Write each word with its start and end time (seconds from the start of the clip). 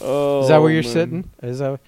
oh, 0.00 0.40
Is 0.42 0.48
that 0.48 0.58
where 0.60 0.70
you're 0.70 0.82
man. 0.82 0.92
sitting? 0.92 1.30
Is 1.42 1.58
that? 1.58 1.80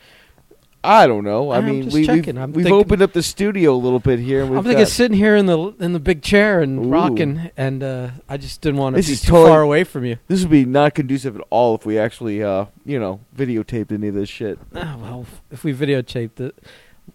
I 0.85 1.09
don't 1.09 1.25
know. 1.25 1.51
I 1.51 1.59
I'm 1.59 1.67
mean, 1.67 1.89
we, 1.91 2.07
we've. 2.09 2.29
I'm 2.39 2.53
we've 2.53 2.71
opened 2.71 3.03
up 3.03 3.13
the 3.13 3.23
studio 3.23 3.75
a 3.75 3.77
little 3.77 3.99
bit 3.99 4.21
here. 4.21 4.45
I'm 4.45 4.63
thinking 4.63 4.87
sitting 4.87 5.17
here 5.17 5.35
in 5.35 5.47
the 5.47 5.59
in 5.81 5.93
the 5.93 5.99
big 5.99 6.23
chair 6.23 6.61
and 6.61 6.79
Ooh. 6.87 6.89
rocking, 6.89 7.51
and 7.57 7.83
uh, 7.83 8.11
I 8.29 8.37
just 8.37 8.61
didn't 8.61 8.79
want 8.79 8.95
to 8.95 8.99
This 8.99 9.07
be 9.09 9.13
is 9.15 9.23
too 9.23 9.33
totally- 9.33 9.51
far 9.51 9.63
away 9.63 9.83
from 9.83 10.05
you. 10.05 10.19
this 10.29 10.43
would 10.43 10.51
be 10.51 10.65
not 10.65 10.95
conducive 10.95 11.35
at 11.35 11.43
all 11.51 11.75
if 11.75 11.85
we 11.87 11.99
actually, 11.99 12.41
uh, 12.41 12.67
you 12.85 13.01
know, 13.01 13.19
videotaped 13.37 13.91
any 13.91 14.09
of 14.09 14.15
this 14.15 14.29
shit. 14.29 14.61
Ah, 14.77 14.97
well, 15.01 15.27
if 15.51 15.65
we 15.65 15.75
videotaped 15.75 16.39
it, 16.39 16.57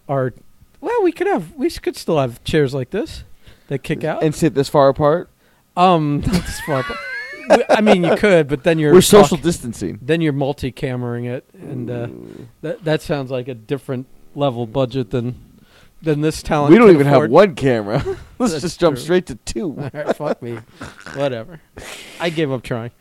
our 0.09 0.33
well, 0.81 1.01
we 1.03 1.13
could 1.13 1.27
have 1.27 1.53
we 1.55 1.69
could 1.69 1.95
still 1.95 2.17
have 2.19 2.43
chairs 2.43 2.73
like 2.73 2.89
this 2.89 3.23
that 3.67 3.83
kick 3.83 4.03
out. 4.03 4.21
and 4.21 4.35
sit 4.35 4.53
this 4.53 4.67
far 4.67 4.89
apart. 4.89 5.29
um, 5.77 6.19
not 6.27 6.41
this 6.41 6.59
far. 6.61 6.81
apart. 6.81 6.99
I 7.69 7.81
mean, 7.81 8.03
you 8.03 8.15
could, 8.15 8.47
but 8.47 8.63
then 8.63 8.79
you're 8.79 8.93
We're 8.93 9.01
social 9.01 9.37
talk- 9.37 9.43
distancing. 9.43 9.99
then 10.01 10.21
you're 10.21 10.33
multi-cameraing 10.33 11.25
it, 11.29 11.45
and 11.53 11.89
uh, 11.89 12.07
that 12.61 12.83
that 12.83 13.01
sounds 13.01 13.31
like 13.31 13.47
a 13.47 13.53
different 13.55 14.07
level 14.35 14.65
budget 14.67 15.09
than 15.11 15.35
than 16.01 16.21
this 16.21 16.41
talent. 16.41 16.71
we 16.71 16.77
don't 16.79 16.89
even 16.91 17.07
afford. 17.07 17.23
have 17.23 17.31
one 17.31 17.55
camera. 17.55 18.03
Let's 18.39 18.53
That's 18.53 18.61
just 18.63 18.79
jump 18.79 18.95
true. 18.97 19.03
straight 19.03 19.25
to 19.27 19.35
two. 19.35 19.69
All 19.79 19.89
right, 19.93 20.15
fuck 20.15 20.41
me, 20.41 20.57
whatever. 21.15 21.61
I 22.19 22.29
gave 22.29 22.51
up 22.51 22.63
trying. 22.63 22.91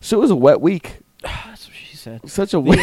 So 0.00 0.18
it 0.18 0.20
was 0.20 0.30
a 0.30 0.36
wet 0.36 0.60
week. 0.60 0.98
That's 1.22 1.66
what 1.68 1.76
she 1.76 1.96
said. 1.96 2.28
Such 2.28 2.54
a 2.54 2.60
wet. 2.60 2.78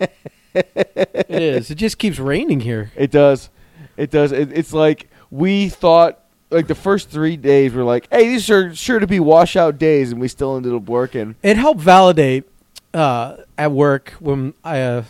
It 0.52 1.28
is. 1.30 1.70
It 1.70 1.76
just 1.76 1.98
keeps 1.98 2.18
raining 2.18 2.60
here. 2.60 2.90
It 2.96 3.10
does. 3.12 3.50
It 3.96 4.10
does. 4.10 4.32
It, 4.32 4.50
it's 4.52 4.72
like 4.72 5.08
we 5.30 5.68
thought. 5.68 6.24
Like 6.50 6.66
the 6.66 6.74
first 6.74 7.10
three 7.10 7.36
days, 7.36 7.72
were 7.72 7.84
like, 7.84 8.08
"Hey, 8.10 8.26
these 8.28 8.50
are 8.50 8.74
sure 8.74 8.98
to 8.98 9.06
be 9.06 9.20
washout 9.20 9.78
days," 9.78 10.10
and 10.12 10.20
we 10.20 10.28
still 10.28 10.56
ended 10.56 10.74
up 10.74 10.88
working. 10.88 11.36
It 11.42 11.56
helped 11.56 11.80
validate 11.80 12.44
uh, 12.92 13.36
at 13.56 13.70
work 13.72 14.14
when 14.18 14.54
I, 14.64 14.80
uh, 14.80 15.04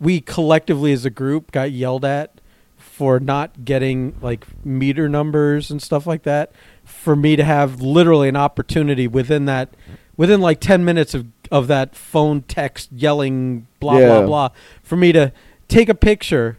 we 0.00 0.20
collectively 0.20 0.92
as 0.92 1.04
a 1.04 1.10
group 1.10 1.52
got 1.52 1.72
yelled 1.72 2.04
at 2.04 2.40
for 2.76 3.20
not 3.20 3.64
getting 3.66 4.16
like 4.22 4.46
meter 4.64 5.08
numbers 5.08 5.70
and 5.70 5.82
stuff 5.82 6.06
like 6.06 6.22
that. 6.22 6.52
For 6.84 7.14
me 7.14 7.36
to 7.36 7.44
have 7.44 7.82
literally 7.82 8.28
an 8.30 8.36
opportunity 8.36 9.06
within 9.06 9.44
that, 9.44 9.68
within 10.16 10.40
like 10.40 10.58
ten 10.60 10.84
minutes 10.86 11.12
of 11.14 11.26
of 11.50 11.66
that 11.68 11.94
phone 11.94 12.42
text 12.42 12.90
yelling 12.92 13.66
blah 13.78 13.98
Yeah. 13.98 14.06
blah 14.20 14.26
blah, 14.26 14.48
for 14.82 14.96
me 14.96 15.12
to 15.12 15.32
take 15.68 15.88
a 15.90 15.94
picture 15.94 16.58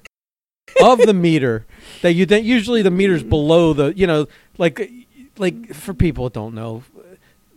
of 0.83 0.99
the 0.99 1.13
meter 1.15 1.65
that 2.01 2.13
you 2.13 2.25
then 2.25 2.43
usually 2.43 2.81
the 2.81 2.91
meter's 2.91 3.23
below 3.23 3.73
the 3.73 3.93
you 3.95 4.07
know 4.07 4.27
like 4.57 4.91
like 5.37 5.73
for 5.73 5.93
people 5.93 6.25
that 6.25 6.33
don't 6.33 6.53
know 6.53 6.83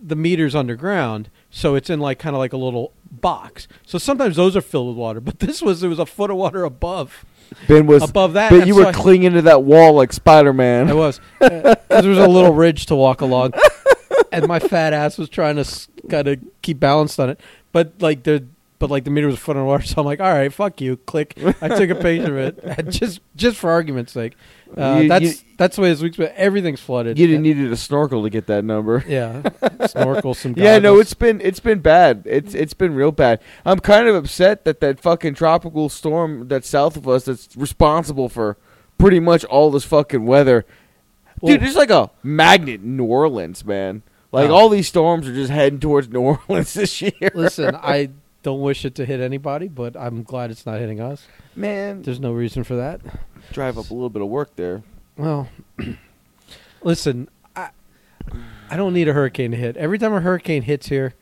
the 0.02 0.16
meter's 0.16 0.54
underground 0.54 1.30
so 1.50 1.74
it's 1.74 1.88
in 1.90 2.00
like 2.00 2.18
kind 2.18 2.34
of 2.34 2.38
like 2.40 2.52
a 2.52 2.56
little 2.56 2.92
box 3.10 3.68
so 3.86 3.98
sometimes 3.98 4.36
those 4.36 4.56
are 4.56 4.60
filled 4.60 4.88
with 4.88 4.96
water 4.96 5.20
but 5.20 5.38
this 5.40 5.62
was 5.62 5.82
it 5.82 5.88
was 5.88 5.98
a 5.98 6.06
foot 6.06 6.30
of 6.30 6.36
water 6.36 6.64
above 6.64 7.24
Ben 7.68 7.86
was, 7.86 8.02
above 8.02 8.32
that 8.32 8.50
but 8.50 8.66
you 8.66 8.74
so 8.74 8.80
were 8.80 8.86
I- 8.86 8.92
clinging 8.92 9.32
to 9.34 9.42
that 9.42 9.62
wall 9.62 9.92
like 9.92 10.12
Spider 10.12 10.54
Man. 10.54 10.88
I 10.88 10.94
was. 10.94 11.20
Uh, 11.38 11.74
there 11.88 12.08
was 12.08 12.16
a 12.16 12.26
little 12.26 12.54
ridge 12.54 12.86
to 12.86 12.96
walk 12.96 13.20
along, 13.20 13.52
and 14.32 14.48
my 14.48 14.58
fat 14.58 14.94
ass 14.94 15.18
was 15.18 15.28
trying 15.28 15.56
to 15.56 15.64
kind 16.08 16.28
of 16.28 16.40
keep 16.62 16.80
balanced 16.80 17.20
on 17.20 17.28
it. 17.28 17.38
But 17.70 18.00
like 18.00 18.22
the 18.22 18.46
but 18.82 18.90
like 18.90 19.04
the 19.04 19.10
meter 19.10 19.26
was 19.28 19.36
a 19.36 19.38
foot 19.38 19.56
underwater, 19.56 19.84
so 19.86 19.94
I'm 20.00 20.04
like, 20.04 20.20
all 20.20 20.32
right, 20.32 20.52
fuck 20.52 20.80
you. 20.80 20.96
Click. 20.96 21.34
I 21.62 21.68
took 21.68 21.88
a 21.90 21.94
picture 21.94 22.38
of 22.40 22.58
it, 22.58 22.88
just 22.90 23.20
just 23.36 23.56
for 23.56 23.70
argument's 23.70 24.10
sake. 24.12 24.34
Uh, 24.76 25.00
You- 25.02 25.08
that's 25.08 25.24
you- 25.24 25.34
that's 25.56 25.76
the 25.76 25.82
way 25.82 25.90
this 25.90 26.02
week's. 26.02 26.16
But 26.16 26.34
everything's 26.34 26.80
flooded. 26.80 27.16
You 27.18 27.26
didn't 27.28 27.42
needed 27.42 27.70
a 27.70 27.76
snorkel 27.76 28.24
to 28.24 28.30
get 28.30 28.48
that 28.48 28.64
number. 28.64 29.04
Yeah, 29.08 29.42
snorkel 29.86 30.34
some. 30.34 30.54
Yeah, 30.56 30.78
no, 30.78 30.90
goggles. 30.94 31.00
it's 31.02 31.14
been 31.14 31.40
it's 31.40 31.60
been 31.60 31.78
bad. 31.78 32.22
It's 32.26 32.54
it's 32.54 32.74
been 32.74 32.94
real 32.94 33.12
bad. 33.12 33.40
I'm 33.64 33.78
kind 33.78 34.08
of 34.08 34.16
upset 34.16 34.64
that 34.64 34.80
that 34.80 34.98
fucking 35.00 35.34
tropical 35.34 35.88
storm 35.88 36.48
that's 36.48 36.68
south 36.68 36.96
of 36.96 37.06
us 37.06 37.26
that's 37.26 37.56
responsible 37.56 38.28
for 38.28 38.56
pretty 38.98 39.20
much 39.20 39.44
all 39.44 39.70
this 39.70 39.84
fucking 39.84 40.26
weather. 40.26 40.66
Well- 41.40 41.52
Dude, 41.52 41.62
there's 41.62 41.76
like 41.76 41.90
a 41.90 42.10
magnet 42.24 42.80
in 42.80 42.96
New 42.96 43.04
Orleans, 43.04 43.64
man. 43.64 44.02
Like 44.32 44.48
Oh. 44.48 44.54
all 44.54 44.68
these 44.70 44.88
storms 44.88 45.28
are 45.28 45.34
just 45.34 45.50
heading 45.50 45.78
towards 45.78 46.08
New 46.08 46.22
Orleans 46.22 46.72
this 46.74 47.02
year. 47.02 47.30
Listen, 47.34 47.76
I 47.76 48.08
don't 48.42 48.60
wish 48.60 48.84
it 48.84 48.94
to 48.96 49.04
hit 49.06 49.20
anybody, 49.20 49.68
but 49.68 49.96
I'm 49.96 50.22
glad 50.22 50.50
it's 50.50 50.66
not 50.66 50.78
hitting 50.80 51.00
us. 51.00 51.26
man, 51.54 52.02
There's 52.02 52.20
no 52.20 52.32
reason 52.32 52.64
for 52.64 52.74
that. 52.76 53.00
drive 53.52 53.78
up 53.78 53.90
a 53.90 53.94
little 53.94 54.10
bit 54.10 54.22
of 54.22 54.28
work 54.28 54.56
there. 54.56 54.82
Well, 55.16 55.48
listen, 56.82 57.28
I, 57.54 57.70
I 58.70 58.76
don't 58.76 58.94
need 58.94 59.08
a 59.08 59.12
hurricane 59.12 59.50
to 59.52 59.56
hit. 59.56 59.76
Every 59.76 59.98
time 59.98 60.12
a 60.12 60.20
hurricane 60.20 60.62
hits 60.62 60.88
here, 60.88 61.14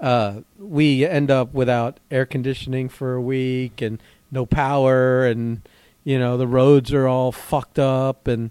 uh, 0.00 0.40
we 0.58 1.06
end 1.06 1.30
up 1.30 1.54
without 1.54 1.98
air 2.10 2.26
conditioning 2.26 2.88
for 2.88 3.14
a 3.14 3.20
week 3.20 3.80
and 3.80 4.02
no 4.30 4.44
power, 4.44 5.24
and 5.26 5.66
you 6.04 6.18
know 6.18 6.36
the 6.36 6.46
roads 6.46 6.92
are 6.92 7.06
all 7.08 7.32
fucked 7.32 7.78
up. 7.78 8.26
And 8.28 8.50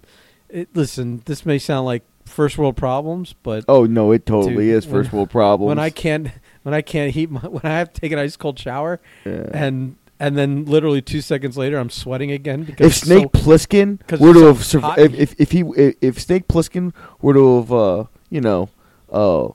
it, 0.50 0.70
listen, 0.74 1.22
this 1.26 1.46
may 1.46 1.60
sound 1.60 1.86
like 1.86 2.04
first 2.26 2.58
world 2.58 2.76
problems, 2.78 3.36
but 3.44 3.66
Oh 3.68 3.86
no, 3.86 4.12
it 4.12 4.26
totally 4.26 4.66
Dude, 4.68 4.76
is 4.76 4.86
first 4.86 5.12
when- 5.12 5.20
world 5.20 5.30
problems. 5.30 5.68
when 5.68 5.80
I 5.80 5.90
can't 5.92 6.30
when 6.66 6.74
I 6.74 6.82
can't 6.82 7.14
heat 7.14 7.30
my, 7.30 7.40
when 7.56 7.62
I 7.64 7.78
have 7.78 7.94
to 7.94 8.02
take 8.02 8.12
an 8.12 8.18
ice 8.20 8.36
cold 8.36 8.58
shower 8.58 9.00
Yeah. 9.24 9.50
and 9.54 9.96
and 10.20 10.36
then 10.38 10.66
literally 10.66 11.02
two 11.02 11.22
seconds 11.22 11.58
later 11.58 11.78
I'm 11.78 11.90
sweating 11.92 12.32
again 12.32 12.64
because 12.64 12.88
if 12.88 12.96
Snake 12.96 13.30
so- 13.36 13.42
Plissken 13.42 14.00
were 14.20 14.34
to 14.34 14.56
so 14.64 14.80
have 14.82 14.98
surv- 14.98 14.98
if, 14.98 15.14
if 15.14 15.36
if 15.40 15.52
he 15.52 15.60
if, 15.78 15.96
if 16.02 16.22
Snake 16.22 16.48
Plissken 16.48 16.94
were 17.22 17.34
to 17.34 17.58
have 17.62 17.72
uh 17.72 18.04
you 18.30 18.42
know 18.42 18.70
uh 19.12 19.50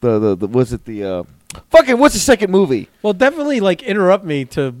the 0.00 0.18
the, 0.18 0.36
the 0.36 0.46
was 0.48 0.72
it 0.72 0.84
the 0.86 1.04
uh 1.04 1.22
fucking 1.70 1.98
what's 1.98 2.14
the 2.14 2.20
second 2.20 2.50
movie? 2.50 2.88
Well, 3.02 3.12
definitely 3.12 3.60
like 3.60 3.82
interrupt 3.82 4.24
me 4.24 4.44
to 4.46 4.74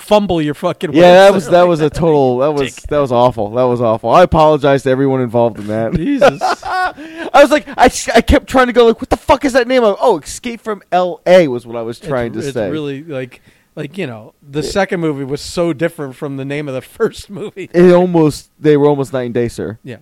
fumble 0.00 0.40
your 0.40 0.54
fucking. 0.54 0.92
Yeah, 0.92 1.14
that 1.14 1.32
was 1.32 1.46
that 1.50 1.68
was 1.68 1.80
a 1.80 1.90
total 1.90 2.38
that 2.38 2.52
was 2.52 2.76
that 2.88 2.98
was 2.98 3.12
awful. 3.12 3.50
That 3.50 3.64
was 3.64 3.80
awful. 3.80 4.10
I 4.10 4.22
apologize 4.22 4.82
to 4.84 4.90
everyone 4.90 5.20
involved 5.20 5.58
in 5.58 5.66
that. 5.68 5.94
Jesus. 5.94 6.40
I 6.42 7.30
was 7.34 7.50
like 7.50 7.66
I, 7.68 7.90
I 8.14 8.20
kept 8.20 8.46
trying 8.46 8.68
to 8.68 8.72
go 8.72 8.86
like 8.86 9.00
what 9.00 9.10
the 9.10 9.16
fuck 9.16 9.44
is 9.44 9.52
that 9.52 9.68
name? 9.68 9.84
of? 9.84 9.96
Oh, 10.00 10.18
Escape 10.18 10.60
from 10.60 10.82
L.A. 10.92 11.48
was 11.48 11.66
what 11.66 11.76
I 11.76 11.82
was 11.82 12.00
trying 12.00 12.34
it's, 12.34 12.42
to 12.42 12.48
it's 12.48 12.54
say. 12.54 12.70
really 12.70 13.02
like 13.04 13.40
like 13.74 13.96
you 13.96 14.06
know 14.06 14.34
the 14.42 14.62
second 14.62 15.00
movie 15.00 15.24
was 15.24 15.40
so 15.40 15.72
different 15.72 16.16
from 16.16 16.36
the 16.36 16.44
name 16.44 16.68
of 16.68 16.74
the 16.74 16.82
first 16.98 17.30
movie. 17.30 17.70
it 17.72 17.92
almost 17.92 18.50
they 18.58 18.76
were 18.76 18.86
almost 18.86 19.12
night 19.12 19.24
and 19.24 19.34
day, 19.34 19.48
sir. 19.48 19.78
Yeah. 19.82 19.98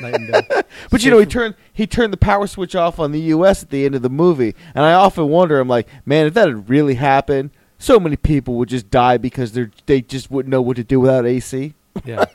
Night 0.00 0.14
and 0.14 0.32
day. 0.32 0.62
But 0.90 1.04
you 1.04 1.10
know, 1.10 1.18
he 1.18 1.26
turned 1.26 1.54
he 1.72 1.86
turned 1.86 2.12
the 2.12 2.18
power 2.18 2.46
switch 2.46 2.76
off 2.76 2.98
on 2.98 3.12
the 3.12 3.20
U.S. 3.20 3.62
at 3.62 3.70
the 3.70 3.86
end 3.86 3.94
of 3.94 4.02
the 4.02 4.10
movie, 4.10 4.54
and 4.74 4.84
I 4.84 4.92
often 4.92 5.28
wonder, 5.28 5.58
I'm 5.58 5.68
like, 5.68 5.88
man, 6.04 6.26
if 6.26 6.34
that 6.34 6.48
had 6.48 6.68
really 6.68 6.94
happened, 6.94 7.50
so 7.78 7.98
many 8.00 8.16
people 8.16 8.54
would 8.54 8.68
just 8.68 8.90
die 8.90 9.16
because 9.18 9.52
they 9.52 9.66
they 9.86 10.00
just 10.00 10.30
wouldn't 10.30 10.50
know 10.50 10.62
what 10.62 10.76
to 10.76 10.84
do 10.84 11.00
without 11.00 11.26
AC. 11.26 11.74
Yeah. 12.04 12.24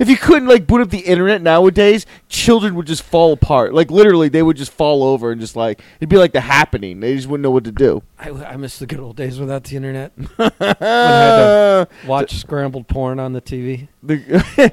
If 0.00 0.08
you 0.08 0.16
couldn't 0.16 0.48
like 0.48 0.66
boot 0.66 0.80
up 0.80 0.90
the 0.90 0.98
internet 0.98 1.40
nowadays, 1.40 2.04
children 2.28 2.74
would 2.74 2.86
just 2.88 3.04
fall 3.04 3.32
apart. 3.32 3.72
Like 3.72 3.92
literally, 3.92 4.28
they 4.28 4.42
would 4.42 4.56
just 4.56 4.72
fall 4.72 5.04
over 5.04 5.30
and 5.30 5.40
just 5.40 5.54
like 5.54 5.80
it'd 6.00 6.08
be 6.08 6.16
like 6.16 6.32
the 6.32 6.40
happening. 6.40 6.98
They 6.98 7.14
just 7.14 7.28
wouldn't 7.28 7.44
know 7.44 7.52
what 7.52 7.62
to 7.62 7.70
do. 7.72 8.02
I, 8.18 8.30
I 8.30 8.56
miss 8.56 8.80
the 8.80 8.86
good 8.86 8.98
old 8.98 9.14
days 9.16 9.38
without 9.38 9.64
the 9.64 9.76
internet. 9.76 10.12
Uh, 10.60 11.84
Watch 12.06 12.34
scrambled 12.38 12.88
porn 12.88 13.20
on 13.20 13.34
the 13.34 13.40
TV. 13.40 13.86
the- 14.02 14.72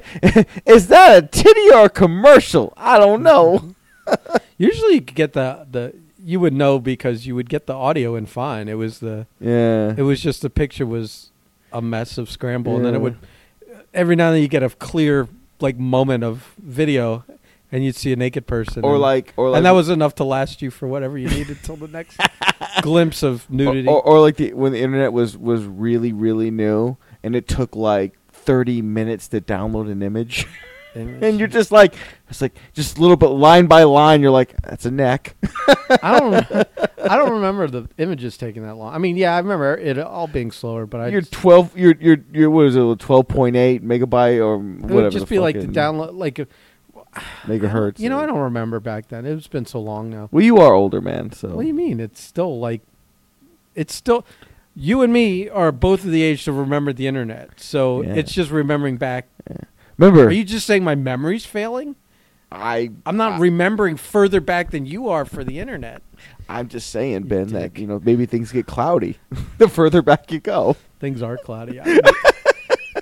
is 0.66 0.88
that 0.88 1.22
a 1.24 1.26
titty 1.26 1.70
or 1.72 1.84
a 1.84 1.88
commercial? 1.90 2.72
I 2.76 2.98
don't 2.98 3.22
know. 3.22 3.74
Usually 4.58 4.94
you 4.94 5.02
could 5.02 5.14
get 5.14 5.34
the 5.34 5.66
the 5.70 5.94
you 6.24 6.38
would 6.40 6.52
know 6.52 6.78
because 6.78 7.26
you 7.26 7.34
would 7.34 7.48
get 7.48 7.66
the 7.66 7.74
audio 7.74 8.14
in 8.14 8.26
fine. 8.26 8.68
It 8.68 8.74
was 8.78 9.00
the 9.00 9.26
Yeah. 9.40 9.94
it 9.96 10.02
was 10.02 10.20
just 10.20 10.42
the 10.42 10.50
picture 10.50 10.86
was 10.86 11.30
a 11.72 11.80
mess 11.82 12.18
of 12.18 12.30
scramble 12.30 12.76
and 12.76 12.84
then 12.84 12.94
it 12.94 13.00
would 13.00 13.16
every 13.94 14.14
now 14.14 14.28
and 14.28 14.36
then 14.36 14.42
you 14.42 14.48
get 14.48 14.62
a 14.62 14.68
clear 14.70 15.26
like 15.60 15.78
moment 15.78 16.22
of 16.24 16.54
video 16.62 17.24
and 17.70 17.82
you'd 17.84 17.96
see 17.96 18.12
a 18.12 18.16
naked 18.16 18.46
person 18.46 18.84
Or 18.84 18.92
and, 18.94 19.00
like, 19.02 19.32
or 19.36 19.48
like, 19.50 19.56
and 19.58 19.66
that 19.66 19.70
was 19.70 19.88
enough 19.88 20.14
to 20.16 20.24
last 20.24 20.60
you 20.60 20.70
for 20.70 20.86
whatever 20.86 21.16
you 21.16 21.28
needed 21.28 21.58
till 21.62 21.76
the 21.76 21.88
next 21.88 22.20
glimpse 22.82 23.22
of 23.22 23.48
nudity 23.50 23.88
Or, 23.88 24.02
or, 24.02 24.16
or 24.16 24.20
like 24.20 24.36
the 24.36 24.52
when 24.52 24.72
the 24.72 24.80
internet 24.82 25.12
was 25.12 25.36
was 25.38 25.64
really 25.64 26.12
really 26.12 26.50
new 26.50 26.96
and 27.22 27.34
it 27.34 27.48
took 27.48 27.74
like 27.74 28.14
30 28.32 28.82
minutes 28.82 29.28
to 29.28 29.40
download 29.40 29.90
an 29.90 30.02
image 30.02 30.46
and 30.94 31.38
you're 31.38 31.48
just 31.48 31.72
like 31.72 31.94
it's 32.28 32.40
like 32.42 32.54
just 32.74 32.98
a 32.98 33.00
little 33.00 33.16
bit 33.16 33.28
line 33.28 33.66
by 33.66 33.82
line 33.84 34.20
you're 34.20 34.30
like 34.30 34.54
that's 34.62 34.84
a 34.84 34.90
neck 34.90 35.34
I 36.02 36.18
don't 36.18 36.68
I 37.10 37.16
don't 37.16 37.32
remember 37.32 37.66
the 37.66 37.88
images 37.98 38.36
taking 38.36 38.62
that 38.62 38.76
long. 38.76 38.94
I 38.94 38.98
mean, 38.98 39.16
yeah, 39.16 39.34
I 39.34 39.38
remember 39.38 39.76
it 39.76 39.98
all 39.98 40.28
being 40.28 40.52
slower, 40.52 40.86
but 40.86 41.00
I 41.00 41.08
you're 41.08 41.20
just, 41.20 41.32
12 41.32 41.76
you're 41.76 41.94
you're 42.00 42.18
you're 42.32 42.50
what 42.50 42.66
is 42.66 42.76
it 42.76 42.80
12.8 42.80 43.80
megabyte 43.80 44.38
or 44.44 44.54
it 44.54 44.80
whatever 44.82 44.94
would 45.02 45.12
just 45.12 45.28
be 45.28 45.38
like 45.40 45.58
the 45.60 45.66
download 45.66 46.14
like 46.14 46.38
uh, 46.38 46.44
megahertz 47.42 47.98
You 47.98 48.08
know, 48.08 48.20
I 48.20 48.26
don't 48.26 48.38
remember 48.38 48.78
back 48.80 49.08
then. 49.08 49.26
It's 49.26 49.48
been 49.48 49.66
so 49.66 49.80
long 49.80 50.10
now. 50.10 50.28
well 50.30 50.44
you 50.44 50.58
are 50.58 50.72
older 50.72 51.00
man 51.00 51.32
so 51.32 51.48
What 51.48 51.62
do 51.62 51.68
you 51.68 51.74
mean? 51.74 51.98
It's 52.00 52.20
still 52.20 52.58
like, 52.60 52.82
it's 53.74 53.94
still. 53.94 54.24
You 54.74 55.02
and 55.02 55.12
me 55.12 55.50
are 55.50 55.70
both 55.70 56.04
of 56.04 56.10
the 56.12 56.22
age 56.22 56.44
to 56.44 56.52
remember 56.52 56.92
the 56.94 57.06
internet, 57.06 57.60
so 57.60 58.00
Yeah. 58.02 58.14
it's 58.14 58.32
just 58.32 58.50
remembering 58.50 58.96
back. 58.96 59.26
Remember 60.06 60.28
Are 60.28 60.32
you 60.32 60.44
just 60.44 60.66
saying 60.66 60.84
my 60.84 60.94
memory's 60.94 61.44
failing? 61.44 61.96
I 62.50 62.90
I'm 63.06 63.16
not 63.16 63.32
I, 63.32 63.38
remembering 63.38 63.96
further 63.96 64.40
back 64.40 64.70
than 64.70 64.84
you 64.84 65.08
are 65.08 65.24
for 65.24 65.42
the 65.42 65.58
internet. 65.58 66.02
I'm 66.48 66.68
just 66.68 66.90
saying, 66.90 67.22
Ben, 67.22 67.48
that 67.48 67.78
you 67.78 67.86
know 67.86 68.00
maybe 68.04 68.26
things 68.26 68.52
get 68.52 68.66
cloudy 68.66 69.18
the 69.58 69.68
further 69.68 70.02
back 70.02 70.30
you 70.30 70.40
go. 70.40 70.76
Things 71.00 71.22
are 71.22 71.38
cloudy. 71.38 71.80
I've 71.80 71.86
been, 71.86 72.14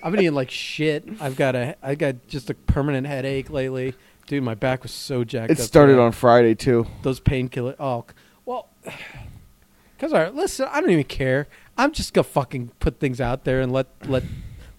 I've 0.02 0.12
been 0.12 0.20
eating 0.20 0.34
like 0.34 0.50
shit. 0.50 1.08
I've 1.20 1.36
got 1.36 1.56
a 1.56 1.76
I 1.82 1.94
got 1.94 2.26
just 2.28 2.50
a 2.50 2.54
permanent 2.54 3.06
headache 3.06 3.50
lately. 3.50 3.94
Dude, 4.26 4.44
my 4.44 4.54
back 4.54 4.84
was 4.84 4.92
so 4.92 5.24
jacked 5.24 5.50
It 5.50 5.58
started 5.58 5.98
on 5.98 6.12
Friday 6.12 6.54
too. 6.54 6.86
those 7.02 7.18
painkiller. 7.18 7.74
Oh, 7.80 8.04
well, 8.44 8.68
because 9.96 10.12
all 10.12 10.20
right, 10.20 10.34
listen, 10.34 10.68
I 10.70 10.80
don't 10.80 10.90
even 10.90 11.04
care. 11.04 11.48
I'm 11.76 11.92
just 11.92 12.14
gonna 12.14 12.22
fucking 12.24 12.70
put 12.78 13.00
things 13.00 13.20
out 13.20 13.44
there 13.44 13.60
and 13.60 13.72
let 13.72 13.88
let 14.08 14.22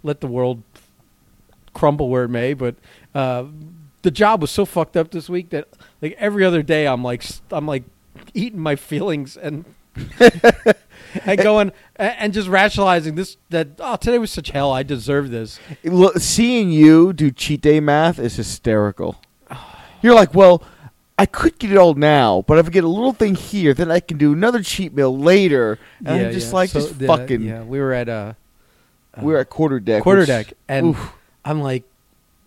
let 0.04 0.22
the 0.22 0.28
world 0.28 0.64
crumble 1.74 2.10
where 2.10 2.24
it 2.24 2.30
may. 2.30 2.54
But 2.54 2.76
uh, 3.14 3.46
the 4.02 4.12
job 4.12 4.42
was 4.42 4.52
so 4.52 4.66
fucked 4.66 4.98
up 4.98 5.12
this 5.12 5.30
week 5.30 5.50
that 5.50 5.68
like 6.02 6.16
every 6.18 6.44
other 6.44 6.64
day, 6.64 6.88
I'm 6.88 7.04
like 7.04 7.24
I'm 7.52 7.66
like 7.68 7.84
eating 8.34 8.60
my 8.60 8.76
feelings 8.76 9.38
and. 9.38 9.66
and 11.26 11.38
going 11.38 11.70
and 11.98 12.32
just 12.32 12.48
rationalizing 12.48 13.16
this 13.16 13.36
that 13.50 13.68
oh 13.80 13.98
today 13.98 14.18
was 14.18 14.32
such 14.32 14.52
hell 14.52 14.72
I 14.72 14.84
deserve 14.84 15.32
this 15.32 15.60
Look, 15.84 16.18
seeing 16.20 16.72
you 16.72 17.12
do 17.12 17.30
cheat 17.30 17.60
day 17.60 17.82
math 17.82 18.18
is 18.18 18.38
hysterical. 18.38 19.20
You're 20.02 20.16
like, 20.16 20.34
well, 20.34 20.64
I 21.18 21.26
could 21.26 21.60
get 21.60 21.72
it 21.72 21.78
all 21.78 21.94
now, 21.94 22.44
but 22.48 22.58
if 22.58 22.66
I 22.66 22.70
get 22.70 22.84
a 22.84 22.88
little 22.88 23.14
thing 23.14 23.36
here, 23.36 23.74
then 23.74 23.92
I 23.92 24.00
can 24.00 24.18
do 24.18 24.34
another 24.34 24.64
cheat 24.64 24.94
meal 24.94 25.16
later. 25.16 25.78
And 26.04 26.28
I'm 26.28 26.32
just 26.32 26.54
like, 26.54 26.70
So, 26.72 26.80
just 26.80 27.00
yeah, 27.00 27.08
fucking. 27.08 27.42
yeah 27.42 27.64
we 27.64 27.80
were 27.80 27.94
at 27.94 28.10
uh, 28.10 28.34
uh 29.14 29.22
We're 29.22 29.38
at 29.40 29.50
quarter 29.50 29.80
deck. 29.80 30.04
quarter 30.04 30.26
deck, 30.26 30.54
and 30.68 30.88
oof. 30.88 31.14
I'm 31.46 31.62
like, 31.62 31.84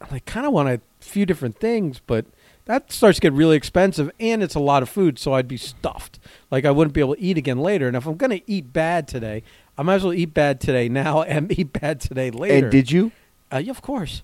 I'm 0.01 0.09
like, 0.11 0.25
kind 0.27 0.47
of 0.47 0.53
want 0.53 0.69
a 0.69 0.81
few 1.01 1.27
different 1.27 1.59
things, 1.59 2.01
but 2.07 2.25
that 2.67 2.91
starts 2.93 3.17
to 3.19 3.21
get 3.21 3.33
really 3.33 3.57
expensive, 3.57 4.11
and 4.19 4.43
it's 4.43 4.55
a 4.55 4.61
lot 4.61 4.83
of 4.83 4.89
food, 4.89 5.19
so 5.19 5.35
I'd 5.35 5.49
be 5.49 5.57
stuffed. 5.59 6.19
Like 6.51 6.65
I 6.65 6.71
wouldn't 6.71 6.95
be 6.95 7.01
able 7.01 7.15
to 7.17 7.21
eat 7.21 7.37
again 7.37 7.59
later. 7.59 7.87
And 7.89 7.97
if 7.97 8.07
I'm 8.07 8.17
gonna 8.17 8.41
eat 8.47 8.73
bad 8.73 9.07
today, 9.09 9.43
I 9.77 9.83
might 9.83 9.97
as 9.97 10.05
well 10.05 10.15
eat 10.15 10.33
bad 10.35 10.61
today 10.61 10.89
now 10.89 11.23
and 11.35 11.57
eat 11.59 11.73
bad 11.73 12.01
today 12.01 12.31
later. 12.31 12.67
And 12.67 12.71
did 12.73 12.91
you? 12.91 13.13
Uh, 13.53 13.59
yeah, 13.59 13.71
of 13.71 13.83
course. 13.83 14.23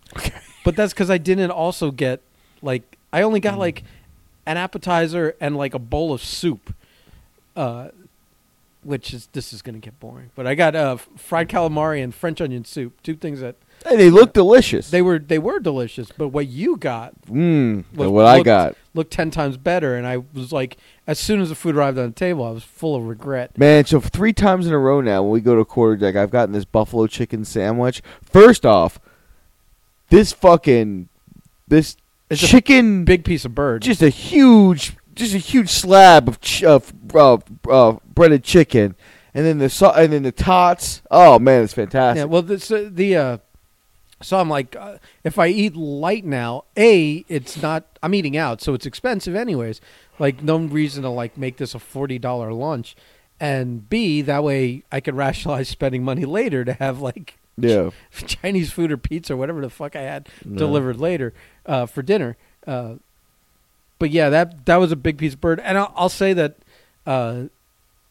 but 0.65 0.75
that's 0.77 0.93
because 0.93 1.11
I 1.11 1.19
didn't 1.19 1.51
also 1.51 1.91
get 1.91 2.21
like 2.63 2.97
I 3.13 3.23
only 3.23 3.41
Mm. 3.41 3.45
got 3.45 3.59
like 3.59 3.83
an 4.47 4.57
appetizer 4.57 5.35
and 5.41 5.57
like 5.57 5.75
a 5.75 5.79
bowl 5.79 6.13
of 6.13 6.23
soup. 6.23 6.75
Uh, 7.57 7.89
which 8.83 9.13
is 9.13 9.29
this 9.33 9.53
is 9.53 9.61
gonna 9.61 9.79
get 9.79 10.01
boring. 10.01 10.31
But 10.35 10.47
I 10.47 10.55
got 10.55 10.75
uh, 10.75 10.97
fried 11.17 11.49
calamari 11.51 12.03
and 12.03 12.15
French 12.15 12.41
onion 12.41 12.65
soup. 12.65 12.95
Two 13.03 13.15
things 13.15 13.41
that 13.41 13.57
Hey, 13.89 13.97
they 13.97 14.11
look 14.11 14.33
delicious. 14.35 14.91
they 14.91 15.01
were 15.03 15.19
they 15.19 15.39
were 15.39 15.59
delicious. 15.59 16.11
But 16.17 16.29
what 16.29 16.47
you 16.49 16.77
got 16.77 17.13
Mmm. 17.27 17.85
was- 17.95 18.09
What 18.09 18.27
I 18.27 18.37
looked- 18.37 18.45
got. 18.45 18.77
looked 18.95 19.11
ten 19.13 19.31
times 19.31 19.57
better, 19.57 19.97
and 19.97 20.07
I 20.07 20.19
was 20.35 20.53
like, 20.53 20.77
as 21.07 21.19
soon 21.19 21.41
as 21.41 21.49
the 21.49 21.55
food 21.55 21.75
arrived 21.77 21.99
on 21.99 22.07
the 22.07 22.13
table, 22.13 22.45
I 22.45 22.51
was 22.51 22.63
full 22.63 22.95
of 22.95 23.05
regret. 23.05 23.57
Man, 23.57 23.85
so 23.87 23.99
three 24.01 24.33
times 24.35 24.67
in 24.67 24.73
a 24.75 24.79
row 24.79 25.01
now 25.01 25.23
when 25.23 25.33
we 25.33 25.41
go 25.41 25.57
to 25.57 25.65
quarter 25.65 25.97
deck, 25.97 26.15
I've 26.15 26.31
gotten 26.31 26.53
this 26.53 26.65
buffalo 26.67 27.07
chicken 27.07 27.45
sandwich. 27.45 28.03
First 28.23 28.67
off, 28.67 28.99
this 30.11 30.33
fucking 30.33 31.09
this 31.69 31.97
It's 32.29 32.43
a 32.43 32.47
chicken 32.47 33.05
Big 33.05 33.25
piece 33.25 33.45
of 33.45 33.55
bird. 33.55 33.83
just 33.83 34.03
a 34.03 34.09
huge, 34.11 34.97
just 35.15 35.35
a 35.35 35.39
huge 35.39 35.71
slab 35.71 36.29
of 36.29 36.41
ch- 36.41 36.65
of 36.65 36.93
uh, 37.15 37.39
uh, 37.69 37.97
breaded 38.13 38.45
chicken, 38.45 38.95
and 39.35 39.47
then 39.47 39.59
the 39.59 39.71
so- 39.71 39.93
and 39.93 40.13
then 40.13 40.23
the 40.25 40.33
tots. 40.33 41.01
Oh 41.11 41.39
man, 41.39 41.63
it's 41.65 41.73
fantastic. 41.73 42.19
Yeah, 42.21 42.25
well, 42.25 42.43
this, 42.43 42.71
uh, 42.71 42.89
the 42.93 43.17
uh, 43.17 43.39
so 44.23 44.39
I'm 44.39 44.49
like, 44.49 44.77
uh, 44.77 44.99
if 45.25 45.39
I 45.39 45.49
eat 45.49 45.75
light 45.77 46.25
now, 46.25 46.65
a 46.77 47.25
it's 47.29 47.61
not. 47.61 47.85
I'm 48.03 48.15
eating 48.15 48.37
out, 48.37 48.61
so 48.61 48.75
it's 48.75 48.87
expensive 48.87 49.35
anyways. 49.35 49.81
Like, 50.19 50.43
no 50.43 50.57
reason 50.59 51.03
to 51.05 51.09
like 51.09 51.37
make 51.39 51.57
this 51.57 51.75
a 51.75 51.79
forty 51.79 52.19
dollar 52.19 52.53
lunch, 52.53 52.95
and 53.41 53.89
b 53.89 54.21
that 54.23 54.45
way 54.45 54.83
I 54.93 55.01
could 55.01 55.15
rationalize 55.17 55.69
spending 55.79 56.05
money 56.05 56.25
later 56.25 56.65
to 56.65 56.73
have 56.75 57.01
like 57.01 57.37
yeah, 57.57 57.91
Chinese 58.13 58.71
food 58.73 58.91
or 58.93 58.97
pizza 58.97 59.35
or 59.35 59.37
whatever 59.37 59.61
the 59.61 59.71
fuck 59.71 59.95
I 59.97 60.03
had 60.03 60.29
Yeah. 60.45 60.59
delivered 60.59 60.99
later 60.99 61.33
uh, 61.67 61.87
for 61.87 62.03
dinner. 62.03 62.37
Uh, 62.67 62.95
but 63.99 64.11
yeah, 64.11 64.29
that 64.31 64.65
that 64.67 64.77
was 64.77 64.93
a 64.93 64.97
big 64.97 65.19
piece 65.19 65.35
of 65.35 65.41
bird, 65.41 65.61
and 65.61 65.77
I'll, 65.79 65.93
I'll 65.97 66.09
say 66.09 66.33
that 66.35 66.57
uh, 67.07 67.45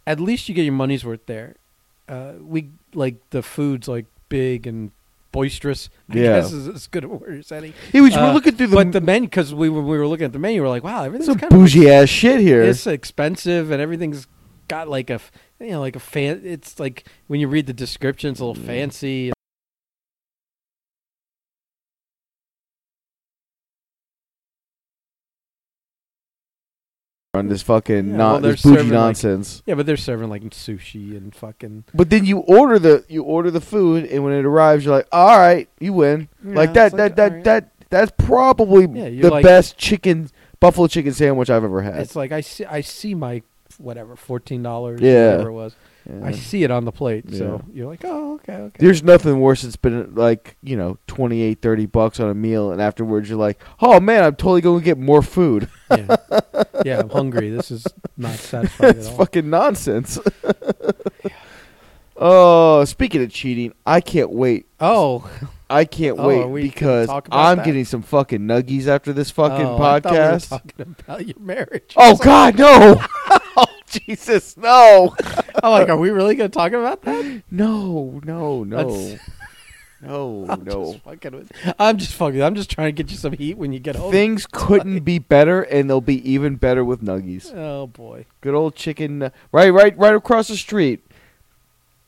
at 0.05 0.19
least 0.19 0.49
you 0.49 0.55
get 0.55 0.63
your 0.63 0.73
money's 0.73 1.03
worth 1.05 1.25
there. 1.25 1.55
Uh, 2.07 2.33
we 2.41 2.69
like 2.93 3.15
the 3.29 3.41
food's 3.43 3.87
like 3.87 4.05
big 4.29 4.65
and 4.67 4.91
boisterous. 5.31 5.89
I 6.09 6.17
Yeah. 6.17 6.23
guess 6.41 6.51
is 6.51 6.67
as 6.67 6.87
good 6.87 7.03
a 7.03 7.07
word 7.07 7.39
as 7.39 7.51
any. 7.51 7.73
It 7.93 8.01
was. 8.01 8.13
we're 8.15 8.19
Uh, 8.23 8.33
looking 8.33 8.55
through 8.55 8.67
the, 8.67 8.75
but 8.75 8.91
the 8.91 9.01
menu 9.01 9.27
because 9.29 9.53
we 9.53 9.69
when 9.69 9.85
we 9.85 9.97
were 9.97 10.07
looking 10.07 10.25
at 10.25 10.33
the 10.33 10.39
menu, 10.39 10.61
we 10.61 10.63
were 10.63 10.69
like, 10.69 10.83
wow, 10.83 11.03
everything's 11.03 11.27
kind 11.37 11.43
of 11.43 11.49
bougie 11.49 11.89
ass 11.89 12.09
shit 12.09 12.39
here. 12.39 12.61
it's 12.63 12.85
expensive 12.87 13.71
and 13.71 13.81
everything's 13.81 14.27
got 14.67 14.87
like 14.87 15.09
a 15.09 15.19
you 15.59 15.71
know 15.71 15.79
like 15.81 15.95
a 15.95 15.99
fan. 15.99 16.41
It's 16.43 16.79
like 16.79 17.05
when 17.27 17.39
you 17.39 17.47
read 17.47 17.67
the 17.67 17.73
description, 17.73 18.31
it's 18.31 18.39
a 18.39 18.45
little 18.45 18.63
fancy. 18.63 19.31
On 27.35 27.47
this 27.47 27.61
fucking 27.61 28.09
Yeah, 28.09 28.17
non- 28.17 28.41
well, 28.41 28.51
this 28.51 28.61
bougie 28.63 28.75
serving, 28.77 28.91
like- 28.91 28.99
nonsense. 28.99 29.63
Yeah, 29.65 29.75
but 29.75 29.85
they're 29.85 29.97
serving 29.97 30.29
like 30.29 30.41
sushi 30.49 31.15
and 31.15 31.33
fucking 31.33 31.83
But 31.93 32.09
then 32.09 32.25
you 32.25 32.39
order 32.39 32.79
the 32.79 33.05
you 33.07 33.23
order 33.23 33.51
the 33.51 33.61
food, 33.61 34.05
and 34.05 34.23
when 34.23 34.33
it 34.33 34.45
arrives, 34.45 34.85
you're 34.85 34.95
like, 34.95 35.07
"All 35.11 35.37
right, 35.37 35.69
you 35.79 35.93
win." 35.93 36.27
Yeah, 36.43 36.55
like 36.55 36.73
that, 36.73 36.91
that, 36.93 36.97
like, 36.97 37.15
that, 37.17 37.29
alright. 37.31 37.43
that, 37.45 37.69
that's 37.89 38.11
probably 38.17 38.87
Yeah, 39.11 39.21
the 39.21 39.29
like- 39.29 39.43
best 39.43 39.77
chicken 39.77 40.29
buffalo 40.59 40.87
chicken 40.87 41.13
sandwich 41.13 41.49
I've 41.51 41.63
ever 41.63 41.81
had. 41.83 41.99
It's 42.01 42.15
like 42.15 42.31
I 42.31 42.41
see, 42.41 42.65
I 42.65 42.81
see 42.81 43.13
my 43.13 43.43
whatever 43.79 44.15
fourteen 44.15 44.61
dollars, 44.61 45.01
Yeah. 45.01 45.31
whatever 45.31 45.49
it 45.49 45.53
was. 45.53 45.75
Yeah. 46.09 46.25
I 46.25 46.31
see 46.31 46.63
it 46.63 46.71
on 46.71 46.85
the 46.85 46.91
plate, 46.91 47.25
so 47.35 47.61
you're 47.71 47.85
like, 47.87 48.01
oh, 48.03 48.35
okay, 48.35 48.53
okay. 48.55 48.77
There's 48.79 49.03
nothing 49.03 49.39
worse 49.41 49.61
than 49.61 49.71
spending 49.71 50.15
like 50.15 50.55
you 50.63 50.75
know 50.75 50.97
28, 51.07 51.61
30 51.61 51.85
bucks 51.87 52.19
on 52.19 52.29
a 52.29 52.33
meal, 52.33 52.71
and 52.71 52.81
afterwards 52.81 53.29
you're 53.29 53.37
like, 53.37 53.59
"Oh 53.79 53.99
man, 53.99 54.23
I'm 54.23 54.35
totally 54.35 54.61
going 54.61 54.79
to 54.79 54.85
get 54.85 54.97
more 54.97 55.21
food." 55.21 55.67
yeah. 55.91 56.15
yeah, 56.85 56.99
I'm 57.01 57.09
hungry. 57.09 57.49
This 57.51 57.69
is 57.69 57.85
not 58.17 58.35
satisfying 58.35 58.97
It's 58.97 59.07
at 59.07 59.11
all. 59.11 59.17
fucking 59.19 59.49
nonsense. 59.49 60.17
oh, 62.17 62.85
speaking 62.85 63.23
of 63.23 63.29
cheating, 63.31 63.73
I 63.85 64.01
can't 64.01 64.31
wait. 64.31 64.67
Oh, 64.79 65.29
I 65.69 65.85
can't 65.85 66.17
Oh, 66.17 66.47
wait 66.47 66.63
because 66.71 67.09
I'm 67.31 67.57
that? 67.57 67.65
getting 67.65 67.85
some 67.85 68.01
fucking 68.01 68.39
nuggies 68.41 68.87
after 68.87 69.13
this 69.13 69.29
fucking 69.29 69.65
oh, 69.65 69.77
I 69.77 69.95
we 69.95 70.01
podcast. 70.01 70.49
talking 70.49 70.95
about 70.99 71.27
your 71.27 71.37
marriage. 71.39 71.93
oh 71.97 72.15
God, 72.23 72.57
no! 72.57 72.99
oh 73.67 73.79
Jesus, 73.87 74.55
no! 74.57 75.15
I'm 75.63 75.71
like, 75.71 75.89
are 75.89 75.97
we 75.97 76.09
really 76.09 76.35
going 76.35 76.49
to 76.49 76.53
talk 76.53 76.71
about 76.71 77.01
that? 77.03 77.43
No, 77.51 78.21
no, 78.23 78.63
no, 78.63 78.77
That's- 78.77 79.19
no, 80.01 80.45
I'm 80.47 80.63
no. 80.63 80.93
just 80.93 81.03
fucking 81.03 81.31
with. 81.31 81.51
I'm 81.77 81.97
just 81.97 82.13
fucking. 82.13 82.41
I'm 82.41 82.55
just 82.55 82.69
trying 82.71 82.87
to 82.87 82.91
get 82.91 83.11
you 83.11 83.17
some 83.17 83.33
heat 83.33 83.57
when 83.57 83.73
you 83.73 83.79
get 83.79 83.95
home. 83.95 84.11
Things 84.11 84.47
couldn't 84.49 84.99
be 85.01 85.19
better, 85.19 85.61
and 85.63 85.89
they'll 85.89 85.99
be 86.01 86.29
even 86.29 86.55
better 86.55 86.85
with 86.85 87.01
nuggies. 87.01 87.53
Oh 87.53 87.87
boy. 87.87 88.25
Good 88.41 88.55
old 88.55 88.75
chicken, 88.75 89.23
uh, 89.23 89.29
right, 89.51 89.69
right, 89.71 89.97
right 89.97 90.15
across 90.15 90.47
the 90.47 90.57
street 90.57 91.05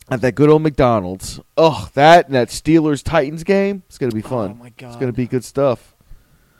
at 0.10 0.22
that 0.22 0.36
good 0.36 0.50
old 0.50 0.62
McDonald's. 0.62 1.40
Oh, 1.58 1.90
that 1.94 2.28
and 2.28 2.36
that 2.36 2.50
Steelers 2.50 3.04
Titans 3.04 3.44
game. 3.44 3.84
It's 3.88 3.98
gonna 3.98 4.12
be 4.12 4.22
fun. 4.22 4.52
Oh 4.52 4.64
my 4.64 4.70
god. 4.70 4.88
it's 4.88 4.98
gonna 4.98 5.12
be 5.14 5.28
good 5.28 5.44
stuff. 5.44 5.96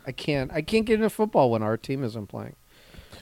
I 0.06 0.12
can't. 0.12 0.52
I 0.52 0.62
can't 0.62 0.86
get 0.86 0.96
into 0.96 1.10
football 1.10 1.52
when 1.52 1.62
our 1.62 1.78
team 1.78 2.04
isn't 2.04 2.28
playing. 2.28 2.56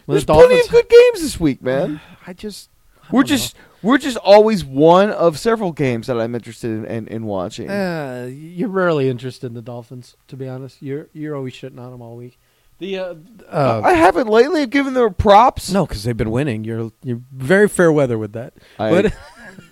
When 0.10 0.16
There's 0.16 0.26
the 0.26 0.34
plenty 0.34 0.60
of 0.60 0.70
good 0.70 0.90
games 0.90 1.22
this 1.22 1.40
week, 1.40 1.62
man. 1.62 2.02
I 2.26 2.34
just. 2.34 2.72
I 3.04 3.10
we're 3.12 3.22
don't 3.22 3.30
know. 3.30 3.36
just 3.38 3.56
we're 3.84 3.98
just 4.00 4.18
always 4.18 4.66
one 4.66 5.12
of 5.12 5.38
several 5.38 5.72
games 5.72 6.08
that 6.08 6.20
I'm 6.20 6.34
interested 6.34 6.72
in, 6.72 6.86
in, 6.86 7.08
in 7.08 7.26
watching. 7.26 7.70
Uh, 7.70 8.28
you're 8.32 8.70
rarely 8.70 9.08
interested 9.08 9.46
in 9.46 9.54
the 9.54 9.62
Dolphins, 9.62 10.16
to 10.30 10.36
be 10.36 10.48
honest. 10.48 10.82
You're 10.82 11.10
you're 11.14 11.36
always 11.36 11.54
shitting 11.54 11.78
on 11.80 11.92
them 11.92 12.02
all 12.02 12.16
week. 12.16 12.40
The 12.80 12.98
uh, 12.98 13.16
uh 13.52 13.82
I 13.84 13.94
haven't 13.94 14.30
lately. 14.30 14.66
Given 14.66 14.96
them 14.96 15.14
props. 15.14 15.72
no, 15.72 15.86
because 15.86 16.04
they've 16.04 16.18
been 16.18 16.32
winning. 16.32 16.64
You're 16.64 16.92
you're 17.04 17.22
very 17.32 17.70
fair 17.70 17.92
weather 17.92 18.18
with 18.18 18.34
that. 18.34 18.56
I- 18.80 18.90
but 18.90 19.14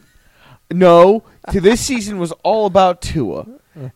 No, 0.72 1.24
to 1.51 1.60
this 1.60 1.82
season 1.82 2.20
was 2.20 2.32
all 2.44 2.67
about 2.67 3.01
Tua, 3.01 3.48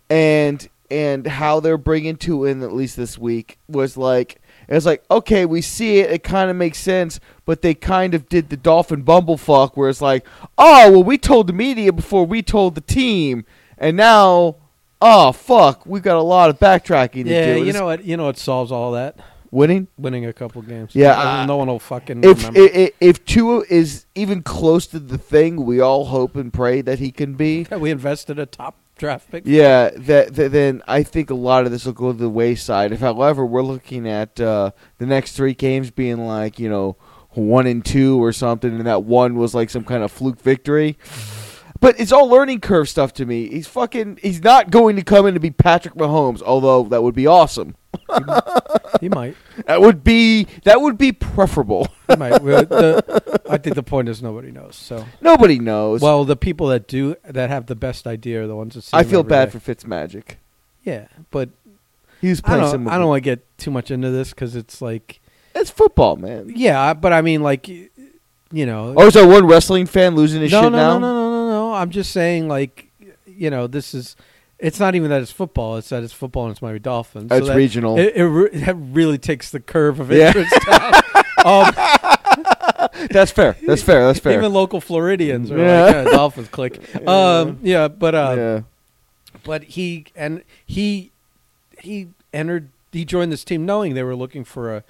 and 0.10 0.68
and 0.90 1.28
how 1.28 1.60
they're 1.60 1.78
bringing 1.78 2.16
Tua 2.16 2.48
in 2.50 2.64
at 2.64 2.74
least 2.74 2.98
this 2.98 3.16
week 3.16 3.60
was 3.68 3.96
like 3.96 4.41
it 4.72 4.76
was 4.76 4.86
like 4.86 5.04
okay, 5.12 5.46
we 5.46 5.62
see 5.62 6.00
it, 6.00 6.10
it 6.12 6.24
kind 6.24 6.50
of 6.50 6.56
makes 6.56 6.80
sense, 6.80 7.20
but 7.46 7.62
they 7.62 7.74
kind 7.74 8.14
of 8.16 8.28
did 8.30 8.50
the 8.50 8.58
Dolphin 8.58 9.04
bumblefuck 9.04 9.76
where 9.76 9.90
it's 9.90 10.02
like, 10.02 10.26
oh 10.58 10.90
well, 10.92 11.04
we 11.04 11.18
told 11.18 11.48
the 11.48 11.54
media 11.54 11.92
before 11.94 12.26
we 12.26 12.42
told 12.42 12.76
the 12.76 12.82
team, 12.82 13.46
and 13.78 13.98
now, 13.98 14.56
oh 15.02 15.32
fuck, 15.34 15.86
we've 15.86 16.02
got 16.04 16.16
a 16.18 16.22
lot 16.22 16.50
of 16.50 16.58
backtracking 16.58 17.12
to 17.12 17.24
do. 17.26 17.30
yeah, 17.30 17.56
you 17.56 17.74
know 17.74 17.86
what? 17.86 18.04
You 18.06 18.18
know 18.18 18.26
what 18.26 18.38
solves 18.38 18.72
all 18.72 18.94
that? 18.94 19.18
winning. 19.52 19.86
Winning 19.98 20.26
a 20.26 20.32
couple 20.32 20.62
games. 20.62 20.96
Yeah, 20.96 21.10
no, 21.12 21.20
I- 21.20 21.46
no 21.46 21.58
one 21.58 21.68
will 21.68 21.78
fucking 21.78 22.24
If, 22.24 22.38
remember. 22.38 22.60
if 22.74 22.92
if 23.02 23.26
Tua 23.26 23.64
is 23.70 24.06
even 24.16 24.42
close 24.44 24.88
to 24.88 25.00
the 25.00 25.18
thing 25.18 25.66
we 25.66 25.82
all 25.82 26.06
hope 26.06 26.38
and 26.38 26.54
pray 26.54 26.80
that 26.82 27.00
he 27.00 27.12
can 27.12 27.34
be, 27.34 27.68
Yeah, 27.70 27.76
we 27.86 27.92
invested 27.92 28.40
a 28.40 28.46
top 28.46 28.76
Yeah, 29.46 29.90
that, 29.96 30.36
that 30.36 30.52
then 30.52 30.82
I 30.88 31.04
think 31.04 31.30
a 31.30 31.36
lot 31.36 31.66
of 31.66 31.72
this 31.72 31.86
will 31.86 31.94
go 31.94 32.12
to 32.12 32.18
the 32.18 32.30
wayside. 32.30 32.92
If, 32.92 33.00
however, 33.00 33.46
we're 33.46 33.62
looking 33.64 34.08
at 34.08 34.40
uh, 34.40 34.72
the 34.98 35.06
next 35.06 35.34
three 35.34 35.54
games 35.54 35.92
being 35.92 36.26
like 36.26 36.60
you 36.60 36.70
know 36.70 36.98
one 37.32 37.68
and 37.68 37.84
two 37.84 38.22
or 38.22 38.34
something, 38.34 38.72
and 38.72 38.88
that 38.88 39.04
one 39.04 39.36
was 39.36 39.56
like 39.56 39.70
some 39.70 39.84
kind 39.84 40.04
of 40.04 40.12
fluke 40.12 40.42
victory. 40.42 40.98
But 41.80 42.00
it's 42.00 42.12
all 42.12 42.28
learning 42.28 42.62
curve 42.62 42.88
stuff 42.90 43.12
to 43.14 43.26
me. 43.26 43.50
He's 43.50 43.68
fucking. 43.68 44.20
He's 44.22 44.44
not 44.44 44.70
going 44.70 44.96
to 44.98 45.04
come 45.04 45.26
in 45.26 45.34
to 45.34 45.40
be 45.40 45.52
Patrick 45.52 45.96
Mahomes, 45.96 46.42
although 46.42 46.84
that 46.84 47.02
would 47.02 47.16
be 47.16 47.26
awesome. 47.26 47.76
He 49.00 49.10
might. 49.10 49.36
That 49.66 49.82
would 49.82 50.04
be 50.04 50.46
that 50.64 50.82
would 50.82 50.98
be 50.98 51.12
preferable. 51.12 51.88
He 52.10 52.16
might. 52.16 52.42
Well, 52.42 52.66
the- 52.66 53.42
I 53.50 53.58
think 53.58 53.76
the 53.76 53.84
point 53.84 54.10
is 54.10 54.22
nobody 54.22 54.52
knows. 54.52 54.76
So, 54.76 55.06
Nobody 55.22 55.60
knows. 55.60 56.02
well, 56.02 56.24
the 56.26 56.36
people 56.36 56.68
that 56.68 56.88
do 56.88 57.16
that 57.24 57.50
have 57.50 57.66
the 57.66 57.76
best 57.76 58.08
idea 58.08 58.44
are 58.44 58.48
the 58.48 58.56
ones 58.56 58.76
that 58.76 58.84
see. 58.84 58.96
I 58.96 59.02
him 59.04 59.10
feel 59.10 59.20
every 59.22 59.30
bad 59.30 59.52
day. 59.52 59.60
for 59.60 59.76
Fitzmagic. 59.76 60.36
Yeah, 60.84 61.08
but 61.32 61.50
He 62.22 62.30
was 62.30 62.42
I 62.44 62.48
playing 62.48 62.62
don't. 62.64 62.72
some. 62.72 62.88
I 62.88 62.98
don't 62.98 63.08
want 63.08 63.24
to 63.24 63.30
get 63.30 63.58
too 63.58 63.72
much 63.72 63.92
into 63.92 64.10
this 64.12 64.30
because 64.32 64.56
it's 64.56 64.82
like, 64.82 65.20
It's 65.56 65.70
football, 65.70 66.16
man. 66.16 66.52
yeah, 66.56 66.94
but 66.94 67.14
I 67.14 67.22
mean, 67.22 67.44
like, 67.44 67.66
y- 67.68 67.90
you 68.52 68.66
know, 68.66 68.94
Oh, 68.98 69.08
is 69.08 69.14
there 69.14 69.28
one 69.28 69.48
wrestling 69.48 69.86
fan 69.86 70.16
losing 70.16 70.42
his 70.42 70.52
no, 70.52 70.64
shit 70.64 70.72
no, 70.72 70.78
now? 70.78 70.94
no, 71.00 71.00
no, 71.00 71.14
no, 71.14 71.30
no, 71.48 71.50
no. 71.70 71.74
I'm 71.74 71.90
just 71.92 72.12
saying, 72.12 72.48
like, 72.48 72.88
you 73.26 73.50
know, 73.50 73.68
this 73.68 73.94
is. 73.94 74.16
It's 74.62 74.80
not 74.80 74.94
even 74.96 75.10
that 75.10 75.22
it's 75.22 75.32
football. 75.32 75.78
It's 75.78 75.90
that 75.90 76.04
it's 76.04 76.14
football 76.14 76.44
and 76.46 76.52
it's 76.52 76.62
Miami 76.62 76.80
Dolphins. 76.80 77.30
So 77.30 77.36
It's 77.38 77.48
that- 77.48 77.56
regional. 77.58 77.98
It, 77.98 78.16
it, 78.16 78.26
re- 78.26 78.50
that 78.60 78.76
really 78.76 79.18
takes 79.18 79.50
the 79.52 79.60
curve 79.60 80.00
of 80.00 80.12
Yeah. 80.12 80.28
interest 80.28 80.56
down. 80.68 80.94
um, 81.46 81.74
That's 83.10 83.32
fair. 83.32 83.58
That's 83.66 83.82
fair. 83.82 84.06
That's 84.06 84.20
fair. 84.20 84.38
Even 84.38 84.54
local 84.54 84.80
Floridians 84.82 85.52
are 85.52 85.58
Yeah. 85.58 85.86
like, 85.86 85.96
"Yeah, 85.96 86.04
Dolphins 86.12 86.48
click. 86.50 86.80
Um, 87.08 87.60
yeah, 87.64 87.88
but 87.88 88.14
uh, 88.16 88.34
yeah. 88.38 88.62
but 89.44 89.64
he 89.64 90.06
and 90.16 90.44
he 90.66 91.12
he 91.80 92.10
entered. 92.34 92.70
He 92.92 93.06
joined 93.06 93.32
this 93.32 93.44
team 93.44 93.66
knowing 93.66 93.94
they 93.96 94.04
were 94.04 94.16
looking 94.16 94.44
for 94.44 94.76
a, 94.78 94.84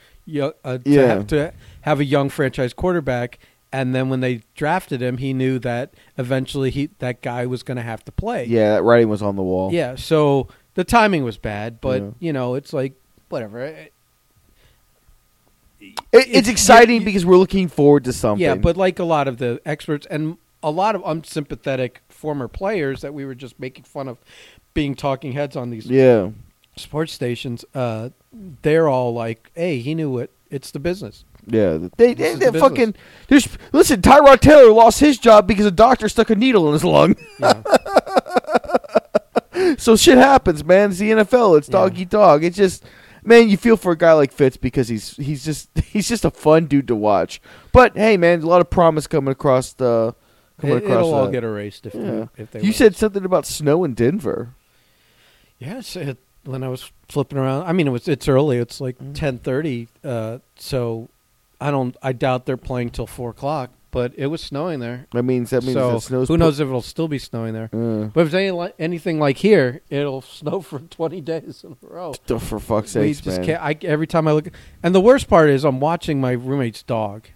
a 0.66 0.80
to, 0.80 0.82
Yeah. 0.86 1.08
have, 1.08 1.28
to 1.28 1.54
have 1.82 2.00
a 2.00 2.06
young 2.06 2.30
franchise 2.30 2.74
quarterback. 2.74 3.40
And 3.74 3.96
then 3.96 4.10
when 4.10 4.20
they 4.20 4.42
drafted 4.56 5.02
him, 5.02 5.18
he 5.18 5.34
knew 5.34 5.58
that 5.60 5.94
eventually 6.18 6.72
he 6.72 6.90
that 7.00 7.22
guy 7.22 7.46
was 7.46 7.64
going 7.64 7.78
to 7.78 7.84
have 7.84 8.04
to 8.06 8.12
play. 8.12 8.46
Yeah, 8.46 8.76
that 8.76 8.84
writing 8.84 9.08
was 9.08 9.22
on 9.22 9.36
the 9.38 9.44
wall. 9.44 9.72
Yeah. 9.72 9.96
So 9.96 10.48
the 10.76 10.84
timing 10.84 11.24
was 11.24 11.38
bad, 11.38 11.80
but 11.80 12.02
Yeah. 12.02 12.10
you 12.20 12.34
know, 12.34 12.56
it's 12.56 12.74
like 12.74 12.94
whatever. 13.30 13.60
It- 13.62 13.94
It, 15.80 15.96
it's, 16.12 16.48
exciting 16.48 17.04
because 17.04 17.26
we're 17.26 17.38
looking 17.38 17.68
forward 17.68 18.04
to 18.04 18.14
something. 18.14 18.44
Yeah, 18.44 18.54
but 18.56 18.78
like 18.78 19.00
a 19.00 19.04
lot 19.04 19.28
of 19.28 19.38
the 19.38 19.60
experts 19.66 20.06
and 20.12 20.38
a 20.62 20.70
lot 20.70 20.94
of 20.94 21.02
unsympathetic 21.04 22.02
former 22.10 22.48
players 22.48 23.02
that 23.02 23.16
we 23.16 23.26
were 23.26 23.34
just 23.34 23.60
making 23.60 23.86
fun 23.86 24.08
of 24.08 24.20
being 24.76 24.94
talking 24.94 25.32
heads 25.32 25.56
on 25.56 25.72
these 25.72 25.88
yeah, 25.88 26.30
sports 26.76 27.14
stations, 27.14 27.66
uh, 27.74 28.10
they're 28.62 28.88
all 28.88 29.12
like, 29.14 29.50
"Hey, 29.56 29.80
he 29.80 29.96
knew 29.96 30.20
it. 30.20 30.30
It's 30.52 30.70
the 30.70 30.80
business." 30.80 31.24
Yeah. 31.52 31.78
They, 31.98 32.14
they, 32.14 32.36
they 32.36 32.50
the 32.50 32.60
fucking. 32.60 32.96
There's 33.28 33.48
listen. 33.72 34.02
Tyrod 34.02 34.40
Taylor 34.40 34.72
lost 34.72 35.00
his 35.00 35.18
job 35.18 35.48
because 35.48 35.66
a 35.66 35.72
doctor 35.72 36.10
stuck 36.10 36.30
a 36.30 36.36
needle 36.36 36.68
in 36.68 36.74
his 36.74 36.84
lung. 36.84 37.16
Yeah. 37.40 37.62
so 39.78 39.96
shit 39.96 40.18
happens, 40.18 40.64
man. 40.64 40.92
It's 40.92 41.00
the 41.00 41.12
NFL. 41.12 41.58
It's 41.58 41.68
Yeah. 41.68 41.72
dog 41.74 41.98
eat 41.98 42.10
dog. 42.10 42.44
It's 42.44 42.58
just. 42.58 42.84
Man, 43.24 43.50
you 43.50 43.58
feel 43.58 43.78
for 43.78 43.92
a 43.92 43.98
guy 43.98 44.14
like 44.14 44.32
Fitz 44.32 44.58
because 44.58 44.88
he's 44.88 45.16
he's 45.16 45.46
just 45.46 45.70
he's 45.86 46.08
just 46.08 46.26
a 46.26 46.32
fun 46.32 46.66
dude 46.66 46.88
to 46.88 46.96
watch. 46.96 47.40
But 47.72 47.96
hey, 47.96 48.18
man, 48.18 48.42
a 48.42 48.48
lot 48.48 48.62
of 48.62 48.70
promise 48.72 49.06
coming 49.06 49.32
across 49.32 49.74
the 49.74 50.16
coming 50.60 50.78
it, 50.78 50.84
across. 50.86 51.04
will 51.04 51.14
all 51.14 51.28
get 51.30 51.44
erased 51.44 51.86
if 51.86 51.94
Yeah. 51.94 52.02
they, 52.36 52.44
if 52.44 52.52
they. 52.52 52.60
You 52.62 52.66
win. 52.70 52.74
said 52.74 52.96
something 52.96 53.24
about 53.24 53.46
snow 53.46 53.84
in 53.84 53.94
Denver. 53.94 54.56
yes. 55.60 55.96
It, 55.96 56.18
when 56.46 56.64
I 56.64 56.70
was 56.70 56.92
flipping 57.08 57.38
around, 57.38 57.68
I 57.68 57.74
mean, 57.74 57.86
it 57.86 57.92
was 57.92 58.08
it's 58.08 58.28
early. 58.28 58.58
It's 58.58 58.82
like 58.82 58.98
Mm. 58.98 59.14
ten 59.14 59.38
thirty. 59.38 59.88
Uh, 60.04 60.40
so 60.56 61.11
I 61.62 61.72
don't. 61.72 61.96
I 62.02 62.12
doubt 62.12 62.46
they're 62.46 62.58
playing 62.58 62.90
till 62.90 63.08
four 63.08 63.30
o'clock. 63.30 63.70
But 63.92 64.14
it 64.16 64.28
was 64.28 64.40
snowing 64.40 64.80
there. 64.80 65.08
That 65.12 65.24
means 65.24 65.50
that 65.50 65.64
means 65.64 65.74
so 65.74 65.92
that 65.96 66.00
snow's 66.02 66.28
who 66.30 66.38
knows 66.38 66.62
if 66.62 66.68
it'll 66.70 66.82
still 66.82 67.10
be 67.10 67.20
snowing 67.20 67.54
there. 67.54 67.70
Uh, 67.74 68.06
But 68.14 68.22
if 68.22 68.28
it's 68.28 68.34
any, 68.36 68.50
li- 68.52 68.72
anything 68.80 69.20
like 69.20 69.36
here, 69.40 69.82
it'll 69.90 70.22
snow 70.40 70.62
for 70.62 70.80
20 70.80 71.20
days 71.20 71.66
in 71.66 71.74
a 71.74 71.86
row. 71.86 72.14
oh, 72.30 72.40
for 72.40 72.58
fuck's 72.62 72.96
We 72.96 73.12
sake, 73.14 73.24
just 73.26 73.38
man. 73.40 73.46
can't. 73.48 73.62
I, 73.62 73.78
every 73.86 74.08
time 74.08 74.30
I 74.30 74.32
look, 74.32 74.48
and 74.82 74.96
the 74.96 75.02
worst 75.02 75.28
part 75.28 75.50
is 75.50 75.66
I'm 75.66 75.82
watching 75.82 76.22
my 76.22 76.32
roommate's 76.32 76.84
dog, 76.84 77.28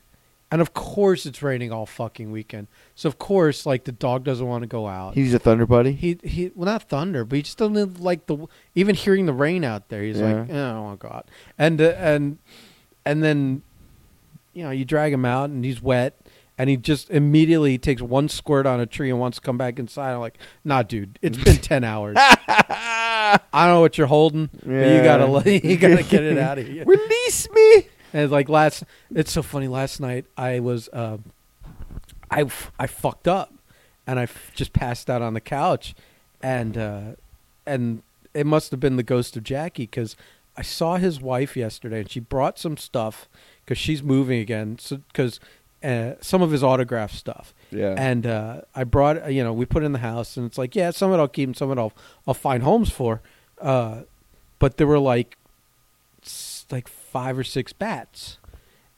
and 0.50 0.62
of 0.62 0.74
course 0.74 1.26
it's 1.26 1.42
raining 1.44 1.74
all 1.74 1.86
fucking 1.86 2.32
weekend. 2.32 2.68
So 2.96 3.10
of 3.10 3.18
course, 3.20 3.66
like 3.66 3.84
the 3.84 3.92
dog 3.92 4.24
doesn't 4.24 4.48
want 4.48 4.62
to 4.62 4.68
go 4.68 4.88
out. 4.88 5.16
He's 5.16 5.34
a 5.34 5.40
Thunder 5.40 5.66
buddy. 5.66 5.92
he 5.92 6.18
he, 6.24 6.52
well 6.56 6.68
not 6.68 6.84
thunder, 6.84 7.26
but 7.26 7.36
he 7.36 7.42
just 7.42 7.58
doesn't 7.58 8.00
like 8.00 8.28
the 8.28 8.48
even 8.76 8.96
hearing 8.96 9.26
the 9.26 9.34
rain 9.34 9.66
out 9.66 9.90
there. 9.90 10.04
He's 10.04 10.22
like, 10.22 10.48
Yeah. 10.48 10.56
eh, 10.56 10.70
I 10.70 10.72
don't 10.72 10.84
want 10.86 11.00
to 11.02 11.06
go 11.10 11.14
out, 11.14 11.30
and 11.58 11.82
uh, 11.82 11.96
and 11.98 12.38
and 13.06 13.22
then, 13.22 13.62
you 14.56 14.64
know, 14.64 14.72
you 14.72 14.86
drag 14.86 15.14
him 15.14 15.26
out 15.26 15.50
and 15.52 15.64
he's 15.64 15.82
wet. 15.82 16.20
And 16.58 16.70
he 16.70 16.78
just 16.78 17.10
immediately 17.10 17.78
takes 17.78 18.02
one 18.02 18.30
squirt 18.30 18.66
on 18.66 18.80
a 18.80 18.86
tree 18.86 19.10
and 19.10 19.20
wants 19.20 19.40
to 19.40 19.42
come 19.42 19.58
back 19.58 19.78
inside. 19.78 20.14
I'm 20.14 20.22
like, 20.22 20.38
nah, 20.64 20.84
dude, 20.84 21.20
it's 21.22 21.38
been 21.38 21.58
ten 21.58 21.84
hours. 21.84 22.16
I 22.18 23.40
don't 23.54 23.68
know 23.68 23.82
what 23.82 23.98
you're 23.98 24.08
holding, 24.08 24.50
but 24.66 24.72
you 24.72 25.04
gotta 25.04 25.60
you 25.68 25.76
gotta 25.76 26.04
get 26.04 26.24
it 26.24 26.38
out 26.38 26.58
of 26.58 26.66
here. 26.66 26.86
Release 26.86 27.50
me. 27.52 27.90
And 28.14 28.32
like 28.32 28.48
last, 28.48 28.86
it's 29.14 29.34
so 29.34 29.44
funny. 29.44 29.68
Last 29.68 30.00
night 30.00 30.28
I 30.38 30.62
was, 30.62 30.88
uh, 30.94 31.18
I 32.32 32.46
I 32.80 32.88
fucked 32.88 33.28
up, 33.28 33.54
and 34.08 34.18
I 34.18 34.24
f- 34.24 34.52
just 34.56 34.72
passed 34.72 35.10
out 35.10 35.22
on 35.22 35.34
the 35.34 35.42
couch, 35.42 35.94
and 36.42 36.78
uh, 36.78 37.02
and 37.66 38.02
it 38.34 38.46
must 38.46 38.72
have 38.72 38.80
been 38.80 38.96
the 38.96 39.04
ghost 39.04 39.36
of 39.36 39.44
Jackie 39.44 39.84
because 39.84 40.16
I 40.56 40.62
saw 40.62 40.96
his 40.96 41.20
wife 41.20 41.58
yesterday, 41.58 42.00
and 42.00 42.10
she 42.10 42.22
brought 42.22 42.58
some 42.58 42.78
stuff 42.78 43.28
because 43.66 43.78
she's 43.78 44.02
moving 44.04 44.40
again, 44.40 44.78
so 44.80 44.98
because. 45.08 45.40
Uh, 45.84 46.16
some 46.20 46.42
of 46.42 46.50
his 46.50 46.64
autograph 46.64 47.12
stuff, 47.12 47.54
Yeah. 47.70 47.94
and 47.96 48.26
uh, 48.26 48.62
I 48.74 48.86
brought, 48.86 49.32
you 49.32 49.44
know, 49.44 49.54
we 49.54 49.66
put 49.66 49.84
it 49.84 49.86
in 49.86 49.92
the 49.92 50.00
house, 50.00 50.36
and 50.36 50.48
it's 50.48 50.58
like, 50.58 50.76
yeah, 50.76 50.90
some 50.90 51.12
of 51.12 51.20
it 51.20 51.22
I'll 51.22 51.28
keep, 51.28 51.48
and 51.48 51.56
some 51.56 51.70
of 51.70 51.78
it 51.78 51.80
I'll, 51.82 51.94
I'll 52.28 52.34
find 52.34 52.64
homes 52.64 52.90
for. 52.90 53.22
Uh, 53.62 54.02
but 54.58 54.78
there 54.78 54.88
were 54.88 54.98
like, 54.98 55.38
like 56.72 56.88
five 56.88 57.38
or 57.38 57.44
six 57.44 57.72
bats, 57.72 58.40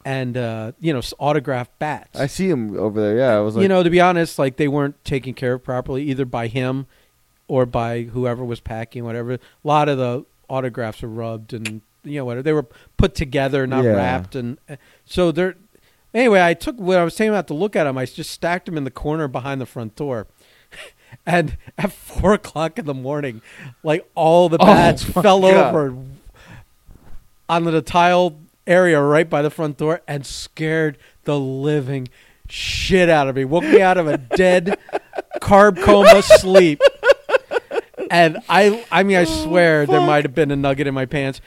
and 0.06 0.38
uh, 0.38 0.72
you 0.80 0.94
know, 0.94 1.02
autographed 1.20 1.78
bats. 1.78 2.18
I 2.18 2.28
see 2.28 2.50
him 2.50 2.78
over 2.80 3.02
there. 3.02 3.18
Yeah, 3.18 3.36
I 3.36 3.40
was 3.42 3.56
like, 3.58 3.64
you 3.64 3.68
know, 3.68 3.84
to 3.84 3.90
be 3.90 4.00
honest, 4.00 4.40
like 4.40 4.56
they 4.56 4.70
weren't 4.70 5.04
taken 5.04 5.34
care 5.34 5.54
of 5.56 5.64
properly 5.66 6.04
either 6.04 6.24
by 6.26 6.48
him 6.48 6.86
or 7.50 7.66
by 7.66 8.04
whoever 8.04 8.46
was 8.46 8.62
packing, 8.62 9.04
whatever. 9.04 9.34
A 9.34 9.40
lot 9.64 9.90
of 9.90 9.98
the 9.98 10.24
autographs 10.48 11.02
were 11.02 11.10
rubbed 11.10 11.52
and 11.52 11.82
you 12.04 12.20
know 12.20 12.26
whatever 12.26 12.44
they 12.44 12.54
were 12.54 12.68
put 12.98 13.16
together, 13.16 13.66
not 13.68 13.84
Yeah. 13.84 13.92
wrapped, 13.92 14.36
and 14.36 14.58
uh, 14.70 14.76
so 15.06 15.32
they're. 15.32 15.56
Anyway, 16.14 16.42
I 16.42 16.54
took 16.54 16.78
what 16.80 16.98
I 16.98 17.04
was 17.04 17.16
saying 17.16 17.30
about 17.30 17.48
to 17.48 17.54
look 17.54 17.76
at 17.76 17.84
them. 17.84 17.98
I 17.98 18.06
just 18.06 18.32
stacked 18.32 18.66
them 18.66 18.78
in 18.78 18.86
the 18.86 18.92
corner 18.92 19.28
behind 19.28 19.60
the 19.62 19.66
front 19.66 19.96
door. 19.96 20.28
And 21.26 21.58
at 21.78 21.94
four 21.94 22.34
o'clock 22.34 22.78
in 22.78 22.86
the 22.86 22.94
morning, 22.94 23.42
like 23.82 24.10
all 24.14 24.50
the 24.50 24.58
Oh, 24.62 24.66
bats 24.66 25.14
my 25.16 25.22
fell 25.22 25.40
God. 25.42 25.74
over 25.76 25.96
onto 27.50 27.72
the 27.72 27.82
tile 27.82 28.38
area 28.66 29.02
right 29.02 29.30
by 29.30 29.42
the 29.42 29.50
front 29.50 29.78
door 29.78 30.02
and 30.08 30.26
scared 30.26 30.98
the 31.24 31.40
living 31.40 32.10
shit 32.50 33.10
out 33.10 33.28
of 33.30 33.36
me. 33.38 33.46
Woke 33.46 33.64
me 33.64 33.82
out 33.82 33.98
of 33.98 34.08
a 34.08 34.18
dead 34.18 34.78
carb 35.42 35.82
coma 35.82 36.22
sleep. 36.22 36.82
And 38.12 38.38
I 38.50 38.86
I 38.92 39.04
mean 39.04 39.18
I 39.18 39.24
swear 39.26 39.86
there 39.86 40.02
might 40.02 40.24
have 40.26 40.36
been 40.36 40.52
a 40.52 40.56
nugget 40.58 40.88
in 40.88 40.94
my 40.94 41.06
pants. 41.06 41.40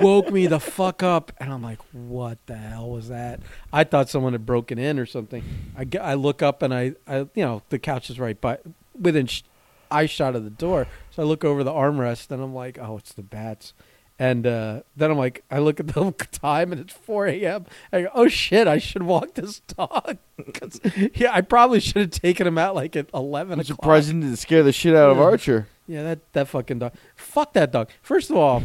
Woke 0.00 0.30
me 0.30 0.46
the 0.46 0.60
fuck 0.60 1.02
up 1.02 1.32
and 1.38 1.52
I'm 1.52 1.62
like, 1.62 1.80
what 1.92 2.38
the 2.46 2.56
hell 2.56 2.90
was 2.90 3.08
that? 3.08 3.40
I 3.72 3.84
thought 3.84 4.08
someone 4.08 4.32
had 4.32 4.46
broken 4.46 4.78
in 4.78 4.98
or 4.98 5.06
something. 5.06 5.42
I, 5.76 5.86
I 6.00 6.14
look 6.14 6.42
up 6.42 6.62
and 6.62 6.72
I, 6.74 6.92
I 7.06 7.18
you 7.34 7.44
know 7.44 7.62
the 7.68 7.78
couch 7.78 8.10
is 8.10 8.18
right 8.18 8.40
by 8.40 8.58
within 8.98 9.26
sh- 9.26 9.42
eye 9.90 10.06
shot 10.06 10.34
of 10.36 10.44
the 10.44 10.50
door. 10.50 10.86
So 11.10 11.22
I 11.22 11.26
look 11.26 11.44
over 11.44 11.62
the 11.64 11.72
armrest 11.72 12.30
and 12.30 12.42
I'm 12.42 12.54
like, 12.54 12.78
oh, 12.80 12.96
it's 12.96 13.12
the 13.12 13.22
bats. 13.22 13.74
And 14.18 14.46
uh, 14.46 14.80
then 14.96 15.10
I'm 15.10 15.18
like, 15.18 15.44
I 15.50 15.58
look 15.58 15.78
at 15.78 15.88
the 15.88 16.10
time 16.32 16.72
and 16.72 16.80
it's 16.80 16.94
4 16.94 17.26
a.m. 17.26 17.66
I 17.92 18.02
go, 18.02 18.08
oh 18.14 18.28
shit, 18.28 18.66
I 18.66 18.78
should 18.78 19.02
walk 19.02 19.34
this 19.34 19.60
dog. 19.60 20.16
'Cause, 20.54 20.80
yeah, 21.14 21.32
I 21.34 21.42
probably 21.42 21.80
should 21.80 22.00
have 22.00 22.10
taken 22.10 22.46
him 22.46 22.56
out 22.56 22.74
like 22.74 22.96
at 22.96 23.08
11 23.12 23.52
I'm 23.52 23.60
o'clock. 23.60 23.76
surprised 23.76 24.06
he 24.10 24.14
didn't 24.20 24.36
scare 24.36 24.62
the 24.62 24.72
shit 24.72 24.94
out 24.96 25.10
of 25.10 25.18
Archer. 25.18 25.68
Yeah, 25.86 26.02
that 26.02 26.32
that 26.32 26.48
fucking 26.48 26.78
dog. 26.80 26.94
Fuck 27.14 27.52
that 27.52 27.70
dog. 27.72 27.90
First 28.02 28.30
of 28.30 28.36
all, 28.36 28.62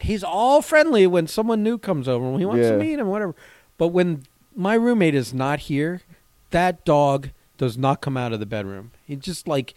he's 0.00 0.22
all 0.24 0.62
friendly 0.62 1.06
when 1.06 1.26
someone 1.26 1.62
new 1.62 1.78
comes 1.78 2.08
over 2.08 2.28
when 2.30 2.40
he 2.40 2.46
wants 2.46 2.62
Yeah. 2.64 2.72
to 2.72 2.76
meet 2.78 2.98
him, 2.98 3.06
whatever. 3.08 3.34
But 3.78 3.88
when 3.88 4.24
my 4.56 4.74
roommate 4.74 5.14
is 5.14 5.32
not 5.34 5.60
here, 5.60 6.02
that 6.50 6.84
dog 6.84 7.30
does 7.58 7.76
not 7.78 8.00
come 8.00 8.16
out 8.16 8.32
of 8.32 8.40
the 8.40 8.46
bedroom. 8.46 8.90
He 9.06 9.16
just 9.16 9.46
like 9.48 9.74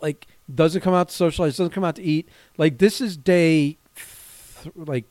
like 0.00 0.26
doesn't 0.52 0.80
come 0.80 0.94
out 0.94 1.08
to 1.10 1.14
socialize, 1.14 1.56
doesn't 1.56 1.72
come 1.72 1.84
out 1.84 1.96
to 1.96 2.02
eat. 2.02 2.28
Like 2.56 2.78
this 2.78 3.00
is 3.00 3.16
day 3.16 3.76
th- 4.62 4.74
like 4.76 5.04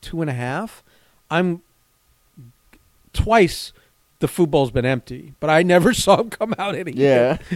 two 0.00 0.20
and 0.20 0.30
a 0.30 0.34
half. 0.34 0.82
I'm 1.30 1.62
twice 3.12 3.72
the 4.20 4.28
food 4.28 4.50
bowl's 4.50 4.70
been 4.70 4.84
empty, 4.84 5.34
but 5.40 5.50
I 5.50 5.62
never 5.62 5.92
saw 6.04 6.20
him 6.20 6.30
come 6.30 6.54
out 6.58 6.74
any. 6.74 6.92
Yeah. 6.92 7.38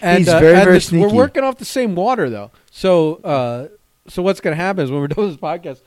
and, 0.00 0.18
He's 0.18 0.28
uh, 0.28 0.38
very, 0.38 0.54
and 0.54 0.64
very 0.64 0.72
this- 0.74 0.92
We're 0.92 1.12
working 1.12 1.42
off 1.44 1.58
the 1.58 1.64
same 1.64 1.94
water 1.94 2.30
though, 2.30 2.50
so 2.70 3.16
uh, 3.16 3.68
so 4.08 4.22
what's 4.22 4.40
going 4.40 4.56
to 4.56 4.62
happen 4.62 4.84
is 4.84 4.90
when 4.90 5.00
we're 5.00 5.08
doing 5.08 5.28
this 5.28 5.36
podcast, 5.36 5.82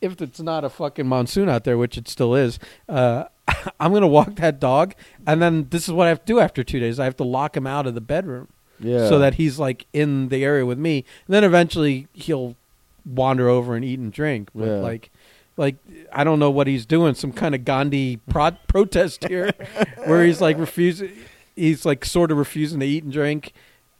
if 0.00 0.20
it's 0.20 0.40
not 0.40 0.64
a 0.64 0.70
fucking 0.70 1.06
monsoon 1.06 1.48
out 1.48 1.64
there, 1.64 1.78
which 1.78 1.96
it 1.96 2.08
still 2.08 2.34
is, 2.34 2.58
uh, 2.88 3.24
I'm 3.80 3.90
going 3.90 4.02
to 4.02 4.06
walk 4.08 4.36
that 4.36 4.60
dog, 4.60 4.94
and 5.26 5.40
then 5.40 5.68
this 5.70 5.88
is 5.88 5.92
what 5.92 6.06
I 6.06 6.08
have 6.10 6.20
to 6.20 6.26
do 6.26 6.40
after 6.40 6.62
two 6.64 6.80
days. 6.80 6.98
I 6.98 7.04
have 7.04 7.16
to 7.16 7.24
lock 7.24 7.56
him 7.56 7.66
out 7.66 7.86
of 7.86 7.94
the 7.94 8.00
bedroom 8.00 8.48
yeah. 8.80 9.08
so 9.08 9.18
that 9.18 9.34
he's 9.34 9.58
like 9.58 9.86
in 9.92 10.28
the 10.28 10.44
area 10.44 10.66
with 10.66 10.78
me. 10.78 11.04
And 11.26 11.34
then 11.34 11.44
eventually 11.44 12.08
he'll 12.12 12.56
wander 13.04 13.48
over 13.48 13.74
and 13.76 13.84
eat 13.84 13.98
and 13.98 14.12
drink. 14.12 14.50
But 14.54 14.66
Yeah. 14.66 14.74
like, 14.76 15.10
like 15.56 15.76
I 16.12 16.24
don't 16.24 16.38
know 16.38 16.50
what 16.50 16.66
he's 16.66 16.84
doing. 16.86 17.14
Some 17.14 17.32
kind 17.32 17.54
of 17.54 17.64
Gandhi 17.64 18.16
pro- 18.28 18.50
protest 18.68 19.24
here, 19.28 19.52
where 20.04 20.24
he's 20.24 20.40
like 20.40 20.58
refusing. 20.58 21.12
He's 21.54 21.86
like 21.86 22.04
sort 22.04 22.32
of 22.32 22.38
refusing 22.38 22.80
to 22.80 22.86
eat 22.86 23.04
and 23.04 23.12
drink. 23.12 23.52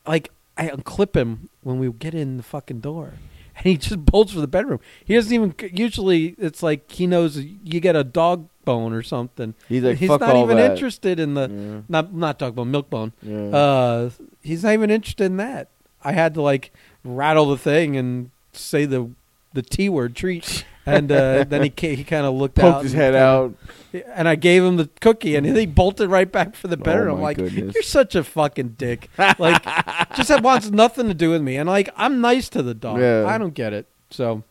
Like 0.06 0.30
I 0.56 0.68
unclip 0.68 1.16
him 1.16 1.48
when 1.62 1.78
we 1.78 1.90
get 1.92 2.14
in 2.14 2.36
the 2.36 2.42
fucking 2.42 2.80
door. 2.80 3.14
And 3.56 3.66
he 3.66 3.76
just 3.76 4.04
bolts 4.04 4.32
for 4.32 4.40
the 4.40 4.48
bedroom. 4.48 4.80
He 5.04 5.14
doesn't 5.14 5.32
even. 5.32 5.54
Usually, 5.72 6.34
it's 6.38 6.60
like 6.60 6.90
he 6.90 7.06
knows 7.06 7.38
you 7.38 7.78
get 7.78 7.94
a 7.94 8.02
dog 8.02 8.48
bone 8.64 8.92
or 8.92 9.00
something. 9.04 9.54
He's 9.68 9.84
like, 9.84 9.98
he's 9.98 10.08
"Fuck 10.08 10.22
not 10.22 10.34
even 10.34 10.56
that." 10.56 10.72
interested 10.72 11.20
in 11.20 11.34
the 11.34 11.48
Yeah. 11.48 11.80
not 11.88 12.12
not 12.12 12.38
dog 12.40 12.56
bone, 12.56 12.72
milk 12.72 12.90
bone. 12.90 13.12
Yeah. 13.22 13.54
Uh, 13.56 14.10
he's 14.42 14.64
not 14.64 14.72
even 14.72 14.90
interested 14.90 15.26
in 15.26 15.36
that. 15.36 15.68
I 16.02 16.10
had 16.10 16.34
to 16.34 16.42
like 16.42 16.72
rattle 17.04 17.46
the 17.46 17.56
thing 17.56 17.96
and 17.96 18.30
say 18.52 18.86
the 18.86 19.10
the 19.52 19.62
t 19.62 19.88
word 19.88 20.16
treat, 20.16 20.64
and 20.84 21.12
uh, 21.12 21.44
then 21.44 21.62
he 21.62 21.72
he 21.94 22.02
kind 22.02 22.26
of 22.26 22.34
looked 22.34 22.56
Poked 22.56 22.74
out, 22.74 22.82
his 22.82 22.92
head 22.92 23.14
out. 23.14 23.54
And 23.94 24.28
I 24.28 24.34
gave 24.34 24.64
him 24.64 24.76
the 24.76 24.88
cookie, 25.00 25.36
and 25.36 25.46
he 25.46 25.66
bolted 25.66 26.10
right 26.10 26.30
back 26.30 26.54
for 26.56 26.68
the 26.68 26.76
bedroom. 26.76 27.14
Oh, 27.14 27.16
I'm 27.16 27.22
like, 27.22 27.36
goodness. 27.36 27.74
you're 27.74 27.82
such 27.82 28.14
a 28.14 28.24
fucking 28.24 28.70
dick. 28.78 29.08
Like, 29.18 29.62
just 30.16 30.28
that 30.28 30.42
wants 30.42 30.70
nothing 30.70 31.08
to 31.08 31.14
do 31.14 31.30
with 31.30 31.42
me, 31.42 31.56
and 31.56 31.68
like 31.68 31.88
I'm 31.96 32.20
nice 32.20 32.48
to 32.50 32.62
the 32.62 32.74
dog. 32.74 33.00
Yeah. 33.00 33.26
I 33.26 33.38
don't 33.38 33.54
get 33.54 33.72
it. 33.72 33.86
So. 34.10 34.42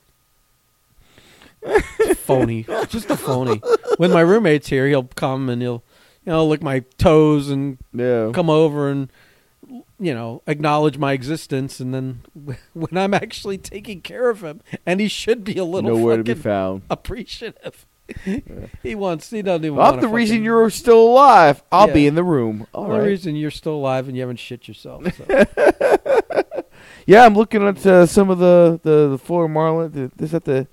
phony, 2.17 2.63
just 2.89 3.09
a 3.09 3.15
phony. 3.17 3.61
When 3.97 4.11
my 4.11 4.21
roommate's 4.21 4.67
here, 4.67 4.87
he'll 4.87 5.03
come 5.15 5.49
and 5.49 5.61
he'll, 5.61 5.83
you 6.25 6.31
know, 6.31 6.45
lick 6.45 6.61
my 6.61 6.79
toes 6.97 7.49
and 7.49 7.77
Yeah. 7.93 8.31
come 8.33 8.49
over 8.49 8.89
and 8.89 9.09
you 9.99 10.13
know 10.13 10.41
acknowledge 10.45 10.97
my 10.97 11.13
existence 11.13 11.79
and 11.79 11.93
then 11.93 12.21
when 12.73 12.97
i'm 12.97 13.13
actually 13.13 13.57
taking 13.57 14.01
care 14.01 14.29
of 14.29 14.43
him 14.43 14.61
and 14.85 14.99
he 14.99 15.07
should 15.07 15.43
be 15.43 15.57
a 15.57 15.63
little 15.63 15.95
Nowhere 15.97 16.17
to 16.17 16.23
be 16.23 16.33
found. 16.35 16.81
appreciative 16.89 17.85
he 18.83 18.95
wants 18.95 19.29
he 19.29 19.41
doesn't 19.41 19.65
even 19.65 19.77
want. 19.77 19.95
I'm 19.95 20.01
the 20.01 20.07
reason 20.07 20.43
you're 20.43 20.69
still 20.69 21.01
alive. 21.09 21.63
I'll 21.71 21.91
be 21.91 22.07
in 22.07 22.15
the 22.15 22.23
room. 22.23 22.67
the 22.71 22.77
All 22.77 22.85
only 22.85 22.99
right. 22.99 23.05
reason 23.07 23.35
you're 23.35 23.51
still 23.51 23.75
alive 23.75 24.07
and 24.07 24.15
you 24.15 24.21
haven't 24.21 24.37
shit 24.39 24.67
yourself 24.67 25.05
so. 25.15 25.45
Yeah, 27.05 27.25
I'm 27.25 27.33
looking 27.35 27.65
at 27.67 27.85
uh, 27.85 28.05
some 28.05 28.29
of 28.29 28.39
the 28.39 28.79
the, 28.83 29.09
the 29.09 29.17
Florida 29.17 29.51
Marlin. 29.53 29.91
The, 29.91 30.11
this 30.15 30.33
at 30.33 30.45
the 30.45 30.67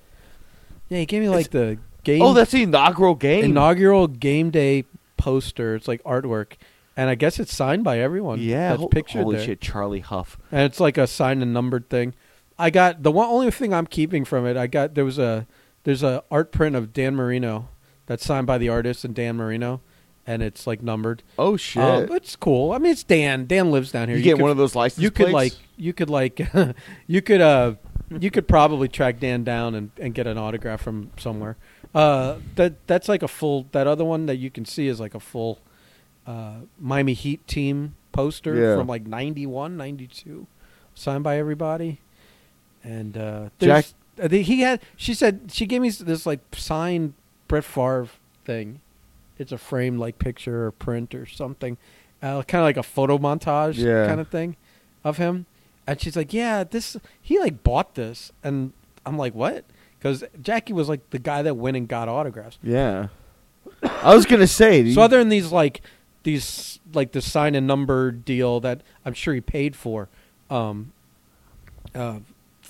yeah 0.89 0.99
he 0.99 1.07
gave 1.07 1.23
me 1.23 1.29
like 1.29 1.51
the 1.51 1.79
game 2.05 2.23
oh, 2.23 2.33
that's 2.33 2.53
the 2.53 2.63
inaugural 2.63 3.15
game. 3.15 3.45
inaugural 3.45 4.07
game 4.09 4.51
day 4.51 4.85
poster 5.17 5.75
it's 5.75 5.87
like 5.87 6.03
artwork 6.05 6.53
and 6.97 7.11
i 7.11 7.15
guess 7.15 7.39
it's 7.39 7.55
signed 7.55 7.85
by 7.85 7.99
everyone 8.01 8.41
yeah, 8.41 8.71
that's 8.71 8.81
hol- 8.81 8.89
pictured 8.89 9.23
holy 9.23 9.37
there. 9.37 9.45
shit, 9.45 9.61
Charlie 9.61 10.01
Hough. 10.01 10.39
and 10.51 10.63
it's 10.63 10.81
like 10.81 10.97
a 10.97 11.07
signed 11.07 11.43
and 11.43 11.53
numbered 11.53 11.89
thing. 11.91 12.15
I 12.59 12.71
got 12.71 13.03
the 13.03 13.11
one 13.11 13.29
only 13.29 13.51
thing 13.51 13.73
I'm 13.73 13.87
keeping 13.87 14.25
from 14.25 14.47
it. 14.47 14.57
I 14.57 14.67
got 14.67 14.95
there 14.95 15.05
was 15.05 15.19
a 15.19 15.47
there's 15.85 16.03
a 16.03 16.23
art 16.31 16.53
print 16.53 16.77
of 16.77 16.93
Dan 16.93 17.15
Marino 17.17 17.69
that's 18.07 18.25
signed 18.25 18.47
by 18.47 18.59
the 18.59 18.69
artist 18.69 19.05
and 19.05 19.15
Dan 19.15 19.37
Marino, 19.37 19.81
and 20.27 20.43
it's 20.43 20.67
like 20.67 20.83
numbered. 20.83 21.23
Oh 21.39 21.57
shit! 21.57 21.83
Um, 21.83 22.11
it's 22.13 22.37
cool. 22.37 22.73
I 22.73 22.79
mean, 22.79 22.93
it's 22.93 23.03
Dan. 23.05 23.47
Dan 23.47 23.71
lives 23.71 23.93
down 23.93 24.09
here. 24.09 24.17
you, 24.17 24.23
get 24.23 24.35
could, 24.37 24.43
one 24.43 24.51
of 24.51 24.57
those 24.57 24.75
license 24.75 25.03
You 25.03 25.11
could 25.11 25.29
plates? 25.31 25.55
like 25.57 25.63
you 25.77 25.93
could 25.93 26.11
like 26.11 26.41
you 27.07 27.23
could 27.23 27.41
uh 27.41 27.75
you 28.19 28.31
could 28.31 28.49
probably 28.49 28.89
track 28.89 29.21
Dan 29.21 29.45
down 29.45 29.75
and, 29.77 29.91
and 29.99 30.13
get 30.15 30.27
an 30.27 30.37
autograph 30.37 30.81
from 30.83 31.11
somewhere. 31.17 31.57
Uh, 31.95 32.37
that 32.57 32.87
that's 32.87 33.09
like 33.09 33.23
a 33.23 33.29
full. 33.29 33.67
That 33.73 33.87
other 33.87 34.05
one 34.05 34.27
that 34.27 34.37
you 34.37 34.51
can 34.51 34.65
see 34.65 34.89
is 34.89 34.99
like 35.01 35.15
a 35.15 35.21
full 35.21 35.61
uh, 36.27 36.55
Miami 36.79 37.15
Heat 37.15 37.47
team 37.47 37.95
poster 38.13 38.55
Yeah. 38.57 38.77
from 38.77 38.87
like 38.89 39.07
91, 39.07 39.77
92, 39.77 40.47
signed 40.95 41.23
by 41.25 41.37
everybody. 41.39 42.01
And 42.83 43.17
uh, 43.17 43.43
Jack- 43.45 43.51
there's- 43.59 43.79
I 43.79 43.83
think 43.83 43.95
he 44.31 44.61
had. 44.61 44.81
She 44.97 45.15
said 45.15 45.51
she 45.53 45.67
gave 45.67 45.81
me 45.83 45.91
this 45.91 46.27
like 46.27 46.41
signed 46.53 47.15
Brett 47.49 47.65
Favre 47.65 48.09
thing. 48.45 48.81
It's 49.39 49.53
a 49.53 49.59
framed 49.59 49.99
like 49.99 50.19
picture 50.19 50.67
or 50.67 50.71
print 50.73 51.15
or 51.15 51.25
something, 51.27 51.79
uh, 52.23 52.43
kind 52.43 52.61
of 52.63 52.67
like 52.67 52.77
a 52.77 52.83
photo 52.83 53.17
montage 53.19 53.77
Yeah. 53.77 54.07
kind 54.07 54.21
of 54.21 54.29
thing 54.29 54.57
of 55.05 55.17
him. 55.17 55.47
And 55.87 56.01
she's 56.01 56.17
like, 56.17 56.33
"Yeah, 56.35 56.63
this 56.65 56.97
he 57.23 57.39
like 57.39 57.63
bought 57.63 57.95
this," 57.95 58.33
and 58.45 58.73
I'm 59.07 59.17
like, 59.17 59.35
"What?" 59.35 59.65
Because 59.99 60.25
Jackie 60.43 60.73
was 60.75 60.89
like 60.89 61.09
the 61.11 61.19
guy 61.19 61.43
that 61.43 61.55
went 61.57 61.77
and 61.77 61.89
got 61.89 62.09
autographs. 62.09 62.59
Yeah. 62.63 63.09
I 63.83 64.15
was 64.15 64.27
gonna 64.27 64.47
say. 64.47 64.83
So 64.93 65.01
you- 65.01 65.05
other 65.05 65.19
than 65.19 65.31
these 65.31 65.51
like 65.53 65.81
these 66.23 66.79
like 66.93 67.13
the 67.13 67.23
sign 67.23 67.55
and 67.55 67.67
number 67.67 68.11
deal 68.11 68.61
that 68.61 68.83
I'm 69.07 69.15
sure 69.15 69.33
he 69.33 69.41
paid 69.41 69.75
for 69.75 70.09
um, 70.51 70.93
uh, 71.95 72.19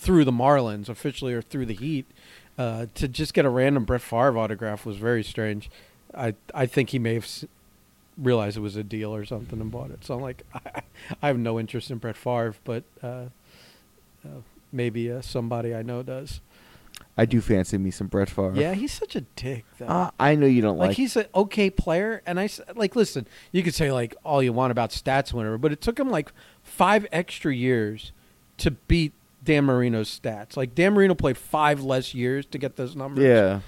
through 0.00 0.24
the 0.24 0.32
Marlins 0.32 0.88
officially 0.88 1.34
or 1.34 1.42
through 1.42 1.66
the 1.66 1.74
Heat, 1.74 2.06
uh, 2.56 2.86
to 2.94 3.06
just 3.06 3.34
get 3.34 3.44
a 3.44 3.50
random 3.50 3.84
Brett 3.84 4.00
Favre 4.00 4.38
autograph 4.38 4.86
was 4.86 4.96
very 4.96 5.22
strange. 5.22 5.70
I 6.14 6.34
I 6.54 6.64
think 6.66 6.90
he 6.90 6.98
may 6.98 7.14
have 7.14 7.24
s- 7.24 7.44
realized 8.16 8.56
it 8.56 8.60
was 8.60 8.76
a 8.76 8.82
deal 8.82 9.14
or 9.14 9.24
something 9.26 9.60
and 9.60 9.70
bought 9.70 9.90
it. 9.90 10.04
So 10.04 10.14
I'm 10.14 10.22
like, 10.22 10.42
I, 10.54 10.82
I 11.22 11.26
have 11.28 11.38
no 11.38 11.60
interest 11.60 11.90
in 11.90 11.98
Brett 11.98 12.16
Favre, 12.16 12.54
but 12.64 12.84
uh, 13.02 13.26
uh, 14.24 14.40
maybe 14.72 15.12
uh, 15.12 15.20
somebody 15.20 15.74
I 15.74 15.82
know 15.82 16.02
does. 16.02 16.40
I 17.16 17.26
do 17.26 17.40
fancy 17.42 17.76
me 17.76 17.90
some 17.90 18.06
Brett 18.06 18.30
Favre. 18.30 18.54
Yeah, 18.54 18.72
he's 18.74 18.92
such 18.92 19.14
a 19.16 19.20
dick. 19.36 19.64
Though. 19.78 19.86
Uh, 19.86 20.10
I 20.18 20.34
know 20.34 20.46
you 20.46 20.62
don't 20.62 20.78
like, 20.78 20.88
like. 20.88 20.96
he's 20.96 21.16
an 21.16 21.26
okay 21.34 21.68
player 21.70 22.22
and 22.26 22.40
i 22.40 22.48
like 22.74 22.96
listen 22.96 23.26
you 23.52 23.62
could 23.62 23.74
say 23.74 23.92
like 23.92 24.14
all 24.24 24.42
you 24.42 24.52
want 24.52 24.70
about 24.70 24.90
stats 24.90 25.32
whatever 25.32 25.58
but 25.58 25.72
it 25.72 25.80
took 25.80 25.98
him 25.98 26.08
like 26.10 26.32
five 26.62 27.06
extra 27.12 27.54
years 27.54 28.12
to 28.58 28.70
beat 28.70 29.12
dan 29.42 29.64
marino's 29.64 30.08
stats 30.20 30.56
like 30.56 30.74
dan 30.74 30.92
marino 30.94 31.14
played 31.14 31.36
five 31.38 31.82
less 31.82 32.14
years 32.14 32.44
to 32.46 32.58
get 32.58 32.76
those 32.76 32.94
numbers 32.94 33.24
yeah. 33.24 33.60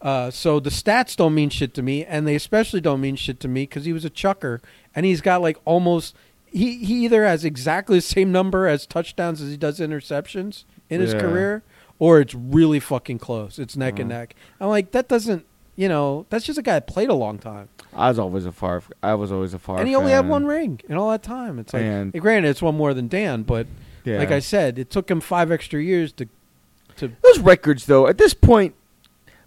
uh, 0.00 0.30
so 0.30 0.60
the 0.60 0.70
stats 0.70 1.16
don't 1.16 1.34
mean 1.34 1.50
shit 1.50 1.74
to 1.74 1.82
me 1.82 2.04
and 2.04 2.26
they 2.26 2.34
especially 2.34 2.80
don't 2.80 3.00
mean 3.00 3.16
shit 3.16 3.40
to 3.40 3.48
me 3.48 3.62
because 3.62 3.84
he 3.84 3.92
was 3.92 4.04
a 4.04 4.10
chucker 4.10 4.60
and 4.94 5.04
he's 5.06 5.20
got 5.20 5.42
like 5.42 5.58
almost 5.64 6.14
he, 6.44 6.84
he 6.84 7.04
either 7.04 7.24
has 7.24 7.44
exactly 7.44 7.98
the 7.98 8.02
same 8.02 8.30
number 8.30 8.66
as 8.66 8.86
touchdowns 8.86 9.42
as 9.42 9.50
he 9.50 9.56
does 9.56 9.80
interceptions 9.80 10.64
in 10.88 11.00
his 11.00 11.12
Yeah. 11.12 11.20
career 11.20 11.62
or 11.98 12.20
it's 12.20 12.34
really 12.34 12.78
fucking 12.80 13.18
close 13.18 13.58
it's 13.58 13.76
neck 13.76 13.98
and 13.98 14.10
Uh-huh. 14.12 14.20
neck 14.20 14.34
i'm 14.60 14.68
like 14.68 14.92
that 14.92 15.08
doesn't 15.08 15.44
you 15.74 15.88
know 15.88 16.24
that's 16.30 16.44
just 16.46 16.58
a 16.58 16.62
guy 16.62 16.74
that 16.74 16.86
played 16.86 17.08
a 17.10 17.14
long 17.14 17.38
time 17.38 17.68
I 17.98 18.08
was 18.10 18.18
always 18.18 18.44
a 18.44 18.52
far. 18.52 18.82
I 19.02 19.14
was 19.14 19.32
always 19.32 19.54
a 19.54 19.58
far. 19.58 19.78
and 19.78 19.88
he 19.88 19.94
only 19.94 20.12
had 20.12 20.28
one 20.28 20.44
ring 20.44 20.80
in 20.88 20.96
all 20.96 21.10
that 21.10 21.22
time 21.22 21.58
it's 21.58 21.72
like 21.72 21.82
And- 21.82 22.12
granted 22.12 22.48
it's 22.50 22.62
one 22.62 22.76
more 22.76 22.92
than 22.94 23.08
dan 23.08 23.42
but 23.42 23.66
Yeah. 24.06 24.18
like 24.18 24.30
i 24.30 24.38
said 24.38 24.78
it 24.78 24.88
took 24.88 25.10
him 25.10 25.20
five 25.20 25.50
extra 25.52 25.82
years 25.82 26.12
to 26.12 26.28
to 26.96 27.12
Those 27.22 27.40
records, 27.40 27.84
though, 27.84 28.06
at 28.06 28.16
this 28.16 28.32
point, 28.32 28.74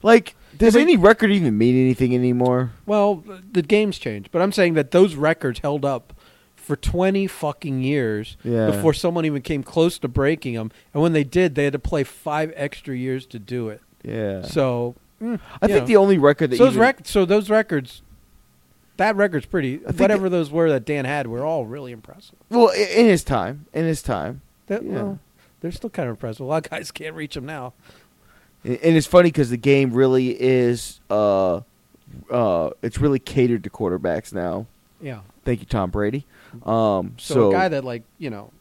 like, 0.04 0.36
does 0.56 0.76
any 0.76 0.96
record 0.98 1.32
even 1.32 1.58
mean 1.58 1.76
anything 1.76 2.14
anymore? 2.14 2.74
Well, 2.86 3.24
the 3.52 3.64
game's 3.64 3.98
changed, 3.98 4.30
but 4.32 4.44
I'm 4.44 4.52
saying 4.52 4.76
that 4.76 4.92
those 4.92 5.16
records 5.16 5.60
held 5.60 5.84
up 5.84 6.14
for 6.56 6.76
20 6.76 7.26
fucking 7.26 7.82
years 7.82 8.38
Yeah. 8.44 8.68
before 8.68 8.94
someone 8.94 9.26
even 9.26 9.42
came 9.42 9.64
close 9.64 9.98
to 10.00 10.08
breaking 10.08 10.54
them. 10.54 10.72
And 10.94 11.02
when 11.02 11.14
they 11.14 11.24
did, 11.24 11.56
they 11.56 11.64
had 11.64 11.74
to 11.74 11.80
play 11.80 12.04
five 12.04 12.54
extra 12.56 12.96
years 12.96 13.26
to 13.28 13.40
do 13.40 13.70
it. 13.70 13.82
Yeah. 14.04 14.44
So, 14.44 14.94
mm, 15.20 15.40
I 15.60 15.66
think 15.66 15.80
know. 15.80 15.86
the 15.88 15.96
only 15.98 16.20
record 16.20 16.52
that 16.52 16.58
so 16.58 16.66
those 16.66 16.74
even, 16.74 16.82
rec- 16.82 17.00
so 17.08 17.26
those 17.26 17.50
records, 17.50 18.04
that 18.98 19.16
record's 19.16 19.48
pretty. 19.48 19.78
think 19.78 20.00
Whatever 20.00 20.30
those 20.30 20.52
were 20.52 20.70
that 20.70 20.86
Dan 20.86 21.06
had, 21.06 21.26
were 21.26 21.44
all 21.44 21.66
really 21.66 21.92
impressive. 21.92 22.36
well, 22.52 22.70
in 22.70 23.08
his 23.08 23.24
time, 23.24 23.66
in 23.74 23.86
his 23.86 24.04
time, 24.04 24.42
That, 24.70 24.84
Yeah. 24.84 24.92
well, 24.94 25.20
they're 25.62 25.72
still 25.72 25.90
kind 25.90 26.08
of 26.10 26.14
impressive. 26.14 26.42
A 26.42 26.46
lot 26.46 26.66
of 26.66 26.72
guys 26.72 26.90
can't 27.00 27.16
reach 27.16 27.36
them 27.36 27.46
now. 27.46 27.74
and 28.64 28.78
and 28.78 28.96
it's 28.98 29.06
funny 29.08 29.28
because 29.30 29.50
the 29.50 29.58
game 29.58 29.92
really 29.92 30.30
is, 30.42 31.02
uh, 31.10 31.60
uh, 32.32 32.70
it's 32.82 32.98
really 33.00 33.20
catered 33.20 33.64
to 33.66 33.70
quarterbacks 33.70 34.34
now. 34.34 34.66
Yeah. 35.02 35.20
Thank 35.46 35.60
you, 35.60 35.66
Tom 35.66 35.90
Brady. 35.92 36.26
Um, 36.66 37.16
So, 37.18 37.34
so, 37.36 37.50
a 37.50 37.54
guy 37.54 37.68
that 37.70 37.84
like 37.84 38.04
you 38.18 38.30
know 38.30 38.52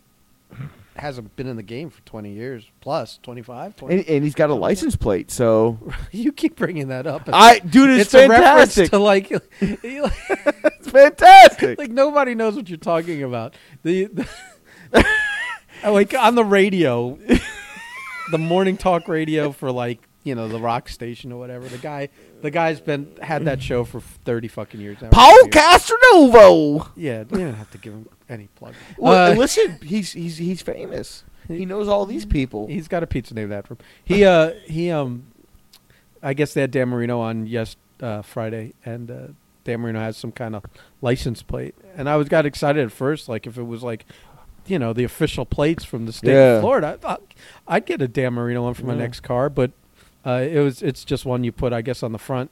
hasn't 0.97 1.35
been 1.37 1.47
in 1.47 1.55
the 1.57 1.63
game 1.63 1.91
for 1.91 2.01
20 2.03 2.33
years 2.33 2.65
plus 2.81 3.21
25 3.23 3.77
20. 3.77 3.95
and, 3.95 4.09
and 4.09 4.25
he's 4.25 4.35
got 4.35 4.51
a 4.51 4.55
license 4.55 4.97
plate, 4.97 5.31
so 5.31 5.79
you 6.13 6.33
keep 6.33 6.57
bringing 6.57 6.89
that 6.89 7.07
up 7.07 7.23
I, 7.33 7.61
dude, 7.61 7.91
it's, 7.91 8.13
it's 8.13 8.27
fantastic. 8.27 8.91
to 8.91 8.99
like 8.99 9.31
it's 9.61 10.89
fantastic. 10.91 11.79
like 11.79 11.91
nobody 11.91 12.35
knows 12.35 12.57
what 12.57 12.69
you're 12.69 12.79
talking 12.79 13.23
about 13.23 13.55
the, 13.85 14.07
the 14.07 15.05
like 15.85 16.15
on 16.15 16.35
the 16.35 16.45
radio 16.45 17.19
the 18.31 18.39
morning 18.39 18.77
talk 18.77 19.09
radio 19.09 19.53
for 19.53 19.71
like 19.71 20.01
you 20.25 20.35
know 20.35 20.49
the 20.49 20.59
rock 20.61 20.89
station 20.89 21.33
or 21.33 21.39
whatever 21.39 21.69
the 21.69 21.79
guy 21.79 22.09
The 22.43 22.51
guy's 22.51 22.81
been 22.81 23.17
had 23.23 23.45
that 23.47 23.63
show 23.63 23.85
for 23.85 24.01
thirty 24.01 24.49
fucking 24.49 24.81
years 24.81 24.99
now. 25.01 25.09
Paul 25.11 25.37
Castronovo. 25.49 26.89
Yeah, 26.97 27.25
we 27.31 27.39
don't 27.39 27.55
have 27.55 27.71
to 27.73 27.79
give 27.79 27.93
him 27.95 28.09
any 28.29 28.49
plug. 28.57 28.75
Well, 28.97 29.33
Uh, 29.33 29.35
listen, 29.35 29.79
he's 29.83 30.13
he's 30.13 30.39
he's 30.39 30.63
famous. 30.63 31.25
He 31.49 31.65
knows 31.65 31.89
all 31.89 32.05
these 32.05 32.27
people. 32.27 32.67
He's 32.67 32.89
got 32.89 33.03
a 33.03 33.07
pizza 33.07 33.33
named 33.35 33.53
after 33.53 33.75
him. 33.75 33.79
He 34.05 34.25
uh 34.25 34.53
he 34.67 34.91
um, 34.91 35.25
I 36.23 36.35
guess 36.35 36.53
they 36.55 36.61
had 36.61 36.71
Dan 36.71 36.89
Marino 36.91 37.21
on 37.21 37.47
yes 37.47 37.77
uh, 38.03 38.23
Friday, 38.23 38.75
and 38.85 39.11
uh, 39.11 39.15
Dan 39.65 39.81
Marino 39.81 39.99
has 40.01 40.17
some 40.17 40.31
kind 40.33 40.55
of 40.55 40.65
license 41.01 41.43
plate, 41.43 41.75
and 41.97 42.09
I 42.09 42.17
was 42.17 42.29
got 42.29 42.45
excited 42.45 42.85
at 42.85 42.93
first, 42.93 43.29
like 43.29 43.47
if 43.47 43.57
it 43.57 43.63
was 43.63 43.83
like, 43.83 44.05
you 44.71 44.79
know, 44.79 44.93
the 44.93 45.05
official 45.05 45.45
plates 45.47 45.85
from 45.85 46.07
the 46.07 46.13
state 46.13 46.33
Yeah. 46.33 46.57
of 46.57 46.61
Florida, 46.63 46.99
I, 47.05 47.17
I'd 47.67 47.87
get 47.87 48.03
a 48.03 48.09
Dan 48.09 48.35
Marino 48.35 48.63
one 48.63 48.75
for 48.75 48.85
my 48.87 48.95
Yeah. 48.95 49.01
next 49.01 49.21
car, 49.21 49.49
but 49.49 49.71
uh, 50.27 50.45
it 50.51 50.59
was 50.61 50.83
it's 50.83 51.05
just 51.05 51.25
one 51.25 51.45
you 51.45 51.53
put, 51.53 51.73
I 51.73 51.81
guess, 51.83 52.03
on 52.03 52.13
the 52.13 52.19
front, 52.19 52.51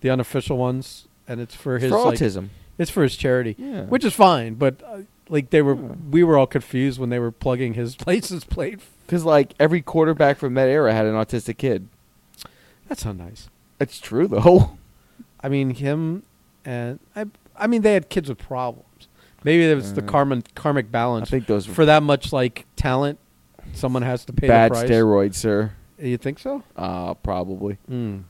the 0.00 0.10
unofficial 0.10 0.56
ones, 0.58 1.06
and 1.28 1.40
it's 1.40 1.54
for 1.54 1.78
his 1.78 1.90
for 1.90 1.98
like, 2.04 2.18
autism. 2.18 2.48
it's 2.78 2.90
for 2.90 3.02
his 3.02 3.16
charity, 3.16 3.54
Yeah. 3.58 3.82
which 3.84 4.04
is 4.04 4.14
fine, 4.14 4.54
but. 4.54 4.82
Uh, 4.84 4.98
like 5.30 5.48
they 5.48 5.62
were, 5.62 5.74
we 5.74 6.22
were 6.22 6.36
all 6.36 6.46
confused 6.46 7.00
when 7.00 7.08
they 7.08 7.18
were 7.18 7.30
plugging 7.32 7.72
his 7.72 7.96
license 8.06 8.44
plate. 8.44 8.78
Because 9.06 9.24
like 9.24 9.54
every 9.58 9.80
quarterback 9.80 10.36
from 10.36 10.52
that 10.52 10.68
era 10.68 10.92
had 10.92 11.06
an 11.06 11.14
autistic 11.14 11.56
kid. 11.56 11.88
That's 12.90 13.06
not 13.06 13.16
nice. 13.16 13.48
It's 13.80 13.98
true 13.98 14.26
though. 14.28 14.76
I 15.40 15.48
mean, 15.48 15.70
him 15.70 16.24
and 16.62 16.98
I. 17.16 17.24
I 17.56 17.66
mean, 17.66 17.80
they 17.80 17.94
had 17.94 18.10
kids 18.10 18.28
with 18.28 18.36
problems. 18.36 18.84
Maybe 19.44 19.64
it 19.70 19.74
was 19.74 19.92
the 19.94 20.02
Uh, 20.02 20.06
karma, 20.06 20.42
karmic 20.54 20.86
I 20.86 20.88
balance. 20.88 21.30
think 21.30 21.46
those 21.46 21.66
For 21.66 21.84
that 21.84 22.02
much 22.02 22.32
like 22.32 22.66
talent, 22.76 23.18
someone 23.72 24.02
has 24.02 24.24
to 24.26 24.32
pay 24.32 24.48
bad 24.48 24.70
the 24.70 24.74
price. 24.74 24.90
steroids, 24.90 25.34
sir. 25.34 25.72
You 25.98 26.16
think 26.16 26.38
so? 26.38 26.62
Uh, 26.76 27.14
probably. 27.14 27.78
Mm. 27.90 28.22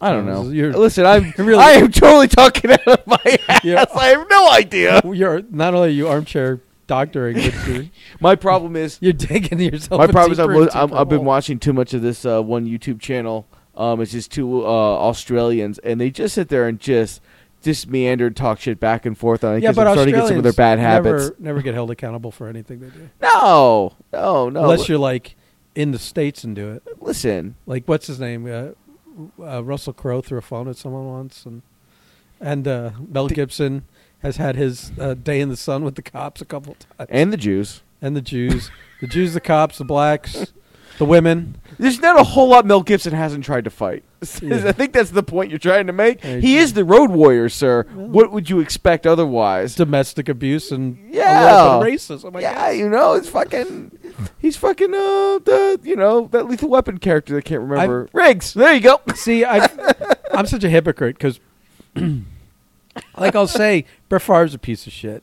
I 0.00 0.10
don't 0.12 0.26
know. 0.26 0.48
you're- 0.50 0.72
Listen, 0.72 1.04
I'm 1.06 1.32
really- 1.38 1.62
I 1.62 1.72
am 1.72 1.90
totally 1.92 2.28
talking 2.28 2.70
out 2.72 2.86
of 2.88 3.06
my 3.06 3.18
ass. 3.48 3.64
Yeah. 3.64 3.84
I 3.94 4.06
have 4.08 4.26
no 4.30 4.50
idea. 4.50 5.00
You're 5.12 5.42
not 5.50 5.74
only 5.74 5.88
are 5.88 5.92
you 5.92 6.08
armchair 6.08 6.60
doctoring, 6.88 7.34
but 7.36 7.68
you're, 7.68 7.84
My 8.20 8.34
problem 8.34 8.74
is 8.76 8.98
you're 9.00 9.12
digging 9.12 9.60
yourself. 9.60 9.98
my 10.00 10.06
problem 10.08 10.32
is 10.32 10.38
I'm, 10.40 10.48
deeper 10.48 10.60
and 10.62 10.70
I'm, 10.74 10.88
deeper 10.88 11.00
I've 11.00 11.08
been 11.08 11.18
hole. 11.18 11.26
watching 11.26 11.58
too 11.58 11.72
much 11.72 11.94
of 11.94 12.02
this 12.02 12.24
uh, 12.26 12.42
one 12.42 12.66
YouTube 12.66 13.00
channel. 13.00 13.46
Um, 13.76 14.00
it's 14.02 14.12
just 14.12 14.30
two 14.32 14.66
uh, 14.66 14.68
Australians, 14.68 15.78
and 15.78 16.00
they 16.00 16.10
just 16.10 16.34
sit 16.34 16.48
there 16.48 16.66
and 16.68 16.78
just 16.80 17.20
just 17.62 17.88
meandered, 17.88 18.36
talk 18.36 18.60
shit 18.60 18.78
back 18.80 19.06
and 19.06 19.16
forth 19.16 19.44
on 19.44 19.56
it. 19.56 19.62
Yeah, 19.62 19.72
but 19.72 19.86
I'm 19.86 19.94
starting 19.94 20.14
to 20.14 20.20
get 20.20 20.28
some 20.28 20.36
of 20.36 20.42
their 20.42 20.52
bad 20.52 20.78
habits. 20.78 21.24
Never, 21.30 21.36
never 21.38 21.62
get 21.62 21.74
held 21.74 21.90
accountable 21.90 22.30
for 22.30 22.48
anything 22.48 22.80
they 22.80 22.88
do, 22.88 23.08
No, 23.20 23.94
no, 24.12 24.48
no. 24.48 24.62
unless 24.62 24.88
you're 24.88 24.98
like 24.98 25.36
in 25.74 25.90
the 25.92 25.98
states 25.98 26.44
and 26.44 26.54
do 26.54 26.70
it. 26.72 26.82
listen. 27.00 27.54
like 27.66 27.84
what's 27.86 28.06
his 28.06 28.20
name? 28.20 28.46
Uh, 28.46 28.72
uh, 29.42 29.62
Russell 29.64 29.92
Crowe 29.92 30.20
threw 30.22 30.38
a 30.38 30.42
phone 30.42 30.68
at 30.68 30.76
someone 30.76 31.06
once, 31.06 31.44
and 31.46 31.62
and 32.40 32.66
uh, 32.66 32.90
Mel 33.08 33.28
Gibson 33.28 33.84
has 34.22 34.36
had 34.36 34.56
his 34.56 34.92
uh, 34.98 35.14
day 35.14 35.40
in 35.40 35.48
the 35.48 35.56
sun 35.56 35.84
with 35.84 35.94
the 35.96 36.02
cops 36.02 36.40
a 36.40 36.44
couple 36.44 36.74
times, 36.96 37.08
And 37.10 37.32
the 37.32 37.36
Jews. 37.36 37.82
and 38.00 38.16
the 38.16 38.20
Jews, 38.22 38.70
the 39.00 39.06
Jews, 39.06 39.34
the 39.34 39.40
cops, 39.40 39.78
the 39.78 39.84
blacks, 39.84 40.52
the 40.98 41.04
women. 41.04 41.56
There's 41.78 42.00
not 42.00 42.20
a 42.20 42.22
whole 42.24 42.48
lot 42.48 42.64
Mel 42.66 42.82
Gibson 42.82 43.12
hasn't 43.12 43.44
tried 43.44 43.64
to 43.64 43.70
fight. 43.70 44.04
Yeah. 44.40 44.68
I 44.68 44.72
think 44.72 44.92
that's 44.92 45.10
the 45.10 45.24
point 45.24 45.50
you're 45.50 45.58
trying 45.58 45.88
to 45.88 45.92
make. 45.92 46.22
He 46.24 46.56
is 46.56 46.74
the 46.74 46.84
road 46.84 47.10
warrior, 47.10 47.48
sir. 47.48 47.84
Well- 47.92 48.06
what 48.08 48.30
would 48.30 48.48
you 48.48 48.60
expect 48.60 49.04
otherwise? 49.04 49.74
domestic 49.74 50.28
abuse 50.28 50.70
and 50.70 50.96
Yeah. 51.12 51.42
a 51.42 51.44
little 51.44 51.80
bit 51.82 51.94
of 51.94 52.00
racism. 52.00 52.36
I 52.36 52.40
yeah, 52.40 52.68
guess. 52.70 52.76
you 52.78 52.88
know, 52.88 53.14
it's 53.14 53.28
fucking. 53.28 53.98
He's 54.38 54.56
fucking 54.56 54.94
uh 54.94 55.38
the 55.44 55.80
you 55.82 55.96
know 55.96 56.28
that 56.30 56.46
lethal 56.46 56.68
weapon 56.68 56.98
character. 56.98 57.36
I 57.36 57.40
can't 57.40 57.62
remember. 57.62 58.08
Riggs. 58.12 58.54
There 58.54 58.72
you 58.72 58.80
go. 58.80 59.00
See, 59.16 59.44
I, 59.44 59.68
I'm 60.32 60.46
such 60.46 60.62
a 60.62 60.68
hypocrite 60.70 61.16
because, 61.18 61.40
like 63.16 63.34
I'll 63.34 63.46
say, 63.48 63.84
Brett 64.08 64.22
Favre's 64.22 64.54
a 64.54 64.58
piece 64.58 64.86
of 64.86 64.92
shit, 64.92 65.22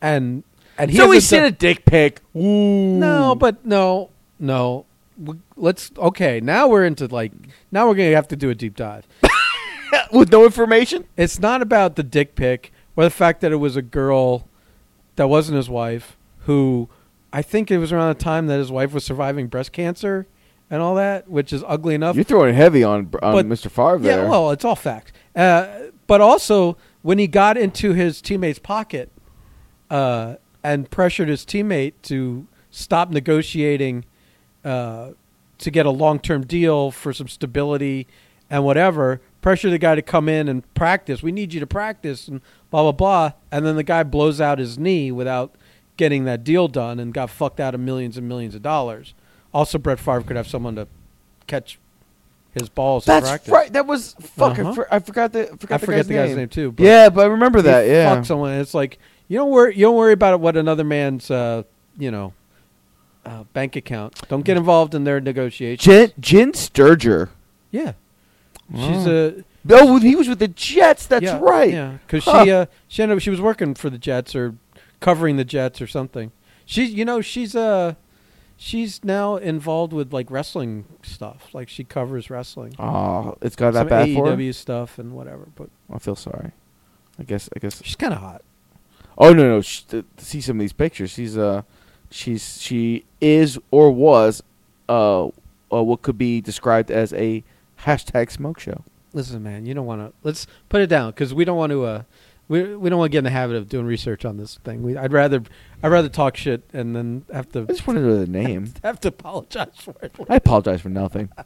and 0.00 0.44
and 0.78 0.90
he 0.90 0.96
so 0.96 1.10
he 1.10 1.20
sent 1.20 1.46
a 1.46 1.50
dick 1.50 1.84
pic. 1.84 2.20
Ooh. 2.34 2.98
No, 2.98 3.34
but 3.34 3.64
no, 3.66 4.10
no. 4.38 4.86
Let's 5.56 5.90
okay. 5.96 6.40
Now 6.40 6.68
we're 6.68 6.84
into 6.84 7.06
like 7.06 7.32
now 7.70 7.88
we're 7.88 7.94
gonna 7.94 8.14
have 8.14 8.28
to 8.28 8.36
do 8.36 8.50
a 8.50 8.54
deep 8.54 8.76
dive. 8.76 9.06
with 10.12 10.30
no 10.32 10.44
information. 10.44 11.04
It's 11.16 11.38
not 11.38 11.62
about 11.62 11.96
the 11.96 12.02
dick 12.02 12.34
pic 12.34 12.72
or 12.96 13.04
the 13.04 13.10
fact 13.10 13.40
that 13.40 13.52
it 13.52 13.56
was 13.56 13.76
a 13.76 13.82
girl 13.82 14.48
that 15.16 15.28
wasn't 15.28 15.56
his 15.56 15.68
wife 15.68 16.16
who 16.40 16.88
I 17.32 17.42
think 17.42 17.70
it 17.70 17.78
was 17.78 17.92
around 17.92 18.08
the 18.16 18.22
time 18.22 18.46
that 18.46 18.58
his 18.58 18.72
wife 18.72 18.92
was 18.92 19.04
surviving 19.04 19.46
breast 19.46 19.72
cancer 19.72 20.26
and 20.70 20.80
all 20.80 20.94
that, 20.94 21.28
which 21.28 21.52
is 21.52 21.62
ugly 21.66 21.94
enough. 21.94 22.14
You're 22.16 22.24
throwing 22.24 22.54
heavy 22.54 22.82
on 22.82 23.10
on 23.22 23.32
But- 23.34 23.46
Mr. 23.46 23.70
Favre 23.70 23.98
there. 23.98 24.24
Yeah, 24.24 24.28
well, 24.30 24.50
it's 24.50 24.64
all 24.64 24.76
fact. 24.76 25.12
Uh, 25.34 25.68
but 26.06 26.20
also, 26.20 26.76
when 27.02 27.18
he 27.18 27.26
got 27.26 27.56
into 27.56 27.92
his 27.92 28.20
teammate's 28.20 28.58
pocket 28.58 29.10
uh, 29.90 30.36
and 30.62 30.90
pressured 30.90 31.28
his 31.28 31.44
teammate 31.44 31.94
to 32.02 32.46
stop 32.70 33.10
negotiating 33.10 34.04
uh, 34.64 35.10
to 35.58 35.70
get 35.70 35.86
a 35.86 35.90
long-term 35.90 36.46
deal 36.46 36.90
for 36.90 37.12
some 37.12 37.28
stability 37.28 38.06
and 38.48 38.64
whatever, 38.64 39.20
pressure 39.42 39.70
the 39.70 39.78
guy 39.78 39.94
to 39.94 40.02
come 40.02 40.28
in 40.28 40.48
and 40.48 40.74
practice. 40.74 41.22
We 41.22 41.32
need 41.32 41.52
you 41.54 41.60
to 41.60 41.66
practice 41.66 42.28
and 42.28 42.40
blah 42.70 42.82
blah 42.82 42.92
blah. 42.92 43.32
And 43.52 43.64
then 43.64 43.76
the 43.76 43.82
guy 43.82 44.02
blows 44.02 44.40
out 44.40 44.58
his 44.58 44.78
knee 44.78 45.12
without 45.12 45.54
getting 45.96 46.24
that 46.24 46.42
deal 46.44 46.66
done 46.68 46.98
and 46.98 47.12
got 47.12 47.30
fucked 47.30 47.60
out 47.60 47.74
of 47.74 47.80
millions 47.80 48.16
and 48.16 48.26
millions 48.28 48.54
of 48.54 48.62
dollars. 48.62 49.14
Also, 49.52 49.78
Brett 49.78 49.98
Favre 49.98 50.22
could 50.22 50.36
have 50.36 50.48
someone 50.48 50.76
to 50.76 50.86
catch 51.46 51.78
his 52.52 52.68
balls 52.68 53.04
That's 53.04 53.48
right. 53.48 53.72
That 53.72 53.86
was 53.86 54.14
fuck. 54.20 54.58
I 54.58 54.62
Uh-huh. 54.62 54.72
for- 54.74 54.94
I 54.94 54.98
forgot 54.98 55.32
the. 55.32 55.52
I 55.52 55.56
forgot, 55.56 55.74
I 55.74 55.76
the, 55.78 55.86
forget 55.86 55.98
guy's 55.98 56.06
the 56.08 56.14
guy's 56.14 56.28
name. 56.30 56.36
name, 56.38 56.48
too. 56.48 56.72
But 56.72 56.82
Yeah, 56.84 57.08
but 57.10 57.22
I 57.22 57.28
remember 57.28 57.62
that. 57.62 57.86
Yeah. 57.86 58.14
fucked 58.14 58.26
someone. 58.26 58.52
It's 58.54 58.74
like 58.74 58.98
you 59.28 59.36
don't 59.38 59.50
worry. 59.50 59.74
You 59.76 59.82
don't 59.86 59.96
worry 59.96 60.12
about 60.12 60.40
what 60.40 60.56
another 60.56 60.82
man's, 60.84 61.30
uh, 61.30 61.62
you 61.98 62.10
know, 62.10 62.32
uh, 63.26 63.44
bank 63.52 63.76
account. 63.76 64.20
Don't 64.28 64.44
get 64.44 64.56
involved 64.56 64.94
in 64.94 65.04
their 65.04 65.20
negotiations. 65.20 65.84
Jen, 65.84 66.12
Jen 66.20 66.54
Sterger. 66.54 67.30
yeah, 67.70 67.92
she's 68.74 69.06
a 69.06 69.44
Oh, 69.68 69.98
he 69.98 70.16
was 70.16 70.26
with 70.26 70.38
the 70.38 70.48
Jets. 70.48 71.04
That's 71.06 71.24
yeah, 71.24 71.38
right. 71.38 71.70
Yeah, 71.70 71.98
because 72.06 72.24
Huh. 72.24 72.44
she 72.44 72.50
uh, 72.50 72.66
she 72.88 73.02
ended 73.02 73.18
up, 73.18 73.22
she 73.22 73.28
was 73.30 73.40
working 73.40 73.74
for 73.74 73.90
the 73.90 73.98
Jets 73.98 74.34
or 74.34 74.54
covering 75.00 75.36
the 75.36 75.44
Jets 75.44 75.82
or 75.82 75.86
something. 75.86 76.32
She's 76.64 76.90
you 76.92 77.04
know 77.04 77.20
she's 77.20 77.54
uh 77.54 77.94
she's 78.56 79.04
now 79.04 79.36
involved 79.36 79.92
with 79.92 80.14
like 80.14 80.30
wrestling 80.30 80.86
stuff. 81.02 81.48
Like 81.52 81.68
she 81.68 81.84
covers 81.84 82.30
wrestling, 82.30 82.74
Oh, 82.78 83.36
it's 83.42 83.54
got 83.56 83.72
that 83.72 83.80
some 83.80 83.88
bad 83.88 84.14
for 84.14 84.28
her. 84.30 84.36
AEW 84.36 84.54
stuff 84.54 84.98
and 84.98 85.12
whatever. 85.12 85.48
But 85.54 85.68
I 85.92 85.98
feel 85.98 86.16
sorry. 86.16 86.52
I 87.18 87.24
guess. 87.24 87.50
I 87.54 87.58
guess. 87.58 87.82
she's 87.84 87.96
kind 87.96 88.14
of 88.14 88.20
hot. 88.20 88.42
Oh 89.18 89.34
no 89.34 89.42
no! 89.46 89.60
Sh- 89.60 89.82
to 89.90 90.04
see 90.16 90.40
some 90.40 90.56
of 90.56 90.60
these 90.60 90.72
pictures, 90.72 91.10
she's 91.10 91.36
uh, 91.36 91.62
she's 92.10 92.60
she 92.60 93.04
is 93.20 93.58
or 93.70 93.90
was, 93.90 94.42
uh, 94.88 95.26
uh 95.26 95.30
what 95.70 96.02
could 96.02 96.18
be 96.18 96.40
described 96.40 96.90
as 96.90 97.12
a 97.14 97.42
hashtag 97.84 98.30
smoke 98.30 98.58
show. 98.60 98.84
Listen, 99.12 99.42
man, 99.42 99.66
you 99.66 99.74
don't 99.74 99.86
want 99.86 100.00
to. 100.00 100.12
Let's 100.22 100.46
put 100.68 100.80
it 100.80 100.86
down 100.86 101.10
because 101.10 101.34
we 101.34 101.44
don't 101.44 101.56
want 101.56 101.70
to. 101.70 101.84
Uh, 101.84 102.02
we 102.48 102.74
we 102.76 102.90
don't 102.90 102.98
want 102.98 103.10
to 103.10 103.12
get 103.12 103.18
in 103.18 103.24
the 103.24 103.30
habit 103.30 103.56
of 103.56 103.68
doing 103.68 103.86
research 103.86 104.24
on 104.24 104.36
this 104.36 104.56
thing. 104.64 104.82
We, 104.82 104.96
I'd 104.96 105.12
rather 105.12 105.42
I'd 105.82 105.88
rather 105.92 106.08
talk 106.08 106.36
shit 106.36 106.62
and 106.72 106.94
then 106.96 107.24
have 107.32 107.50
to 107.52 107.60
I 107.62 107.64
just 107.64 107.86
wanted 107.86 108.00
to 108.00 108.06
know 108.06 108.18
the 108.18 108.26
name. 108.30 108.72
have 108.82 109.00
to 109.00 109.08
apologize 109.08 109.76
for 109.76 109.94
it. 110.02 110.12
I 110.28 110.36
apologize 110.36 110.80
for 110.80 110.88
nothing. 110.88 111.30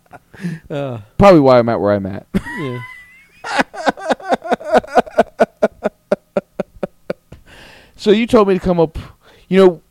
Uh, 0.69 0.99
Probably 1.17 1.39
why 1.39 1.61
I'm 1.61 1.69
at 1.69 1.81
where 1.81 1.93
I'm 1.93 2.07
at. 2.07 2.27
yeah. 2.35 2.81
So 7.97 8.11
you 8.11 8.27
told 8.27 8.49
me 8.49 8.55
to 8.55 8.61
come 8.61 8.79
up. 8.81 8.99
You 9.49 9.65
know, 9.65 9.83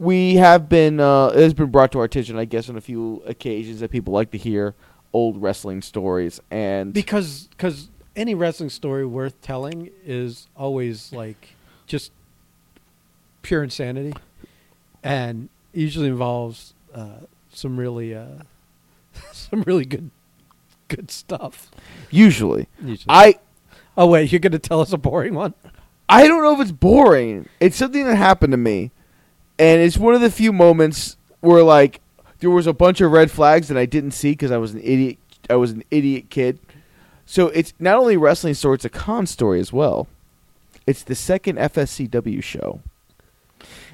we 0.00 0.36
have 0.36 0.68
been. 0.68 0.98
Uh, 0.98 1.26
it 1.28 1.40
has 1.40 1.54
been 1.54 1.70
brought 1.70 1.92
to 1.92 1.98
our 1.98 2.04
attention, 2.04 2.36
I 2.38 2.46
guess, 2.46 2.68
on 2.68 2.76
a 2.76 2.80
few 2.80 3.22
occasions 3.26 3.80
that 3.80 3.90
people 3.90 4.12
like 4.12 4.30
to 4.32 4.38
hear 4.38 4.74
old 5.12 5.40
wrestling 5.40 5.82
stories, 5.82 6.40
and 6.50 6.92
Because 6.92 7.48
cause 7.58 7.90
any 8.16 8.34
wrestling 8.34 8.70
story 8.70 9.04
worth 9.06 9.40
telling 9.42 9.90
is 10.04 10.48
always 10.56 11.12
like 11.12 11.54
just 11.86 12.12
pure 13.42 13.62
insanity, 13.62 14.14
and 15.04 15.50
usually 15.72 16.08
involves 16.08 16.72
uh, 16.94 17.20
some 17.52 17.78
really 17.78 18.14
uh, 18.14 18.42
some 19.32 19.62
really 19.62 19.84
good 19.84 20.10
good 20.88 21.10
stuff. 21.10 21.70
usually, 22.10 22.68
Usually. 22.82 23.06
I 23.08 23.34
oh 23.98 24.06
wait, 24.06 24.32
you're 24.32 24.40
gonna 24.40 24.58
tell 24.58 24.80
us 24.80 24.94
a 24.94 24.98
boring 24.98 25.34
one? 25.34 25.52
I 26.08 26.26
don't 26.26 26.42
know 26.42 26.54
if 26.54 26.60
it's 26.60 26.72
boring. 26.72 27.48
It's 27.60 27.76
something 27.76 28.04
that 28.04 28.16
happened 28.16 28.52
to 28.52 28.56
me, 28.56 28.90
and 29.60 29.82
it's 29.82 29.98
one 29.98 30.14
of 30.14 30.22
the 30.22 30.30
few 30.30 30.52
moments 30.52 31.16
where 31.40 31.62
like 31.62 32.00
there 32.40 32.50
was 32.50 32.66
a 32.66 32.72
bunch 32.72 33.00
of 33.00 33.12
red 33.12 33.30
flags 33.30 33.68
that 33.68 33.76
I 33.76 33.84
didn't 33.86 34.12
see 34.12 34.32
because 34.32 34.50
I 34.50 34.56
was 34.56 34.72
an 34.72 34.80
idiot. 34.82 35.18
I 35.48 35.56
was 35.56 35.70
an 35.70 35.84
idiot 35.90 36.30
kid. 36.30 36.58
So 37.26 37.48
it's 37.48 37.74
not 37.78 37.96
only 37.98 38.14
a 38.14 38.18
wrestling 38.18 38.54
story; 38.54 38.76
it's 38.76 38.84
a 38.84 38.88
con 38.90 39.26
story 39.26 39.60
as 39.60 39.72
well. 39.72 40.08
It's 40.86 41.02
the 41.02 41.14
second 41.14 41.58
FSCW 41.58 42.42
show, 42.42 42.80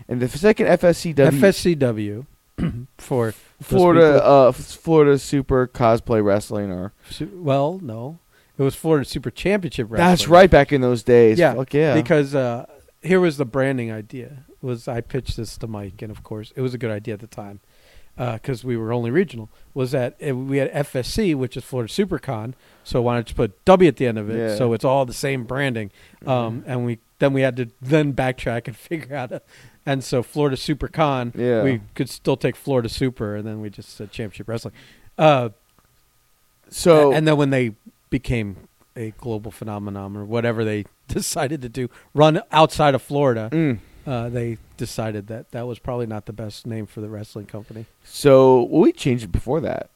and 0.09 0.23
the 0.23 0.29
second 0.29 0.69
FSCW 0.69 1.15
FSCW 1.15 2.87
for 2.99 3.35
Florida 3.61 4.25
uh, 4.25 4.53
Florida 4.53 5.19
Super 5.19 5.67
Cosplay 5.67 6.25
Wrestling 6.25 6.71
or 6.71 6.93
Well, 7.21 7.81
no, 7.83 8.21
It 8.57 8.63
was 8.63 8.77
Florida 8.77 9.05
Super 9.05 9.31
Championship 9.33 9.89
Wrestling. 9.91 10.09
That's 10.09 10.29
right. 10.29 10.49
Back 10.49 10.73
in 10.73 10.81
those 10.81 11.03
days. 11.03 11.39
Yeah, 11.39 11.55
Fuck 11.55 11.75
yeah. 11.75 11.95
Because 11.95 12.35
uh, 12.35 12.67
here 13.03 13.21
was 13.21 13.37
the 13.37 13.45
branding 13.45 13.91
idea. 13.91 14.45
Was 14.67 14.89
I 14.89 15.01
pitched 15.01 15.37
this 15.37 15.57
to 15.59 15.67
Mike, 15.67 16.03
and 16.03 16.11
of 16.11 16.23
course 16.23 16.53
it 16.57 16.61
was 16.61 16.75
a 16.75 16.79
good 16.79 16.91
idea 16.91 17.15
at 17.15 17.21
the 17.21 17.27
time 17.27 17.61
because 18.17 18.65
we 18.65 18.77
were 18.77 18.93
only 18.93 19.11
regional. 19.11 19.49
Was 19.75 19.91
that 19.93 20.17
uh, 20.27 20.35
we 20.35 20.57
had 20.59 20.73
FSC, 20.73 21.35
which 21.35 21.57
is 21.57 21.65
Florida 21.65 21.93
SuperCon, 21.93 22.55
so 22.83 23.03
why 23.03 23.15
don't 23.15 23.27
just 23.27 23.37
put 23.37 23.63
W 23.67 23.87
at 23.89 23.97
the 23.97 24.07
end 24.07 24.19
of 24.19 24.31
it, 24.31 24.39
Yeah. 24.39 24.57
so 24.57 24.73
it's 24.73 24.85
all 24.85 25.05
the 25.07 25.13
same 25.27 25.45
branding. 25.45 25.91
Um, 26.27 26.65
and 26.67 26.85
we 26.87 26.99
then 27.19 27.33
we 27.33 27.43
had 27.43 27.57
to 27.57 27.67
then 27.81 28.13
backtrack 28.15 28.67
and 28.67 28.77
figure 28.89 29.15
out. 29.17 29.33
A, 29.33 29.43
and 29.89 30.03
so 30.03 30.23
Florida 30.23 30.57
SuperCon, 30.57 31.33
Yeah. 31.37 31.63
we 31.63 31.81
could 31.95 32.09
still 32.11 32.37
take 32.37 32.57
Florida 32.57 32.89
Super, 32.89 33.37
and 33.37 33.47
then 33.47 33.61
we 33.61 33.71
just 33.71 33.91
said 33.97 34.11
Championship 34.11 34.49
Wrestling. 34.49 34.75
Uh, 35.17 35.51
so 36.69 37.13
and 37.13 37.27
then 37.29 37.37
when 37.37 37.51
they 37.51 37.75
became 38.11 38.57
a 38.97 39.13
global 39.19 39.51
phenomenon 39.51 40.17
or 40.17 40.25
whatever 40.25 40.65
they 40.65 40.85
decided 41.09 41.63
to 41.63 41.69
do, 41.69 41.89
run 42.15 42.41
outside 42.51 42.95
of 42.95 43.03
Florida, 43.03 43.49
Mm. 43.53 43.79
Uh, 44.07 44.29
they 44.29 44.59
decided 44.77 45.27
that 45.29 45.51
that 45.51 45.67
was 45.67 45.79
probably 45.79 46.07
not 46.07 46.27
the 46.27 46.33
best 46.33 46.67
name 46.67 46.87
for 46.87 47.01
the 47.01 47.09
wrestling 47.09 47.47
company. 47.47 47.87
So 48.05 48.63
well, 48.63 48.83
we 48.83 48.93
changed 48.93 49.25
it 49.25 49.33
before 49.33 49.61
that. 49.61 49.91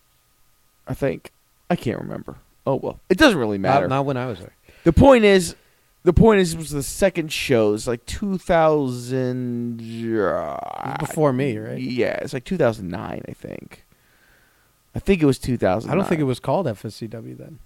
I 0.88 0.94
think 0.94 1.30
I 1.68 1.76
can't 1.76 2.00
remember. 2.00 2.36
Oh 2.66 2.76
well, 2.76 3.00
it 3.08 3.18
doesn't 3.18 3.38
really 3.38 3.58
matter. 3.58 3.88
Not, 3.88 3.96
not 3.96 4.06
when 4.06 4.16
I 4.16 4.26
was 4.26 4.40
there. 4.40 4.54
The 4.84 4.92
point 4.92 5.24
is, 5.24 5.54
the 6.02 6.12
point 6.12 6.40
is, 6.40 6.54
it 6.54 6.58
was 6.58 6.70
the 6.70 6.82
second 6.82 7.32
show. 7.32 7.74
It's 7.74 7.86
like 7.86 8.04
2000. 8.06 9.80
uh, 10.18 10.96
Before 10.98 11.32
me, 11.32 11.58
right? 11.58 11.78
Yeah, 11.78 12.18
it's 12.22 12.32
like 12.32 12.44
2009, 12.44 13.22
I 13.28 13.32
think. 13.32 13.84
I 14.94 14.98
think 14.98 15.22
it 15.22 15.26
was 15.26 15.38
2000. 15.38 15.90
I 15.90 15.94
don't 15.94 16.08
think 16.08 16.20
it 16.20 16.24
was 16.24 16.40
called 16.40 16.66
FSCW 16.66 17.36
then. 17.36 17.58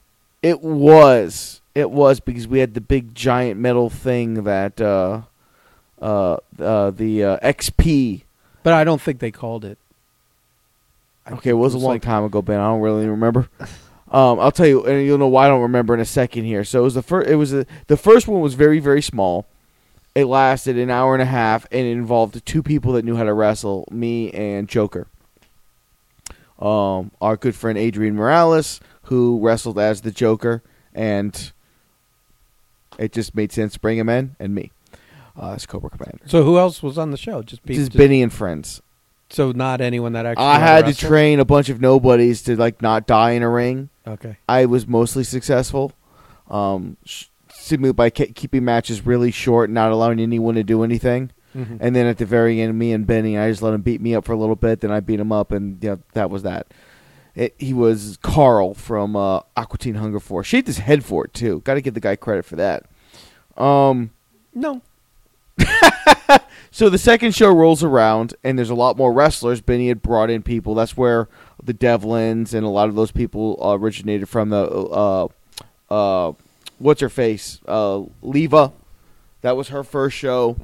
It 0.43 0.61
was. 0.61 1.63
It 1.75 1.91
was 1.91 2.21
because 2.21 2.47
we 2.47 2.59
had 2.59 2.75
the 2.75 2.81
big 2.81 3.15
giant 3.15 3.59
metal 3.59 3.89
thing 3.89 4.45
that 4.45 4.81
uh, 4.81 5.23
uh, 6.01 6.37
uh, 6.59 6.91
the 6.91 7.25
uh, 7.25 7.39
XP. 7.41 8.23
But 8.63 8.73
I 8.73 8.85
don't 8.85 9.01
think 9.01 9.19
they 9.19 9.31
called 9.31 9.65
it. 9.65 9.79
I 11.27 11.31
Okay, 11.31 11.37
think 11.37 11.47
it 11.47 11.53
was 11.55 11.75
a 11.75 11.79
long 11.79 11.93
like- 11.95 12.03
time 12.03 12.25
ago, 12.25 12.43
Ben. 12.43 12.61
I 12.61 12.65
don't 12.69 12.81
really 12.81 13.07
remember. 13.07 13.49
Um, 14.13 14.39
I'll 14.39 14.53
tell 14.53 14.67
you, 14.67 14.85
and 14.87 15.05
you'll 15.05 15.19
know 15.19 15.27
why 15.27 15.47
I 15.47 15.49
don't 15.49 15.63
remember 15.63 15.93
in 15.93 15.99
a 15.99 16.05
second 16.05 16.45
here. 16.45 16.63
So 16.63 16.79
it 16.79 16.83
was 16.85 16.95
the 16.95 17.03
first. 17.03 17.29
It 17.29 17.35
was 17.35 17.53
a, 17.53 17.67
the 17.89 17.97
first 17.97 18.29
one 18.29 18.41
was 18.41 18.55
very 18.55 18.79
very 18.79 19.03
small. 19.03 19.45
It 20.15 20.27
lasted 20.27 20.79
an 20.79 20.89
hour 20.89 21.15
and 21.15 21.23
a 21.23 21.27
half, 21.27 21.67
and 21.73 21.81
it 21.85 21.91
involved 21.91 22.41
two 22.47 22.63
people 22.63 22.93
that 22.93 23.05
knew 23.05 23.17
how 23.17 23.25
to 23.25 23.33
wrestle, 23.33 23.89
me 23.91 24.31
and 24.31 24.69
Joker. 24.69 25.09
Um, 26.61 27.11
our 27.21 27.37
good 27.37 27.57
friend 27.57 27.77
Adrian 27.77 28.15
Morales, 28.15 28.79
who 29.05 29.41
wrestled 29.41 29.81
as 29.81 30.03
the 30.03 30.13
Joker, 30.13 30.63
and 30.95 31.51
it 32.99 33.13
just 33.13 33.35
made 33.35 33.51
sense 33.51 33.73
to 33.73 33.81
bring 33.81 33.99
him 33.99 34.09
in, 34.09 34.37
and 34.39 34.55
me 34.55 34.71
uh, 35.41 35.53
as 35.53 35.67
Cobra 35.67 35.91
Commander. 35.91 36.21
So 36.27 36.43
who 36.45 36.59
else 36.59 36.83
was 36.83 36.99
on 36.99 37.11
the 37.11 37.17
show? 37.17 37.43
Just, 37.43 37.65
be, 37.65 37.75
Just 37.75 37.93
just- 37.93 37.99
Benny 37.99 38.23
and 38.23 38.33
friends. 38.33 38.81
So 39.31 39.51
not 39.53 39.81
anyone 39.81 40.13
that 40.13 40.27
actually. 40.27 40.45
I 40.45 40.59
had 40.59 40.87
to 40.87 40.95
train 40.95 41.41
a 41.41 41.45
bunch 41.45 41.69
of 41.69 41.81
nobodies 41.81 42.43
to 42.43 42.57
like 42.57 42.81
not 42.83 43.07
die 43.07 43.33
in 43.33 43.43
a 43.43 43.49
ring. 43.49 43.89
Okay. 44.07 44.37
I 44.49 44.67
was 44.67 44.87
mostly 44.87 45.25
successful, 45.25 45.93
um, 46.51 46.99
sh- 47.05 47.25
simply 47.49 47.91
by 47.93 48.11
ke- 48.11 48.35
keeping 48.35 48.65
matches 48.65 49.05
really 49.07 49.31
short 49.31 49.71
and 49.71 49.75
not 49.75 49.91
allowing 49.91 50.21
anyone 50.21 50.55
to 50.57 50.63
do 50.63 50.85
anything. 50.85 51.31
Mhm. 51.57 51.79
And 51.81 51.97
then 51.97 52.07
at 52.07 52.19
the 52.19 52.27
very 52.27 52.61
end, 52.61 52.79
me 52.79 52.93
and 52.93 53.07
Benny, 53.07 53.39
I 53.39 53.49
just 53.51 53.63
let 53.63 53.73
him 53.75 53.81
beat 53.81 54.01
me 54.01 54.15
up 54.15 54.25
for 54.25 54.33
a 54.33 54.37
little 54.37 54.57
bit. 54.57 54.81
Then 54.83 54.93
I 54.93 55.01
beat 55.01 55.19
him 55.21 55.33
up, 55.33 55.51
and 55.53 55.83
yeah, 55.83 55.97
that 56.13 56.29
was 56.31 56.43
that. 56.43 56.67
It, 57.35 57.55
he 57.59 57.73
was 57.73 58.19
Carl 58.23 58.75
from 58.75 59.17
uh, 59.17 59.41
Aqua 59.57 59.79
Teen 59.79 59.95
Hunger 59.95 60.21
Force. 60.21 60.47
Shaved 60.47 60.67
his 60.69 60.79
head 60.79 61.05
for 61.05 61.25
it 61.25 61.33
too. 61.35 61.61
Got 61.65 61.75
to 61.75 61.81
give 61.81 61.95
the 61.95 62.01
guy 62.01 62.15
credit 62.15 62.45
for 62.45 62.57
that. 62.57 62.85
Um, 63.57 64.11
no. 64.55 64.83
so 66.71 66.89
the 66.89 66.99
second 66.99 67.35
show 67.35 67.51
rolls 67.51 67.83
around, 67.83 68.35
and 68.43 68.59
there's 68.59 68.71
a 68.71 68.75
lot 68.75 68.97
more 68.97 69.13
wrestlers. 69.13 69.61
Benny 69.61 69.89
had 69.89 70.03
brought 70.03 70.31
in 70.31 70.43
people. 70.43 70.75
That's 70.75 70.97
where 70.97 71.29
the 71.63 71.75
Devlins 71.75 72.55
and 72.55 72.65
a 72.65 72.69
lot 72.69 72.89
of 72.89 72.95
those 72.95 73.13
people 73.13 73.59
uh, 73.63 73.77
originated 73.79 74.29
from. 74.29 74.51
The 74.51 74.67
uh, 74.67 75.29
uh, 75.91 76.33
what's 76.79 77.01
her 77.01 77.09
face, 77.09 77.61
uh, 77.67 78.03
Leva. 78.23 78.73
That 79.43 79.57
was 79.57 79.69
her 79.69 79.85
first 79.85 80.17
show, 80.17 80.57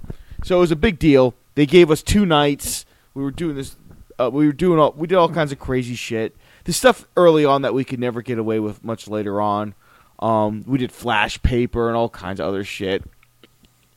so 0.43 0.57
it 0.57 0.61
was 0.61 0.71
a 0.71 0.77
big 0.77 0.99
deal. 0.99 1.35
They 1.55 1.67
gave 1.67 1.91
us 1.91 2.03
two 2.03 2.25
nights. 2.25 2.87
We 3.15 3.23
were 3.23 3.31
doing 3.31 3.57
this. 3.57 3.77
Uh, 4.19 4.31
we 4.33 4.47
were 4.47 4.53
doing 4.53 4.79
all. 4.79 4.93
We 4.97 5.07
did 5.07 5.17
all 5.17 5.29
kinds 5.29 5.53
of 5.53 5.59
crazy 5.59 5.95
shit. 5.95 6.35
The 6.65 6.73
stuff 6.73 7.07
early 7.17 7.45
on 7.45 7.63
that 7.63 7.75
we 7.75 7.85
could 7.85 8.01
never 8.01 8.23
get 8.23 8.39
away 8.39 8.61
with 8.61 8.85
much 8.85 9.09
later 9.09 9.41
on. 9.41 9.75
Um, 10.19 10.65
we 10.67 10.79
did 10.79 10.93
flash 10.93 11.43
paper 11.43 11.89
and 11.89 11.97
all 11.97 12.09
kinds 12.09 12.41
of 12.41 12.47
other 12.47 12.65
shit. 12.65 13.03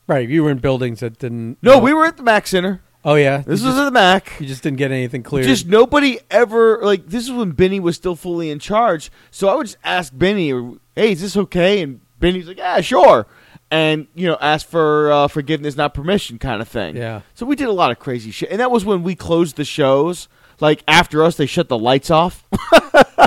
Right. 0.07 0.27
You 0.27 0.43
were 0.43 0.51
in 0.51 0.59
buildings 0.59 0.99
that 0.99 1.19
didn't. 1.19 1.57
No, 1.61 1.79
we 1.79 1.93
were 1.93 2.05
at 2.05 2.17
the 2.17 2.23
Mac 2.23 2.47
Center. 2.47 2.81
Oh 3.05 3.15
yeah. 3.15 3.37
This 3.37 3.61
you 3.61 3.67
was 3.67 3.75
just, 3.75 3.77
at 3.79 3.85
the 3.85 3.91
Mac. 3.91 4.39
You 4.39 4.47
just 4.47 4.63
didn't 4.63 4.77
get 4.77 4.91
anything 4.91 5.23
clear. 5.23 5.43
Just 5.43 5.67
nobody 5.67 6.19
ever 6.31 6.79
like 6.81 7.07
this 7.07 7.23
is 7.23 7.31
when 7.31 7.51
Benny 7.51 7.79
was 7.79 7.95
still 7.95 8.15
fully 8.15 8.49
in 8.49 8.59
charge. 8.59 9.11
So 9.31 9.49
I 9.49 9.55
would 9.55 9.65
just 9.65 9.77
ask 9.83 10.11
Benny, 10.15 10.49
"Hey, 10.95 11.11
is 11.11 11.21
this 11.21 11.35
okay?" 11.35 11.81
And 11.81 11.99
Benny's 12.19 12.47
like, 12.47 12.57
"Yeah, 12.57 12.79
sure." 12.81 13.27
And 13.71 14.07
you 14.15 14.27
know, 14.27 14.37
ask 14.39 14.67
for 14.67 15.11
uh, 15.11 15.27
forgiveness, 15.27 15.75
not 15.75 15.93
permission, 15.93 16.37
kind 16.37 16.61
of 16.61 16.67
thing. 16.67 16.95
Yeah. 16.95 17.21
So 17.33 17.45
we 17.45 17.55
did 17.55 17.67
a 17.67 17.73
lot 17.73 17.91
of 17.91 17.99
crazy 17.99 18.31
shit, 18.31 18.49
and 18.51 18.59
that 18.59 18.71
was 18.71 18.85
when 18.85 19.03
we 19.03 19.15
closed 19.15 19.57
the 19.57 19.65
shows. 19.65 20.29
Like 20.59 20.83
after 20.87 21.23
us, 21.23 21.35
they 21.35 21.47
shut 21.47 21.67
the 21.67 21.77
lights 21.77 22.09
off, 22.09 22.45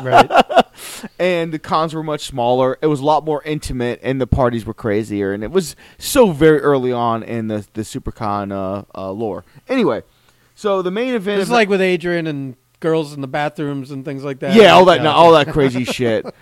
right. 0.03 0.31
and 1.19 1.53
the 1.53 1.59
cons 1.59 1.95
were 1.95 2.03
much 2.03 2.23
smaller. 2.27 2.79
It 2.81 2.87
was 2.87 3.01
a 3.01 3.05
lot 3.05 3.25
more 3.25 3.43
intimate, 3.43 4.01
and 4.03 4.21
the 4.21 4.27
parties 4.27 4.65
were 4.65 4.75
crazier. 4.75 5.33
And 5.33 5.43
it 5.45 5.51
was 5.51 5.77
so 5.99 6.33
very 6.33 6.61
early 6.61 6.93
on 6.93 7.23
in 7.23 7.49
the 7.49 7.67
the 7.75 7.83
SuperCon 7.83 8.53
uh, 8.53 8.85
uh, 8.95 9.11
lore. 9.11 9.45
Anyway, 9.69 10.03
so 10.55 10.83
the 10.83 10.91
main 10.91 11.15
event 11.15 11.41
It's 11.41 11.49
of- 11.51 11.55
like 11.55 11.69
with 11.69 11.81
Adrian 11.81 12.27
and 12.27 12.57
girls 12.81 13.15
in 13.15 13.23
the 13.23 13.27
bathrooms 13.27 13.91
and 13.91 14.05
things 14.05 14.23
like 14.23 14.39
that. 14.41 14.55
Yeah, 14.55 14.73
all 14.73 14.85
that, 14.85 15.03
no, 15.03 15.11
all 15.11 15.33
that 15.33 15.49
crazy 15.49 15.85
shit. 15.85 16.27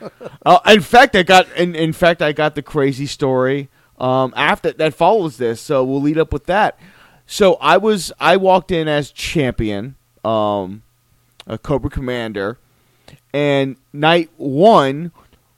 Uh, 0.46 0.58
in 0.66 0.82
fact, 0.82 1.16
I 1.16 1.22
got, 1.22 1.50
in, 1.56 1.74
in 1.74 1.94
fact, 1.94 2.20
I 2.20 2.32
got 2.32 2.54
the 2.54 2.60
crazy 2.60 3.06
story 3.06 3.70
um, 3.98 4.34
after 4.36 4.72
that 4.72 4.92
follows 4.92 5.38
this. 5.38 5.58
So 5.58 5.82
we'll 5.82 6.02
lead 6.02 6.18
up 6.18 6.34
with 6.34 6.44
that. 6.46 6.78
So 7.26 7.54
I 7.54 7.78
was, 7.78 8.12
I 8.20 8.36
walked 8.36 8.70
in 8.70 8.86
as 8.86 9.10
champion, 9.10 9.94
um, 10.22 10.82
a 11.46 11.56
Cobra 11.56 11.88
Commander, 11.88 12.58
and 13.34 13.76
night 13.92 14.30
one 14.38 15.12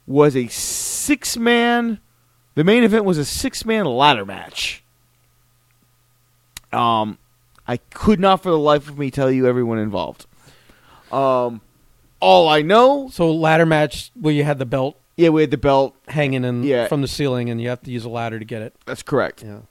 was 0.05 0.35
a 0.35 0.47
six 0.47 1.37
man. 1.37 1.99
The 2.55 2.63
main 2.65 2.83
event 2.83 3.05
was 3.05 3.17
a 3.17 3.23
six 3.25 3.63
man 3.63 3.85
ladder 3.85 4.25
match. 4.25 4.83
Um, 6.73 7.17
I 7.67 7.77
could 7.77 8.19
not 8.19 8.43
for 8.43 8.49
the 8.49 8.57
life 8.57 8.89
of 8.89 8.97
me 8.97 9.11
tell 9.11 9.31
you 9.31 9.47
everyone 9.47 9.77
involved. 9.79 10.25
Um, 11.11 11.61
all 12.19 12.49
I 12.49 12.61
know, 12.61 13.09
So 13.11 13.31
ladder 13.33 13.65
match 13.65 14.11
where 14.19 14.33
you 14.33 14.43
had 14.43 14.59
the 14.59 14.65
belt 14.65 14.97
yeah, 15.15 15.29
we 15.29 15.41
had 15.41 15.51
the 15.51 15.57
belt. 15.57 15.95
hanging 16.09 16.43
in 16.43 16.63
Yeah. 16.63 16.87
from 16.87 17.01
the 17.01 17.07
ceiling 17.07 17.49
and 17.49 17.59
you 17.61 17.69
have 17.69 17.81
to 17.83 17.91
use 17.91 18.05
a 18.05 18.09
ladder 18.09 18.37
to 18.37 18.45
get 18.45 18.61
it. 18.61 18.75
That's 18.85 19.01
correct. 19.01 19.43
Yeah. 19.43 19.61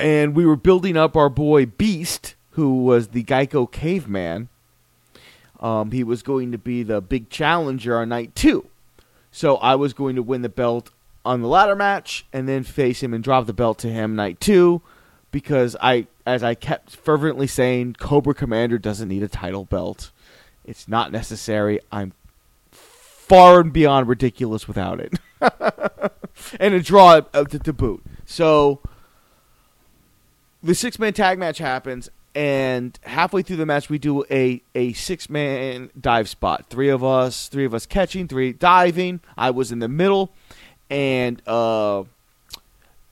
And 0.00 0.34
we 0.34 0.44
were 0.46 0.56
building 0.56 0.96
up 0.96 1.16
our 1.16 1.28
boy 1.28 1.66
Beast, 1.66 2.34
who 2.52 2.82
was 2.82 3.08
the 3.08 3.22
Geico 3.22 3.70
caveman. 3.70 4.48
Um, 5.60 5.92
he 5.92 6.02
was 6.02 6.22
going 6.22 6.52
to 6.52 6.58
be 6.58 6.82
the 6.82 7.00
big 7.00 7.28
challenger 7.30 7.98
on 7.98 8.08
night 8.08 8.34
two. 8.34 8.66
So 9.30 9.56
I 9.58 9.76
was 9.76 9.92
going 9.92 10.16
to 10.16 10.22
win 10.22 10.42
the 10.42 10.48
belt 10.48 10.90
on 11.24 11.42
the 11.42 11.48
ladder 11.48 11.76
match 11.76 12.24
and 12.32 12.48
then 12.48 12.64
face 12.64 13.02
him 13.02 13.12
and 13.12 13.22
drop 13.22 13.46
the 13.46 13.52
belt 13.52 13.78
to 13.80 13.88
him 13.88 14.16
night 14.16 14.40
two 14.40 14.82
because 15.30 15.76
I 15.80 16.06
as 16.26 16.42
I 16.42 16.54
kept 16.54 16.96
fervently 16.96 17.46
saying, 17.46 17.96
Cobra 17.98 18.34
Commander 18.34 18.78
doesn't 18.78 19.08
need 19.08 19.22
a 19.22 19.28
title 19.28 19.64
belt. 19.64 20.10
It's 20.64 20.88
not 20.88 21.12
necessary. 21.12 21.80
I'm 21.90 22.12
far 22.70 23.60
and 23.60 23.72
beyond 23.72 24.08
ridiculous 24.08 24.68
without 24.68 25.00
it. 25.00 25.18
and 26.60 26.74
a 26.74 26.80
draw 26.80 27.22
uh, 27.32 27.44
to, 27.44 27.58
to 27.58 27.72
boot. 27.72 28.02
So 28.26 28.80
the 30.62 30.74
six 30.74 30.98
man 30.98 31.12
tag 31.12 31.38
match 31.38 31.58
happens, 31.58 32.10
and 32.34 32.98
halfway 33.02 33.42
through 33.42 33.56
the 33.56 33.66
match, 33.66 33.88
we 33.88 33.98
do 33.98 34.24
a, 34.30 34.62
a 34.74 34.92
six 34.92 35.28
man 35.28 35.90
dive 35.98 36.28
spot. 36.28 36.66
Three 36.68 36.88
of 36.88 37.02
us, 37.02 37.48
three 37.48 37.64
of 37.64 37.74
us 37.74 37.86
catching, 37.86 38.28
three 38.28 38.52
diving. 38.52 39.20
I 39.36 39.50
was 39.50 39.72
in 39.72 39.80
the 39.80 39.88
middle, 39.88 40.32
and 40.88 41.42
uh, 41.46 42.04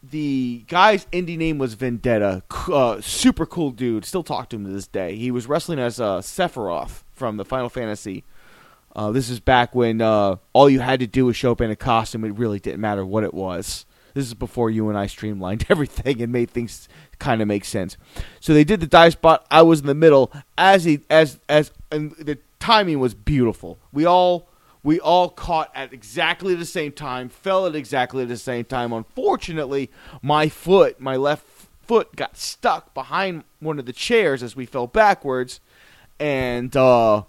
the 0.02 0.64
guy's 0.68 1.07
indie 1.07 1.37
name 1.37 1.59
was 1.59 1.74
Vendetta. 1.74 2.42
Uh, 2.68 3.00
super 3.00 3.46
cool 3.46 3.70
dude. 3.70 4.04
Still 4.04 4.22
talk 4.22 4.48
to 4.50 4.57
him 4.57 4.64
to 4.64 4.70
this 4.70 4.87
day. 4.87 5.16
He 5.16 5.31
was 5.31 5.46
wrestling 5.46 5.78
as 5.78 6.00
uh, 6.00 6.18
Sephiroth 6.18 7.02
from 7.12 7.37
the 7.37 7.44
Final 7.44 7.68
Fantasy. 7.68 8.24
Uh, 8.94 9.11
this 9.11 9.28
is 9.28 9.40
back 9.40 9.74
when 9.74 10.00
uh, 10.00 10.37
all 10.52 10.70
you 10.70 10.81
had 10.81 11.00
to 11.00 11.07
do 11.07 11.26
was 11.26 11.37
show 11.37 11.52
up 11.52 11.61
in 11.61 11.70
a 11.70 11.76
costume. 11.76 12.24
It 12.24 12.37
really 12.37 12.59
didn't 12.59 12.81
matter 12.81 13.04
what 13.04 13.24
it 13.24 13.35
was. 13.35 13.85
This 14.14 14.26
is 14.26 14.35
before 14.35 14.70
you 14.70 14.88
and 14.88 14.98
I 14.98 15.07
streamlined 15.07 15.66
everything 15.68 16.20
and 16.22 16.33
made 16.33 16.50
things 16.50 16.88
kind 17.18 17.42
of 17.42 17.48
makes 17.48 17.68
sense. 17.68 17.96
So 18.40 18.54
they 18.54 18.64
did 18.64 18.81
the 18.81 18.87
dive 18.87 19.12
spot. 19.12 19.46
I 19.50 19.62
was 19.62 19.81
in 19.81 19.87
the 19.87 19.94
middle 19.94 20.33
as 20.57 20.85
he 20.85 21.00
as 21.11 21.38
as 21.48 21.72
and 21.90 22.12
the 22.12 22.38
timing 22.61 23.00
was 23.00 23.14
beautiful. 23.14 23.78
We 23.92 24.04
all 24.04 24.48
We 24.85 25.00
all 25.00 25.28
caught 25.28 25.70
at 25.74 25.92
exactly 25.92 26.54
the 26.54 26.64
same 26.64 26.92
time, 26.92 27.28
fell 27.28 27.66
at 27.66 27.74
exactly 27.74 28.24
the 28.24 28.37
same 28.37 28.64
time. 28.64 28.92
Unfortunately, 28.92 29.90
my 30.22 30.48
foot, 30.48 31.00
my 31.00 31.16
left 31.16 31.44
foot, 31.83 32.14
got 32.14 32.37
stuck 32.37 32.94
behind 32.94 33.42
one 33.61 33.78
of 33.81 33.87
the 33.87 33.92
chairs 33.92 34.42
as 34.42 34.54
we 34.54 34.66
fell 34.66 34.87
backwards, 34.87 35.61
and 36.20 36.76
uh, 36.76 37.22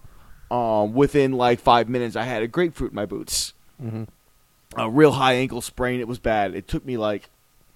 uh, 0.51 0.87
within 0.91 1.33
like 1.33 1.59
five 1.59 1.89
minutes, 1.89 2.15
I 2.15 2.23
had 2.23 2.43
a 2.43 2.47
grapefruit 2.47 2.91
in 2.91 2.95
my 2.95 3.07
boots. 3.07 3.53
Mm-hmm. 3.81 4.03
A 4.77 4.89
real 4.89 5.13
high 5.13 5.33
ankle 5.33 5.61
sprain. 5.61 5.99
It 5.99 6.07
was 6.07 6.19
bad. 6.19 6.55
It 6.55 6.67
took 6.67 6.85
me 6.85 6.97
like 6.97 7.29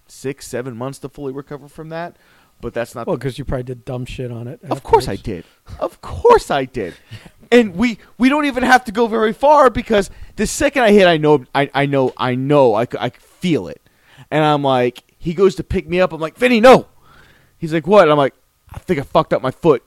six, 0.07 0.47
seven 0.47 0.75
months 0.77 0.99
to 0.99 1.09
fully 1.09 1.33
recover 1.33 1.67
from 1.67 1.89
that. 1.89 2.15
But 2.61 2.73
that's 2.73 2.95
not 2.95 3.07
Well, 3.07 3.17
because 3.17 3.37
you 3.37 3.43
probably 3.45 3.63
did 3.63 3.83
dumb 3.83 4.05
shit 4.05 4.31
on 4.31 4.47
it. 4.47 4.59
of 4.69 4.83
course 4.83 5.07
I 5.09 5.15
did. 5.17 5.43
Of 5.79 6.01
course 6.01 6.49
I 6.51 6.65
did. 6.65 6.95
And 7.51 7.75
we 7.75 7.99
we 8.17 8.29
don't 8.29 8.45
even 8.45 8.63
have 8.63 8.83
to 8.85 8.91
go 8.91 9.05
very 9.05 9.31
far 9.31 9.69
because 9.69 10.09
the 10.37 10.47
second 10.47 10.81
I 10.83 10.91
hit, 10.91 11.05
I 11.05 11.17
know 11.17 11.45
I, 11.53 11.69
I 11.71 11.85
know 11.85 12.11
I 12.17 12.33
know 12.33 12.73
I, 12.73 12.87
I 12.99 13.09
feel 13.09 13.67
it, 13.67 13.79
and 14.31 14.43
I'm 14.43 14.63
like, 14.63 15.03
he 15.19 15.35
goes 15.35 15.53
to 15.55 15.63
pick 15.63 15.87
me 15.87 16.01
up. 16.01 16.13
I'm 16.13 16.21
like, 16.21 16.35
Vinny, 16.35 16.59
no. 16.59 16.87
He's 17.59 17.71
like, 17.71 17.85
what? 17.85 18.09
I'm 18.09 18.17
like, 18.17 18.33
I 18.71 18.79
think 18.79 18.99
I 18.99 19.03
fucked 19.03 19.33
up 19.33 19.43
my 19.43 19.51
foot. 19.51 19.83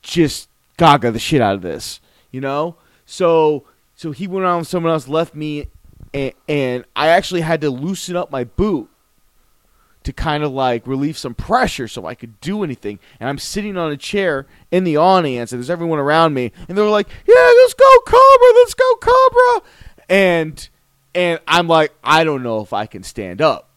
Just 0.00 0.48
gaga 0.78 1.10
the 1.10 1.18
shit 1.18 1.42
out 1.42 1.54
of 1.56 1.60
this, 1.60 2.00
you 2.30 2.40
know. 2.40 2.76
So 3.04 3.64
so 3.94 4.12
he 4.12 4.26
went 4.26 4.46
on. 4.46 4.64
Someone 4.64 4.92
else 4.92 5.06
left 5.06 5.34
me, 5.34 5.66
and, 6.14 6.32
and 6.48 6.84
I 6.94 7.08
actually 7.08 7.42
had 7.42 7.60
to 7.60 7.68
loosen 7.68 8.16
up 8.16 8.30
my 8.30 8.44
boot 8.44 8.88
to 10.06 10.12
kind 10.12 10.44
of 10.44 10.52
like 10.52 10.86
relieve 10.86 11.18
some 11.18 11.34
pressure 11.34 11.88
so 11.88 12.06
I 12.06 12.14
could 12.14 12.40
do 12.40 12.62
anything. 12.62 13.00
And 13.18 13.28
I'm 13.28 13.38
sitting 13.38 13.76
on 13.76 13.90
a 13.90 13.96
chair 13.96 14.46
in 14.70 14.84
the 14.84 14.96
audience, 14.96 15.50
and 15.50 15.60
there's 15.60 15.68
everyone 15.68 15.98
around 15.98 16.32
me, 16.32 16.52
and 16.68 16.78
they're 16.78 16.84
like, 16.84 17.08
"Yeah, 17.26 17.34
let's 17.34 17.74
go 17.74 18.00
Cobra, 18.06 18.46
let's 18.54 18.74
go 18.74 18.94
Cobra," 19.00 19.68
and 20.08 20.68
and 21.12 21.40
I'm 21.48 21.66
like, 21.66 21.92
I 22.04 22.22
don't 22.22 22.44
know 22.44 22.60
if 22.60 22.72
I 22.72 22.86
can 22.86 23.02
stand 23.02 23.42
up. 23.42 23.68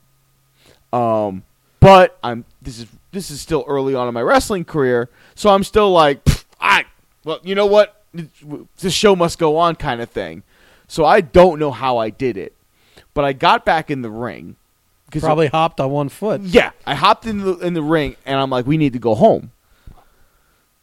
Um, 0.94 1.46
but 1.80 2.20
I'm 2.24 2.46
this 2.62 2.78
is 2.78 2.86
this 3.12 3.32
is 3.32 3.42
still 3.42 3.65
early 3.68 3.96
on 3.96 4.08
in 4.08 4.13
my 4.13 4.22
wrestling 4.22 4.65
career, 4.65 5.10
so 5.34 5.50
I'm 5.50 5.63
still 5.63 5.92
like, 5.92 6.22
I 6.62 6.86
well, 7.24 7.39
you 7.42 7.56
know 7.56 7.65
what, 7.65 8.04
the 8.13 8.92
show 8.92 9.15
must 9.15 9.39
go 9.39 9.58
on, 9.58 9.78
kind 9.78 10.00
of 10.00 10.12
thing. 10.12 10.44
So 10.88 11.06
I 11.06 11.22
don't 11.22 11.58
know 11.58 11.72
how 11.72 11.98
I 11.98 12.12
did 12.12 12.38
it, 12.38 12.54
but 13.15 13.26
I 13.26 13.34
got 13.34 13.65
back 13.65 13.89
in 13.89 14.04
the 14.04 14.12
ring. 14.12 14.58
Probably 15.22 15.48
hopped 15.48 15.80
on 15.80 15.91
one 15.91 16.10
foot. 16.10 16.41
yeah, 16.41 16.72
I 16.86 16.95
hopped 16.95 17.26
in 17.26 17.39
the 17.39 17.58
in 17.60 17.74
the 17.74 17.82
ring 17.84 18.15
and 18.26 18.39
I'm 18.39 18.50
like, 18.50 18.65
we 18.67 18.78
need 18.78 18.93
to 18.93 19.00
go 19.00 19.15
home. 19.15 19.52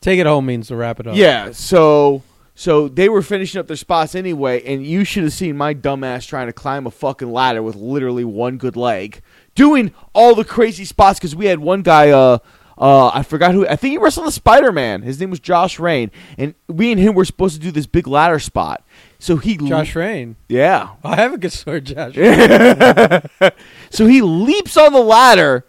Take 0.01 0.21
it 0.21 0.27
home 0.27 0.47
means 0.47 0.69
to 0.69 0.77
wrap 0.77 1.01
it 1.01 1.07
up. 1.07 1.17
Yeah, 1.17 1.51
so 1.53 2.23
so 2.55 2.89
they 2.89 3.09
were 3.09 3.23
finishing 3.23 3.59
up 3.59 3.67
their 3.67 3.77
spots 3.77 4.15
anyway, 4.15 4.63
and 4.65 4.85
you 4.87 5.05
should 5.05 5.25
have 5.25 5.33
seen 5.33 5.57
my 5.57 5.75
dumbass 5.75 6.27
trying 6.27 6.47
to 6.47 6.53
climb 6.53 6.87
a 6.87 6.91
fucking 6.91 7.31
ladder 7.31 7.63
with 7.63 7.77
literally 7.77 8.25
one 8.25 8.57
good 8.57 8.77
leg, 8.77 9.21
doing 9.55 9.93
all 10.15 10.35
the 10.35 10.45
crazy 10.45 10.85
spots 10.85 11.19
because 11.19 11.35
we 11.37 11.47
had 11.47 11.59
one 11.59 11.83
guy. 11.83 12.11
Uh, 12.11 12.39
uh, 12.79 13.09
I 13.09 13.23
forgot 13.23 13.53
who. 13.53 13.67
I 13.67 13.77
think 13.77 13.93
he 13.93 13.99
wrestled 13.99 14.27
the 14.27 14.33
Spider 14.33 14.71
Man. 14.71 15.03
His 15.03 15.19
name 15.19 15.31
was 15.31 15.41
Josh 15.41 15.79
Rain, 15.79 16.11
and 16.39 16.55
we 16.69 16.93
and 16.93 17.01
him 17.01 17.15
were 17.15 17.25
supposed 17.25 17.55
to 17.57 17.61
do 17.61 17.71
this 17.71 17.87
big 17.87 18.07
ladder 18.07 18.39
spot. 18.39 18.86
So 19.19 19.37
he, 19.37 19.57
Josh 19.57 19.95
Rain. 19.95 20.37
yeah, 20.49 20.91
I 21.03 21.17
have 21.17 21.33
a 21.33 21.39
good 21.39 21.53
story, 21.53 21.81
Josh. 21.81 22.17
So 23.91 24.07
he 24.07 24.21
leaps 24.21 24.77
on 24.77 24.93
the 24.93 25.01
ladder, 25.01 25.65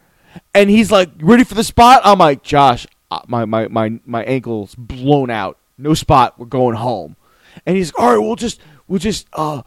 and 0.53 0.69
he's 0.69 0.91
like, 0.91 1.09
"Ready 1.19 1.43
for 1.43 1.53
the 1.55 1.63
spot?" 1.63 2.01
I'm 2.03 2.19
like, 2.19 2.43
"Josh, 2.43 2.85
uh, 3.11 3.21
my 3.27 3.45
my 3.45 3.67
my 3.67 3.99
my 4.05 4.23
ankle's 4.23 4.75
blown 4.75 5.29
out. 5.29 5.57
No 5.77 5.93
spot. 5.93 6.37
We're 6.37 6.45
going 6.47 6.75
home." 6.75 7.15
And 7.65 7.77
he's, 7.77 7.93
like, 7.93 8.03
"All 8.03 8.11
right, 8.11 8.17
we'll 8.19 8.35
just 8.35 8.59
we'll 8.87 8.99
just 8.99 9.27
uh, 9.33 9.61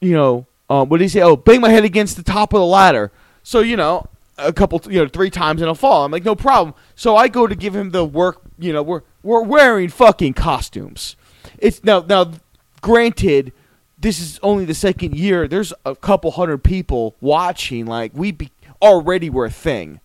you 0.00 0.12
know, 0.14 0.46
um, 0.70 0.88
what 0.88 0.98
did 0.98 1.04
he 1.04 1.08
say? 1.08 1.20
Oh, 1.22 1.36
bang 1.36 1.60
my 1.60 1.70
head 1.70 1.84
against 1.84 2.16
the 2.16 2.22
top 2.22 2.52
of 2.54 2.60
the 2.60 2.66
ladder." 2.66 3.10
So 3.42 3.60
you 3.60 3.76
know, 3.76 4.06
a 4.38 4.52
couple, 4.52 4.80
you 4.90 5.00
know, 5.00 5.08
three 5.08 5.30
times 5.30 5.60
and 5.60 5.68
I'll 5.68 5.74
fall. 5.74 6.04
I'm 6.04 6.12
like, 6.12 6.24
"No 6.24 6.34
problem." 6.36 6.74
So 6.94 7.16
I 7.16 7.28
go 7.28 7.46
to 7.46 7.54
give 7.54 7.74
him 7.76 7.90
the 7.90 8.04
work. 8.04 8.40
You 8.58 8.72
know, 8.72 8.82
we're 8.82 9.02
we're 9.22 9.42
wearing 9.42 9.88
fucking 9.88 10.34
costumes. 10.34 11.16
It's 11.58 11.82
now 11.84 12.00
now, 12.08 12.32
granted 12.80 13.52
this 14.00 14.20
is 14.20 14.38
only 14.42 14.64
the 14.64 14.74
second 14.74 15.16
year. 15.16 15.48
There's 15.48 15.72
a 15.84 15.96
couple 15.96 16.30
hundred 16.30 16.62
people 16.62 17.16
watching. 17.20 17.86
Like 17.86 18.12
we 18.14 18.32
be, 18.32 18.50
already 18.80 19.28
were 19.28 19.46
a 19.46 19.50
thing. 19.50 20.00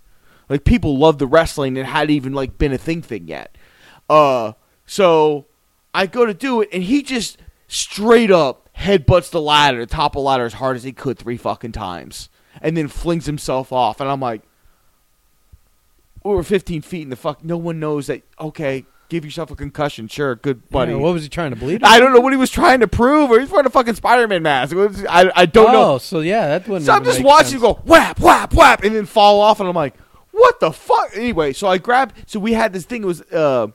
Like 0.49 0.65
people 0.65 0.97
love 0.97 1.19
the 1.19 1.27
wrestling 1.27 1.77
and 1.77 1.87
hadn't 1.87 2.09
even 2.09 2.33
like 2.33 2.57
been 2.57 2.73
a 2.73 2.77
thing 2.77 3.01
thing 3.01 3.27
yet. 3.27 3.55
Uh, 4.09 4.53
so 4.85 5.45
I 5.93 6.07
go 6.07 6.25
to 6.25 6.33
do 6.33 6.61
it, 6.61 6.69
and 6.73 6.83
he 6.83 7.03
just 7.03 7.37
straight 7.67 8.31
up 8.31 8.69
headbutts 8.77 9.29
the 9.29 9.41
ladder, 9.41 9.79
the 9.79 9.85
top 9.85 10.15
of 10.15 10.21
the 10.21 10.21
ladder, 10.21 10.45
as 10.45 10.53
hard 10.53 10.75
as 10.75 10.83
he 10.83 10.91
could 10.91 11.17
three 11.17 11.37
fucking 11.37 11.71
times, 11.71 12.29
and 12.61 12.75
then 12.75 12.87
flings 12.87 13.25
himself 13.25 13.71
off. 13.71 14.01
And 14.01 14.09
I'm 14.09 14.19
like, 14.19 14.41
we 16.23 16.33
were 16.33 16.43
15 16.43 16.81
feet 16.81 17.03
in 17.03 17.09
the 17.09 17.15
fuck. 17.15 17.43
No 17.43 17.57
one 17.57 17.79
knows 17.79 18.07
that. 18.07 18.23
Okay, 18.39 18.85
give 19.13 19.23
yourself 19.23 19.51
a 19.51 19.55
concussion. 19.55 20.07
Sure, 20.07 20.35
good 20.35 20.67
buddy. 20.69 20.91
Yeah, 20.91 20.97
what 20.97 21.13
was 21.13 21.21
he 21.23 21.29
trying 21.29 21.51
to 21.51 21.55
bleed? 21.55 21.83
I 21.83 21.99
don't 21.99 22.13
know 22.13 22.19
what 22.19 22.33
he 22.33 22.37
was 22.37 22.49
trying 22.49 22.79
to 22.79 22.87
prove, 22.87 23.29
or 23.29 23.39
he's 23.39 23.49
wearing 23.49 23.67
a 23.67 23.69
fucking 23.69 23.93
Spider-Man 23.93 24.41
mask. 24.41 24.75
Was- 24.75 25.05
I, 25.05 25.31
I 25.35 25.45
don't 25.45 25.69
oh, 25.69 25.71
know. 25.73 25.97
so 25.99 26.21
yeah, 26.21 26.47
that 26.47 26.67
wouldn't. 26.67 26.87
So 26.87 26.93
I'm 26.93 27.03
just 27.03 27.23
watching 27.23 27.51
sense. 27.51 27.53
you 27.53 27.59
go 27.59 27.75
whap, 27.85 28.19
whap, 28.19 28.53
whap, 28.53 28.83
and 28.83 28.95
then 28.95 29.05
fall 29.05 29.39
off, 29.39 29.59
and 29.59 29.69
I'm 29.69 29.75
like, 29.75 29.95
what 30.31 30.59
the 30.59 30.71
fuck? 30.71 31.11
Anyway, 31.15 31.53
so 31.53 31.67
I 31.67 31.77
grabbed. 31.77 32.29
So 32.29 32.39
we 32.39 32.53
had 32.53 32.73
this 32.73 32.85
thing. 32.85 33.03
It 33.03 33.05
was 33.05 33.21
uh, 33.31 33.67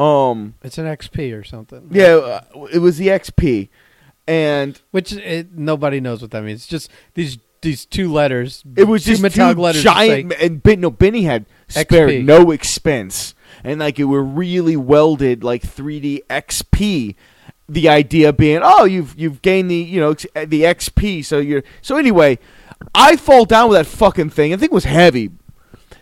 um, 0.00 0.54
It's 0.62 0.78
an 0.78 0.86
XP 0.86 1.38
or 1.38 1.44
something. 1.44 1.88
yeah, 1.92 2.14
uh, 2.14 2.64
it 2.72 2.78
was 2.78 2.96
the 2.96 3.08
XP, 3.08 3.68
and 4.26 4.80
Which 4.92 5.12
it, 5.12 5.52
nobody 5.52 6.00
knows 6.00 6.22
what 6.22 6.30
that 6.30 6.42
means. 6.42 6.60
It's 6.60 6.68
just 6.68 6.90
these 7.14 7.38
these 7.60 7.84
two 7.84 8.10
letters. 8.10 8.64
it 8.76 8.84
was 8.84 9.04
just 9.04 9.20
two 9.34 9.52
letters. 9.54 9.82
giant. 9.82 10.32
And 10.40 10.62
Ben, 10.62 10.80
no, 10.80 10.90
Benny 10.90 11.24
had 11.24 11.44
spared 11.68 12.10
XP. 12.10 12.24
no 12.24 12.50
expense, 12.50 13.34
and 13.64 13.80
like 13.80 13.98
it 13.98 14.04
were 14.04 14.22
really 14.22 14.76
welded 14.76 15.42
like 15.44 15.62
3D 15.62 16.26
XP. 16.28 17.14
The 17.70 17.88
idea 17.88 18.32
being, 18.32 18.60
oh, 18.62 18.84
you've 18.84 19.14
you've 19.18 19.42
gained 19.42 19.70
the 19.70 19.74
you 19.76 20.00
know 20.00 20.14
the 20.14 20.62
XP, 20.62 21.24
so 21.24 21.38
you're 21.38 21.62
so 21.82 21.96
anyway. 21.96 22.38
I 22.94 23.16
fall 23.16 23.44
down 23.44 23.68
with 23.70 23.78
that 23.78 23.86
fucking 23.86 24.30
thing. 24.30 24.52
I 24.54 24.56
think 24.56 24.70
it 24.70 24.74
was 24.74 24.84
heavy. 24.84 25.30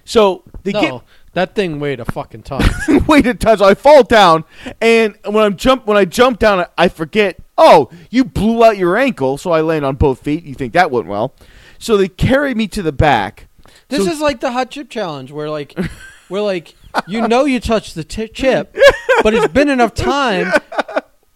So 0.04 0.44
they 0.62 0.72
no, 0.72 0.80
get 0.80 1.02
that 1.32 1.54
thing 1.54 1.80
weighed 1.80 2.00
a 2.00 2.04
fucking 2.04 2.42
ton. 2.44 2.62
weighed 3.08 3.26
a 3.26 3.34
ton. 3.34 3.58
So 3.58 3.64
I 3.64 3.74
fall 3.74 4.02
down, 4.04 4.44
and 4.80 5.16
when 5.24 5.42
I'm 5.42 5.56
jump 5.56 5.86
when 5.86 5.96
I 5.96 6.04
jump 6.04 6.38
down, 6.38 6.60
I- 6.60 6.68
I 6.78 6.88
forget. 6.88 7.38
Oh, 7.58 7.88
you 8.10 8.22
blew 8.22 8.62
out 8.62 8.76
your 8.76 8.98
ankle, 8.98 9.38
so 9.38 9.50
I 9.50 9.62
land 9.62 9.84
on 9.86 9.96
both 9.96 10.20
feet. 10.20 10.44
You 10.44 10.54
think 10.54 10.74
that 10.74 10.90
went 10.90 11.06
well? 11.06 11.34
So 11.78 11.96
they 11.96 12.06
carry 12.08 12.54
me 12.54 12.68
to 12.68 12.82
the 12.82 12.92
back. 12.92 13.48
this 13.88 14.04
So- 14.04 14.10
is 14.12 14.20
like 14.20 14.40
the 14.40 14.52
hot 14.52 14.70
chip 14.70 14.90
challenge, 14.90 15.32
where 15.32 15.48
like, 15.50 15.74
where 16.28 16.42
like 16.42 16.74
you 17.06 17.26
know 17.28 17.44
you 17.44 17.60
touched 17.60 17.94
the 17.94 18.04
ti 18.04 18.28
chip, 18.28 18.76
but 19.22 19.34
it's 19.34 19.48
been 19.48 19.68
enough 19.68 19.94
time 19.94 20.52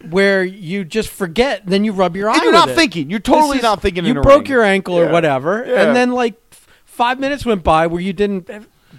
where 0.09 0.43
you 0.43 0.85
just 0.85 1.09
forget. 1.09 1.67
Then 1.67 1.85
you 1.85 1.93
rub 1.93 2.17
your 2.17 2.31
eye. 2.31 2.35
and 2.35 2.43
you're 2.43 2.53
not 2.53 2.71
it. 2.71 2.75
thinking. 2.77 3.11
You're 3.11 3.21
totally 3.21 3.59
is- 3.59 3.63
not 3.63 3.83
thinking. 3.83 4.05
You 4.05 4.15
broke 4.15 4.43
ring. 4.43 4.51
your 4.51 4.63
ankle 4.63 4.99
or 4.99 5.05
Yeah. 5.07 5.13
whatever, 5.13 5.65
Yeah. 5.67 5.87
and 5.87 5.97
then 5.97 6.13
like 6.13 6.35
five 6.85 7.19
minutes 7.21 7.45
went 7.47 7.63
by 7.63 7.87
where 7.87 8.01
you 8.01 8.13
didn't 8.13 8.51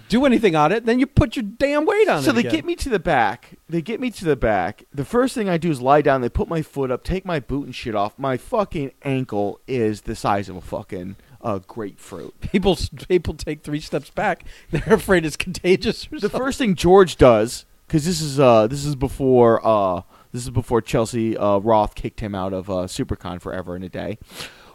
do 0.08 0.24
anything 0.26 0.54
on 0.54 0.72
it. 0.72 0.84
Then 0.84 0.98
you 0.98 1.06
put 1.06 1.36
your 1.36 1.44
damn 1.44 1.86
weight 1.86 2.08
on 2.08 2.18
it. 2.18 2.22
So 2.22 2.32
they 2.32 2.40
again. 2.40 2.52
get 2.52 2.64
me 2.66 2.74
to 2.76 2.88
the 2.88 2.98
back. 2.98 3.56
They 3.68 3.80
get 3.80 3.98
me 4.00 4.10
to 4.10 4.24
the 4.24 4.36
back. 4.36 4.84
The 4.92 5.04
first 5.04 5.34
thing 5.34 5.48
I 5.48 5.56
do 5.56 5.70
is 5.70 5.80
lie 5.80 6.02
down. 6.02 6.20
They 6.20 6.28
put 6.28 6.48
my 6.48 6.60
foot 6.62 6.90
up, 6.90 7.02
take 7.02 7.24
my 7.24 7.40
boot 7.40 7.64
and 7.64 7.74
shit 7.74 7.94
off. 7.94 8.18
My 8.18 8.36
fucking 8.36 8.92
ankle 9.04 9.60
is 9.66 10.02
the 10.02 10.14
size 10.14 10.48
of 10.50 10.56
a 10.56 10.60
fucking 10.60 11.16
uh, 11.42 11.58
grapefruit. 11.66 12.40
people. 12.40 12.78
People 13.08 13.34
take 13.34 13.62
three 13.62 13.80
steps 13.80 14.10
back. 14.10 14.44
They're 14.70 14.94
afraid 14.94 15.24
it's 15.24 15.36
contagious. 15.36 16.06
Or 16.06 16.16
the 16.16 16.20
something. 16.22 16.38
first 16.40 16.58
thing 16.58 16.74
George 16.74 17.16
does, 17.16 17.64
because 17.86 18.04
this 18.04 18.20
is 18.20 18.38
uh, 18.40 18.66
this 18.66 18.84
is 18.84 18.94
before 18.94 19.60
uh, 19.66 20.02
this 20.32 20.42
is 20.42 20.50
before 20.50 20.80
Chelsea 20.80 21.36
uh, 21.36 21.58
Roth 21.58 21.94
kicked 21.94 22.20
him 22.20 22.34
out 22.34 22.52
of 22.52 22.70
uh, 22.70 22.74
SuperCon 22.86 23.40
forever 23.40 23.74
and 23.74 23.84
a 23.84 23.88
day, 23.88 24.18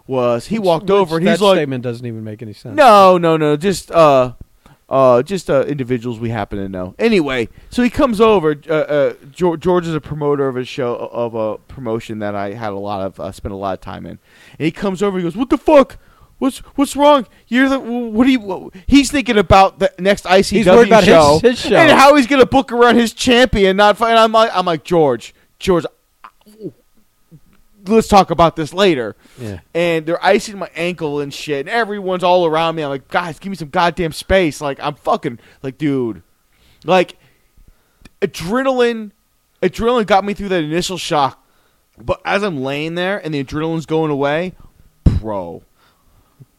was 0.06 0.48
he 0.48 0.60
walked 0.60 0.84
Which- 0.84 0.91
over 0.91 1.18
and 1.18 1.28
that 1.28 1.32
he's 1.32 1.41
like, 1.41 1.58
statement 1.58 1.84
doesn't 1.84 2.06
even 2.06 2.24
make 2.24 2.41
any 2.41 2.54
sense. 2.54 2.76
no, 2.76 3.18
no, 3.18 3.38
no, 3.38 3.58
just 3.58 3.91
uh, 3.91 4.34
uh, 4.89 5.22
just 5.24 5.50
uh, 5.50 5.64
individuals 5.66 6.20
we 6.20 6.30
happen 6.30 6.58
to 6.60 6.70
know. 6.70 6.96
Anyway, 6.98 7.50
so 7.70 7.84
he 7.84 7.89
comes 7.89 8.22
over. 8.22 8.56
Uh, 8.70 8.74
uh, 8.74 9.14
George, 9.32 9.60
George 9.60 9.86
is 9.88 9.94
a 9.96 10.00
promoter 10.02 10.48
of 10.48 10.56
a 10.56 10.64
show 10.64 10.96
of 10.96 11.34
a 11.36 11.58
promotion 11.58 12.20
that 12.20 12.36
I 12.36 12.54
had 12.54 12.72
a 12.72 12.78
lot 12.78 13.02
of 13.02 13.20
uh, 13.20 13.32
spent 13.32 13.54
a 13.54 13.58
lot 13.58 13.74
of 13.74 13.82
time 13.82 14.06
in, 14.06 14.12
and 14.12 14.66
he 14.66 14.72
comes 14.72 15.02
over. 15.04 15.18
He 15.18 15.24
goes, 15.24 15.36
"What 15.36 15.50
the 15.50 15.58
fuck?" 15.58 15.98
What's 16.40 16.60
what's 16.76 16.96
wrong? 16.96 17.26
You're 17.48 17.68
the 17.70 17.80
what 17.80 18.26
do 18.26 18.32
you? 18.32 18.40
What, 18.40 18.74
he's 18.86 19.10
thinking 19.12 19.38
about 19.38 19.80
the 19.80 19.92
next 19.98 20.26
ICW 20.26 20.50
He's 20.50 20.66
worried 20.68 20.88
about 20.88 21.04
his- 21.04 21.14
show, 21.14 21.40
his 21.42 21.60
show. 21.60 21.76
and 21.76 21.92
how 21.92 22.16
he's 22.16 22.28
gonna 22.28 22.46
book 22.46 22.72
around 22.72 22.96
his 22.98 23.12
champion. 23.14 23.78
Not 23.78 24.00
and 24.02 24.20
I'm 24.20 24.32
like 24.32 24.52
I'm 24.54 24.66
like 24.66 24.84
George, 24.84 25.34
George. 25.60 25.86
Let's 27.86 28.10
talk 28.10 28.32
about 28.32 28.58
this 28.58 28.74
later 28.74 29.16
Yeah. 29.40 29.60
and 29.74 30.06
they're 30.06 30.24
icing 30.24 30.58
my 30.58 30.70
ankle 30.76 31.22
and 31.22 31.34
shit, 31.34 31.62
and 31.62 31.70
everyone's 31.70 32.24
all 32.24 32.46
around 32.46 32.76
me. 32.76 32.84
I'm 32.84 32.90
like, 32.90 33.08
guys, 33.08 33.40
give 33.40 33.50
me 33.50 33.56
some 33.56 33.70
goddamn 33.70 34.12
space. 34.12 34.60
Like, 34.60 34.78
I'm 34.82 34.96
fucking 34.96 35.40
like, 35.64 35.78
dude, 35.78 36.22
like, 36.84 37.16
adrenaline, 38.22 39.12
adrenaline 39.62 40.06
got 40.06 40.26
me 40.26 40.34
through 40.34 40.50
that 40.50 40.64
initial 40.66 40.98
shock 40.98 41.42
But 41.98 42.20
as 42.26 42.44
I'm 42.44 42.62
laying 42.62 42.96
there 42.96 43.18
and 43.24 43.34
the 43.34 43.42
adrenaline's 43.44 43.86
going 43.86 44.12
away, 44.12 44.54
bro, 45.22 45.64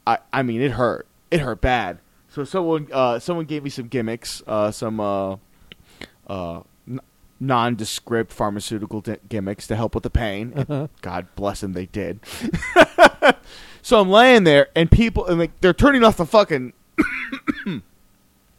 I 0.08 0.18
I 0.32 0.42
mean 0.42 0.62
it 0.62 0.72
hurt. 0.72 1.06
It 1.30 1.40
hurt 1.40 1.60
bad. 1.60 1.98
So 2.28 2.44
someone 2.44 2.88
uh, 2.92 3.18
someone 3.18 3.44
gave 3.44 3.62
me 3.62 3.70
some 3.70 3.88
gimmicks, 3.88 4.42
uh, 4.46 4.70
some 4.70 5.00
uh, 5.00 5.36
uh, 6.26 6.60
n- 6.88 7.00
nondescript 7.40 8.32
pharmaceutical 8.32 9.00
di- 9.02 9.18
gimmicks 9.28 9.66
to 9.66 9.76
help 9.76 9.94
with 9.94 10.02
the 10.02 10.10
pain. 10.10 10.52
Uh-huh. 10.56 10.88
God 11.02 11.26
bless 11.36 11.60
them, 11.60 11.74
they 11.74 11.86
did. 11.86 12.20
so 13.82 14.00
I'm 14.00 14.08
laying 14.08 14.44
there, 14.44 14.68
and 14.74 14.90
people, 14.90 15.26
and 15.26 15.38
like 15.38 15.60
they're 15.60 15.74
turning 15.74 16.04
off 16.04 16.16
the 16.16 16.26
fucking. 16.26 16.72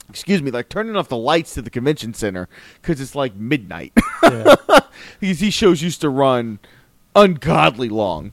excuse 0.09 0.41
me, 0.41 0.51
like 0.51 0.69
turning 0.69 0.95
off 0.95 1.07
the 1.07 1.17
lights 1.17 1.53
to 1.53 1.61
the 1.61 1.69
convention 1.69 2.13
center 2.13 2.49
because 2.81 2.99
it's 2.99 3.15
like 3.15 3.35
midnight. 3.35 3.93
Yeah. 4.23 4.55
these 5.19 5.53
shows 5.53 5.81
used 5.81 6.01
to 6.01 6.09
run 6.09 6.59
ungodly 7.15 7.89
long. 7.89 8.31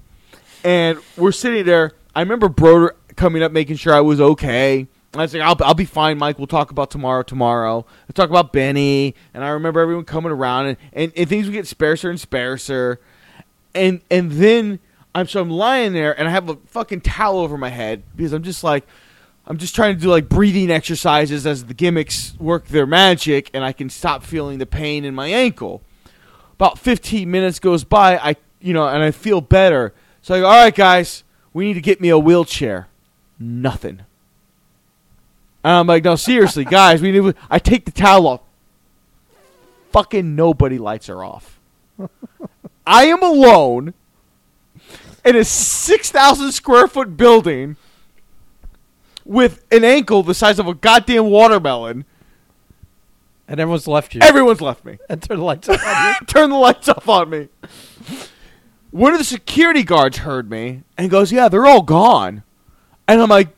And 0.65 0.99
we're 1.17 1.33
sitting 1.33 1.65
there. 1.65 1.93
I 2.15 2.21
remember 2.21 2.49
Broder 2.49 2.97
coming 3.17 3.43
up, 3.43 3.53
making 3.53 3.77
sure 3.77 3.95
I 3.95 4.01
was 4.01 4.21
okay. 4.21 4.87
I 5.15 5.19
was 5.19 5.33
like, 5.33 5.43
I'll, 5.43 5.57
I'll 5.65 5.75
be 5.75 5.87
fine, 5.87 6.19
Mike. 6.19 6.39
We'll 6.39 6.47
talk 6.47 6.71
about 6.71 6.91
tomorrow. 6.91 7.23
Tomorrow, 7.23 7.87
we'll 8.07 8.15
talk 8.15 8.29
about 8.29 8.53
Benny. 8.53 9.15
And 9.33 9.43
I 9.43 9.49
remember 9.49 9.81
everyone 9.81 10.05
coming 10.05 10.33
around, 10.33 10.67
and, 10.67 10.77
and, 10.93 11.13
and 11.17 11.29
things 11.29 11.47
would 11.47 11.53
get 11.53 11.67
sparser 11.67 12.11
and 12.11 12.21
sparser. 12.21 13.01
And 13.75 14.01
and 14.11 14.33
then 14.33 14.79
I'm 15.15 15.27
so 15.27 15.41
I'm 15.41 15.51
lying 15.51 15.93
there, 15.95 16.19
and 16.19 16.29
I 16.29 16.31
have 16.31 16.49
a 16.49 16.57
fucking 16.67 17.01
towel 17.01 17.39
over 17.39 17.57
my 17.57 17.71
head 17.71 18.03
because 18.15 18.33
I'm 18.33 18.43
just 18.43 18.63
like, 18.63 18.87
I'm 19.47 19.57
just 19.57 19.75
trying 19.75 19.95
to 19.95 20.01
do 20.01 20.09
like 20.09 20.29
breathing 20.29 20.71
exercises 20.71 21.47
as 21.47 21.65
the 21.65 21.75
gimmicks 21.75 22.35
work 22.39 22.67
their 22.67 22.87
magic, 22.87 23.51
and 23.55 23.65
I 23.65 23.73
can 23.73 23.89
stop 23.89 24.23
feeling 24.23 24.59
the 24.59 24.67
pain 24.67 25.05
in 25.05 25.15
my 25.15 25.29
ankle 25.29 25.83
about 26.57 26.79
15 26.79 27.31
minutes 27.31 27.59
goes 27.59 27.85
by 27.85 28.17
i 28.19 28.35
you 28.61 28.73
know 28.73 28.89
and 28.89 29.03
i 29.03 29.11
feel 29.11 29.41
better 29.41 29.95
so 30.23 30.35
i 30.35 30.41
go 30.41 30.47
all 30.47 30.65
right 30.65 30.75
guys 30.75 31.23
we 31.53 31.67
need 31.67 31.75
to 31.75 31.81
get 31.81 32.01
me 32.01 32.09
a 32.09 32.19
wheelchair 32.19 32.89
nothing 33.39 34.01
and 35.63 35.73
i'm 35.73 35.87
like 35.87 36.05
no 36.05 36.17
seriously 36.17 36.65
guys 36.79 37.03
we 37.03 37.13
need 37.13 37.35
i 37.51 37.59
take 37.59 37.85
the 37.85 37.91
towel 37.91 38.27
off 38.27 38.41
fucking 39.91 40.35
nobody 40.35 40.79
lights 40.79 41.09
are 41.09 41.25
off 41.25 41.61
i 42.87 43.05
am 43.05 43.23
alone 43.23 43.95
in 45.25 45.37
a 45.37 45.45
6000 45.45 46.53
square 46.53 46.87
foot 46.87 47.17
building 47.17 47.77
with 49.25 49.65
an 49.73 49.85
ankle 49.85 50.23
the 50.23 50.35
size 50.35 50.59
of 50.59 50.67
a 50.67 50.75
goddamn 50.75 51.27
watermelon 51.27 52.05
and 53.49 53.61
everyone's 53.61 53.89
left 53.89 54.15
you. 54.15 54.21
everyone's 54.23 54.61
left 54.61 54.85
me 54.85 54.99
and 55.09 55.23
turn 55.23 55.39
the 55.39 55.45
lights 55.45 55.69
off 55.69 55.85
on 55.85 56.15
you. 56.21 56.27
turn 56.27 56.51
the 56.51 56.57
lights 56.57 56.89
off 56.89 57.09
on 57.09 57.31
me. 57.31 57.49
One 58.91 59.13
of 59.13 59.19
the 59.19 59.25
security 59.25 59.83
guards 59.83 60.19
heard 60.19 60.51
me 60.51 60.83
and 60.97 61.11
goes, 61.11 61.31
"Yeah, 61.33 61.49
they're 61.49 61.67
all 61.67 61.83
gone." 61.83 62.43
And 63.09 63.21
I'm 63.21 63.29
like, 63.29 63.49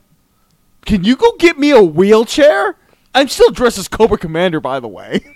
"Can 0.84 1.04
you 1.04 1.16
go 1.16 1.32
get 1.38 1.58
me 1.58 1.70
a 1.70 1.82
wheelchair?" 1.82 2.76
I'm 3.14 3.28
still 3.28 3.50
dressed 3.50 3.78
as 3.78 3.88
Cobra 3.88 4.18
Commander, 4.18 4.60
by 4.60 4.80
the 4.80 4.88
way. 4.88 5.20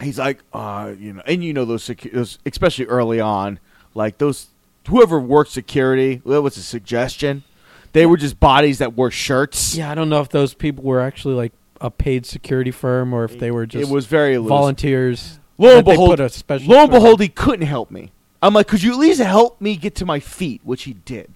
He's 0.00 0.18
like, 0.18 0.40
uh, 0.52 0.92
you 0.98 1.14
know, 1.14 1.22
and 1.26 1.42
you 1.42 1.52
know 1.52 1.64
those, 1.64 1.84
secu- 1.84 2.12
those, 2.12 2.38
especially 2.44 2.84
early 2.84 3.20
on, 3.20 3.58
like 3.94 4.18
those 4.18 4.48
whoever 4.88 5.18
worked 5.18 5.50
security. 5.50 6.20
That 6.26 6.42
was 6.42 6.56
a 6.56 6.62
suggestion. 6.62 7.44
They 7.92 8.04
were 8.04 8.18
just 8.18 8.38
bodies 8.38 8.78
that 8.78 8.94
wore 8.94 9.10
shirts. 9.10 9.74
Yeah, 9.74 9.90
I 9.90 9.94
don't 9.94 10.10
know 10.10 10.20
if 10.20 10.28
those 10.28 10.52
people 10.52 10.84
were 10.84 11.00
actually 11.00 11.34
like 11.34 11.52
a 11.80 11.90
paid 11.90 12.26
security 12.26 12.70
firm 12.70 13.14
or 13.14 13.24
if 13.24 13.38
they 13.38 13.50
were 13.50 13.66
just 13.66 13.88
it 13.88 13.92
was 13.92 14.06
very 14.06 14.38
loose. 14.38 14.48
volunteers. 14.48 15.38
Lo 15.58 15.78
and 15.78 15.84
behold, 15.84 16.10
put 16.10 16.20
a 16.20 16.28
special 16.28 16.74
lo 16.74 16.82
and 16.82 16.90
behold, 16.90 17.20
he 17.20 17.28
couldn't 17.28 17.66
help 17.66 17.90
me. 17.90 18.12
I'm 18.42 18.52
like, 18.52 18.68
could 18.68 18.82
you 18.82 18.92
at 18.92 18.98
least 18.98 19.20
help 19.20 19.60
me 19.62 19.76
get 19.76 19.94
to 19.96 20.04
my 20.04 20.20
feet? 20.20 20.60
Which 20.62 20.82
he 20.82 20.92
did. 20.92 21.32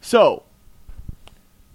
So, 0.00 0.44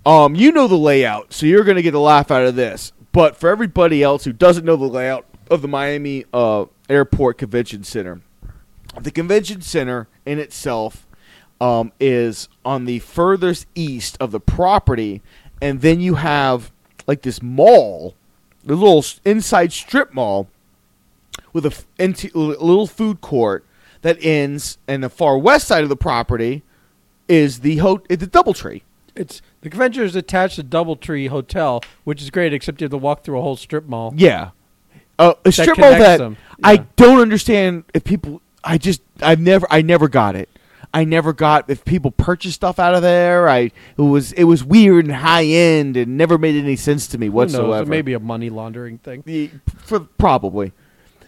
um, 0.05 0.35
you 0.35 0.51
know 0.51 0.67
the 0.67 0.75
layout, 0.75 1.33
so 1.33 1.45
you're 1.45 1.63
gonna 1.63 1.81
get 1.81 1.93
a 1.93 1.99
laugh 1.99 2.31
out 2.31 2.45
of 2.45 2.55
this. 2.55 2.91
But 3.11 3.37
for 3.37 3.49
everybody 3.49 4.01
else 4.01 4.23
who 4.23 4.33
doesn't 4.33 4.65
know 4.65 4.75
the 4.75 4.85
layout 4.85 5.25
of 5.49 5.61
the 5.61 5.67
Miami 5.67 6.25
uh, 6.33 6.65
Airport 6.89 7.37
Convention 7.37 7.83
Center, 7.83 8.21
the 8.99 9.11
convention 9.11 9.61
center 9.61 10.07
in 10.25 10.39
itself 10.39 11.07
um, 11.61 11.91
is 11.99 12.49
on 12.65 12.85
the 12.85 12.99
furthest 12.99 13.67
east 13.75 14.17
of 14.19 14.31
the 14.31 14.39
property, 14.39 15.21
and 15.61 15.81
then 15.81 15.99
you 15.99 16.15
have 16.15 16.71
like 17.07 17.21
this 17.21 17.41
mall, 17.41 18.15
the 18.63 18.75
little 18.75 19.03
inside 19.25 19.71
strip 19.71 20.13
mall 20.13 20.47
with 21.51 21.65
a 21.65 21.69
f- 21.69 21.85
into, 21.97 22.29
a 22.35 22.39
little 22.63 22.87
food 22.87 23.21
court 23.21 23.65
that 24.01 24.17
ends, 24.21 24.77
in 24.87 25.01
the 25.01 25.09
far 25.09 25.37
west 25.37 25.67
side 25.67 25.83
of 25.83 25.89
the 25.89 25.95
property 25.95 26.63
is 27.27 27.59
the 27.61 27.77
ho- 27.77 28.01
the 28.09 28.17
DoubleTree. 28.17 28.81
It's 29.15 29.41
the 29.61 29.69
convention 29.69 30.03
is 30.03 30.15
attached 30.15 30.55
to 30.55 30.63
DoubleTree 30.63 31.29
Hotel, 31.29 31.81
which 32.03 32.21
is 32.21 32.29
great, 32.29 32.53
except 32.53 32.81
you 32.81 32.85
have 32.85 32.91
to 32.91 32.97
walk 32.97 33.23
through 33.23 33.37
a 33.39 33.41
whole 33.41 33.55
strip 33.55 33.87
mall. 33.87 34.13
Yeah, 34.15 34.49
uh, 35.19 35.33
a 35.45 35.51
strip 35.51 35.77
mall 35.77 35.91
that 35.91 36.17
them. 36.17 36.37
I 36.63 36.73
Yeah. 36.73 36.83
don't 36.95 37.19
understand 37.19 37.83
if 37.93 38.03
people. 38.03 38.41
I 38.63 38.77
just 38.77 39.01
I've 39.21 39.39
never 39.41 39.67
I 39.69 39.81
never 39.81 40.07
got 40.07 40.35
it. 40.35 40.49
I 40.95 41.03
never 41.05 41.33
got 41.33 41.69
if 41.69 41.83
people 41.85 42.11
purchase 42.11 42.53
stuff 42.53 42.79
out 42.79 42.95
of 42.95 43.01
there. 43.01 43.49
I 43.49 43.59
it 43.97 44.01
was 44.01 44.31
it 44.33 44.45
was 44.45 44.63
weird 44.63 45.05
and 45.05 45.13
high 45.15 45.43
end 45.45 45.97
and 45.97 46.17
never 46.17 46.37
made 46.37 46.55
any 46.55 46.75
sense 46.75 47.07
to 47.07 47.17
me 47.17 47.27
Who 47.27 47.33
knows? 47.33 47.53
whatsoever. 47.53 47.83
It 47.83 47.89
may 47.89 48.01
be 48.01 48.13
a 48.13 48.19
money 48.19 48.49
laundering 48.49 48.99
thing. 48.99 49.21
The- 49.25 49.49
for 49.77 49.99
probably. 50.01 50.71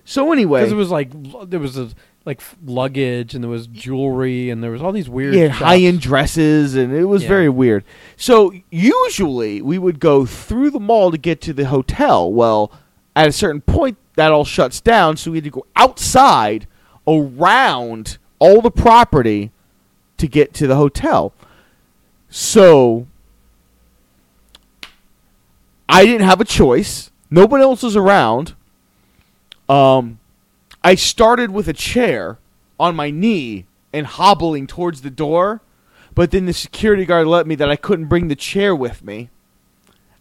So 0.06 0.32
anyway, 0.32 0.62
Because 0.62 0.72
it 0.72 0.76
was 0.76 0.92
like 0.92 1.12
l- 1.34 1.46
there 1.48 1.60
was 1.60 1.78
a, 1.78 1.90
like 2.26 2.42
luggage 2.66 3.36
and 3.36 3.44
there 3.44 3.52
was 3.52 3.68
jewelry 3.68 4.50
and 4.50 4.64
there 4.64 4.72
was 4.72 4.82
all 4.82 4.92
these 4.92 5.08
weird 5.08 5.36
yeah, 5.36 5.48
high 5.50 5.78
end 5.78 6.02
dresses, 6.02 6.76
and 6.76 6.92
it 6.94 7.06
was 7.06 7.22
Yeah. 7.24 7.30
very 7.30 7.50
weird. 7.50 7.84
So 8.18 8.52
usually 8.72 9.62
we 9.62 9.78
would 9.78 10.00
go 10.00 10.26
through 10.26 10.72
the 10.72 10.80
mall 10.80 11.12
to 11.12 11.18
get 11.18 11.40
to 11.42 11.54
the 11.54 11.66
hotel. 11.66 12.32
Well, 12.34 12.72
at 13.16 13.28
a 13.28 13.32
certain 13.32 13.62
point, 13.62 13.98
that 14.16 14.32
all 14.32 14.46
shuts 14.46 14.82
down, 14.82 15.18
so 15.18 15.32
we 15.32 15.38
had 15.38 15.44
to 15.44 15.50
go 15.50 15.66
outside 15.76 16.68
around 17.08 18.18
all 18.40 18.62
the 18.62 18.72
property 18.72 19.52
to 20.18 20.28
get 20.28 20.54
to 20.56 20.68
the 20.68 20.76
hotel. 20.76 21.34
So 22.30 23.06
I 25.88 26.06
didn't 26.06 26.26
have 26.28 26.42
a 26.42 26.46
choice. 26.46 27.12
Nobody 27.30 27.64
else 27.64 27.84
was 27.84 27.96
around. 27.96 28.56
Um, 29.70 30.20
I 30.86 30.94
started 30.94 31.50
with 31.50 31.68
a 31.68 31.74
chair 31.74 32.38
on 32.80 32.96
my 32.96 33.10
knee 33.10 33.66
and 33.92 34.06
hobbling 34.06 34.68
towards 34.68 35.02
the 35.02 35.10
door, 35.10 35.64
but 36.14 36.30
then 36.30 36.46
the 36.46 36.54
security 36.54 37.06
guard 37.06 37.26
let 37.26 37.48
me 37.48 37.56
that 37.56 37.72
I 37.72 37.76
couldn't 37.76 38.06
bring 38.06 38.28
the 38.28 38.36
chair 38.36 38.76
with 38.76 39.04
me. 39.04 39.32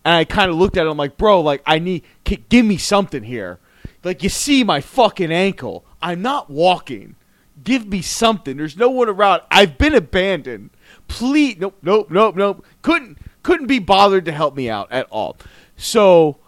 And 0.06 0.14
I 0.14 0.24
kind 0.24 0.50
of 0.50 0.56
looked 0.56 0.78
at 0.78 0.86
him 0.86 0.96
like, 0.96 1.18
bro, 1.18 1.42
like 1.42 1.62
I 1.66 1.78
need, 1.78 2.02
k- 2.24 2.44
give 2.48 2.64
me 2.64 2.78
something 2.78 3.24
here. 3.24 3.58
Like 4.04 4.22
you 4.22 4.30
see 4.30 4.64
my 4.64 4.80
fucking 4.80 5.30
ankle. 5.30 5.84
I'm 6.00 6.22
not 6.22 6.48
walking. 6.48 7.16
Give 7.62 7.86
me 7.86 8.00
something. 8.00 8.56
There's 8.56 8.78
no 8.78 8.88
one 8.88 9.10
around. 9.10 9.42
I've 9.50 9.76
been 9.76 9.94
abandoned. 9.94 10.70
Please, 11.08 11.58
nope, 11.58 11.76
nope, 11.82 12.10
nope, 12.10 12.36
nope. 12.36 12.64
Couldn't, 12.80 13.18
couldn't 13.42 13.66
be 13.66 13.80
bothered 13.80 14.24
to 14.24 14.32
help 14.32 14.56
me 14.56 14.70
out 14.70 14.90
at 14.90 15.08
all. 15.10 15.36
So 15.76 16.38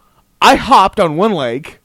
I 0.41 0.55
hopped 0.55 0.99
on 0.99 1.19
one 1.19 1.33
leg 1.33 1.81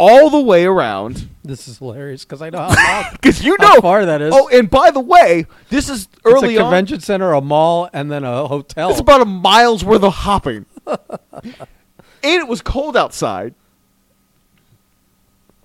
all 0.00 0.30
the 0.30 0.40
way 0.40 0.64
around 0.64 1.28
This 1.44 1.68
is 1.68 1.78
hilarious 1.78 2.24
because 2.24 2.40
I 2.40 2.50
know 2.50 2.58
how, 2.58 3.02
long, 3.02 3.12
because 3.12 3.44
you 3.44 3.56
how 3.60 3.80
far 3.80 4.06
that 4.06 4.22
is. 4.22 4.32
Oh, 4.34 4.48
and 4.48 4.68
by 4.70 4.90
the 4.90 5.00
way, 5.00 5.46
this 5.68 5.88
is 5.88 6.08
early 6.24 6.54
it's 6.54 6.58
a 6.58 6.62
on. 6.62 6.70
convention 6.70 7.00
center, 7.00 7.32
a 7.32 7.40
mall, 7.40 7.88
and 7.92 8.10
then 8.10 8.24
a 8.24 8.48
hotel. 8.48 8.90
It's 8.90 9.00
about 9.00 9.20
a 9.20 9.26
mile's 9.26 9.84
worth 9.84 10.02
of 10.02 10.12
hopping. 10.12 10.64
and 10.86 11.54
it 12.22 12.48
was 12.48 12.62
cold 12.62 12.96
outside. 12.96 13.54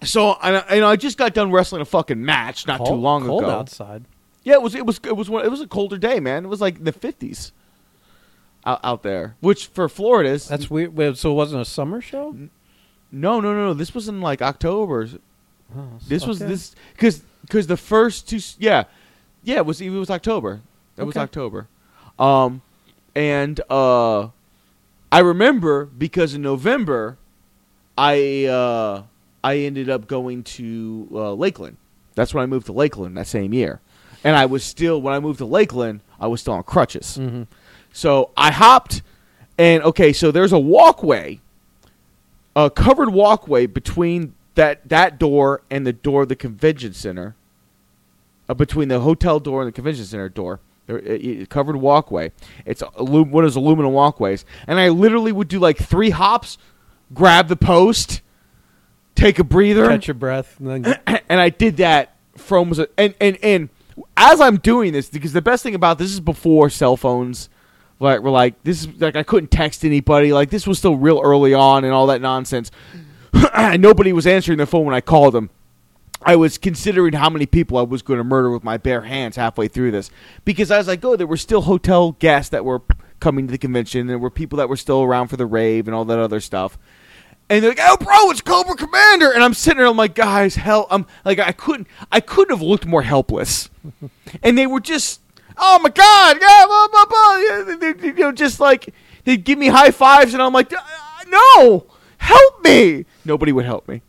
So 0.03 0.31
I, 0.31 0.51
and 0.57 0.85
I 0.85 0.95
just 0.97 1.17
got 1.17 1.33
done 1.33 1.51
wrestling 1.51 1.81
a 1.81 1.85
fucking 1.85 2.23
match 2.23 2.67
not 2.67 2.77
too 2.77 2.83
Cold- 2.85 2.99
long 3.01 3.25
cold 3.25 3.43
ago. 3.43 3.51
outside. 3.51 4.03
Yeah, 4.43 4.53
it 4.55 4.61
was 4.61 4.75
it 4.75 4.85
was 4.85 4.99
it 5.03 5.15
was 5.17 5.29
it 5.29 5.49
was 5.49 5.61
a 5.61 5.67
colder 5.67 5.97
day, 5.97 6.19
man. 6.19 6.45
It 6.45 6.49
was 6.49 6.61
like 6.61 6.83
the 6.83 6.91
fifties 6.91 7.51
out, 8.65 8.79
out 8.83 9.01
there, 9.01 9.35
which 9.39 9.67
for 9.67 9.89
Florida 9.89 10.29
is 10.29 10.47
That's 10.47 10.69
weird. 10.69 11.17
So 11.17 11.31
it 11.31 11.35
wasn't 11.35 11.61
a 11.63 11.65
summer 11.65 12.01
show? 12.01 12.35
No 13.15 13.39
no 13.39 13.53
no 13.53 13.65
no. 13.67 13.73
This 13.73 13.93
was 13.95 14.07
in 14.07 14.21
like 14.21 14.41
October. 14.41 15.07
Oh, 15.75 15.87
This 16.07 16.25
was 16.27 16.39
this 16.39 16.75
because 16.93 17.21
because 17.41 17.67
the 17.67 17.77
first 17.77 18.27
two 18.29 18.39
yeah 18.59 18.83
yeah 19.43 19.55
it 19.57 19.65
was 19.65 19.81
it 19.81 19.89
was 19.89 20.09
October 20.09 20.61
that 20.95 21.05
was 21.05 21.15
October, 21.17 21.67
um 22.19 22.61
and 23.15 23.59
uh 23.69 24.27
I 25.11 25.19
remember 25.19 25.85
because 25.85 26.33
in 26.33 26.41
November 26.41 27.17
I 27.97 28.45
uh 28.45 29.03
I 29.43 29.57
ended 29.59 29.89
up 29.89 30.07
going 30.07 30.43
to 30.43 31.07
uh, 31.13 31.33
Lakeland. 31.33 31.77
That's 32.15 32.33
when 32.33 32.41
I 32.43 32.47
moved 32.47 32.65
to 32.67 32.71
Lakeland 32.73 33.15
that 33.17 33.27
same 33.27 33.53
year, 33.53 33.79
and 34.23 34.35
I 34.35 34.45
was 34.47 34.63
still 34.63 35.01
when 35.01 35.13
I 35.13 35.19
moved 35.19 35.37
to 35.39 35.45
Lakeland 35.45 36.01
I 36.19 36.27
was 36.27 36.41
still 36.41 36.53
on 36.53 36.63
crutches. 36.63 37.17
Mhm. 37.19 37.47
So 37.93 38.31
I 38.35 38.51
hopped, 38.51 39.01
and 39.57 39.83
okay, 39.83 40.11
so 40.13 40.31
there's 40.31 40.51
a 40.51 40.59
walkway, 40.59 41.39
a 42.55 42.69
covered 42.69 43.09
walkway 43.09 43.65
between 43.65 44.33
that 44.55 44.87
that 44.89 45.19
door 45.19 45.61
and 45.69 45.85
the 45.85 45.93
door 45.93 46.23
of 46.23 46.29
the 46.29 46.35
convention 46.35 46.93
center, 46.93 47.35
uh, 48.47 48.53
between 48.53 48.87
the 48.87 49.01
hotel 49.01 49.39
door 49.39 49.61
and 49.61 49.67
the 49.67 49.71
convention 49.73 50.05
center 50.05 50.29
door, 50.29 50.59
there, 50.87 50.99
it, 50.99 51.25
it- 51.25 51.49
covered 51.49 51.75
walkway. 51.75 52.31
It's 52.65 52.81
one 52.97 53.43
of 53.43 53.47
those 53.49 53.55
aluminum 53.55 53.91
walkways, 53.93 54.45
and 54.67 54.79
I 54.79 54.89
literally 54.89 55.31
would 55.31 55.47
do 55.47 55.59
like 55.59 55.77
three 55.77 56.11
hops, 56.11 56.57
grab 57.13 57.47
the 57.49 57.55
post, 57.57 58.21
take 59.15 59.39
a 59.39 59.43
breather, 59.43 59.87
Catch 59.89 60.07
your 60.07 60.15
breath. 60.15 60.59
And 60.59 60.85
then 60.85 60.99
and 61.29 61.41
I 61.41 61.49
did 61.49 61.77
that 61.77 62.15
from 62.37 62.73
and 62.97 63.13
and 63.19 63.37
and 63.43 63.69
as 64.17 64.39
I'm 64.41 64.57
doing 64.57 64.93
this 64.93 65.09
because 65.09 65.33
the 65.33 65.41
best 65.41 65.63
thing 65.63 65.75
about 65.75 65.97
this 65.97 66.11
is 66.11 66.19
before 66.19 66.69
cell 66.69 66.97
phones 66.97 67.49
like 67.99 68.21
were 68.21 68.29
like 68.29 68.61
this 68.63 68.81
is 68.81 69.01
like 69.01 69.15
I 69.15 69.23
couldn't 69.23 69.51
text 69.51 69.85
anybody 69.85 70.33
like 70.33 70.49
this 70.49 70.67
was 70.67 70.77
still 70.77 70.95
real 70.95 71.21
early 71.23 71.53
on 71.53 71.83
and 71.83 71.93
all 71.93 72.07
that 72.07 72.21
nonsense. 72.21 72.71
Nobody 73.77 74.13
was 74.13 74.27
answering 74.27 74.57
the 74.57 74.65
phone 74.65 74.85
when 74.85 74.95
I 74.95 75.01
called 75.01 75.33
them. 75.33 75.49
I 76.21 76.35
was 76.35 76.57
considering 76.57 77.13
how 77.13 77.29
many 77.29 77.45
people 77.45 77.77
I 77.77 77.83
was 77.83 78.01
going 78.01 78.17
to 78.17 78.23
murder 78.23 78.49
with 78.49 78.63
my 78.63 78.77
bare 78.77 79.01
hands 79.01 79.35
halfway 79.35 79.67
through 79.67 79.91
this 79.91 80.09
because 80.43 80.71
as 80.71 80.89
I 80.89 80.95
go, 80.95 81.15
there 81.15 81.27
were 81.27 81.37
still 81.37 81.61
hotel 81.61 82.13
guests 82.13 82.49
that 82.49 82.65
were 82.65 82.81
coming 83.19 83.47
to 83.47 83.51
the 83.51 83.57
convention. 83.57 84.07
There 84.07 84.17
were 84.17 84.31
people 84.31 84.57
that 84.57 84.67
were 84.67 84.77
still 84.77 85.03
around 85.03 85.27
for 85.27 85.37
the 85.37 85.45
rave 85.45 85.87
and 85.87 85.95
all 85.95 86.05
that 86.05 86.19
other 86.19 86.39
stuff. 86.39 86.77
And 87.47 87.63
they're 87.63 87.71
like, 87.71 87.79
"Oh, 87.79 87.97
bro, 87.97 88.31
it's 88.31 88.41
Cobra 88.41 88.75
Commander," 88.75 89.31
and 89.31 89.43
I'm 89.43 89.53
sitting 89.53 89.77
there, 89.77 89.85
I'm 89.85 89.97
like, 89.97 90.15
"Guys, 90.15 90.55
hell, 90.55 90.87
I'm 90.89 91.05
like, 91.23 91.37
I 91.37 91.51
couldn't, 91.51 91.87
I 92.11 92.19
couldn't 92.19 92.55
have 92.57 92.63
looked 92.63 92.87
more 92.87 93.03
helpless." 93.03 93.69
and 94.43 94.57
they 94.57 94.65
were 94.65 94.79
just, 94.79 95.21
"Oh 95.57 95.79
my 95.79 95.89
god, 95.89 96.37
yeah, 96.41 96.63
blah, 96.67 96.87
blah, 96.87 97.05
blah. 97.05 97.37
Yeah, 97.37 97.75
they- 97.79 97.93
they- 97.93 98.07
you 98.07 98.13
know, 98.13 98.31
just 98.31 98.59
like 98.59 98.93
they'd 99.23 99.43
give 99.43 99.57
me 99.59 99.67
high 99.67 99.91
fives, 99.91 100.33
and 100.33 100.41
I'm 100.43 100.53
like, 100.53 100.71
"Uh, 100.73 100.77
"No, 101.27 101.85
help 102.17 102.63
me!" 102.63 103.05
Nobody 103.23 103.51
would 103.51 103.65
help 103.65 103.87
me. 103.87 104.01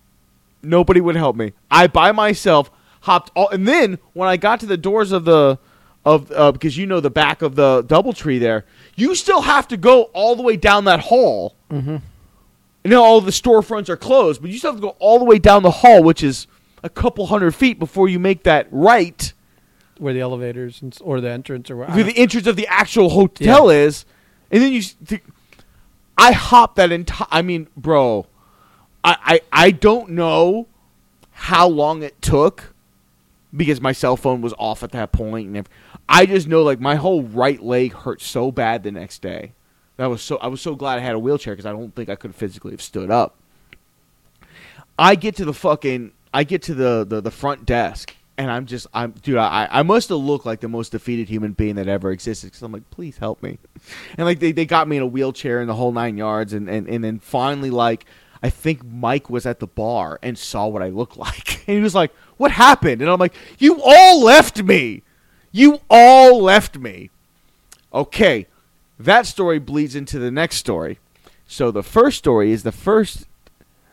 Nobody 0.63 1.01
would 1.01 1.17
help 1.17 1.37
me. 1.37 1.53
I 1.71 1.87
by 1.87 2.13
myself 2.13 2.71
hopped 3.03 3.31
all, 3.37 3.49
and 3.51 3.67
then 3.69 3.99
when 4.15 4.29
I 4.29 4.37
got 4.37 4.61
to 4.61 4.67
the 4.67 4.77
doors 4.77 5.13
of 5.13 5.25
the 5.25 5.59
of 6.05 6.31
uh, 6.33 6.53
because 6.53 6.77
you 6.77 6.87
know 6.87 7.01
the 7.01 7.11
back 7.11 7.43
of 7.43 7.55
the 7.57 7.83
DoubleTree 7.85 8.39
there, 8.41 8.65
you 8.95 9.15
still 9.15 9.43
have 9.43 9.67
to 9.69 9.77
go 9.77 10.05
all 10.13 10.37
the 10.37 10.43
way 10.43 10.57
down 10.57 10.85
that 10.85 11.01
hall. 11.01 11.55
Mm-hmm. 11.71 11.97
And 11.97 12.93
now 12.93 13.03
all 13.03 13.21
the 13.21 13.33
storefronts 13.33 13.89
are 13.89 13.97
closed, 13.97 14.41
but 14.41 14.51
you 14.51 14.59
still 14.59 14.71
have 14.73 14.81
to 14.81 14.87
go 14.87 14.97
all 15.01 15.19
the 15.19 15.25
way 15.25 15.39
down 15.41 15.65
the 15.65 15.71
hall, 15.71 16.03
which 16.05 16.23
is 16.23 16.47
a 16.85 16.89
couple 16.89 17.27
hundred 17.27 17.53
feet 17.53 17.79
before 17.81 18.09
you 18.09 18.21
make 18.21 18.45
that 18.45 18.69
right 18.71 19.33
where 19.99 20.15
the 20.15 20.21
elevators 20.21 20.83
and, 20.83 20.97
or 21.03 21.21
the 21.21 21.31
entrance 21.31 21.71
or 21.71 21.77
where. 21.77 21.89
where 21.89 22.05
the 22.05 22.17
entrance 22.17 22.47
of 22.47 22.57
the 22.57 22.67
actual 22.67 23.11
hotel 23.11 23.71
is, 23.71 24.05
and 24.51 24.63
then 24.63 24.73
you. 24.73 24.83
th- 24.83 25.23
I 26.19 26.33
hopped 26.33 26.77
that 26.77 26.93
entire. 26.93 27.29
I 27.31 27.43
mean, 27.43 27.69
bro, 27.77 28.27
I, 29.05 29.41
I 29.53 29.67
I 29.67 29.71
don't 29.71 30.11
know 30.11 30.67
how 31.31 31.69
long 31.69 32.03
it 32.03 32.21
took 32.23 32.75
because 33.55 33.81
my 33.81 33.93
cell 33.93 34.17
phone 34.17 34.41
was 34.41 34.55
off 34.59 34.83
at 34.83 34.93
that 34.93 35.13
point, 35.13 35.49
and 35.49 35.57
ev- 35.59 35.69
I 36.09 36.27
just 36.27 36.49
know 36.49 36.63
like 36.63 36.81
my 36.81 36.97
whole 36.97 37.23
right 37.23 37.63
leg 37.63 37.93
hurt 37.93 38.23
so 38.23 38.51
bad 38.51 38.83
the 38.83 38.93
next 38.93 39.21
day. 39.23 39.53
That 39.97 40.07
was 40.07 40.23
so. 40.23 40.37
I 40.39 40.47
was 40.49 40.61
so 40.61 40.75
glad 40.75 40.99
I 40.99 41.03
had 41.03 41.15
a 41.15 41.19
wheelchair 41.19 41.55
because 41.55 41.67
I 41.67 41.73
don't 41.73 41.95
think 41.95 42.09
I 42.09 42.17
could 42.17 42.35
physically 42.35 42.73
have 42.73 42.83
stood 42.83 43.11
up. 43.11 43.37
I 44.99 45.15
get 45.15 45.37
to 45.37 45.45
the 45.45 45.55
fucking 45.55 46.13
I 46.33 46.45
get 46.45 46.63
to 46.63 46.75
the 46.75 47.05
the, 47.09 47.21
the 47.21 47.31
front 47.31 47.67
desk 47.67 48.15
and 48.39 48.51
I'm 48.51 48.66
just 48.66 48.87
I'm 48.93 49.12
dude 49.12 49.37
I 49.37 49.68
I 49.70 49.82
must 49.82 50.09
have 50.11 50.18
looked 50.18 50.47
like 50.47 50.61
the 50.61 50.68
most 50.68 50.93
defeated 50.93 51.28
human 51.28 51.53
being 51.53 51.76
that 51.76 51.89
ever 51.89 52.11
existed 52.11 52.49
because 52.49 52.62
I'm 52.62 52.72
like 52.72 52.89
please 52.91 53.18
help 53.18 53.43
me, 53.43 53.59
and 54.16 54.26
like 54.26 54.41
they, 54.41 54.53
they 54.53 54.66
got 54.66 54.89
me 54.89 54.97
in 54.97 55.03
a 55.03 55.07
wheelchair 55.07 55.61
and 55.61 55.68
the 55.68 55.74
whole 55.74 55.93
nine 55.93 56.16
yards 56.16 56.53
and 56.53 56.68
and 56.68 56.89
and 56.89 57.03
then 57.03 57.18
finally 57.18 57.70
like 57.70 58.05
I 58.43 58.51
think 58.51 58.84
Mike 58.84 59.30
was 59.30 59.47
at 59.47 59.61
the 59.61 59.66
bar 59.66 60.18
and 60.22 60.39
saw 60.39 60.66
what 60.66 60.82
I 60.82 60.89
looked 60.89 61.16
like. 61.16 61.66
And 61.66 61.76
he 61.76 61.82
was 61.82 61.95
like 61.95 62.12
what 62.37 62.51
happened? 62.51 63.01
And 63.01 63.11
I'm 63.11 63.18
like 63.18 63.34
you 63.59 63.80
all 63.82 64.22
left 64.22 64.62
me, 64.62 65.03
you 65.53 65.80
all 65.89 66.43
left 66.43 66.78
me, 66.78 67.11
okay, 67.93 68.47
that 68.99 69.26
story 69.26 69.59
bleeds 69.59 69.95
into 69.95 70.18
the 70.18 70.30
next 70.30 70.57
story. 70.57 70.99
So 71.47 71.70
the 71.70 71.82
first 71.82 72.18
story 72.18 72.51
is 72.51 72.62
the 72.62 72.72
first 72.72 73.26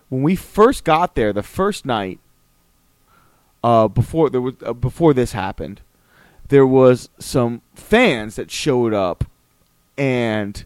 when 0.09 0.21
we 0.21 0.35
first 0.35 0.83
got 0.83 1.15
there, 1.15 1.33
the 1.33 1.41
first 1.41 1.85
night, 1.85 2.19
uh, 3.63 3.87
before 3.87 4.29
there 4.29 4.41
was 4.41 4.55
uh, 4.65 4.73
before 4.73 5.13
this 5.13 5.31
happened, 5.31 5.81
there 6.49 6.67
was 6.67 7.09
some 7.19 7.61
fans 7.75 8.35
that 8.35 8.51
showed 8.51 8.93
up, 8.93 9.23
and 9.97 10.65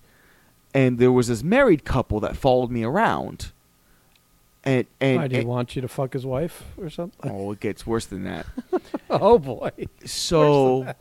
and 0.74 0.98
there 1.00 1.12
was 1.12 1.28
this 1.28 1.44
married 1.44 1.86
couple 1.86 2.20
that 2.22 2.36
followed 2.36 2.72
me 2.72 2.84
around, 2.84 3.52
and 4.64 4.86
and, 5.00 5.18
Why, 5.18 5.28
do 5.28 5.36
he 5.36 5.40
and- 5.42 5.50
want 5.50 5.76
you 5.76 5.82
to 5.82 5.88
fuck 5.88 6.14
his 6.14 6.26
wife 6.26 6.64
or 6.78 6.90
something? 6.90 7.32
oh, 7.34 7.52
it 7.52 7.60
gets 7.60 7.86
worse 7.86 8.06
than 8.06 8.24
that. 8.24 8.46
Oh 9.10 9.40
boy. 9.40 9.72
so 10.06 10.94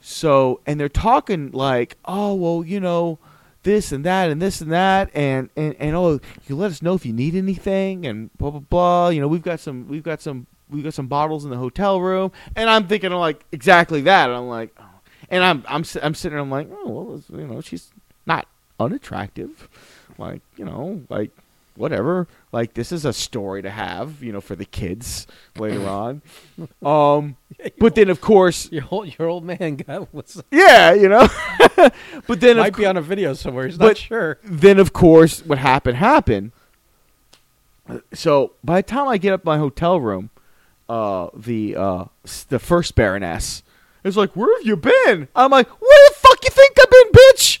so 0.00 0.60
and 0.66 0.80
they're 0.80 0.88
talking 0.88 1.50
like 1.50 1.98
oh 2.06 2.32
well 2.34 2.64
you 2.64 2.80
know 2.80 3.18
this 3.64 3.92
and 3.92 4.02
that 4.06 4.30
and 4.30 4.40
this 4.40 4.62
and 4.62 4.72
that 4.72 5.10
and 5.14 5.50
and, 5.56 5.76
and 5.78 5.94
oh 5.94 6.20
you 6.48 6.56
let 6.56 6.70
us 6.70 6.80
know 6.80 6.94
if 6.94 7.04
you 7.04 7.12
need 7.12 7.34
anything 7.34 8.06
and 8.06 8.32
blah 8.38 8.50
blah 8.50 8.60
blah 8.60 9.08
you 9.10 9.20
know 9.20 9.28
we've 9.28 9.42
got 9.42 9.60
some 9.60 9.86
we've 9.88 10.02
got 10.02 10.22
some 10.22 10.46
we've 10.70 10.84
got 10.84 10.94
some 10.94 11.06
bottles 11.06 11.44
in 11.44 11.50
the 11.50 11.56
hotel 11.56 12.00
room 12.00 12.32
and 12.56 12.70
i'm 12.70 12.86
thinking 12.86 13.10
like 13.12 13.44
exactly 13.52 14.00
that 14.02 14.28
and 14.28 14.36
i'm 14.36 14.48
like 14.48 14.74
oh. 14.78 14.84
and 15.30 15.42
i'm 15.44 15.64
i'm 15.68 15.84
i'm 16.02 16.14
sitting 16.14 16.30
there 16.30 16.38
i'm 16.38 16.50
like 16.50 16.68
oh 16.70 16.88
well 16.88 17.40
you 17.40 17.46
know 17.46 17.60
she's 17.60 17.92
not 18.26 18.46
unattractive 18.78 19.68
like 20.18 20.40
you 20.56 20.64
know 20.64 21.02
like 21.08 21.30
whatever 21.76 22.28
like 22.52 22.74
this 22.74 22.92
is 22.92 23.04
a 23.04 23.12
story 23.12 23.62
to 23.62 23.70
have 23.70 24.22
you 24.22 24.32
know 24.32 24.40
for 24.40 24.54
the 24.54 24.64
kids 24.64 25.26
later 25.56 25.88
on 25.88 26.20
um 26.82 27.36
but 27.78 27.94
then 27.94 28.10
of 28.10 28.20
course 28.20 28.70
Your 28.70 28.84
old, 28.90 29.18
your 29.18 29.28
old 29.28 29.44
man 29.44 29.76
got 29.76 30.12
was 30.14 30.42
yeah, 30.50 30.92
you 30.92 31.08
know. 31.08 31.28
but 32.26 32.40
then, 32.40 32.56
might 32.56 32.76
be 32.76 32.82
cou- 32.82 32.88
on 32.88 32.96
a 32.96 33.02
video 33.02 33.34
somewhere. 33.34 33.66
He's 33.66 33.78
not 33.78 33.96
sure. 33.96 34.38
then 34.42 34.78
of 34.78 34.92
course, 34.92 35.44
what 35.44 35.58
happened 35.58 35.96
happened. 35.96 36.52
So 38.12 38.52
by 38.62 38.80
the 38.80 38.86
time 38.86 39.08
I 39.08 39.18
get 39.18 39.32
up 39.32 39.44
my 39.44 39.58
hotel 39.58 40.00
room, 40.00 40.30
uh, 40.90 41.30
the 41.36 41.76
uh, 41.76 42.04
the 42.48 42.58
first 42.58 42.96
Baroness 42.96 43.62
is 44.02 44.16
like, 44.16 44.34
"Where 44.34 44.58
have 44.58 44.66
you 44.66 44.76
been?" 44.76 45.28
I'm 45.36 45.52
like, 45.52 45.68
"Where 45.68 46.08
the 46.08 46.14
fuck 46.16 46.44
you 46.44 46.50
think 46.50 46.76
I've 46.80 46.90
been, 46.90 47.12
bitch? 47.12 47.60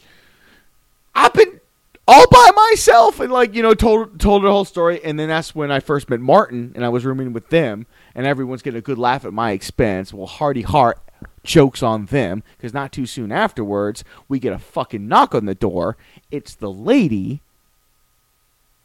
I've 1.14 1.32
been 1.32 1.60
all 2.08 2.26
by 2.28 2.50
myself." 2.54 3.20
And 3.20 3.32
like, 3.32 3.54
you 3.54 3.62
know, 3.62 3.72
told 3.72 4.18
told 4.18 4.42
her 4.42 4.48
whole 4.48 4.64
story. 4.64 5.00
And 5.04 5.16
then 5.16 5.28
that's 5.28 5.54
when 5.54 5.70
I 5.70 5.78
first 5.78 6.10
met 6.10 6.18
Martin, 6.18 6.72
and 6.74 6.84
I 6.84 6.88
was 6.88 7.04
rooming 7.04 7.32
with 7.32 7.50
them, 7.50 7.86
and 8.16 8.26
everyone's 8.26 8.62
getting 8.62 8.78
a 8.78 8.82
good 8.82 8.98
laugh 8.98 9.24
at 9.24 9.32
my 9.32 9.52
expense. 9.52 10.12
Well, 10.12 10.26
Hardy 10.26 10.62
Hart 10.62 10.98
jokes 11.44 11.84
on 11.84 12.06
them 12.06 12.42
because 12.56 12.74
not 12.74 12.90
too 12.90 13.06
soon 13.06 13.30
afterwards, 13.30 14.02
we 14.28 14.40
get 14.40 14.52
a 14.52 14.58
fucking 14.58 15.06
knock 15.06 15.36
on 15.36 15.44
the 15.44 15.54
door. 15.54 15.96
It's 16.32 16.56
the 16.56 16.70
lady, 16.72 17.42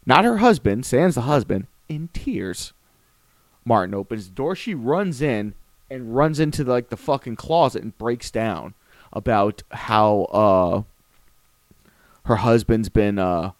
not 0.06 0.24
her 0.24 0.36
husband, 0.36 0.86
sans 0.86 1.16
the 1.16 1.22
husband, 1.22 1.66
in 1.88 2.10
tears. 2.12 2.72
Martin 3.66 3.94
opens 3.94 4.28
the 4.28 4.34
door. 4.34 4.54
She 4.56 4.74
runs 4.74 5.20
in 5.20 5.52
and 5.90 6.14
runs 6.16 6.40
into 6.40 6.64
like 6.64 6.88
the 6.88 6.96
fucking 6.96 7.36
closet 7.36 7.82
and 7.82 7.96
breaks 7.98 8.30
down 8.30 8.72
about 9.12 9.62
how 9.72 10.22
uh 10.32 10.82
her 12.24 12.36
husband's 12.36 12.88
been 12.88 13.18
uh 13.18 13.52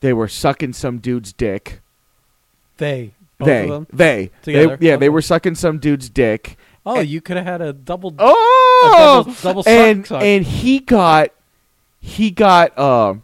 they 0.00 0.12
were 0.12 0.28
sucking 0.28 0.72
some 0.72 0.98
dude's 0.98 1.32
dick. 1.32 1.80
They. 2.78 3.14
Both 3.38 3.46
they 3.46 3.62
of 3.64 3.68
them. 3.70 3.86
they 3.92 4.30
Together? 4.42 4.76
they 4.76 4.86
yeah 4.88 4.96
they 4.96 5.08
were 5.08 5.22
sucking 5.22 5.54
some 5.54 5.78
dude's 5.78 6.10
dick. 6.10 6.58
Oh, 6.84 7.00
and- 7.00 7.08
you 7.08 7.20
could 7.20 7.36
have 7.36 7.46
had 7.46 7.60
a 7.62 7.72
double. 7.72 8.14
Oh, 8.18 8.82
A 8.84 8.96
double- 9.24 9.34
double 9.42 9.62
suck 9.62 9.72
and 9.72 10.06
suck. 10.06 10.22
and 10.22 10.44
he 10.44 10.78
got 10.80 11.30
he 12.00 12.30
got 12.30 12.76
uh, 12.78 13.14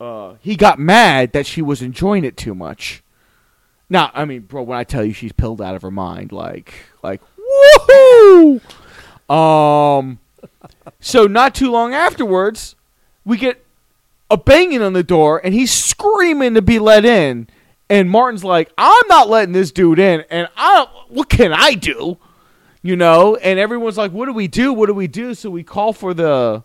uh 0.00 0.34
he 0.40 0.56
got 0.56 0.78
mad 0.78 1.32
that 1.32 1.46
she 1.46 1.62
was 1.62 1.80
enjoying 1.82 2.24
it 2.24 2.36
too 2.36 2.54
much. 2.54 3.02
Now, 3.90 4.10
I 4.14 4.24
mean, 4.24 4.42
bro, 4.42 4.62
when 4.62 4.78
I 4.78 4.84
tell 4.84 5.04
you 5.04 5.12
she's 5.12 5.32
pilled 5.32 5.60
out 5.60 5.74
of 5.74 5.82
her 5.82 5.90
mind, 5.90 6.32
like 6.32 6.74
like 7.02 7.20
woohoo. 7.36 8.60
Um, 9.28 10.18
so 11.00 11.26
not 11.26 11.54
too 11.54 11.70
long 11.70 11.92
afterwards, 11.92 12.76
we 13.24 13.36
get 13.36 13.64
a 14.30 14.36
banging 14.36 14.80
on 14.80 14.92
the 14.92 15.02
door, 15.02 15.40
and 15.44 15.52
he's 15.52 15.72
screaming 15.72 16.54
to 16.54 16.62
be 16.62 16.78
let 16.78 17.04
in. 17.04 17.48
And 17.90 18.08
Martin's 18.08 18.44
like, 18.44 18.72
"I'm 18.78 19.08
not 19.08 19.28
letting 19.28 19.52
this 19.52 19.72
dude 19.72 19.98
in, 19.98 20.24
and 20.30 20.48
I 20.56 20.86
what 21.08 21.28
can 21.28 21.52
I 21.52 21.74
do?" 21.74 22.18
you 22.82 22.96
know 22.96 23.36
and 23.36 23.58
everyone's 23.58 23.98
like 23.98 24.12
what 24.12 24.26
do 24.26 24.32
we 24.32 24.48
do 24.48 24.72
what 24.72 24.86
do 24.86 24.94
we 24.94 25.06
do 25.06 25.34
so 25.34 25.50
we 25.50 25.62
call 25.62 25.92
for 25.92 26.14
the 26.14 26.62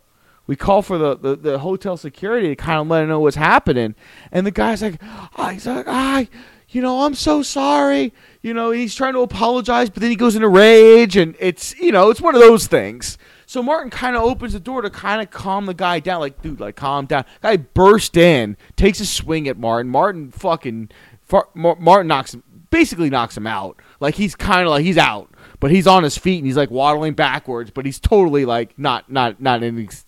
we 0.48 0.56
call 0.56 0.84
for 0.84 0.98
the, 1.00 1.18
the, 1.18 1.36
the 1.36 1.60
hotel 1.60 1.98
security 1.98 2.48
to 2.50 2.56
kind 2.56 2.80
of 2.80 2.88
let 2.88 3.04
him 3.04 3.10
know 3.10 3.20
what's 3.20 3.36
happening 3.36 3.96
and 4.32 4.46
the 4.46 4.52
guy's 4.52 4.82
like 4.82 5.02
oh, 5.38 5.48
he's 5.50 5.66
like 5.66 5.88
i 5.88 6.28
you 6.76 6.82
know 6.82 7.06
i'm 7.06 7.16
so 7.16 7.42
sorry 7.42 8.14
you 8.42 8.54
know 8.54 8.72
he's 8.72 8.94
trying 8.94 9.14
to 9.14 9.22
apologize 9.22 9.90
but 9.90 10.02
then 10.02 10.10
he 10.10 10.16
goes 10.16 10.36
into 10.36 10.48
a 10.48 10.50
rage 10.50 11.16
and 11.16 11.36
it's 11.40 11.76
you 11.80 11.92
know 11.92 12.10
it's 12.10 12.22
one 12.22 12.36
of 12.36 12.42
those 12.42 12.68
things 12.68 13.18
so 13.46 13.64
martin 13.64 13.90
kind 13.90 14.16
of 14.16 14.22
opens 14.22 14.54
the 14.54 14.60
door 14.60 14.82
to 14.82 14.90
kind 14.90 15.22
of 15.22 15.32
calm 15.32 15.66
the 15.66 15.74
guy 15.74 16.00
down 16.00 16.20
like 16.20 16.42
dude 16.42 16.60
like 16.60 16.76
calm 16.76 17.06
down 17.06 17.24
guy 17.42 17.56
burst 17.58 18.18
in 18.18 18.58
takes 18.76 19.00
a 19.00 19.06
swing 19.06 19.48
at 19.48 19.58
martin 19.58 19.90
martin 19.92 20.32
fucking 20.32 20.90
Far, 21.24 21.48
martin 21.56 22.06
knocks 22.06 22.36
him 22.36 22.44
basically 22.70 23.10
knocks 23.10 23.38
him 23.38 23.48
out. 23.48 23.82
Like 24.00 24.16
he's 24.16 24.36
kind 24.36 24.64
of 24.64 24.70
like 24.70 24.84
he's 24.84 24.98
out, 24.98 25.34
but 25.60 25.72
he's 25.72 25.88
on 25.88 26.04
his 26.04 26.18
feet 26.18 26.40
and 26.40 26.46
he's 26.46 26.58
like 26.58 26.70
waddling 26.70 27.14
backwards, 27.14 27.72
but 27.72 27.86
he's 27.86 28.00
totally 28.00 28.46
like 28.46 28.78
not 28.78 29.10
not 29.10 29.42
not 29.42 29.64
in 29.64 29.80
ex- 29.82 30.04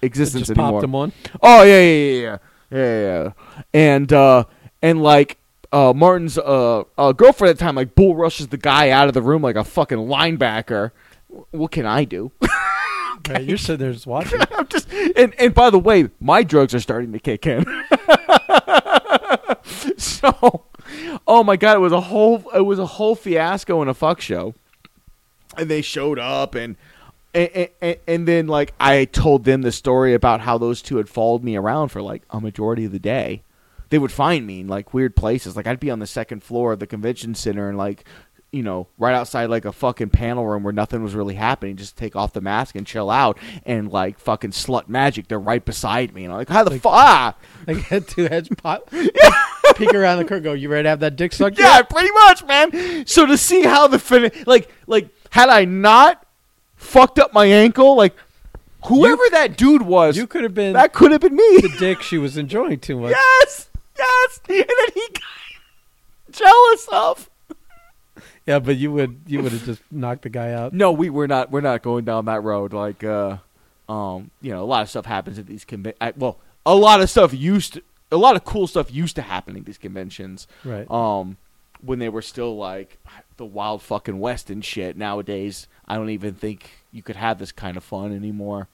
existence 0.00 0.48
anymore. 0.48 0.72
popped 0.72 0.84
him 0.84 0.94
on. 0.94 1.12
Oh 1.42 1.62
yeah, 1.62 1.80
yeah, 1.80 2.20
yeah, 2.20 2.38
yeah, 2.70 2.78
yeah, 2.78 3.22
yeah. 3.24 3.32
And 3.74 4.12
uh, 4.12 4.44
and 4.80 5.02
like 5.02 5.38
uh, 5.72 5.92
Martin's 5.94 6.38
uh, 6.38 6.84
uh, 6.98 7.12
girlfriend 7.12 7.50
at 7.50 7.58
the 7.58 7.64
time 7.64 7.74
like 7.74 7.94
bull 7.94 8.14
rushes 8.14 8.48
the 8.48 8.58
guy 8.58 8.90
out 8.90 9.08
of 9.08 9.14
the 9.14 9.22
room 9.22 9.42
like 9.42 9.56
a 9.56 9.64
fucking 9.64 9.98
linebacker. 9.98 10.92
What 11.50 11.72
can 11.72 11.86
I 11.86 12.04
do? 12.04 12.30
Right, 13.28 13.44
you're 13.44 13.58
sitting 13.58 13.78
there 13.78 13.92
just 13.92 14.06
watching. 14.06 14.40
I'm 14.56 14.66
just 14.66 14.92
and 14.92 15.32
and 15.38 15.54
by 15.54 15.70
the 15.70 15.78
way, 15.78 16.08
my 16.20 16.42
drugs 16.42 16.74
are 16.74 16.80
starting 16.80 17.12
to 17.12 17.20
kick 17.20 17.46
in. 17.46 17.64
so, 19.96 20.64
oh 21.26 21.44
my 21.44 21.56
god, 21.56 21.76
it 21.76 21.80
was 21.80 21.92
a 21.92 22.00
whole 22.00 22.44
it 22.54 22.62
was 22.62 22.78
a 22.78 22.86
whole 22.86 23.14
fiasco 23.14 23.80
and 23.80 23.88
a 23.88 23.94
fuck 23.94 24.20
show. 24.20 24.54
And 25.56 25.70
they 25.70 25.82
showed 25.82 26.18
up 26.18 26.54
and 26.54 26.76
and, 27.34 27.68
and, 27.80 27.96
and 28.08 28.28
then 28.28 28.48
like 28.48 28.74
I 28.80 29.04
told 29.04 29.44
them 29.44 29.62
the 29.62 29.72
story 29.72 30.14
about 30.14 30.40
how 30.40 30.58
those 30.58 30.82
two 30.82 30.96
had 30.96 31.08
followed 31.08 31.44
me 31.44 31.56
around 31.56 31.90
for 31.90 32.02
like 32.02 32.22
a 32.30 32.40
majority 32.40 32.84
of 32.84 32.92
the 32.92 32.98
day. 32.98 33.42
They 33.92 33.98
would 33.98 34.10
find 34.10 34.46
me 34.46 34.60
in 34.60 34.68
like 34.68 34.94
weird 34.94 35.14
places. 35.14 35.54
Like 35.54 35.66
I'd 35.66 35.78
be 35.78 35.90
on 35.90 35.98
the 35.98 36.06
second 36.06 36.42
floor 36.42 36.72
of 36.72 36.78
the 36.78 36.86
convention 36.86 37.34
center 37.34 37.68
and 37.68 37.76
like 37.76 38.04
you 38.50 38.62
know, 38.62 38.86
right 38.98 39.14
outside 39.14 39.46
like 39.50 39.64
a 39.64 39.72
fucking 39.72 40.10
panel 40.10 40.46
room 40.46 40.62
where 40.62 40.72
nothing 40.74 41.02
was 41.02 41.14
really 41.14 41.34
happening. 41.34 41.74
Just 41.76 41.96
take 41.96 42.14
off 42.16 42.32
the 42.34 42.40
mask 42.42 42.74
and 42.74 42.86
chill 42.86 43.08
out. 43.10 43.38
And 43.64 43.90
like 43.90 44.18
fucking 44.18 44.50
slut 44.50 44.88
magic, 44.88 45.28
they're 45.28 45.38
right 45.38 45.64
beside 45.64 46.12
me. 46.14 46.24
And 46.24 46.32
I'm 46.32 46.38
like, 46.38 46.48
how 46.50 46.64
the 46.64 46.70
Like- 46.70 46.82
fuck? 46.82 46.92
Ah! 46.94 47.34
Like 47.66 48.06
two 48.08 48.24
heads 48.28 48.48
pop, 48.58 48.90
peek 49.76 49.94
around 49.94 50.18
the 50.18 50.24
curtain. 50.24 50.42
Go, 50.44 50.52
you 50.52 50.68
ready 50.68 50.82
to 50.84 50.88
have 50.90 51.00
that 51.00 51.16
dick 51.16 51.32
sucked? 51.32 51.58
Yeah, 51.58 51.76
yet?" 51.76 51.88
pretty 51.90 52.10
much, 52.12 52.44
man. 52.44 53.06
So 53.06 53.24
to 53.26 53.38
see 53.38 53.62
how 53.62 53.86
the 53.88 53.98
fin, 53.98 54.30
like, 54.46 54.70
like 54.86 55.08
had 55.30 55.48
I 55.48 55.64
not 55.64 56.26
fucked 56.76 57.18
up 57.18 57.32
my 57.32 57.46
ankle, 57.46 57.96
like 57.96 58.14
whoever 58.84 59.22
that 59.30 59.56
dude 59.56 59.82
was, 59.82 60.16
you 60.16 60.26
could 60.26 60.42
have 60.42 60.52
been 60.54 60.74
that 60.74 60.92
could 60.92 61.12
have 61.12 61.22
been 61.22 61.36
me. 61.36 61.58
the 61.62 61.74
dick 61.78 62.02
she 62.02 62.18
was 62.18 62.36
enjoying 62.36 62.80
too 62.80 62.98
much. 62.98 63.12
yes, 63.40 63.70
yes. 63.98 64.40
And 64.48 64.58
then 64.58 64.88
he 64.94 65.08
got 65.12 66.30
jealous 66.32 66.88
of. 66.92 67.30
Yeah, 68.44 68.58
but 68.58 68.76
you 68.76 68.90
would 68.90 69.20
you 69.28 69.40
would 69.40 69.52
have 69.52 69.64
just 69.64 69.82
knocked 69.90 70.22
the 70.22 70.28
guy 70.28 70.52
out. 70.52 70.72
No, 70.72 70.90
we 70.90 71.10
we're 71.10 71.28
not 71.28 71.52
we're 71.52 71.60
not 71.60 71.80
going 71.82 72.04
down 72.04 72.24
that 72.24 72.42
road. 72.42 72.72
Like, 72.72 73.04
uh, 73.04 73.36
um, 73.88 74.32
you 74.40 74.50
know, 74.52 74.64
a 74.64 74.66
lot 74.66 74.82
of 74.82 74.90
stuff 74.90 75.06
happens 75.06 75.38
at 75.38 75.46
these 75.46 75.64
conven. 75.64 75.94
I- 76.00 76.12
Well, 76.16 76.38
a 76.66 76.74
lot 76.74 77.00
of 77.00 77.08
stuff 77.08 77.32
used 77.32 77.74
to, 77.74 77.82
a 78.10 78.16
lot 78.16 78.34
of 78.34 78.44
cool 78.44 78.66
stuff 78.66 78.92
used 78.92 79.14
to 79.14 79.22
happen 79.22 79.56
at 79.56 79.64
these 79.64 79.78
conventions. 79.78 80.48
Right. 80.64 80.90
Um, 80.90 81.36
when 81.82 82.00
they 82.00 82.08
were 82.08 82.20
still 82.22 82.56
like 82.56 82.98
the 83.36 83.44
wild 83.46 83.80
fucking 83.80 84.18
west 84.18 84.50
and 84.50 84.64
shit. 84.64 84.96
Nowadays, 84.96 85.68
I 85.86 85.94
don't 85.94 86.10
even 86.10 86.34
think 86.34 86.68
you 86.90 87.00
could 87.02 87.16
have 87.16 87.38
this 87.38 87.52
kind 87.52 87.76
of 87.76 87.84
fun 87.84 88.12
anymore. 88.12 88.66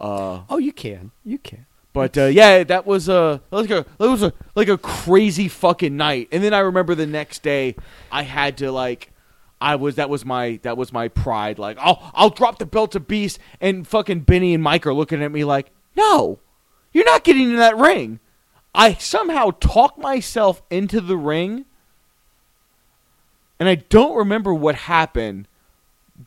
Uh, 0.00 0.40
Oh, 0.48 0.56
you 0.58 0.72
can. 0.72 1.10
You 1.22 1.36
can. 1.36 1.66
But 1.92 2.16
uh, 2.16 2.24
yeah, 2.26 2.64
that 2.64 2.86
was 2.86 3.08
a 3.08 3.42
like 3.50 3.70
a 3.70 3.84
that 3.98 4.10
was 4.10 4.22
a 4.22 4.32
like 4.54 4.68
a 4.68 4.78
crazy 4.78 5.48
fucking 5.48 5.96
night. 5.96 6.28
And 6.32 6.42
then 6.42 6.54
I 6.54 6.60
remember 6.60 6.94
the 6.94 7.06
next 7.06 7.42
day, 7.42 7.76
I 8.10 8.22
had 8.22 8.58
to 8.58 8.72
like. 8.72 9.10
I 9.60 9.76
was 9.76 9.94
that 9.94 10.10
was 10.10 10.24
my 10.24 10.58
that 10.64 10.76
was 10.76 10.92
my 10.92 11.06
pride. 11.06 11.60
Like, 11.60 11.78
I'll 11.78 12.10
I'll 12.14 12.30
drop 12.30 12.58
the 12.58 12.66
belt 12.66 12.90
to 12.92 13.00
Beast, 13.00 13.38
and 13.60 13.86
fucking 13.86 14.20
Benny 14.22 14.54
and 14.54 14.62
Mike 14.62 14.86
are 14.86 14.92
looking 14.92 15.22
at 15.22 15.30
me 15.30 15.44
like, 15.44 15.70
no, 15.96 16.40
you're 16.92 17.04
not 17.04 17.22
getting 17.22 17.48
in 17.50 17.56
that 17.56 17.76
ring. 17.76 18.18
I 18.74 18.94
somehow 18.94 19.52
talked 19.60 19.98
myself 19.98 20.62
into 20.68 21.00
the 21.00 21.16
ring, 21.16 21.66
and 23.60 23.68
I 23.68 23.76
don't 23.76 24.16
remember 24.16 24.52
what 24.52 24.74
happened, 24.74 25.46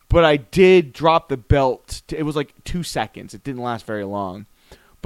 but 0.07 0.23
I 0.23 0.37
did 0.37 0.93
drop 0.93 1.27
the 1.27 1.37
belt. 1.37 2.03
It 2.09 2.23
was 2.23 2.37
like 2.37 2.53
two 2.63 2.83
seconds. 2.83 3.33
It 3.33 3.43
didn't 3.43 3.61
last 3.63 3.85
very 3.85 4.05
long, 4.05 4.45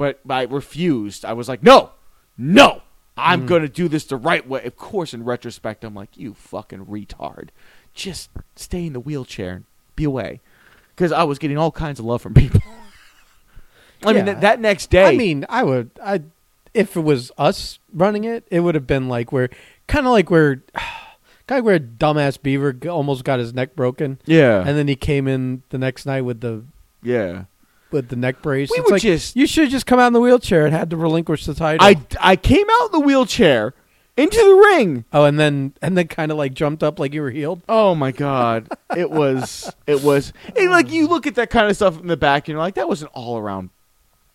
but 0.00 0.18
I 0.30 0.44
refused. 0.44 1.26
I 1.26 1.34
was 1.34 1.46
like, 1.46 1.62
no, 1.62 1.90
no, 2.38 2.80
I'm 3.18 3.42
mm. 3.42 3.46
gonna 3.46 3.68
do 3.68 3.86
this 3.86 4.04
the 4.04 4.16
right 4.16 4.48
way. 4.48 4.64
Of 4.64 4.74
course, 4.78 5.12
in 5.12 5.26
retrospect, 5.26 5.84
I'm 5.84 5.94
like, 5.94 6.16
you 6.16 6.32
fucking 6.32 6.86
retard. 6.86 7.50
Just 7.92 8.30
stay 8.56 8.86
in 8.86 8.94
the 8.94 9.00
wheelchair 9.00 9.50
and 9.50 9.64
be 9.96 10.04
away, 10.04 10.40
because 10.96 11.12
I 11.12 11.24
was 11.24 11.38
getting 11.38 11.58
all 11.58 11.70
kinds 11.70 11.98
of 11.98 12.06
love 12.06 12.22
from 12.22 12.32
people. 12.32 12.62
I 14.02 14.14
mean, 14.14 14.16
Yeah. 14.16 14.32
that, 14.32 14.40
that 14.40 14.60
next 14.60 14.88
day. 14.88 15.04
I 15.04 15.14
mean, 15.14 15.44
I 15.50 15.64
would. 15.64 15.90
I 16.02 16.22
if 16.72 16.96
it 16.96 17.00
was 17.00 17.30
us 17.36 17.78
running 17.92 18.24
it, 18.24 18.46
it 18.50 18.60
would 18.60 18.74
have 18.74 18.86
been 18.86 19.06
like 19.06 19.32
where 19.32 19.50
kind 19.86 20.06
of 20.06 20.12
like 20.12 20.30
where 20.30 20.62
kind 21.46 21.58
of 21.58 21.64
where 21.66 21.74
a 21.74 21.80
dumbass 21.80 22.40
Beaver 22.40 22.74
almost 22.88 23.24
got 23.24 23.38
his 23.38 23.52
neck 23.52 23.76
broken, 23.76 24.18
yeah, 24.24 24.60
and 24.66 24.78
then 24.78 24.88
he 24.88 24.96
came 24.96 25.28
in 25.28 25.62
the 25.68 25.76
next 25.76 26.06
night 26.06 26.22
with 26.22 26.40
the 26.40 26.64
yeah. 27.02 27.44
With 27.92 28.08
the 28.08 28.16
neck 28.16 28.42
brace. 28.42 28.70
We 28.70 28.78
it's 28.78 28.90
were 28.90 28.94
like 28.96 29.02
just- 29.02 29.36
you 29.36 29.46
should 29.46 29.64
have 29.64 29.72
just 29.72 29.86
come 29.86 29.98
out 29.98 30.06
in 30.08 30.12
the 30.12 30.20
wheelchair 30.20 30.64
and 30.66 30.74
had 30.74 30.90
to 30.90 30.96
relinquish 30.96 31.46
the 31.46 31.54
title. 31.54 31.86
I, 31.86 31.96
I 32.20 32.36
came 32.36 32.66
out 32.80 32.86
in 32.86 32.92
the 32.92 33.00
wheelchair 33.00 33.74
into 34.16 34.36
the 34.36 34.54
ring. 34.76 35.04
oh, 35.12 35.24
and 35.24 35.38
then 35.38 35.72
and 35.80 35.96
then 35.96 36.08
kind 36.08 36.30
of 36.32 36.38
like 36.38 36.52
jumped 36.54 36.82
up 36.82 36.98
like 36.98 37.14
you 37.14 37.22
were 37.22 37.30
healed. 37.30 37.62
Oh 37.68 37.94
my 37.94 38.12
god, 38.12 38.68
it 38.96 39.10
was 39.10 39.72
it 39.86 40.02
was 40.02 40.32
and 40.56 40.70
like 40.70 40.90
you 40.90 41.06
look 41.08 41.26
at 41.26 41.36
that 41.36 41.50
kind 41.50 41.68
of 41.70 41.76
stuff 41.76 41.98
in 41.98 42.06
the 42.06 42.16
back 42.16 42.46
and 42.48 42.52
you're 42.54 42.58
like 42.58 42.74
that 42.74 42.88
was 42.88 43.02
an 43.02 43.08
all 43.08 43.38
around 43.38 43.70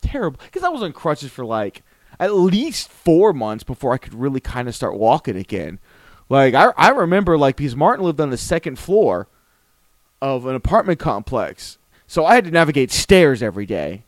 terrible 0.02 0.40
because 0.44 0.64
I 0.64 0.70
was 0.70 0.82
on 0.82 0.94
crutches 0.94 1.32
for 1.32 1.46
like 1.46 1.84
at 2.20 2.34
least 2.34 2.90
four 2.90 3.34
months 3.34 3.64
before 3.64 3.94
I 3.94 3.98
could 3.98 4.14
really 4.14 4.40
kind 4.40 4.68
of 4.68 4.76
start 4.76 4.96
walking 4.98 5.36
again. 5.36 5.80
Like 6.30 6.54
I 6.56 6.72
I 6.78 6.90
remember 6.90 7.38
like 7.38 7.58
because 7.58 7.76
Martin 7.76 8.06
lived 8.06 8.20
on 8.22 8.30
the 8.32 8.38
second 8.38 8.80
floor 8.80 9.28
of 10.22 10.46
an 10.48 10.56
apartment 10.56 10.98
complex, 11.00 11.78
so 12.08 12.26
I 12.26 12.36
had 12.36 12.46
to 12.46 12.52
navigate 12.52 12.92
stairs 12.92 13.42
every 13.42 13.66
day, 13.66 14.04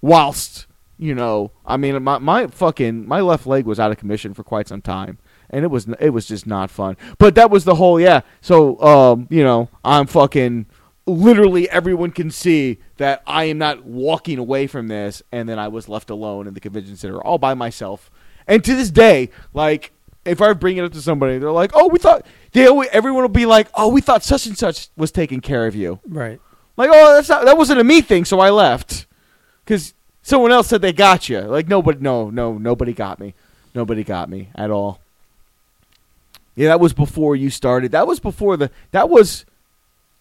whilst 0.00 0.66
you 0.98 1.14
know 1.14 1.52
I 1.64 1.76
mean 1.76 2.02
my 2.02 2.18
my 2.18 2.46
fucking 2.46 3.06
my 3.08 3.20
left 3.20 3.46
leg 3.46 3.64
was 3.64 3.80
out 3.80 3.90
of 3.90 3.98
commission 3.98 4.34
for 4.34 4.44
quite 4.44 4.68
some 4.68 4.82
time. 4.82 5.18
And 5.52 5.64
it 5.64 5.68
was 5.68 5.88
it 5.98 6.10
was 6.10 6.26
just 6.26 6.46
not 6.46 6.70
fun, 6.70 6.96
but 7.18 7.34
that 7.34 7.50
was 7.50 7.64
the 7.64 7.74
whole 7.74 7.98
yeah. 8.00 8.20
So 8.40 8.80
um, 8.80 9.26
you 9.30 9.42
know, 9.42 9.68
I'm 9.84 10.06
fucking 10.06 10.66
literally 11.06 11.68
everyone 11.70 12.12
can 12.12 12.30
see 12.30 12.78
that 12.98 13.22
I 13.26 13.44
am 13.44 13.58
not 13.58 13.84
walking 13.84 14.38
away 14.38 14.68
from 14.68 14.86
this, 14.88 15.22
and 15.32 15.48
then 15.48 15.58
I 15.58 15.68
was 15.68 15.88
left 15.88 16.10
alone 16.10 16.46
in 16.46 16.54
the 16.54 16.60
convention 16.60 16.96
center 16.96 17.20
all 17.20 17.38
by 17.38 17.54
myself. 17.54 18.10
And 18.46 18.62
to 18.64 18.76
this 18.76 18.90
day, 18.90 19.30
like 19.52 19.92
if 20.24 20.40
I 20.40 20.52
bring 20.52 20.76
it 20.76 20.84
up 20.84 20.92
to 20.92 21.02
somebody, 21.02 21.38
they're 21.38 21.50
like, 21.50 21.72
"Oh, 21.74 21.88
we 21.88 21.98
thought 21.98 22.26
they 22.52 22.66
always, 22.66 22.88
everyone 22.92 23.22
will 23.22 23.28
be 23.28 23.46
like, 23.46 23.68
"Oh, 23.74 23.88
we 23.88 24.00
thought 24.00 24.22
such 24.22 24.46
and 24.46 24.56
such 24.56 24.88
was 24.96 25.10
taking 25.10 25.40
care 25.40 25.66
of 25.66 25.74
you." 25.74 26.00
Right. 26.06 26.40
Like, 26.80 26.90
"Oh, 26.92 27.14
that's 27.14 27.28
not 27.28 27.44
that 27.44 27.58
wasn't 27.58 27.80
a 27.80 27.84
me 27.84 28.00
thing, 28.00 28.24
so 28.24 28.40
I 28.40 28.50
left." 28.50 29.06
Cuz 29.66 29.94
someone 30.22 30.52
else 30.52 30.68
said 30.68 30.82
they 30.82 30.92
got 30.92 31.28
you. 31.28 31.40
Like 31.40 31.68
nobody 31.68 31.98
no, 32.00 32.30
no, 32.30 32.58
nobody 32.58 32.92
got 32.92 33.20
me. 33.20 33.34
Nobody 33.74 34.02
got 34.02 34.28
me 34.28 34.48
at 34.54 34.70
all. 34.70 35.00
Yeah, 36.56 36.68
that 36.68 36.80
was 36.80 36.92
before 36.92 37.36
you 37.36 37.50
started. 37.50 37.92
That 37.92 38.06
was 38.06 38.20
before 38.20 38.56
the 38.56 38.70
that 38.90 39.08
was 39.08 39.44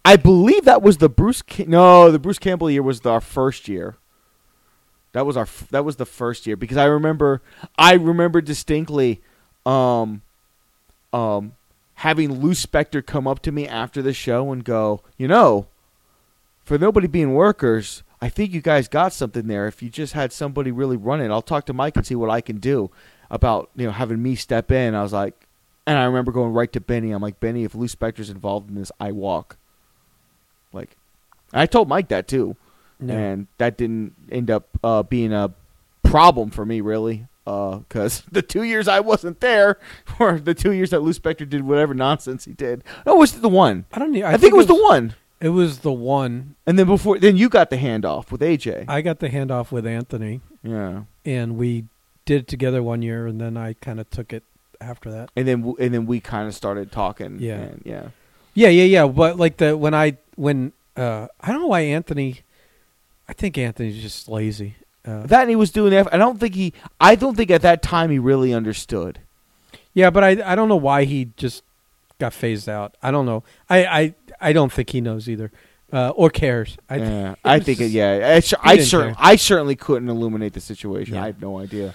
I 0.06 0.16
believe 0.16 0.66
that 0.66 0.82
was 0.82 0.98
the 0.98 1.10
Bruce 1.10 1.44
no, 1.68 2.12
the 2.12 2.20
Bruce 2.20 2.40
Campbell 2.40 2.70
year 2.70 2.84
was 2.84 3.06
our 3.06 3.22
first 3.22 3.68
year. 3.68 3.98
That 5.14 5.26
was 5.26 5.36
our 5.36 5.48
that 5.72 5.84
was 5.84 5.96
the 5.96 6.06
first 6.06 6.46
year 6.46 6.56
because 6.56 6.78
I 6.78 6.86
remember 6.86 7.42
I 7.78 7.94
remember 7.94 8.42
distinctly 8.42 9.22
um 9.66 10.22
um 11.12 11.54
having 11.96 12.40
Lou 12.42 12.52
Spector 12.52 13.06
come 13.06 13.28
up 13.28 13.42
to 13.42 13.52
me 13.52 13.68
after 13.68 14.02
the 14.02 14.14
show 14.14 14.52
and 14.52 14.64
go, 14.64 15.02
"You 15.18 15.28
know, 15.28 15.68
for 16.70 16.78
nobody 16.78 17.08
being 17.08 17.34
workers, 17.34 18.04
I 18.22 18.30
think 18.30 18.54
you 18.54 18.62
guys 18.62 18.88
got 18.88 19.12
something 19.12 19.48
there. 19.48 19.68
If 19.68 19.82
you 19.82 19.90
just 19.90 20.14
had 20.14 20.32
somebody 20.32 20.72
really 20.72 20.98
run 20.98 21.20
it, 21.20 21.32
I'll 21.32 21.42
talk 21.42 21.66
to 21.66 21.74
Mike 21.74 21.98
and 21.98 22.06
see 22.06 22.16
what 22.16 22.30
I 22.30 22.42
can 22.42 22.58
do 22.58 22.92
about, 23.30 23.70
you 23.76 23.86
know, 23.86 23.92
having 23.92 24.22
me 24.22 24.36
step 24.36 24.72
in." 24.72 24.96
I 24.96 25.02
was 25.02 25.12
like, 25.12 25.48
and 25.86 25.98
I 25.98 26.06
remember 26.06 26.32
going 26.32 26.54
right 26.54 26.72
to 26.74 26.80
Benny. 26.80 27.12
I'm 27.12 27.22
like, 27.22 27.40
"Benny, 27.40 27.64
if 27.64 27.76
Lou 27.76 27.88
Spector's 27.88 28.30
involved 28.30 28.70
in 28.70 28.76
this, 28.76 28.92
I 29.00 29.12
walk." 29.12 29.58
Like 30.72 30.96
I 31.52 31.66
told 31.66 31.90
Mike 31.90 32.10
that 32.10 32.28
too 32.28 32.56
and 33.00 33.48
that 33.58 33.78
didn't 33.78 34.14
end 34.32 34.52
up 34.52 34.68
uh, 34.84 35.04
being 35.04 35.34
a 35.34 35.54
problem 36.04 36.50
for 36.50 36.66
me 36.66 36.82
really 36.82 37.28
because 37.46 38.22
the 38.32 38.42
two 38.42 38.64
years 38.64 38.88
I 38.88 39.00
wasn't 39.00 39.40
there, 39.40 39.80
or 40.20 40.40
the 40.40 40.54
two 40.54 40.72
years 40.72 40.92
that 40.92 41.02
Lou 41.02 41.14
Spector 41.14 41.50
did 41.50 41.64
whatever 41.64 41.94
nonsense 41.94 42.46
he 42.46 42.54
did. 42.54 42.84
No, 43.06 43.22
it 43.22 43.42
the 43.42 43.50
one. 43.50 43.86
I 43.92 44.00
don't. 44.00 44.12
need- 44.12 44.24
I, 44.24 44.38
think, 44.38 44.54
it 44.54 44.58
was, 44.58 44.68
the 44.68 44.76
one. 44.76 45.16
It 45.42 45.50
was 45.50 45.80
the 45.80 45.92
one. 45.92 46.56
And 46.66 46.78
then 46.78 46.88
before, 46.88 47.18
then 47.20 47.38
you 47.38 47.50
got 47.50 47.70
the 47.70 47.78
handoff 47.78 48.32
with 48.32 48.42
AJ. 48.42 48.86
I 48.88 49.02
got 49.02 49.20
the 49.20 49.30
handoff 49.30 49.72
with 49.72 49.88
Anthony, 49.88 50.42
yeah, 50.64 51.04
and 51.26 51.58
we 51.58 51.86
did 52.26 52.42
it 52.42 52.48
together 52.48 52.84
one 52.84 53.02
year, 53.02 53.26
and 53.28 53.40
then 53.40 53.56
I 53.58 53.74
kind 53.74 54.00
of 54.00 54.10
took 54.10 54.34
it 54.34 54.44
after 54.82 55.10
that. 55.12 55.30
and 55.36 55.48
then 55.48 55.76
and 55.80 55.94
then 55.94 56.06
we 56.06 56.20
kind 56.20 56.48
of 56.48 56.54
started 56.56 56.92
talking. 56.92 57.38
Yeah. 57.40 57.56
and 57.56 57.82
yeah. 57.86 58.08
Yeah, 58.54 58.70
yeah, 58.70 58.84
yeah. 58.84 59.08
But 59.08 59.38
like 59.38 59.58
the 59.58 59.78
when 59.78 59.94
I 59.94 60.18
when 60.36 60.74
uh 60.98 61.28
I 61.40 61.52
don't 61.52 61.62
know 61.62 61.68
why 61.68 61.82
Anthony. 61.82 62.42
I 63.28 63.34
think 63.34 63.58
Anthony's 63.58 64.02
just 64.02 64.28
lazy. 64.28 64.76
Uh, 65.06 65.26
That 65.28 65.48
he 65.48 65.56
was 65.56 65.72
doing 65.72 65.92
that. 65.92 66.12
I 66.14 66.18
don't 66.18 66.40
think 66.40 66.56
he. 66.56 66.74
I 67.00 67.16
don't 67.16 67.36
think 67.38 67.52
at 67.52 67.62
that 67.62 67.82
time 67.82 68.10
he 68.10 68.20
really 68.20 68.54
understood. 68.54 69.20
yeah, 69.94 70.10
but 70.10 70.24
I 70.24 70.52
I 70.52 70.56
don't 70.56 70.68
know 70.68 70.76
why 70.76 71.06
he 71.06 71.30
just 71.38 71.64
got 72.20 72.34
phased 72.34 72.68
out. 72.68 72.96
I 73.02 73.12
don't 73.12 73.26
know. 73.26 73.44
I 73.70 73.86
I, 73.86 74.16
I 74.42 74.54
don't 74.54 74.72
think 74.72 74.90
he 74.92 75.02
knows 75.02 75.28
either, 75.30 75.52
uh, 75.92 76.10
or 76.10 76.30
cares. 76.30 76.78
I 76.90 76.98
th- 76.98 77.10
yeah, 77.10 77.36
I 77.44 77.60
think 77.60 77.82
it, 77.82 77.88
yeah. 77.92 78.34
I, 78.36 78.40
cer- 78.40 78.58
I, 78.62 78.78
cer- 78.80 79.16
I 79.18 79.36
certainly 79.36 79.76
couldn't 79.76 80.10
illuminate 80.10 80.54
the 80.54 80.62
situation. 80.62 81.16
Yeah. 81.16 81.24
I 81.24 81.26
have 81.28 81.42
no 81.42 81.60
idea. 81.60 81.94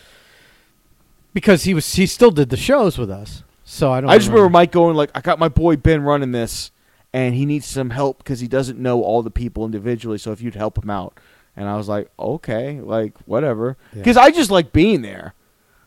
because 1.32 1.64
he 1.64 1.74
was 1.74 1.92
he 1.94 2.06
still 2.06 2.30
did 2.30 2.50
the 2.50 2.56
shows 2.56 2.98
with 2.98 3.10
us. 3.10 3.42
So 3.64 3.92
I 3.92 4.00
don't. 4.00 4.10
I 4.10 4.18
just 4.18 4.28
remember 4.28 4.50
Mike 4.50 4.72
going 4.72 4.94
like, 4.96 5.10
"I 5.14 5.20
got 5.20 5.38
my 5.38 5.48
boy 5.48 5.76
Ben 5.76 6.02
running 6.02 6.32
this, 6.32 6.70
and 7.12 7.34
he 7.34 7.46
needs 7.46 7.66
some 7.66 7.90
help 7.90 8.18
because 8.18 8.40
he 8.40 8.48
doesn't 8.48 8.78
know 8.78 9.02
all 9.02 9.22
the 9.22 9.30
people 9.30 9.64
individually. 9.64 10.18
So 10.18 10.32
if 10.32 10.40
you'd 10.42 10.54
help 10.54 10.82
him 10.82 10.90
out." 10.90 11.18
And 11.56 11.68
I 11.68 11.76
was 11.76 11.88
like, 11.88 12.10
"Okay, 12.18 12.80
like 12.80 13.14
whatever," 13.26 13.76
Yeah. 13.92 13.98
because 14.00 14.16
I 14.16 14.30
just 14.30 14.50
like 14.50 14.72
being 14.72 15.02
there. 15.02 15.34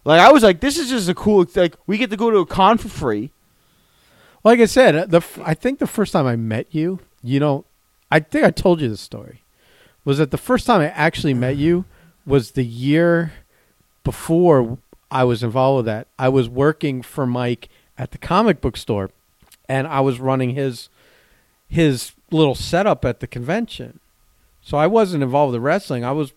Like 0.05 0.19
I 0.21 0.31
was 0.31 0.41
like, 0.41 0.59
"This 0.59 0.77
is 0.79 0.89
just 0.89 1.07
a 1.09 1.13
cool 1.13 1.45
like 1.55 1.75
we 1.85 1.97
get 1.97 2.09
to 2.09 2.17
go 2.17 2.31
to 2.31 2.37
a 2.39 2.45
con 2.45 2.77
for 2.77 2.87
free." 2.89 3.31
Like 4.47 4.61
I 4.61 4.65
said, 4.65 4.95
uh, 4.95 5.05
the 5.07 5.21
I 5.43 5.53
think 5.53 5.79
the 5.79 5.87
first 5.87 6.13
time 6.13 6.25
I 6.25 6.37
met 6.37 6.67
you, 6.71 6.99
you 7.21 7.37
know, 7.37 7.65
I 8.09 8.21
think 8.21 8.45
I 8.45 8.49
told 8.51 8.79
you 8.79 8.87
this 8.87 9.01
story. 9.01 9.41
Was 10.05 10.19
that 10.19 10.31
the 10.31 10.37
first 10.37 10.65
time 10.65 10.79
I 10.79 10.87
actually 10.87 11.33
met 11.33 11.57
you 11.57 11.83
was 12.25 12.51
the 12.51 12.63
year 12.63 13.33
before 14.05 14.77
I 15.11 15.25
was 15.25 15.43
involved 15.43 15.77
with 15.79 15.85
that. 15.87 16.07
I 16.17 16.29
was 16.29 16.47
working 16.47 17.01
for 17.01 17.27
Mike 17.27 17.67
at 17.97 18.11
the 18.11 18.17
comic 18.17 18.61
book 18.61 18.77
store, 18.77 19.11
and 19.67 19.85
I 19.85 19.99
was 19.99 20.17
running 20.21 20.51
his 20.51 20.87
his 21.67 22.13
little 22.31 22.55
setup 22.55 23.03
at 23.03 23.19
the 23.19 23.27
convention. 23.27 23.99
So 24.61 24.77
I 24.77 24.87
wasn't 24.87 25.23
involved 25.23 25.51
with 25.51 25.57
the 25.59 25.65
wrestling. 25.65 26.05
I 26.05 26.13
was 26.13 26.31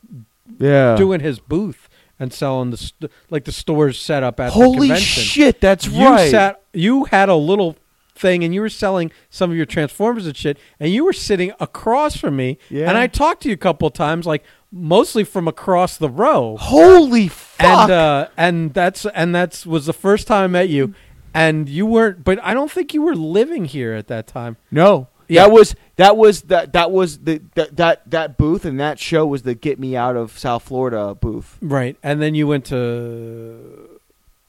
Yeah. 0.58 0.96
doing 0.96 1.20
his 1.20 1.38
booth 1.38 1.88
and 2.18 2.32
selling 2.32 2.70
the 2.72 2.76
st- 2.76 3.10
like 3.30 3.44
the 3.44 3.52
store's 3.52 4.00
setup 4.00 4.40
at 4.40 4.48
the 4.48 4.52
convention. 4.52 4.74
Holy 4.74 4.88
convention 4.88 5.22
shit, 5.22 5.60
that's 5.60 5.86
you 5.86 6.04
right. 6.08 6.28
sat 6.30 6.60
you 6.72 7.04
had 7.04 7.28
a 7.28 7.34
little 7.36 7.76
thing 8.20 8.44
and 8.44 8.54
you 8.54 8.60
were 8.60 8.68
selling 8.68 9.10
some 9.30 9.50
of 9.50 9.56
your 9.56 9.66
transformers 9.66 10.26
and 10.26 10.36
shit 10.36 10.58
and 10.78 10.92
you 10.92 11.04
were 11.04 11.12
sitting 11.12 11.52
across 11.58 12.16
from 12.16 12.36
me 12.36 12.58
Yeah. 12.68 12.88
and 12.88 12.98
i 12.98 13.06
talked 13.06 13.42
to 13.42 13.48
you 13.48 13.54
a 13.54 13.58
couple 13.58 13.88
of 13.88 13.94
times 13.94 14.26
like 14.26 14.44
mostly 14.70 15.24
from 15.24 15.48
across 15.48 15.96
the 15.96 16.08
row 16.10 16.56
Holy 16.60 17.28
fuck! 17.28 17.66
and 17.66 17.90
uh 17.90 18.28
and 18.36 18.74
that's 18.74 19.06
and 19.06 19.34
that's 19.34 19.64
was 19.66 19.86
the 19.86 19.92
first 19.92 20.26
time 20.26 20.44
i 20.44 20.46
met 20.46 20.68
you 20.68 20.94
and 21.34 21.68
you 21.68 21.86
weren't 21.86 22.22
but 22.24 22.38
i 22.44 22.52
don't 22.54 22.70
think 22.70 22.92
you 22.94 23.02
were 23.02 23.14
living 23.16 23.64
here 23.64 23.94
at 23.94 24.06
that 24.08 24.26
time 24.26 24.56
no, 24.70 25.08
Yeah. 25.28 25.44
that 25.46 25.52
was 25.52 25.74
that 25.96 26.16
was 26.16 26.42
that 26.42 26.72
that 26.74 26.90
was 26.90 27.18
the 27.20 27.40
that, 27.54 27.76
that 27.76 28.10
that 28.10 28.36
booth 28.36 28.64
and 28.64 28.78
that 28.80 28.98
show 28.98 29.26
was 29.26 29.42
the 29.42 29.54
get 29.54 29.78
me 29.80 29.96
out 29.96 30.16
of 30.16 30.38
South 30.38 30.62
Florida 30.64 31.14
booth, 31.14 31.56
right 31.62 31.96
and 32.02 32.20
then 32.22 32.34
you 32.34 32.46
went 32.46 32.64
to 32.66 33.89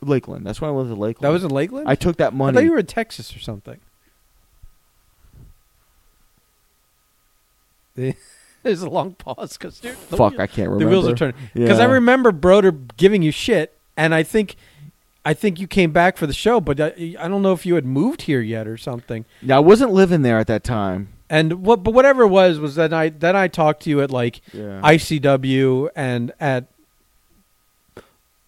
Lakeland. 0.02 0.46
That's 0.46 0.60
when 0.62 0.70
I 0.70 0.72
went 0.74 0.90
to 0.90 0.96
Lakeland. 0.96 1.26
that 1.26 1.34
was 1.34 1.44
in 1.44 1.50
lakeland 1.52 1.88
I 1.88 1.96
took 1.96 2.18
that 2.18 2.34
money. 2.34 2.50
I 2.50 2.52
money. 2.52 2.56
thought 2.56 2.66
you 2.66 2.72
were 2.72 2.80
in 2.80 2.86
texas 2.88 3.36
or 3.36 3.40
something 3.40 3.80
there's 8.64 8.82
a 8.82 8.90
long 8.90 9.14
pause 9.16 9.58
because 9.58 9.80
Fuck, 9.80 10.40
I 10.40 10.48
can't 10.48 10.70
remember. 10.70 10.86
The 10.86 10.90
wheels 10.90 11.08
are 11.08 11.16
turning 11.16 11.36
because 11.54 11.80
I 11.80 11.86
Yeah. 11.88 11.94
remember 11.94 12.32
Broder 12.32 12.72
giving 12.72 13.22
you 13.22 13.32
shit, 13.32 13.78
and 13.98 14.16
I 14.16 14.24
think, 14.24 14.56
I 15.26 15.34
think 15.34 15.60
you 15.60 15.68
came 15.68 15.92
back 15.92 16.18
for 16.18 16.26
the 16.26 16.34
show, 16.34 16.62
but 16.62 16.80
I, 16.80 17.16
I 17.20 17.28
don't 17.28 17.42
know 17.42 17.52
if 17.54 17.66
you 17.66 17.76
had 17.76 17.86
moved 17.86 18.24
here 18.24 18.40
yet 18.42 18.68
or 18.68 18.78
something. 18.78 19.26
Yeah, 19.42 19.58
I 19.58 19.60
wasn't 19.60 19.92
living 19.92 20.22
there 20.22 20.38
at 20.40 20.48
that 20.48 20.64
time. 20.64 21.10
And 21.30 21.66
what, 21.66 21.84
but 21.84 21.94
whatever 21.94 22.24
it 22.24 22.28
was, 22.30 22.60
was 22.60 22.76
that 22.76 22.94
I 22.94 23.10
then 23.10 23.36
I 23.36 23.48
talked 23.48 23.84
to 23.84 23.90
you 23.90 24.02
at 24.02 24.10
like 24.12 24.42
Yeah. 24.54 24.82
ICW 24.84 25.90
and 25.96 26.32
at 26.40 26.66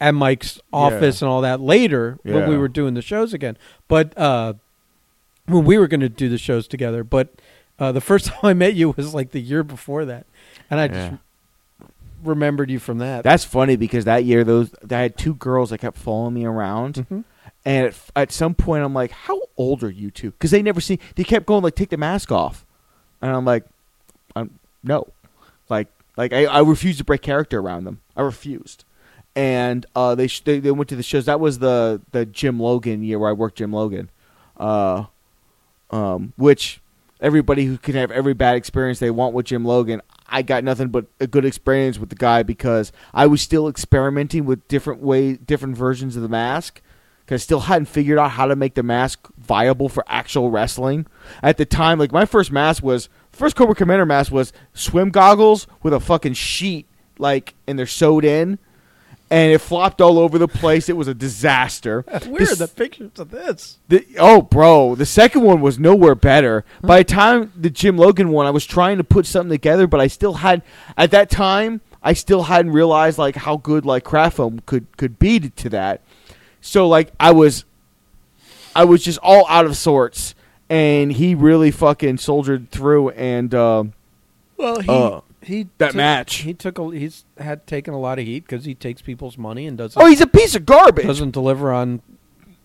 at 0.02 0.12
Mike's 0.14 0.60
office 0.74 1.22
and 1.22 1.30
all 1.30 1.42
that 1.42 1.62
later 1.62 2.18
when 2.24 2.48
we 2.50 2.58
were 2.58 2.68
doing 2.68 2.94
the 2.94 3.02
shows 3.02 3.34
again. 3.34 3.58
But 3.88 4.18
uh, 4.18 4.54
when 5.46 5.64
we 5.66 5.78
were 5.78 5.88
going 5.88 6.02
to 6.02 6.10
do 6.10 6.30
the 6.30 6.38
shows 6.38 6.68
together, 6.68 7.04
but 7.04 7.30
uh, 7.80 7.92
the 7.92 8.02
first 8.02 8.26
time 8.28 8.40
I 8.44 8.54
met 8.54 8.74
you 8.76 8.92
was 8.98 9.14
like 9.14 9.32
the 9.32 9.42
year 9.42 9.64
before 9.64 10.06
that, 10.06 10.26
and 10.70 10.80
I 10.80 10.86
Yeah. 10.86 11.10
just 11.10 11.22
remembered 12.24 12.70
you 12.70 12.80
from 12.80 13.00
that. 13.00 13.24
That's 13.24 13.44
funny 13.44 13.76
because 13.76 14.06
that 14.06 14.24
year 14.26 14.44
those 14.44 14.74
I 14.90 14.96
had 15.00 15.18
two 15.18 15.36
girls 15.36 15.70
that 15.72 15.80
kept 15.80 15.98
following 15.98 16.34
me 16.34 16.46
around, 16.46 17.06
Mhm. 17.10 17.24
and 17.66 17.88
at, 17.88 17.96
at 18.16 18.32
some 18.32 18.54
point 18.56 18.84
I'm 18.84 18.94
like, 18.94 19.12
"How 19.12 19.42
old 19.58 19.84
are 19.84 19.90
you 19.90 20.10
two? 20.12 20.32
Because 20.32 20.52
they 20.52 20.62
never 20.62 20.80
see. 20.82 21.00
They 21.16 21.24
kept 21.24 21.46
going 21.46 21.64
like, 21.64 21.76
"Take 21.76 21.90
the 21.90 21.98
mask 21.98 22.32
off," 22.32 22.66
and 23.22 23.32
I'm 23.32 23.44
like, 23.46 23.66
I'm, 24.36 24.60
"No," 24.84 25.08
like 25.70 25.88
like 26.16 26.32
I, 26.32 26.46
I 26.46 26.62
refused 26.62 27.00
to 27.00 27.04
break 27.04 27.22
character 27.22 27.60
around 27.60 27.84
them. 27.86 28.00
I 28.16 28.22
refused, 28.22 28.86
and 29.36 29.86
uh, 29.96 30.16
they, 30.16 30.28
sh- 30.28 30.42
they 30.42 30.60
they 30.60 30.72
went 30.72 30.90
to 30.90 30.96
the 30.96 31.04
shows. 31.04 31.26
That 31.26 31.40
was 31.40 31.60
the 31.60 32.02
the 32.12 32.26
Jim 32.26 32.60
Logan 32.60 33.04
year 33.04 33.20
where 33.20 33.30
I 33.30 33.34
worked 33.34 33.58
Jim 33.58 33.74
Logan, 33.74 34.10
uh, 34.58 35.06
um, 35.92 36.34
which 36.38 36.82
everybody 37.20 37.66
who 37.66 37.78
can 37.78 37.96
have 37.96 38.12
every 38.12 38.34
bad 38.34 38.56
experience 38.56 39.00
they 39.00 39.12
want 39.12 39.34
with 39.34 39.48
Jim 39.48 39.66
Logan. 39.66 40.02
I 40.28 40.42
got 40.42 40.64
nothing 40.64 40.88
but 40.88 41.06
a 41.20 41.28
good 41.28 41.46
experience 41.46 42.00
with 42.00 42.10
the 42.10 42.16
guy 42.16 42.44
because 42.44 42.92
I 43.14 43.28
was 43.28 43.42
still 43.42 43.68
experimenting 43.68 44.46
with 44.46 44.68
different 44.68 45.02
way, 45.02 45.34
different 45.34 45.78
versions 45.78 46.16
of 46.16 46.22
the 46.22 46.30
mask. 46.30 46.82
Because 47.24 47.42
I 47.42 47.44
still 47.44 47.62
hadn't 47.62 47.86
figured 47.86 48.20
out 48.20 48.32
how 48.32 48.48
to 48.48 48.56
make 48.56 48.74
the 48.74 48.84
mask 48.84 49.30
viable 49.38 49.88
for 49.88 50.04
actual 50.08 50.52
wrestling. 50.52 51.06
At 51.42 51.56
the 51.56 51.66
time, 51.66 51.98
like 51.98 52.12
my 52.12 52.26
first 52.26 52.52
mask 52.52 52.84
was 52.84 53.08
first 53.32 53.56
Cobra 53.56 53.76
Commander 53.76 54.06
mask 54.06 54.32
was 54.32 54.52
swim 54.74 55.10
goggles 55.10 55.66
with 55.82 55.94
a 55.94 56.02
fucking 56.02 56.34
sheet, 56.34 56.86
like, 57.18 57.54
and 57.66 57.80
they're 57.80 57.86
sewed 57.86 58.26
in, 58.26 58.60
and 59.30 59.52
it 59.52 59.60
flopped 59.60 60.00
all 60.02 60.20
over 60.20 60.38
the 60.38 60.48
place. 60.48 60.90
It 60.90 60.98
was 60.98 61.08
a 61.08 61.14
disaster. 61.14 62.02
Where 62.08 62.20
This- 62.40 62.52
are 62.54 62.56
the 62.56 62.68
pictures 62.68 63.12
of 63.18 63.32
this? 63.32 63.78
the, 63.88 64.06
oh, 64.20 64.42
bro, 64.42 64.96
the 64.96 65.06
second 65.06 65.42
one 65.42 65.62
was 65.62 65.80
nowhere 65.80 66.16
better. 66.16 66.66
By 66.82 67.00
the 67.00 67.04
time 67.06 67.52
the 67.56 67.70
Jim 67.70 67.98
Logan 67.98 68.30
one, 68.30 68.46
I 68.46 68.52
was 68.52 68.66
trying 68.66 68.98
to 68.98 69.04
put 69.04 69.26
something 69.26 69.50
together, 69.50 69.88
but 69.88 70.00
I 70.00 70.08
still 70.08 70.34
had 70.36 70.62
at 70.98 71.12
that 71.12 71.30
time 71.30 71.82
I 72.04 72.14
still 72.14 72.44
hadn't 72.44 72.74
realized 72.74 73.18
like 73.18 73.36
how 73.36 73.58
good 73.58 73.86
like 73.86 74.04
craft 74.04 74.38
foam 74.38 74.62
could 74.66 74.86
could 74.98 75.18
be 75.20 75.40
to, 75.40 75.50
to 75.50 75.70
that. 75.70 76.02
So 76.62 76.88
like 76.88 77.12
I 77.20 77.32
was, 77.32 77.66
I 78.76 78.84
was 78.86 79.04
just 79.04 79.20
all 79.24 79.46
out 79.50 79.66
of 79.66 79.78
sorts, 79.78 80.36
and 80.70 81.12
he 81.14 81.34
really 81.36 81.72
fucking 81.72 82.18
soldiered 82.18 82.72
through. 82.72 83.10
And 83.12 83.54
uh, 83.56 83.86
Well, 84.58 84.80
he 84.82 84.90
Uh, 84.90 85.22
he 85.44 85.68
that 85.78 85.88
took- 85.88 85.96
match. 85.96 86.36
he 86.38 86.54
took 86.54 86.78
a, 86.80 86.90
he's 86.92 87.26
had 87.38 87.66
taken 87.68 87.94
a 87.94 88.00
lot 88.00 88.20
of 88.20 88.26
heat 88.26 88.42
because 88.46 88.66
he 88.66 88.74
takes 88.76 89.02
people's 89.02 89.38
money 89.38 89.68
and 89.68 89.78
doesn't 89.78 90.02
oh, 90.02 90.06
he's 90.06 90.22
a 90.22 90.28
piece 90.28 90.56
of 90.56 90.66
garbage. 90.66 91.06
doesn't 91.06 91.32
deliver 91.32 91.72
on 91.72 92.02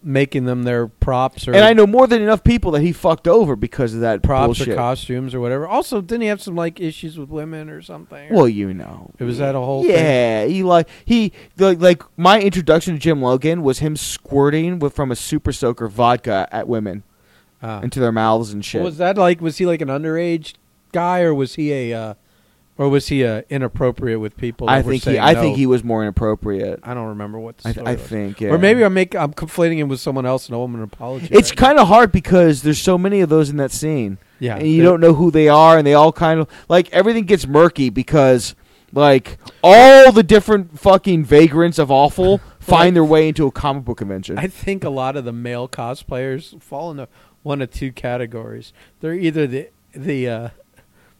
making 0.00 0.44
them 0.44 0.62
their 0.62 0.86
props 0.86 1.48
or 1.48 1.54
And 1.54 1.64
I 1.64 1.72
know 1.72 1.84
more 1.86 2.06
than 2.06 2.22
enough 2.22 2.44
people 2.44 2.70
that 2.70 2.82
he 2.82 2.92
fucked 2.92 3.26
over 3.26 3.56
because 3.56 3.94
of 3.94 4.00
that 4.00 4.22
props 4.22 4.46
bullshit. 4.46 4.68
or 4.68 4.74
costumes 4.76 5.34
or 5.34 5.40
whatever. 5.40 5.66
Also, 5.66 6.00
didn't 6.00 6.22
he 6.22 6.28
have 6.28 6.40
some 6.40 6.54
like 6.54 6.78
issues 6.80 7.18
with 7.18 7.30
women 7.30 7.68
or 7.68 7.82
something? 7.82 8.32
Well, 8.32 8.48
you 8.48 8.72
know, 8.72 9.10
It 9.18 9.24
was 9.24 9.38
that 9.38 9.56
a 9.56 9.58
whole 9.58 9.82
thing? 9.82 9.90
yeah. 9.92 10.44
He 10.46 10.62
like 10.62 10.88
he 11.04 11.32
the, 11.56 11.74
like 11.74 12.02
my 12.16 12.40
introduction 12.40 12.94
to 12.94 13.00
Jim 13.00 13.20
Logan 13.20 13.62
was 13.62 13.80
him 13.80 13.96
squirting 13.96 14.78
with 14.78 14.94
from 14.94 15.10
a 15.10 15.16
super 15.16 15.50
soaker 15.52 15.88
vodka 15.88 16.48
at 16.52 16.68
women 16.68 17.02
Ah. 17.60 17.80
into 17.80 17.98
their 17.98 18.12
mouths 18.12 18.52
and 18.52 18.64
shit. 18.64 18.82
was 18.82 18.98
that 18.98 19.18
like 19.18 19.40
was 19.40 19.58
he 19.58 19.66
like 19.66 19.80
an 19.80 19.88
underage 19.88 20.54
guy 20.92 21.22
or 21.22 21.34
was 21.34 21.56
he 21.56 21.72
a 21.72 21.92
uh, 21.92 22.14
or 22.78 22.88
was 22.88 23.08
he 23.08 23.24
uh, 23.24 23.42
inappropriate 23.50 24.20
with 24.20 24.36
people? 24.36 24.70
I 24.70 24.82
think 24.82 25.02
he 25.02 25.18
I 25.18 25.34
no? 25.34 25.40
think 25.42 25.56
he 25.56 25.66
was 25.66 25.82
more 25.82 26.02
inappropriate. 26.02 26.80
I 26.84 26.94
don't 26.94 27.08
remember 27.08 27.38
what 27.38 27.58
the 27.58 27.82
I, 27.84 27.92
I 27.92 27.96
think 27.96 28.40
yeah. 28.40 28.50
Or 28.50 28.58
maybe 28.58 28.84
I'm 28.84 28.94
make 28.94 29.16
I'm 29.16 29.34
conflating 29.34 29.78
him 29.78 29.88
with 29.88 30.00
someone 30.00 30.24
else 30.24 30.46
and 30.46 30.54
owe 30.54 30.64
him 30.64 30.76
an 30.76 30.82
apology. 30.82 31.28
it's 31.30 31.50
right 31.50 31.58
kind 31.58 31.78
of 31.78 31.88
hard 31.88 32.12
because 32.12 32.62
there's 32.62 32.78
so 32.78 32.96
many 32.96 33.20
of 33.20 33.28
those 33.28 33.50
in 33.50 33.56
that 33.56 33.72
scene. 33.72 34.18
Yeah, 34.38 34.56
and 34.56 34.68
you 34.68 34.84
don't 34.84 35.00
know 35.00 35.14
who 35.14 35.32
they 35.32 35.48
are, 35.48 35.76
and 35.76 35.84
they 35.84 35.94
all 35.94 36.12
kind 36.12 36.38
of 36.38 36.48
like 36.68 36.90
everything 36.92 37.24
gets 37.24 37.46
murky 37.46 37.90
because 37.90 38.54
like 38.92 39.38
all 39.62 40.12
the 40.12 40.22
different 40.22 40.78
fucking 40.78 41.24
vagrants 41.24 41.78
of 41.80 41.90
awful 41.90 42.38
find 42.60 42.94
their 42.94 43.04
way 43.04 43.28
into 43.28 43.48
a 43.48 43.50
comic 43.50 43.84
book 43.84 43.98
convention. 43.98 44.38
I 44.38 44.46
think 44.46 44.84
a 44.84 44.90
lot 44.90 45.16
of 45.16 45.24
the 45.24 45.32
male 45.32 45.68
cosplayers 45.68 46.62
fall 46.62 46.92
into 46.92 47.08
one 47.42 47.60
of 47.60 47.72
two 47.72 47.90
categories. 47.90 48.72
They're 49.00 49.14
either 49.14 49.48
the 49.48 49.70
the 49.92 50.28
uh, 50.28 50.48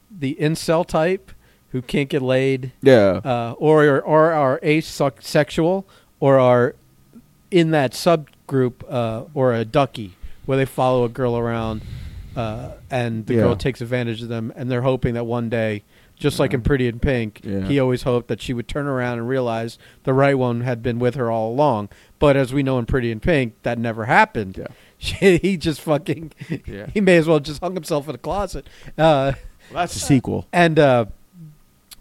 the 0.09 0.36
incel 0.40 0.86
type 0.86 1.32
who 1.73 1.83
can't 1.83 2.09
get 2.09 2.23
laid, 2.23 2.73
yeah, 2.83 3.21
uh, 3.25 3.55
or 3.59 4.01
or 4.01 4.33
are 4.33 4.59
asexual, 4.62 5.87
or 6.21 6.39
are 6.39 6.75
in 7.51 7.71
that 7.73 7.93
subgroup, 7.93 8.75
uh, 8.89 9.25
or 9.35 9.55
a 9.55 9.64
Duckie 9.64 10.14
where 10.47 10.57
they 10.59 10.64
follow 10.64 11.05
a 11.05 11.09
girl 11.09 11.37
around, 11.37 11.83
uh, 12.37 12.71
and 12.91 13.27
the 13.27 13.35
Yeah. 13.35 13.41
girl 13.43 13.57
takes 13.57 13.81
advantage 13.81 14.23
of 14.23 14.29
them, 14.29 14.53
and 14.57 14.71
they're 14.71 14.83
hoping 14.83 15.14
that 15.14 15.25
one 15.27 15.49
day. 15.49 15.83
Just 16.16 16.41
like 16.41 16.53
in 16.53 16.62
Pretty 16.62 16.89
in 16.89 16.99
Pink, 16.99 17.43
Yeah. 17.45 17.61
he 17.69 17.79
always 17.79 18.03
hoped 18.03 18.27
that 18.27 18.41
she 18.43 18.53
would 18.53 18.66
turn 18.66 18.87
around 18.89 19.19
and 19.19 19.29
realize 19.29 19.79
the 20.03 20.12
right 20.12 20.37
one 20.37 20.62
had 20.62 20.83
been 20.83 20.99
with 20.99 21.14
her 21.14 21.31
all 21.31 21.53
along. 21.53 21.91
But 22.19 22.37
as 22.37 22.53
we 22.53 22.64
know 22.64 22.77
in 22.81 22.87
Pretty 22.87 23.12
in 23.12 23.21
Pink, 23.21 23.55
that 23.62 23.79
never 23.79 24.07
happened. 24.07 24.57
Yeah. 24.59 24.66
he 25.39 25.57
just 25.57 25.81
fucking 25.81 26.33
Yeah. 26.66 26.87
he 26.93 27.01
may 27.01 27.19
as 27.19 27.29
well 27.29 27.39
just 27.39 27.61
hung 27.62 27.75
himself 27.75 28.09
in 28.09 28.16
a 28.16 28.19
closet. 28.19 28.66
Uh, 28.99 29.35
Well, 29.71 29.83
that's 29.83 29.95
a 29.95 30.01
sequel. 30.01 30.49
and 30.53 30.77
uh, 30.81 31.05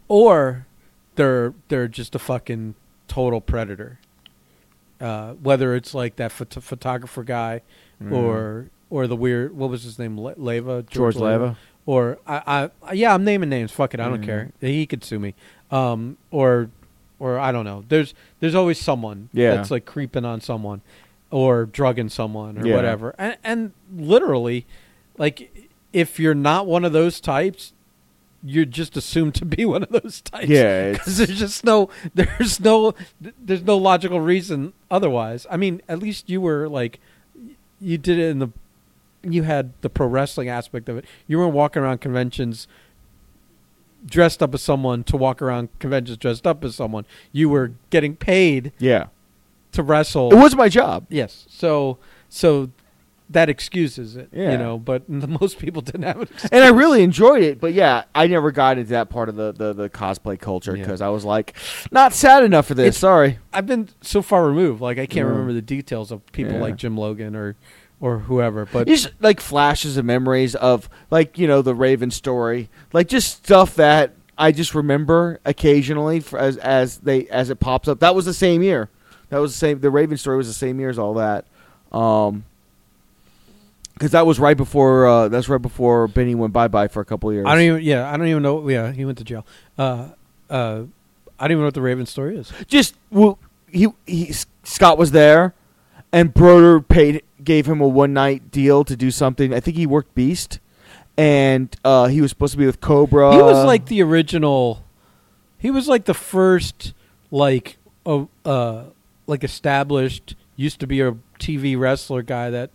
or 0.07 0.65
they're 1.15 1.53
they're 1.67 1.87
just 1.87 2.15
a 2.15 2.19
fucking 2.19 2.75
total 3.07 3.41
predator. 3.41 3.99
Uh, 4.99 5.33
whether 5.33 5.75
it's 5.75 5.93
like 5.93 6.15
that 6.15 6.31
phot- 6.31 6.61
photographer 6.61 7.23
guy, 7.23 7.61
Mm. 8.03 8.11
or 8.11 8.69
or 8.89 9.05
the 9.07 9.15
weird 9.15 9.55
what 9.55 9.69
was 9.69 9.83
his 9.83 9.97
name 9.99 10.19
Le- 10.19 10.33
Leva 10.37 10.83
George 10.89 11.15
Leva. 11.15 11.57
or 11.85 12.17
I, 12.27 12.69
I 12.83 12.93
yeah 12.93 13.13
I'm 13.13 13.23
naming 13.23 13.49
names 13.49 13.71
fuck 13.71 13.93
it 13.95 13.99
I 13.99 14.07
don't 14.07 14.21
Mhm. 14.21 14.25
care 14.25 14.51
he 14.61 14.85
could 14.85 15.03
sue 15.03 15.17
me 15.19 15.33
um 15.71 16.17
or 16.31 16.69
or 17.19 17.37
I 17.39 17.51
don't 17.51 17.65
know 17.65 17.83
there's 17.89 18.13
there's 18.39 18.53
always 18.55 18.79
someone 18.79 19.29
Yeah. 19.33 19.55
that's 19.55 19.71
like 19.71 19.85
creeping 19.85 20.25
on 20.25 20.41
someone 20.41 20.81
or 21.31 21.65
drugging 21.65 22.09
someone 22.09 22.57
or 22.59 22.67
Yeah. 22.67 22.75
whatever 22.75 23.15
and 23.17 23.35
and 23.43 23.71
literally 23.95 24.65
like 25.17 25.69
if 25.91 26.19
you're 26.19 26.35
not 26.35 26.67
one 26.67 26.85
of 26.85 26.93
those 26.93 27.19
types 27.19 27.73
you're 28.43 28.65
just 28.65 28.95
assumed 28.97 29.35
to 29.35 29.45
be 29.45 29.65
one 29.65 29.83
of 29.83 29.89
those 29.89 30.21
types. 30.21 30.47
Yeah, 30.47 30.91
because 30.93 31.17
there's 31.17 31.39
just 31.39 31.63
no 31.63 31.89
there's 32.13 32.59
no 32.59 32.93
there's 33.19 33.63
no 33.63 33.77
logical 33.77 34.21
reason 34.21 34.73
otherwise. 34.89 35.45
I 35.49 35.57
mean 35.57 35.81
at 35.87 35.99
least 35.99 36.29
you 36.29 36.41
were 36.41 36.67
like 36.67 36.99
you 37.79 37.97
did 37.97 38.17
it 38.17 38.29
in 38.29 38.39
the 38.39 38.49
you 39.23 39.43
had 39.43 39.73
the 39.81 39.89
pro 39.89 40.07
wrestling 40.07 40.49
aspect 40.49 40.89
of 40.89 40.97
it. 40.97 41.05
You 41.27 41.39
weren't 41.39 41.53
walking 41.53 41.81
around 41.81 41.99
conventions 41.99 42.67
dressed 44.05 44.41
up 44.41 44.53
as 44.53 44.61
someone 44.61 45.03
to 45.03 45.17
walk 45.17 45.41
around 45.41 45.69
conventions 45.79 46.17
dressed 46.17 46.47
up 46.47 46.63
as 46.63 46.75
someone. 46.75 47.05
You 47.31 47.49
were 47.49 47.73
getting 47.89 48.15
paid 48.15 48.71
yeah. 48.77 49.07
to 49.73 49.83
wrestle. 49.83 50.31
It 50.31 50.37
was 50.37 50.55
my 50.55 50.69
job. 50.69 51.05
yes. 51.09 51.45
So 51.49 51.97
so 52.29 52.69
that 53.29 53.49
excuses 53.49 54.15
it 54.15 54.29
Yeah. 54.31 54.51
you 54.53 54.57
know 54.57 54.77
but 54.79 55.07
most 55.41 55.59
people 55.59 55.81
didn't 55.81 56.03
have 56.03 56.21
it 56.21 56.29
and 56.51 56.63
I 56.63 56.69
really 56.69 57.03
enjoyed 57.03 57.43
it. 57.43 57.59
But 57.59 57.73
yeah, 57.73 58.05
I 58.15 58.27
never 58.27 58.51
got 58.51 58.77
into 58.77 58.91
that 58.91 59.09
part 59.09 59.27
of 59.29 59.35
the 59.35 59.51
the, 59.51 59.73
the 59.73 59.89
cosplay 59.89 60.39
culture 60.39 60.75
Yeah. 60.75 60.83
because 60.83 61.01
I 61.01 61.09
was 61.09 61.25
like, 61.25 61.53
not 61.91 62.13
sad 62.13 62.43
enough 62.43 62.67
for 62.67 62.73
this. 62.73 62.83
It's- 62.87 62.97
Sorry. 62.97 63.39
I've 63.53 63.65
been 63.67 63.89
so 64.01 64.21
far 64.21 64.45
removed 64.47 64.81
like 64.81 64.97
i 64.97 65.05
can't 65.05 65.25
Yeah. 65.25 65.31
remember 65.31 65.53
the 65.53 65.61
details 65.61 66.11
of 66.11 66.25
people 66.31 66.53
Yeah. 66.53 66.61
like 66.61 66.75
jim 66.77 66.97
logan 66.97 67.35
or 67.35 67.55
or 67.99 68.19
whoever 68.19 68.65
but 68.65 68.87
Just 68.87 69.09
like 69.19 69.39
flashes 69.41 69.97
of 69.97 70.05
memories 70.05 70.53
of 70.55 70.87
like 71.09 71.37
you 71.39 71.47
know 71.47 71.61
the 71.63 71.73
Raven 71.73 72.11
story, 72.11 72.69
like 72.93 73.07
just 73.07 73.37
stuff 73.37 73.75
that 73.75 74.13
I 74.37 74.51
just 74.51 74.75
remember 74.75 75.39
occasionally 75.45 76.23
as 76.37 76.57
as 76.57 76.99
they 76.99 77.25
as 77.29 77.49
it 77.49 77.59
pops 77.59 77.87
up. 77.87 77.99
That 78.01 78.13
was 78.13 78.25
the 78.25 78.35
same 78.35 78.61
year. 78.61 78.89
That 79.29 79.39
was 79.39 79.51
the 79.53 79.57
same. 79.57 79.79
The 79.79 79.89
Raven 79.89 80.15
story 80.17 80.37
was 80.37 80.47
the 80.47 80.53
same 80.53 80.79
year 80.79 80.89
as 80.91 80.99
all 80.99 81.15
that. 81.15 81.45
Um, 81.91 82.45
because 83.97 84.11
that 84.11 84.25
was 84.25 84.39
right 84.39 84.55
before 84.55 85.07
uh, 85.07 85.27
that's 85.27 85.49
right 85.49 85.61
before 85.61 86.07
Benny 86.07 86.35
went 86.35 86.53
bye 86.53 86.67
bye 86.67 86.87
for 86.87 87.01
a 87.01 87.05
couple 87.05 87.29
of 87.29 87.35
years. 87.35 87.45
I 87.47 87.55
don't 87.55 87.63
even. 87.63 87.81
Yeah, 87.81 88.11
I 88.11 88.15
don't 88.17 88.27
even 88.27 88.43
know. 88.43 88.67
Yeah, 88.69 88.91
he 88.91 89.05
went 89.05 89.17
to 89.17 89.23
jail. 89.23 89.45
Uh, 89.77 90.09
uh, 90.49 90.83
I 91.39 91.47
don't 91.47 91.51
even 91.51 91.61
know 91.61 91.67
what 91.67 91.73
the 91.73 91.81
Raven 91.81 92.05
story 92.05 92.37
is. 92.37 92.51
just 92.67 92.95
well, 93.09 93.39
he 93.69 93.87
he 94.05 94.33
Scott 94.63 94.97
was 94.97 95.11
there, 95.11 95.53
and 96.11 96.33
Broder 96.33 96.79
paid 96.79 97.23
gave 97.43 97.65
him 97.65 97.81
a 97.81 97.87
one 97.87 98.13
night 98.13 98.51
deal 98.51 98.83
to 98.83 98.95
do 98.95 99.11
something. 99.11 99.53
I 99.53 99.59
think 99.59 99.77
he 99.77 99.85
worked 99.85 100.13
Beast, 100.15 100.59
and 101.17 101.75
uh, 101.83 102.07
he 102.07 102.21
was 102.21 102.31
supposed 102.31 102.53
to 102.53 102.57
be 102.57 102.65
with 102.65 102.81
Cobra. 102.81 103.33
he 103.33 103.41
was 103.41 103.65
like 103.65 103.87
the 103.87 104.01
original. 104.03 104.83
He 105.59 105.71
was 105.71 105.87
like 105.87 106.05
the 106.05 106.13
first, 106.13 106.93
like, 107.31 107.77
uh, 108.05 108.25
uh, 108.45 108.83
like 109.25 109.43
established. 109.43 110.35
Used 110.55 110.79
to 110.79 110.87
be 110.87 111.01
a 111.01 111.15
TV 111.39 111.77
wrestler 111.77 112.21
guy 112.23 112.49
that 112.49 112.71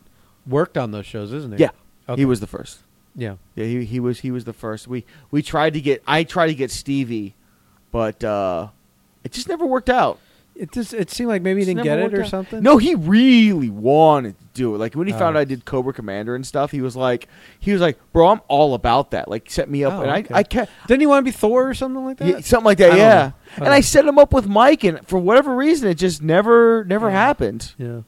worked 0.47 0.76
on 0.78 0.90
those 0.90 1.07
shows, 1.07 1.32
isn't 1.32 1.53
he? 1.53 1.59
Yeah. 1.61 1.70
Okay. 2.09 2.20
he 2.22 2.24
was 2.24 2.40
the 2.40 2.47
first. 2.47 2.80
Yeah. 3.14 3.36
Yeah, 3.55 3.66
he 3.66 3.84
he 3.84 4.01
was 4.01 4.20
he 4.20 4.30
was 4.30 4.45
the 4.45 4.53
first. 4.53 4.88
We 4.88 5.05
we 5.30 5.43
tried 5.43 5.74
to 5.74 5.80
get 5.80 6.03
I 6.07 6.24
tried 6.24 6.47
to 6.49 6.55
get 6.55 6.70
Stevie, 6.70 7.34
but 7.90 8.22
uh, 8.24 8.68
it 9.24 9.32
just 9.32 9.49
never 9.49 9.66
worked 9.66 9.90
out. 9.90 10.18
It 10.55 10.70
just. 10.70 10.93
It 10.93 11.11
seemed 11.11 11.28
like 11.28 11.40
maybe 11.40 11.61
he 11.61 11.64
didn't 11.66 11.82
get 11.82 11.99
it 11.99 12.12
or 12.12 12.22
out. 12.22 12.28
something. 12.28 12.62
No, 12.62 12.76
he 12.76 12.95
really 12.95 13.70
wanted 13.70 14.38
to 14.38 14.45
do 14.53 14.74
it. 14.74 14.78
Like 14.78 14.95
when 14.95 15.07
he 15.07 15.12
found 15.14 15.36
Oh. 15.36 15.38
out 15.38 15.43
I 15.43 15.45
did 15.45 15.64
Cobra 15.64 15.95
Commander 15.95 16.34
and 16.34 16.47
stuff, 16.47 16.70
he 16.72 16.82
was 16.82 16.95
like, 16.95 17.26
he 17.59 17.72
was 17.72 17.80
like, 17.80 17.99
bro, 18.12 18.28
I'm 18.28 18.40
all 18.49 18.74
about 18.74 19.12
that. 19.12 19.28
Like 19.28 19.51
set 19.51 19.70
me 19.70 19.82
up, 19.84 19.95
Oh, 19.95 20.03
and 20.03 20.11
okay. 20.26 20.34
I 20.34 20.38
I 20.40 20.43
kept 20.43 20.70
Didn't 20.88 21.01
he 21.01 21.07
want 21.07 21.24
to 21.24 21.30
be 21.30 21.34
Thor 21.34 21.68
or 21.70 21.74
something 21.74 22.05
like 22.05 22.18
that? 22.18 22.28
Yeah, 22.28 22.40
something 22.40 22.66
like 22.66 22.76
that, 22.78 22.88
don't 22.90 22.99
yeah. 22.99 23.30
know. 23.59 23.64
And 23.64 23.68
I 23.74 23.80
set 23.80 24.05
him 24.05 24.18
up 24.18 24.32
with 24.34 24.47
Mike, 24.47 24.84
and 24.84 25.07
for 25.07 25.18
whatever 25.18 25.57
reason, 25.57 25.88
it 25.88 25.95
just 25.95 26.20
never, 26.22 26.84
never 26.84 27.09
Yeah. 27.09 27.12
happened. 27.14 27.72
yeah. 27.78 28.01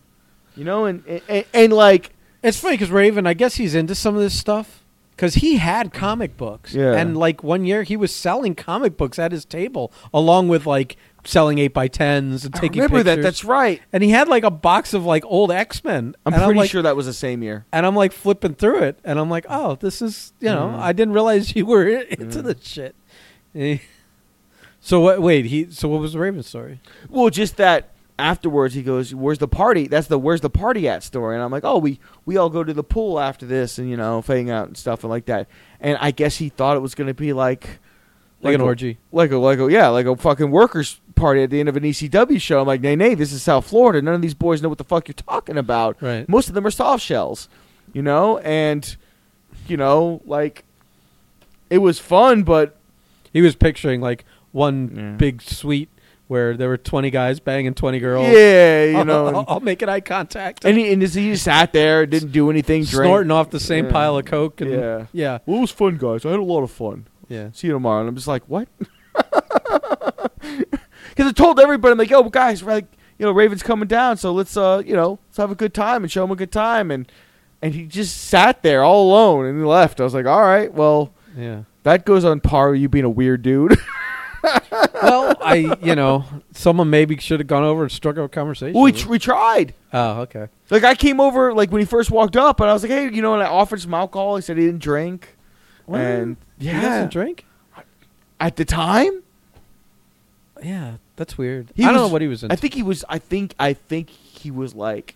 You 0.54 0.64
know, 0.64 0.84
and 0.84 1.02
and, 1.28 1.44
and 1.54 1.72
like, 1.72 2.10
It's 2.44 2.58
funny 2.60 2.74
because 2.74 2.90
Raven, 2.90 3.26
I 3.26 3.34
guess 3.34 3.56
he's 3.56 3.74
into 3.74 3.94
some 3.94 4.14
of 4.14 4.20
this 4.20 4.38
stuff 4.38 4.84
because 5.16 5.34
he 5.36 5.56
had 5.56 5.92
comic 5.92 6.36
books. 6.36 6.74
Yeah. 6.74 6.92
And 6.92 7.16
like 7.16 7.42
one 7.42 7.64
year, 7.64 7.82
he 7.84 7.96
was 7.96 8.14
selling 8.14 8.54
comic 8.54 8.96
books 8.96 9.18
at 9.18 9.32
his 9.32 9.44
table 9.44 9.90
along 10.12 10.48
with 10.48 10.66
like 10.66 10.96
selling 11.26 11.58
eight 11.58 11.72
by 11.72 11.88
tens 11.88 12.44
and 12.44 12.54
I 12.54 12.58
taking 12.60 12.82
remember 12.82 13.02
that. 13.04 13.22
That's 13.22 13.44
right. 13.44 13.80
and 13.94 14.02
he 14.02 14.10
had 14.10 14.28
like 14.28 14.44
a 14.44 14.50
box 14.50 14.92
of 14.92 15.06
like 15.06 15.24
old 15.24 15.50
X 15.50 15.82
Men. 15.82 16.14
I'm 16.26 16.34
and 16.34 16.42
pretty 16.42 16.58
like, 16.60 16.70
sure 16.70 16.82
that 16.82 16.96
was 16.96 17.06
the 17.06 17.14
same 17.14 17.42
year. 17.42 17.64
And 17.72 17.86
I'm 17.86 17.96
like 17.96 18.12
flipping 18.12 18.54
through 18.54 18.80
it, 18.82 18.98
and 19.04 19.18
I'm 19.18 19.30
like, 19.30 19.46
oh, 19.48 19.76
this 19.76 20.02
is 20.02 20.34
you 20.40 20.50
know, 20.50 20.68
Mhm. 20.76 20.80
I 20.80 20.92
didn't 20.92 21.14
realize 21.14 21.56
you 21.56 21.64
were 21.64 21.86
into 21.88 22.36
Yeah. 22.36 22.42
this 22.42 22.62
shit. 22.66 22.94
Eh. 23.54 23.78
so 24.80 25.00
what? 25.00 25.22
Wait, 25.22 25.46
he. 25.46 25.70
So 25.70 25.88
what 25.88 26.00
was 26.02 26.12
the 26.12 26.18
Raven 26.18 26.42
story? 26.42 26.80
Well, 27.08 27.30
just 27.30 27.56
that 27.56 27.88
afterwards, 28.18 28.74
he 28.74 28.82
goes, 28.82 29.14
"Where's 29.14 29.38
the 29.38 29.48
party?" 29.48 29.86
That's 29.88 30.06
the 30.06 30.18
"Where's 30.18 30.40
the 30.40 30.50
party 30.50 30.88
at?" 30.88 31.02
story, 31.02 31.34
and 31.34 31.42
I'm 31.44 31.50
like, 31.50 31.64
"Oh, 31.64 31.78
we 31.78 31.98
we 32.24 32.36
all 32.36 32.50
go 32.50 32.62
to 32.64 32.72
the 32.72 32.84
pool 32.84 33.18
after 33.20 33.44
this, 33.46 33.78
and 33.78 33.88
you 33.90 33.96
know, 33.96 34.22
hang 34.22 34.50
out 34.50 34.68
and 34.68 34.76
stuff 34.76 35.02
and 35.04 35.10
like 35.10 35.26
that." 35.26 35.48
And 35.80 35.98
I 36.00 36.10
guess 36.10 36.36
he 36.36 36.48
thought 36.48 36.76
it 36.76 36.80
was 36.80 36.94
going 36.94 37.08
to 37.08 37.14
be 37.14 37.32
like. 37.32 37.80
Like, 38.42 38.56
an 38.56 38.60
a- 38.60 38.64
orgy. 38.64 38.98
like 39.10 39.30
a 39.30 39.38
like 39.38 39.58
a 39.58 39.70
yeah, 39.72 39.88
like 39.88 40.04
a 40.04 40.14
fucking 40.16 40.50
workers 40.50 41.00
party 41.14 41.42
at 41.42 41.48
the 41.48 41.60
end 41.60 41.68
of 41.70 41.76
an 41.78 41.82
ECW 41.82 42.38
show. 42.38 42.60
I'm 42.60 42.66
like, 42.66 42.82
nay, 42.82 42.94
nay, 42.94 43.14
this 43.14 43.32
is 43.32 43.42
South 43.42 43.66
Florida. 43.66 44.02
None 44.02 44.12
of 44.14 44.20
these 44.20 44.34
boys 44.34 44.60
know 44.60 44.68
what 44.68 44.76
the 44.76 44.84
fuck 44.84 45.08
you're 45.08 45.14
talking 45.14 45.56
about. 45.56 45.96
Right. 46.02 46.28
Most 46.28 46.48
of 46.48 46.54
them 46.54 46.66
are 46.66 46.70
soft 46.70 47.02
shells, 47.02 47.48
you 47.94 48.02
know, 48.02 48.36
and 48.40 48.96
you 49.66 49.78
know, 49.78 50.20
like 50.26 50.64
it 51.70 51.78
was 51.78 51.98
fun, 51.98 52.42
but 52.42 52.76
He 53.32 53.40
was 53.40 53.56
picturing 53.56 54.02
like 54.02 54.26
one 54.52 54.92
Yeah. 54.94 55.10
big 55.16 55.40
suite 55.40 55.88
where 56.26 56.56
there 56.56 56.68
were 56.68 56.76
20 56.78 57.10
guys 57.10 57.38
banging 57.40 57.74
20 57.74 57.98
girls. 57.98 58.26
yeah, 58.28 58.84
you 58.84 58.96
I'll, 58.98 59.04
know, 59.04 59.26
I'll, 59.26 59.44
I'll 59.48 59.60
make 59.60 59.82
an 59.82 59.88
eye 59.88 60.00
contact. 60.00 60.64
and 60.64 60.76
he, 60.78 60.92
and 60.92 61.02
he 61.02 61.08
just 61.32 61.44
sat 61.44 61.72
there, 61.72 62.06
didn't 62.06 62.32
do 62.32 62.50
anything, 62.50 62.84
drank. 62.84 63.06
snorting 63.08 63.30
off 63.30 63.50
the 63.50 63.60
same 63.60 63.86
Yeah. 63.86 63.92
pile 63.92 64.16
of 64.18 64.24
coke. 64.24 64.60
And, 64.60 64.70
Yeah. 64.70 65.06
yeah, 65.12 65.38
Well, 65.46 65.58
it 65.58 65.60
was 65.62 65.70
fun, 65.70 65.96
guys. 65.98 66.24
I 66.24 66.30
had 66.30 66.40
a 66.40 66.42
lot 66.42 66.62
of 66.62 66.70
fun. 66.70 67.06
yeah. 67.28 67.50
See 67.52 67.66
you 67.68 67.72
tomorrow. 67.74 68.00
And 68.00 68.08
I'm 68.08 68.14
just 68.14 68.28
like, 68.28 68.42
what? 68.48 68.68
Because 71.10 71.28
I 71.30 71.32
told 71.32 71.60
everybody, 71.60 71.92
I'm 71.92 71.98
like, 71.98 72.10
yo, 72.10 72.22
guys, 72.28 72.64
we're 72.64 72.72
like, 72.72 72.86
you 73.18 73.24
know, 73.26 73.30
Raven's 73.30 73.62
coming 73.62 73.86
down, 73.86 74.16
so 74.16 74.32
let's, 74.32 74.56
uh, 74.56 74.82
you 74.84 74.94
know, 74.94 75.20
let's 75.28 75.36
have 75.36 75.52
a 75.52 75.54
good 75.54 75.72
time 75.72 76.02
and 76.02 76.10
show 76.10 76.24
him 76.24 76.32
a 76.32 76.36
good 76.36 76.50
time. 76.50 76.90
And 76.90 77.10
and 77.62 77.72
he 77.72 77.86
just 77.86 78.16
sat 78.24 78.62
there 78.64 78.82
all 78.82 79.04
alone 79.10 79.46
and 79.46 79.56
he 79.58 79.64
left. 79.64 80.00
I 80.00 80.04
was 80.04 80.12
like, 80.12 80.26
all 80.26 80.42
right, 80.42 80.72
well, 80.74 81.12
Yeah. 81.36 81.62
that 81.84 82.04
goes 82.04 82.24
on 82.24 82.40
par 82.40 82.72
with 82.72 82.80
you 82.80 82.88
being 82.88 83.04
a 83.04 83.10
weird 83.10 83.42
dude. 83.42 83.78
Well, 85.02 85.36
I, 85.42 85.76
you 85.82 85.94
know, 85.94 86.24
someone 86.52 86.88
maybe 86.90 87.16
should 87.18 87.40
have 87.40 87.46
gone 87.46 87.64
over 87.64 87.82
and 87.82 87.92
struck 87.92 88.16
up 88.16 88.24
a 88.26 88.28
conversation. 88.28 88.80
we, 88.80 88.92
tr- 88.92 89.08
we 89.08 89.18
tried. 89.18 89.74
oh, 89.92 90.20
okay. 90.22 90.48
Like, 90.70 90.84
I 90.84 90.94
came 90.94 91.20
over, 91.20 91.52
like, 91.52 91.70
when 91.72 91.80
he 91.80 91.86
first 91.86 92.10
walked 92.10 92.36
up, 92.36 92.60
and 92.60 92.70
I 92.70 92.72
was 92.72 92.82
like, 92.82 92.92
hey, 92.92 93.10
you 93.10 93.20
know, 93.22 93.34
and 93.34 93.42
I 93.42 93.46
offered 93.46 93.80
some 93.80 93.92
alcohol. 93.94 94.36
He 94.36 94.42
said 94.42 94.56
he 94.56 94.66
didn't 94.66 94.82
drink. 94.82 95.36
What? 95.86 96.00
And, 96.00 96.36
He 96.58 96.66
yeah, 96.66 96.80
doesn't 96.80 97.12
drink? 97.12 97.44
at 98.40 98.56
the 98.56 98.64
time, 98.64 99.22
Yeah, 100.62 100.94
that's 101.16 101.36
weird. 101.36 101.70
He 101.74 101.84
I 101.84 101.86
don't 101.88 101.96
know 101.96 102.08
what 102.08 102.22
he 102.22 102.28
was 102.28 102.42
into. 102.42 102.52
I 102.52 102.56
think 102.56 102.74
he 102.74 102.82
was. 102.82 103.04
I 103.08 103.18
think. 103.18 103.54
I 103.58 103.72
think 103.74 104.08
he 104.10 104.50
was 104.50 104.74
like, 104.74 105.14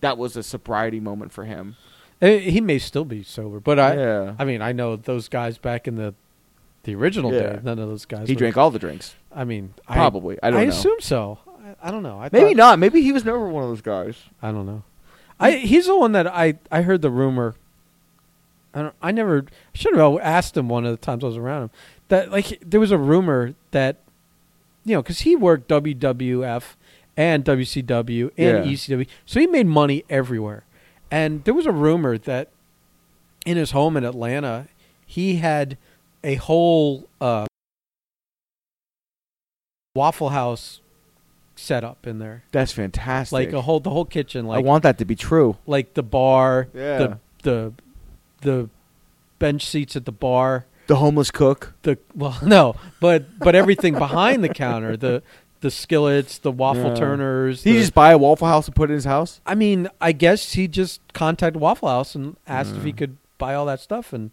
that 0.00 0.16
was 0.18 0.36
a 0.36 0.42
sobriety 0.42 1.00
moment 1.00 1.32
for 1.32 1.44
him. 1.44 1.76
Eh, 2.22 2.38
he 2.38 2.60
may 2.60 2.78
still 2.78 3.04
be 3.04 3.22
sober, 3.22 3.58
but 3.60 3.78
I, 3.78 3.96
yeah. 3.96 4.34
I 4.38 4.44
mean, 4.44 4.62
I 4.62 4.72
know 4.72 4.96
those 4.96 5.28
guys 5.28 5.58
back 5.58 5.88
in 5.88 5.96
the 5.96 6.14
the 6.84 6.94
original 6.94 7.32
Yeah. 7.32 7.40
day. 7.54 7.60
None 7.62 7.78
of 7.78 7.88
those 7.88 8.04
guys. 8.06 8.28
he 8.28 8.34
drank 8.34 8.56
all 8.56 8.70
the 8.70 8.78
drinks. 8.78 9.14
I 9.34 9.44
mean, 9.44 9.74
Probably. 9.86 10.38
I, 10.42 10.48
I, 10.48 10.50
don't 10.50 10.58
know. 10.60 10.62
I 10.62 10.64
know. 10.66 10.70
assume 10.72 11.00
so. 11.00 11.38
I, 11.82 11.88
I 11.88 11.90
don't 11.90 12.02
know. 12.02 12.18
I 12.20 12.28
Maybe 12.32 12.50
thought- 12.50 12.56
not. 12.56 12.78
Maybe 12.78 13.02
he 13.02 13.12
was 13.12 13.24
never 13.24 13.48
one 13.48 13.62
of 13.64 13.68
those 13.70 13.82
guys. 13.82 14.16
I 14.42 14.52
don't 14.52 14.66
know. 14.66 14.82
I 15.40 15.52
he's 15.52 15.86
the 15.86 15.98
one 15.98 16.12
that 16.12 16.26
I 16.28 16.54
I 16.70 16.82
heard 16.82 17.02
the 17.02 17.10
rumor. 17.10 17.56
I 18.72 18.82
don't, 18.82 18.94
I 19.02 19.10
never 19.12 19.44
should 19.72 19.96
have 19.96 20.18
asked 20.20 20.56
him 20.56 20.68
one 20.68 20.84
of 20.84 20.90
the 20.92 20.96
times 20.96 21.24
I 21.24 21.26
was 21.28 21.36
around 21.36 21.62
him 21.64 21.70
that 22.08 22.30
like 22.30 22.58
there 22.64 22.78
was 22.80 22.90
a 22.92 22.98
rumor 22.98 23.54
that 23.72 23.96
you 24.84 24.94
know 24.94 25.02
because 25.02 25.20
he 25.20 25.34
worked 25.34 25.68
WWF 25.68 26.62
and 27.16 27.44
WCW 27.44 28.30
and 28.36 28.64
Yeah. 28.66 28.72
ECW, 28.72 29.06
so 29.26 29.40
he 29.40 29.46
made 29.46 29.66
money 29.66 30.04
everywhere. 30.08 30.64
And 31.10 31.44
there 31.44 31.54
was 31.54 31.66
a 31.66 31.72
rumor 31.72 32.16
that 32.18 32.48
in 33.46 33.56
his 33.56 33.70
home 33.72 33.96
in 33.96 34.04
Atlanta, 34.04 34.66
he 35.06 35.36
had 35.36 35.76
a 36.24 36.34
whole 36.36 37.08
uh, 37.20 37.46
Waffle 39.94 40.30
House 40.30 40.80
set 41.56 41.84
up 41.84 42.06
in 42.06 42.18
there, 42.18 42.42
That's 42.50 42.72
fantastic. 42.72 43.32
like 43.32 43.52
a 43.52 43.62
whole 43.62 43.78
the 43.80 43.90
whole 43.90 44.04
kitchen, 44.04 44.46
Like 44.46 44.58
I 44.58 44.62
want 44.66 44.82
that 44.82 44.98
to 44.98 45.04
be 45.04 45.14
true. 45.14 45.56
like 45.66 45.94
the 45.94 46.02
bar, 46.02 46.68
Yeah. 46.74 46.98
the 46.98 47.18
the 47.42 47.72
the 48.40 48.68
bench 49.38 49.64
seats 49.64 49.94
at 49.94 50.04
the 50.04 50.12
bar, 50.12 50.66
The 50.88 50.96
homeless 50.96 51.30
cook. 51.30 51.74
the 51.82 51.98
well 52.14 52.36
no, 52.44 52.74
but 53.00 53.38
but 53.38 53.54
everything 53.54 53.94
behind 53.94 54.42
the 54.42 54.48
counter, 54.48 54.96
the 54.96 55.22
the 55.60 55.70
skillets, 55.70 56.38
the 56.38 56.50
waffle 56.52 56.88
Yeah. 56.88 56.94
turners. 56.94 57.62
Did 57.62 57.70
he 57.70 57.76
the- 57.76 57.82
just 57.82 57.94
buy 57.94 58.10
a 58.10 58.18
Waffle 58.18 58.48
House 58.48 58.66
and 58.66 58.74
put 58.74 58.90
it 58.90 58.92
in 58.92 58.96
his 58.96 59.04
house? 59.04 59.40
I 59.46 59.54
mean, 59.54 59.88
I 60.00 60.10
guess 60.12 60.54
he 60.54 60.66
just 60.68 61.00
contacted 61.14 61.60
Waffle 61.60 61.88
House 61.88 62.14
and 62.16 62.36
asked 62.46 62.74
if 62.74 62.82
he 62.84 62.92
Mm. 62.92 62.96
could 62.98 63.16
buy 63.38 63.54
all 63.54 63.64
that 63.66 63.80
stuff, 63.80 64.12
and 64.12 64.32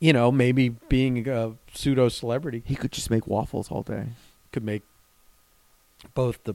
you 0.00 0.12
know, 0.12 0.32
maybe 0.32 0.70
being 0.88 1.28
a 1.28 1.52
pseudo 1.74 2.08
celebrity 2.08 2.62
He 2.66 2.74
could 2.74 2.90
just 2.90 3.10
make 3.10 3.26
waffles 3.26 3.70
all 3.70 3.82
day. 3.82 4.06
could 4.52 4.64
make 4.64 4.82
both 6.14 6.42
the 6.44 6.54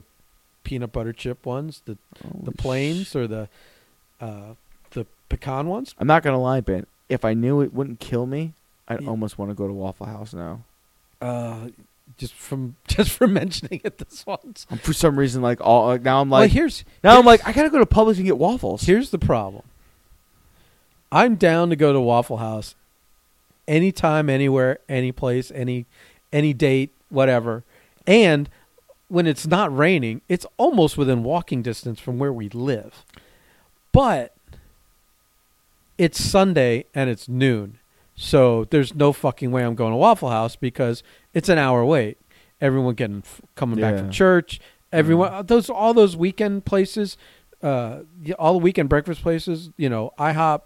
peanut 0.64 0.92
butter 0.92 1.12
chip 1.12 1.46
ones, 1.46 1.80
the 1.86 1.96
the 2.20 2.28
Holy 2.28 2.52
plains, 2.56 3.14
or 3.16 3.26
the 3.28 3.48
uh, 4.20 4.54
the 4.90 5.06
pecan 5.28 5.68
ones. 5.68 5.94
I'm 5.98 6.06
not 6.08 6.22
gonna 6.22 6.40
lie, 6.40 6.60
Ben. 6.60 6.86
If 7.08 7.24
I 7.24 7.34
knew 7.34 7.60
it 7.60 7.72
wouldn't 7.72 8.00
kill 8.00 8.26
me, 8.26 8.52
I'd 8.88 9.00
Yeah. 9.02 9.08
almost 9.08 9.38
want 9.38 9.50
to 9.52 9.54
go 9.54 9.66
to 9.68 9.72
Waffle 9.72 10.06
House 10.06 10.34
now. 10.34 10.62
Uh, 11.20 11.68
just 12.18 12.34
from 12.34 12.74
just 12.88 13.10
from 13.12 13.32
mentioning 13.32 13.80
it 13.84 13.98
this 13.98 14.26
once. 14.26 14.66
I'm, 14.70 14.78
for 14.78 14.92
some 14.92 15.16
reason, 15.16 15.40
like 15.42 15.60
all 15.60 15.86
like, 15.86 16.02
now 16.02 16.20
I'm 16.20 16.28
well, 16.30 16.40
like 16.40 16.50
here's 16.50 16.84
now 17.04 17.16
I'm 17.16 17.24
like 17.24 17.46
I 17.46 17.52
gotta 17.52 17.70
go 17.70 17.78
to 17.78 17.86
Publix 17.86 18.16
and 18.16 18.24
get 18.26 18.38
waffles. 18.38 18.82
Here's 18.82 19.10
the 19.10 19.18
problem. 19.20 19.62
I'm 21.12 21.36
down 21.36 21.70
to 21.70 21.76
go 21.76 21.92
to 21.92 22.00
Waffle 22.00 22.38
House 22.38 22.74
anytime, 23.68 24.28
anywhere, 24.30 24.78
any 24.88 25.12
place, 25.12 25.50
any 25.54 25.86
any 26.32 26.52
date, 26.52 26.90
whatever. 27.08 27.62
And 28.06 28.48
when 29.08 29.26
it's 29.26 29.46
not 29.46 29.74
raining, 29.76 30.20
it's 30.28 30.44
almost 30.56 30.98
within 30.98 31.22
walking 31.22 31.62
distance 31.62 32.00
from 32.00 32.18
where 32.18 32.32
we 32.32 32.48
live. 32.48 33.04
But 33.92 34.34
it's 35.98 36.22
Sunday 36.22 36.84
and 36.94 37.08
it's 37.08 37.28
noon. 37.28 37.78
So 38.14 38.64
there's 38.64 38.94
no 38.94 39.12
fucking 39.12 39.50
way 39.50 39.62
I'm 39.64 39.74
going 39.74 39.92
to 39.92 39.96
Waffle 39.96 40.30
House 40.30 40.56
because 40.56 41.02
it's 41.34 41.48
an 41.48 41.58
hour 41.58 41.84
wait. 41.84 42.18
Everyone 42.60 42.94
getting 42.94 43.22
coming 43.54 43.78
back 43.80 43.98
from 43.98 44.10
church. 44.10 44.60
Everyone 44.92 45.30
Mm. 45.30 45.46
those 45.46 45.68
all 45.68 45.92
those 45.92 46.16
weekend 46.16 46.64
places, 46.64 47.16
uh, 47.62 48.00
all 48.38 48.54
the 48.54 48.58
weekend 48.58 48.88
breakfast 48.88 49.20
places. 49.22 49.70
You 49.76 49.88
know, 49.90 50.12
IHOP, 50.18 50.62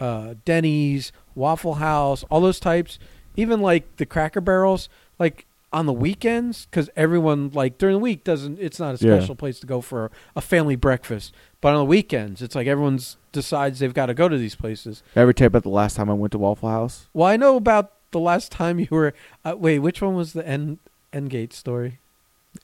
uh, 0.00 0.34
Denny's, 0.44 1.12
Waffle 1.34 1.74
House, 1.74 2.24
all 2.30 2.40
those 2.40 2.60
types. 2.60 2.98
Even 3.36 3.60
like 3.60 3.96
the 3.96 4.06
Cracker 4.06 4.40
Barrels, 4.40 4.88
like 5.18 5.46
on 5.72 5.86
the 5.86 5.92
weekends, 5.92 6.66
because 6.66 6.88
everyone 6.94 7.50
like 7.52 7.78
during 7.78 7.94
the 7.94 7.98
week 8.00 8.22
doesn't. 8.22 8.58
It's 8.60 8.78
not 8.78 9.00
a 9.00 9.04
Yeah. 9.06 9.18
special 9.18 9.34
place 9.34 9.58
to 9.60 9.66
go 9.66 9.80
for 9.80 10.10
a 10.36 10.40
family 10.40 10.76
breakfast. 10.76 11.34
But 11.60 11.72
on 11.74 11.78
the 11.78 11.84
weekends, 11.84 12.42
it's 12.42 12.54
like 12.54 12.66
everyone's 12.68 13.16
decides 13.32 13.80
they've 13.80 13.92
got 13.92 14.06
to 14.06 14.14
go 14.14 14.28
to 14.28 14.38
these 14.38 14.54
places. 14.54 15.02
Ever 15.16 15.32
tell 15.32 15.48
about 15.48 15.64
the 15.64 15.68
last 15.70 15.96
time 15.96 16.08
I 16.08 16.12
went 16.14 16.30
to 16.32 16.38
Waffle 16.38 16.68
House? 16.68 17.06
Well, 17.12 17.26
I 17.26 17.36
know 17.36 17.56
about 17.56 17.90
the 18.12 18.20
last 18.20 18.52
time 18.52 18.78
you 18.78 18.86
were. 18.90 19.12
Uh, 19.44 19.56
wait, 19.58 19.80
which 19.80 20.00
one 20.00 20.14
was 20.14 20.32
the 20.32 20.46
N 20.46 20.78
Endgate 21.12 21.52
story? 21.52 21.98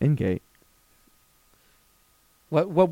Ingate. 0.01 0.43
What 2.49 2.71
what 2.71 2.91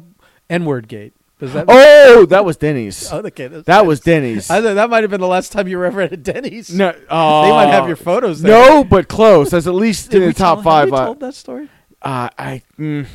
N 0.51 0.65
word 0.65 0.89
gate? 0.89 1.13
That? 1.39 1.67
Oh, 1.69 2.27
that 2.27 2.45
was 2.45 2.57
Denny's. 2.57 3.13
Oh, 3.13 3.19
okay, 3.27 3.47
that's- 3.47 3.65
that 3.67 3.87
was 3.87 4.01
Denny's. 4.01 4.51
I 4.51 4.61
that 4.61 4.91
might 4.91 5.05
have 5.05 5.11
been 5.11 5.21
the 5.21 5.27
last 5.29 5.53
time 5.53 5.69
you 5.69 5.79
were 5.79 5.85
ever 5.85 6.01
at 6.01 6.13
a 6.13 6.17
Denny's. 6.17 6.73
no, 6.75 6.91
they 6.93 7.07
might 7.09 7.67
have 7.71 7.85
uh, 7.85 7.87
your 7.89 7.97
photos. 7.97 8.43
There. 8.43 8.53
No, 8.53 8.83
but 8.85 9.07
close. 9.09 9.51
That's 9.51 9.67
at 9.69 9.75
least 9.75 10.13
in 10.13 10.23
the 10.23 10.33
top 10.33 10.59
tell- 10.59 10.65
five. 10.65 10.89
Have 10.89 10.93
we 10.93 10.99
uh, 10.99 11.05
told 11.07 11.21
that 11.21 11.35
story? 11.35 11.69
uh, 12.03 12.29
I 12.39 12.63
mm, 12.79 13.07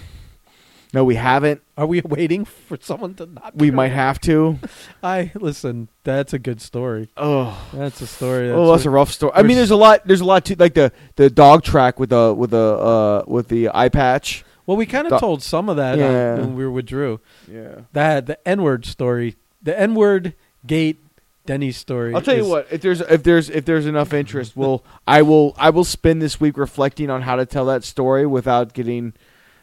no, 0.93 1.03
we 1.03 1.15
haven't. 1.15 1.61
Are 1.75 1.87
we 1.87 2.01
waiting 2.01 2.45
for 2.45 2.77
someone 2.79 3.15
to 3.15 3.25
not? 3.25 3.55
We 3.57 3.71
might 3.71 3.91
have 3.91 4.21
to. 4.21 4.59
I 5.03 5.31
listen. 5.35 5.89
That's 6.03 6.33
a 6.33 6.39
good 6.39 6.61
story. 6.61 7.09
Oh, 7.17 7.59
That's 7.73 7.99
a 8.01 8.07
story. 8.07 8.51
oh, 8.51 8.71
that's 8.71 8.85
a 8.85 8.89
rough 8.89 9.11
story. 9.11 9.31
I 9.33 9.41
mean, 9.41 9.57
there's 9.57 9.71
a 9.71 9.75
lot. 9.75 10.05
There's 10.05 10.21
a 10.21 10.25
lot 10.25 10.45
to 10.45 10.55
like 10.55 10.75
the 10.75 10.91
the 11.15 11.29
dog 11.29 11.63
track 11.63 11.99
with 11.99 12.11
the 12.11 12.33
with 12.33 12.51
the 12.51 12.57
uh 12.77 13.23
with 13.27 13.47
the 13.47 13.69
eye 13.73 13.89
patch. 13.89 14.45
Well, 14.65 14.77
we 14.77 14.85
kind 14.85 15.07
of 15.11 15.19
told 15.19 15.43
some 15.43 15.69
of 15.69 15.77
that 15.77 15.99
uh, 15.99 16.01
Yeah. 16.01 16.35
when 16.35 16.55
we 16.55 16.63
were 16.65 16.71
with 16.71 16.85
Drew. 16.87 17.19
Yeah. 17.51 17.81
That 17.93 18.25
the 18.25 18.47
N 18.47 18.61
word 18.63 18.85
story, 18.85 19.35
the 19.61 19.77
N 19.77 19.95
word 19.95 20.33
gate 20.65 20.99
Denny's 21.45 21.75
story. 21.77 22.13
I'll 22.13 22.21
tell 22.21 22.37
you 22.37 22.47
what. 22.47 22.67
If 22.71 22.81
there's 22.81 23.01
if 23.01 23.23
there's 23.23 23.49
if 23.49 23.65
there's 23.65 23.85
enough 23.85 24.13
interest, 24.13 24.55
we'll 24.55 24.83
I 25.05 25.21
will 25.21 25.53
I 25.57 25.71
will 25.71 25.83
spend 25.83 26.21
this 26.21 26.39
week 26.39 26.57
reflecting 26.57 27.09
on 27.09 27.21
how 27.23 27.35
to 27.35 27.45
tell 27.45 27.65
that 27.65 27.83
story 27.83 28.25
without 28.25 28.73
getting 28.73 29.13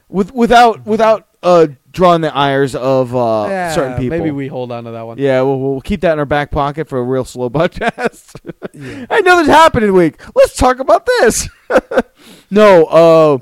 with 0.08 0.34
without 0.34 0.84
without 0.84 1.26
uh 1.42 1.68
drawing 1.90 2.20
the 2.20 2.34
ires 2.36 2.74
of 2.74 3.16
uh 3.16 3.46
Yeah, 3.48 3.72
certain 3.74 3.96
people. 3.96 4.18
Maybe 4.18 4.30
we 4.30 4.48
hold 4.48 4.72
on 4.72 4.84
to 4.84 4.90
that 4.90 5.02
one. 5.06 5.16
Yeah, 5.16 5.40
we'll, 5.40 5.58
we'll 5.58 5.80
keep 5.80 6.02
that 6.02 6.12
in 6.12 6.18
our 6.18 6.26
back 6.26 6.50
pocket 6.50 6.86
for 6.86 6.98
a 6.98 7.02
real 7.02 7.24
slow 7.24 7.48
podcast. 7.48 8.36
Yeah. 8.74 9.06
I 9.10 9.20
know 9.22 9.38
this 9.38 9.48
happened 9.48 9.90
week. 9.94 10.20
Let's 10.34 10.56
talk 10.56 10.80
about 10.80 11.06
this. 11.06 11.48
no, 12.50 12.84
uh, 12.84 13.38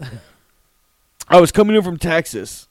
I 1.28 1.40
was 1.40 1.52
coming 1.52 1.76
in 1.76 1.82
from 1.82 1.98
Texas. 1.98 2.68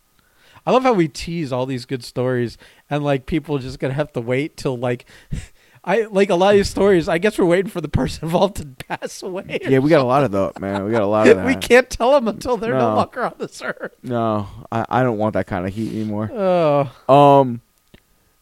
I 0.65 0.71
love 0.71 0.83
how 0.83 0.93
we 0.93 1.07
tease 1.07 1.51
all 1.53 1.65
these 1.65 1.85
good 1.85 2.03
stories, 2.03 2.57
and 2.89 3.03
like 3.03 3.25
people 3.25 3.55
are 3.55 3.59
just 3.59 3.79
gonna 3.79 3.93
have 3.93 4.11
to 4.13 4.21
wait 4.21 4.57
till 4.57 4.77
like, 4.77 5.05
I 5.85 6.01
like 6.11 6.29
a 6.29 6.35
lot 6.35 6.49
of 6.49 6.55
these 6.57 6.69
stories. 6.69 7.07
I 7.07 7.17
guess 7.19 7.37
we're 7.39 7.45
waiting 7.45 7.71
for 7.71 7.79
the 7.79 7.87
person 7.87 8.23
involved 8.25 8.57
to 8.57 8.65
pass 8.87 9.23
away. 9.23 9.59
Yeah, 9.61 9.79
we 9.79 9.89
got 9.89 10.01
a 10.01 10.03
lot 10.07 10.25
of 10.25 10.31
that, 10.31 10.59
man. 10.59 10.83
We 10.83 10.91
got 10.91 11.03
a 11.03 11.07
lot 11.07 11.27
of 11.27 11.37
that. 11.37 11.45
we 11.45 11.55
can't 11.55 11.89
tell 11.89 12.11
them 12.11 12.27
until 12.27 12.57
they're 12.57 12.73
no, 12.73 12.89
No. 12.89 12.95
longer 12.95 13.23
on 13.23 13.35
this 13.37 13.61
earth. 13.61 13.93
No, 14.03 14.47
I, 14.71 14.85
I 14.89 15.03
don't 15.03 15.17
want 15.17 15.33
that 15.35 15.47
kind 15.47 15.65
of 15.65 15.73
heat 15.73 15.93
anymore. 15.93 16.29
Oh, 16.33 16.91
Um, 17.13 17.61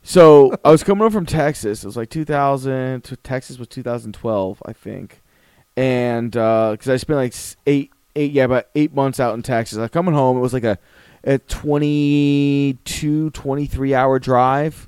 so 0.01 0.55
I 0.65 0.71
was 0.71 0.83
coming 0.83 1.05
up 1.05 1.11
from 1.13 1.25
Texas. 1.27 1.83
It 1.83 1.87
was 1.87 1.97
like 1.97 2.09
2000. 2.09 3.03
Texas 3.23 3.59
was 3.59 3.67
2012, 3.67 4.61
I 4.65 4.73
think, 4.73 5.21
and 5.77 6.31
because 6.31 6.89
I 6.89 6.97
spent 6.97 7.17
like 7.17 7.33
eight, 7.67 7.91
eight, 8.15 8.31
yeah, 8.31 8.43
about 8.45 8.67
eight 8.75 8.93
months 8.93 9.19
out 9.19 9.33
in 9.35 9.43
Texas. 9.43 9.77
I'm 9.77 9.89
coming 9.89 10.13
home. 10.13 10.37
It 10.37 10.41
was 10.41 10.53
like 10.53 10.63
a 10.63 10.77
a 11.23 11.39
22, 11.39 13.31
23 13.31 13.95
hour 13.95 14.19
drive. 14.19 14.87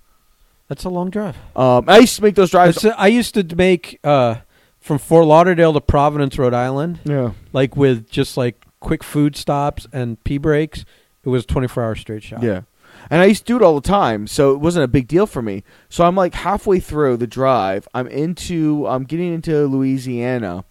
that's 0.68 0.84
a 0.84 0.90
long 0.90 1.10
drive. 1.10 1.36
Um, 1.56 1.86
I 1.88 1.98
used 2.00 2.16
to 2.18 2.22
make 2.22 2.36
those 2.36 2.52
drives. 2.52 2.78
It's- 2.78 2.96
I 2.98 3.08
used 3.08 3.34
to 3.34 3.56
make 3.56 4.00
uh, 4.04 4.36
from 4.80 5.00
Fort 5.00 5.26
Lauderdale 5.26 5.74
to 5.74 5.82
Providence, 5.82 6.38
Rhode 6.38 6.54
Island, 6.54 7.00
yeah. 7.06 7.32
like 7.54 7.76
with 7.76 8.10
just 8.10 8.38
like 8.38 8.64
quick 8.80 9.04
food 9.04 9.36
stops 9.36 9.88
and 9.92 10.24
pee 10.24 10.38
breaks. 10.38 10.86
It 11.24 11.30
was 11.30 11.46
twenty 11.46 11.68
four 11.68 11.84
hour 11.84 11.96
straight 11.96 12.24
shot. 12.24 12.44
Yeah. 12.44 12.62
And 13.10 13.22
I 13.22 13.26
used 13.26 13.46
to 13.46 13.54
do 13.54 13.58
it 13.58 13.62
all 13.62 13.80
the 13.80 13.88
time, 13.88 14.28
so 14.28 14.52
it 14.52 14.60
wasn't 14.60 14.84
a 14.84 14.88
big 14.88 15.08
deal 15.08 15.28
for 15.28 15.42
me. 15.42 15.64
So 15.88 16.06
I'm 16.06 16.16
like 16.16 16.34
halfway 16.34 16.80
through 16.80 17.18
the 17.18 17.28
drive. 17.28 17.88
I'm 17.94 18.08
into 18.08 18.86
I'm 18.88 19.04
getting 19.04 19.34
into 19.34 19.68
Louisiana 19.68 20.66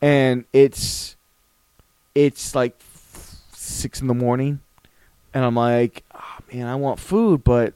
and 0.00 0.44
it's 0.52 1.13
it's 2.14 2.54
like 2.54 2.76
six 3.52 4.00
in 4.00 4.06
the 4.06 4.14
morning 4.14 4.60
and 5.32 5.44
I'm 5.44 5.54
like, 5.56 6.04
oh, 6.14 6.38
man, 6.52 6.66
I 6.66 6.74
want 6.76 6.98
food, 7.00 7.42
but 7.44 7.74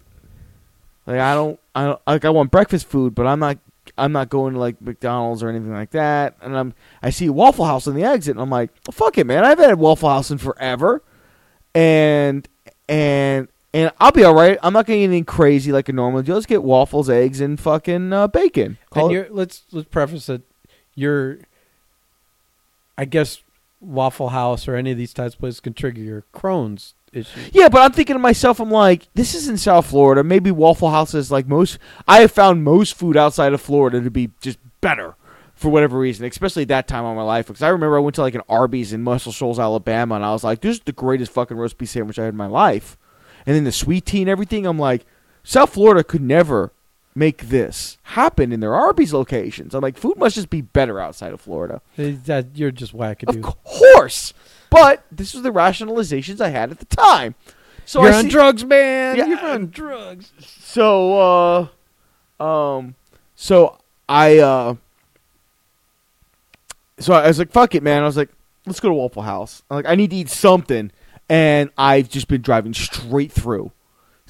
like 1.06 1.18
I 1.20 1.34
don't 1.34 1.58
I 1.74 1.84
don't 1.86 2.00
like 2.06 2.24
I 2.24 2.30
want 2.30 2.50
breakfast 2.50 2.86
food, 2.86 3.14
but 3.14 3.26
I'm 3.26 3.40
not 3.40 3.58
I'm 3.96 4.12
not 4.12 4.28
going 4.28 4.54
to 4.54 4.60
like 4.60 4.80
McDonald's 4.80 5.42
or 5.42 5.48
anything 5.48 5.72
like 5.72 5.90
that. 5.90 6.36
And 6.40 6.56
I'm 6.56 6.74
I 7.02 7.10
see 7.10 7.28
Waffle 7.28 7.64
House 7.64 7.86
on 7.88 7.94
the 7.94 8.04
exit 8.04 8.32
and 8.32 8.40
I'm 8.40 8.50
like, 8.50 8.70
fuck 8.92 9.18
it, 9.18 9.26
man. 9.26 9.44
I've 9.44 9.58
had 9.58 9.78
Waffle 9.78 10.08
House 10.08 10.30
in 10.30 10.38
forever. 10.38 11.02
And 11.74 12.46
and 12.88 13.48
and 13.74 13.92
I'll 14.00 14.12
be 14.12 14.24
all 14.24 14.34
right. 14.34 14.58
I'm 14.62 14.72
not 14.72 14.86
gonna 14.86 14.98
get 14.98 15.04
anything 15.04 15.24
crazy 15.24 15.72
like 15.72 15.88
a 15.88 15.92
normal. 15.92 16.22
Just 16.22 16.48
get 16.48 16.62
waffles, 16.62 17.10
eggs, 17.10 17.40
and 17.40 17.58
fucking 17.60 18.12
uh, 18.12 18.26
bacon. 18.28 18.78
Call 18.90 19.08
And 19.08 19.16
it- 19.16 19.34
let's 19.34 19.64
let's 19.72 19.88
preface 19.88 20.28
it. 20.28 20.42
You're, 20.94 21.38
I 22.96 23.04
guess, 23.04 23.40
Waffle 23.80 24.30
House 24.30 24.66
or 24.66 24.74
any 24.74 24.92
of 24.92 24.98
these 24.98 25.14
types 25.14 25.34
of 25.34 25.40
places 25.40 25.60
can 25.60 25.74
trigger 25.74 26.00
your 26.00 26.24
Crohn's 26.34 26.94
issue. 27.12 27.40
yeah, 27.52 27.68
but 27.68 27.80
I'm 27.80 27.92
thinking 27.92 28.14
to 28.14 28.20
myself, 28.20 28.60
I'm 28.60 28.70
like, 28.70 29.08
this 29.14 29.34
is 29.34 29.48
in 29.48 29.56
South 29.56 29.86
Florida. 29.86 30.22
Maybe 30.24 30.50
Waffle 30.50 30.90
House 30.90 31.14
is 31.14 31.30
like 31.30 31.46
most. 31.46 31.78
I 32.06 32.20
have 32.20 32.32
found 32.32 32.64
most 32.64 32.94
food 32.94 33.16
outside 33.16 33.52
of 33.52 33.60
Florida 33.60 34.00
to 34.00 34.10
be 34.10 34.30
just 34.40 34.58
better 34.80 35.16
for 35.54 35.70
whatever 35.70 35.98
reason, 35.98 36.24
especially 36.24 36.64
that 36.64 36.86
time 36.86 37.04
of 37.04 37.16
my 37.16 37.22
life. 37.22 37.46
Because 37.46 37.62
I 37.62 37.68
remember 37.68 37.96
I 37.96 38.00
went 38.00 38.14
to 38.16 38.22
like 38.22 38.34
an 38.34 38.42
Arby's 38.48 38.92
in 38.92 39.02
Muscle 39.02 39.32
Shoals, 39.32 39.58
Alabama, 39.58 40.14
and 40.14 40.24
I 40.24 40.32
was 40.32 40.44
like, 40.44 40.60
this 40.60 40.76
is 40.76 40.82
the 40.84 40.92
greatest 40.92 41.32
fucking 41.32 41.56
roast 41.56 41.78
beef 41.78 41.88
sandwich 41.88 42.18
I 42.18 42.24
had 42.24 42.34
in 42.34 42.36
my 42.36 42.46
life. 42.46 42.96
And 43.46 43.56
then 43.56 43.64
the 43.64 43.72
sweet 43.72 44.06
tea 44.06 44.20
and 44.20 44.30
everything, 44.30 44.66
I'm 44.66 44.78
like, 44.78 45.06
South 45.42 45.72
Florida 45.72 46.04
could 46.04 46.22
never 46.22 46.72
make 47.18 47.48
this 47.48 47.98
happen 48.04 48.52
in 48.52 48.60
their 48.60 48.74
Arby's 48.74 49.12
locations. 49.12 49.74
I'm 49.74 49.82
like, 49.82 49.98
food 49.98 50.16
must 50.18 50.36
just 50.36 50.50
be 50.50 50.60
better 50.60 51.00
outside 51.00 51.32
of 51.32 51.40
Florida. 51.40 51.80
That 51.96 52.46
you're 52.54 52.70
just 52.70 52.96
wackadoo. 52.96 53.44
Of 53.44 53.64
course. 53.64 54.32
But 54.70 55.04
this 55.10 55.34
was 55.34 55.42
the 55.42 55.50
rationalizations 55.50 56.40
I 56.40 56.48
had 56.50 56.70
at 56.70 56.78
the 56.78 56.84
time. 56.86 57.34
So 57.84 58.02
you're 58.02 58.12
I 58.12 58.18
on 58.18 58.24
see- 58.24 58.30
drugs, 58.30 58.64
man. 58.64 59.16
Yeah, 59.16 59.26
you're 59.26 59.44
on 59.46 59.70
drugs. 59.70 60.32
So 60.60 61.68
uh 62.40 62.42
um 62.42 62.94
so 63.34 63.78
I 64.08 64.38
uh 64.38 64.74
so 66.98 67.14
I 67.14 67.28
was 67.28 67.38
like, 67.38 67.50
fuck 67.50 67.74
it, 67.74 67.82
man. 67.82 68.02
I 68.02 68.06
was 68.06 68.16
like, 68.16 68.28
let's 68.66 68.80
go 68.80 68.88
to 68.88 68.94
Waffle 68.94 69.22
House. 69.22 69.62
I'm 69.70 69.76
like, 69.76 69.86
I 69.86 69.94
need 69.94 70.10
to 70.10 70.16
eat 70.16 70.28
something. 70.28 70.90
And 71.28 71.70
I've 71.78 72.08
just 72.08 72.28
been 72.28 72.40
driving 72.42 72.74
straight 72.74 73.32
through. 73.32 73.70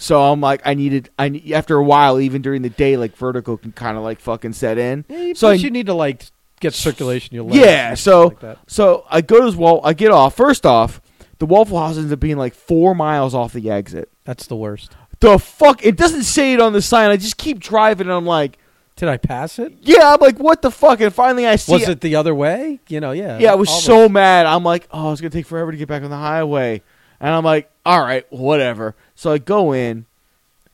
So 0.00 0.22
I'm 0.22 0.40
like, 0.40 0.62
I 0.64 0.74
needed, 0.74 1.10
I 1.18 1.42
after 1.52 1.76
a 1.76 1.82
while, 1.82 2.20
even 2.20 2.40
during 2.40 2.62
the 2.62 2.70
day, 2.70 2.96
like 2.96 3.16
vertigo 3.16 3.56
can 3.56 3.72
kind 3.72 3.96
of 3.96 4.04
like 4.04 4.20
fucking 4.20 4.52
set 4.52 4.78
in. 4.78 5.04
Yeah, 5.08 5.32
So 5.34 5.48
I- 5.48 5.54
you 5.54 5.70
need 5.70 5.86
to 5.86 5.94
like 5.94 6.24
get 6.60 6.72
circulation. 6.72 7.36
legs 7.44 7.56
Yeah, 7.56 7.94
so 7.94 8.28
like 8.28 8.40
that. 8.40 8.58
so 8.68 9.04
I 9.10 9.20
go 9.20 9.40
to 9.40 9.46
this 9.46 9.56
wall. 9.56 9.80
I 9.84 9.92
get 9.94 10.10
off. 10.12 10.36
First 10.36 10.64
off, 10.64 11.00
the 11.38 11.46
Waffle 11.46 11.78
House 11.78 11.98
ends 11.98 12.12
up 12.12 12.20
being 12.20 12.36
like 12.38 12.54
four 12.54 12.94
miles 12.94 13.34
off 13.34 13.52
the 13.52 13.70
exit. 13.70 14.08
That's 14.24 14.46
the 14.46 14.56
worst. 14.56 14.92
The 15.20 15.36
fuck! 15.38 15.84
It 15.84 15.96
doesn't 15.96 16.22
say 16.22 16.52
it 16.52 16.60
on 16.60 16.72
the 16.72 16.80
sign. 16.82 17.10
I 17.10 17.16
just 17.16 17.36
keep 17.36 17.58
driving, 17.58 18.06
and 18.06 18.14
I'm 18.14 18.24
like, 18.26 18.56
Did 18.94 19.08
I 19.08 19.16
pass 19.16 19.58
it? 19.58 19.72
yeah. 19.82 20.12
I'm 20.14 20.20
like, 20.20 20.38
what 20.38 20.62
the 20.62 20.70
fuck? 20.70 21.00
And 21.00 21.12
finally, 21.12 21.44
I 21.44 21.56
see. 21.56 21.72
Was 21.72 21.88
it 21.88 22.00
the 22.02 22.14
other 22.14 22.34
way? 22.36 22.78
You 22.88 23.00
know, 23.00 23.10
yeah. 23.10 23.38
Yeah, 23.38 23.50
I 23.50 23.56
was 23.56 23.68
so 23.84 24.08
mad. 24.08 24.46
I'm 24.46 24.62
like, 24.62 24.86
oh, 24.92 25.10
it's 25.10 25.20
gonna 25.20 25.30
take 25.30 25.46
forever 25.46 25.72
to 25.72 25.76
get 25.76 25.88
back 25.88 26.04
on 26.04 26.10
the 26.10 26.16
highway, 26.16 26.82
and 27.20 27.34
I'm 27.34 27.44
like, 27.44 27.70
all 27.84 28.00
right, 28.00 28.26
whatever. 28.32 28.94
So 29.14 29.32
I 29.32 29.38
go 29.38 29.72
in, 29.72 30.06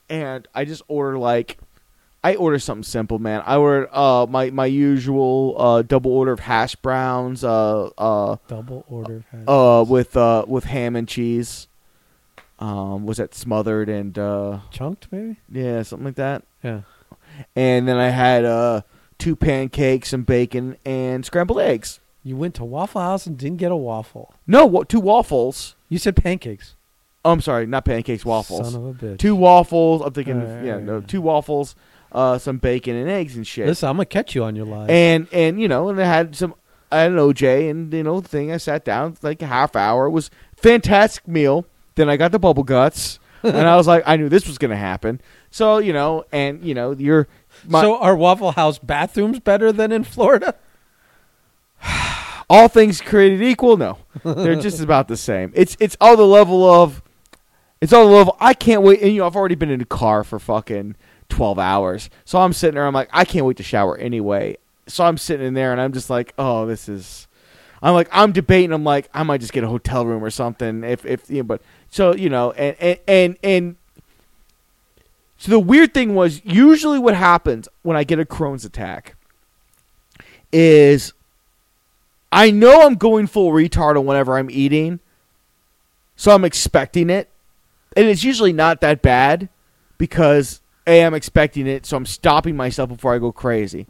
and 0.09 0.47
I 0.53 0.65
just 0.65 0.83
order 0.87 1.17
like, 1.17 1.57
I 2.23 2.35
order 2.35 2.57
something 2.59 2.83
simple, 2.83 3.19
man. 3.19 3.43
I 3.45 3.55
ordered 3.57 3.89
uh 3.91 4.25
my 4.27 4.49
my 4.49 4.65
usual 4.65 5.55
uh 5.59 5.81
double 5.83 6.11
order 6.11 6.31
of 6.31 6.39
hash 6.39 6.75
browns, 6.75 7.43
uh 7.43 7.85
uh 7.97 8.37
double 8.47 8.83
order. 8.89 9.17
of 9.17 9.25
hash. 9.31 9.43
uh 9.47 9.85
with 9.87 10.17
uh 10.17 10.45
with 10.47 10.63
ham 10.65 10.95
and 10.95 11.07
cheese. 11.07 11.67
Um, 12.57 13.05
was 13.05 13.17
that 13.17 13.35
smothered 13.35 13.89
and 13.89 14.17
uh 14.17 14.59
chunked 14.71 15.07
maybe? 15.11 15.35
yeah 15.51 15.83
something 15.83 16.05
like 16.05 16.15
that. 16.15 16.43
Yeah. 16.63 16.81
And 17.55 17.87
then 17.87 17.97
I 17.97 18.09
had 18.09 18.45
uh 18.45 18.81
two 19.17 19.35
pancakes, 19.35 20.13
and 20.13 20.25
bacon, 20.25 20.77
and 20.85 21.25
scrambled 21.25 21.59
eggs. 21.59 21.99
You 22.23 22.35
went 22.37 22.55
to 22.55 22.65
Waffle 22.65 23.01
House 23.01 23.27
and 23.27 23.37
didn't 23.37 23.57
get 23.57 23.71
a 23.71 23.75
waffle. 23.75 24.33
No, 24.47 24.83
two 24.83 24.99
waffles. 24.99 25.74
You 25.89 25.97
said 25.97 26.15
pancakes. 26.15 26.75
Oh, 27.23 27.31
I'm 27.31 27.41
sorry, 27.41 27.65
not 27.65 27.85
pancakes, 27.85 28.23
waffles. 28.23 28.71
Son 28.71 28.81
of 28.81 28.85
a 28.85 29.05
bitch. 29.05 29.17
Two 29.19 29.35
waffles. 29.35 30.01
I'm 30.01 30.13
thinking, 30.13 30.41
yeah, 30.41 30.77
no, 30.79 30.93
alright. 30.95 31.07
two 31.07 31.21
waffles, 31.21 31.75
uh, 32.11 32.37
some 32.37 32.57
bacon 32.57 32.95
and 32.95 33.09
eggs 33.09 33.35
and 33.35 33.45
shit. 33.47 33.65
Listen, 33.67 33.89
I'm 33.89 33.95
gonna 33.95 34.05
catch 34.05 34.35
you 34.35 34.43
on 34.43 34.55
your 34.55 34.65
lies. 34.65 34.89
and 34.89 35.27
and 35.31 35.59
you 35.59 35.67
know, 35.67 35.89
and 35.89 35.99
I 35.99 36.05
had 36.05 36.35
some, 36.35 36.53
I 36.91 36.99
had 36.99 37.11
an 37.11 37.17
OJ, 37.17 37.69
and 37.69 37.91
you 37.91 38.03
know, 38.03 38.19
the 38.19 38.27
thing. 38.27 38.51
I 38.51 38.57
sat 38.57 38.85
down 38.85 39.17
like 39.23 39.41
a 39.41 39.47
half 39.47 39.75
hour. 39.75 40.05
It 40.05 40.11
was 40.11 40.29
fantastic 40.55 41.27
meal. 41.27 41.65
Then 41.95 42.09
I 42.09 42.17
got 42.17 42.31
the 42.31 42.39
bubble 42.39 42.63
guts, 42.63 43.19
and 43.43 43.67
I 43.67 43.75
was 43.75 43.87
like, 43.87 44.03
I 44.05 44.17
knew 44.17 44.29
this 44.29 44.47
was 44.47 44.57
gonna 44.59 44.75
happen. 44.75 45.19
So 45.49 45.79
you 45.79 45.93
know, 45.93 46.25
and 46.31 46.63
you 46.63 46.75
know, 46.75 46.91
you're 46.91 47.27
my, 47.67 47.81
so 47.81 47.97
are 47.97 48.15
Waffle 48.15 48.51
House 48.51 48.77
bathrooms 48.77 49.39
better 49.39 49.71
than 49.71 49.91
in 49.91 50.03
Florida? 50.03 50.53
All 52.49 52.67
things 52.67 53.01
created 53.01 53.41
equal. 53.41 53.77
No, 53.77 53.97
they're 54.23 54.55
just 54.55 54.79
about 54.81 55.07
the 55.07 55.17
same. 55.17 55.51
It's 55.55 55.75
it's 55.79 55.97
all 55.99 56.15
the 56.15 56.25
level 56.25 56.65
of, 56.65 57.01
it's 57.81 57.93
all 57.93 58.07
the 58.07 58.13
level. 58.13 58.37
I 58.39 58.53
can't 58.53 58.81
wait. 58.81 59.01
And 59.01 59.11
you 59.11 59.19
know, 59.19 59.27
I've 59.27 59.35
already 59.35 59.55
been 59.55 59.71
in 59.71 59.81
a 59.81 59.85
car 59.85 60.23
for 60.23 60.39
fucking 60.39 60.95
twelve 61.29 61.59
hours, 61.59 62.09
so 62.23 62.39
I'm 62.39 62.53
sitting 62.53 62.75
there. 62.75 62.85
I'm 62.85 62.93
like, 62.93 63.09
I 63.11 63.25
can't 63.25 63.45
wait 63.45 63.57
to 63.57 63.63
shower 63.63 63.97
anyway. 63.97 64.57
So 64.87 65.03
I'm 65.03 65.17
sitting 65.17 65.45
in 65.47 65.53
there, 65.55 65.71
and 65.71 65.81
I'm 65.81 65.93
just 65.93 66.09
like, 66.09 66.33
oh, 66.37 66.65
this 66.65 66.87
is. 66.87 67.27
I'm 67.81 67.93
like, 67.93 68.09
I'm 68.11 68.31
debating. 68.31 68.71
I'm 68.71 68.83
like, 68.83 69.09
I 69.13 69.23
might 69.23 69.41
just 69.41 69.53
get 69.53 69.63
a 69.63 69.67
hotel 69.67 70.05
room 70.05 70.23
or 70.23 70.29
something. 70.29 70.83
If 70.83 71.05
if 71.05 71.29
you 71.29 71.37
know, 71.37 71.43
but 71.43 71.61
so 71.89 72.15
you 72.15 72.29
know, 72.29 72.51
and 72.51 72.75
and 72.79 72.99
and 73.07 73.37
and. 73.43 73.75
So 75.37 75.51
the 75.51 75.59
weird 75.59 75.93
thing 75.93 76.15
was 76.15 76.41
usually 76.45 76.97
what 76.97 77.13
happens 77.13 77.67
when 77.81 77.97
I 77.97 78.05
get 78.05 78.19
a 78.19 78.25
Crohn's 78.25 78.63
attack 78.63 79.15
is 80.51 81.11
I 82.35 82.51
know 82.51 82.81
I'm 82.81 82.95
going 82.95 83.27
full 83.27 83.53
retard 83.53 83.97
on 83.97 84.05
whenever 84.05 84.37
I'm 84.37 84.49
eating, 84.51 84.99
so 86.17 86.31
I'm 86.31 86.43
expecting 86.43 87.09
it, 87.09 87.29
and 87.95 88.07
it's 88.07 88.25
usually 88.25 88.51
not 88.51 88.81
that 88.81 89.01
bad 89.01 89.47
because 89.97 90.59
a 90.85 91.05
I'm 91.05 91.13
expecting 91.13 91.65
it, 91.65 91.85
so 91.85 91.95
I'm 91.95 92.05
stopping 92.05 92.57
myself 92.57 92.89
before 92.89 93.15
I 93.15 93.19
go 93.19 93.31
crazy. 93.31 93.87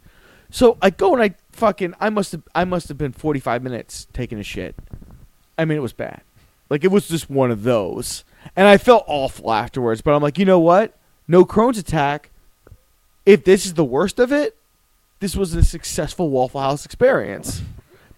So 0.48 0.78
I 0.80 0.90
go 0.90 1.12
and 1.12 1.20
I 1.20 1.34
fucking 1.50 1.94
I 1.98 2.08
must 2.08 2.30
have 2.30 2.44
I 2.54 2.64
must 2.64 2.86
have 2.86 2.96
been 2.96 3.10
45 3.10 3.64
minutes 3.64 4.06
taking 4.12 4.38
a 4.38 4.44
shit. 4.44 4.76
I 5.58 5.64
mean 5.64 5.76
it 5.76 5.82
was 5.82 5.92
bad, 5.92 6.20
like 6.70 6.84
it 6.84 6.92
was 6.92 7.08
just 7.08 7.28
one 7.28 7.50
of 7.50 7.64
those, 7.64 8.22
and 8.54 8.68
I 8.68 8.78
felt 8.78 9.02
awful 9.08 9.52
afterwards. 9.52 10.02
But 10.02 10.14
I'm 10.14 10.22
like, 10.22 10.38
you 10.38 10.44
know 10.44 10.60
what? 10.60 10.96
No 11.26 11.44
Crohn's 11.44 11.78
attack. 11.78 12.30
If 13.26 13.42
this 13.42 13.66
is 13.66 13.74
the 13.74 13.84
worst 13.84 14.20
of 14.20 14.32
it, 14.32 14.56
this 15.18 15.34
was 15.34 15.52
a 15.52 15.64
successful 15.64 16.30
Waffle 16.30 16.60
House 16.60 16.84
experience. 16.84 17.62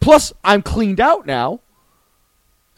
Plus, 0.01 0.32
I'm 0.44 0.62
cleaned 0.62 1.01
out 1.01 1.26
now. 1.26 1.61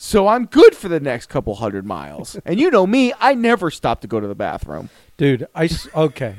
So 0.02 0.28
I'm 0.28 0.46
good 0.46 0.74
for 0.74 0.88
the 0.88 0.98
next 0.98 1.26
couple 1.26 1.56
hundred 1.56 1.84
miles. 1.84 2.38
and 2.46 2.58
you 2.58 2.70
know 2.70 2.86
me, 2.86 3.12
I 3.20 3.34
never 3.34 3.70
stop 3.70 4.00
to 4.00 4.06
go 4.06 4.18
to 4.18 4.26
the 4.26 4.34
bathroom. 4.34 4.88
Dude, 5.18 5.46
I 5.54 5.68
okay. 5.94 6.36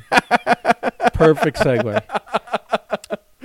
Perfect 1.14 1.58
segue. 1.58 2.02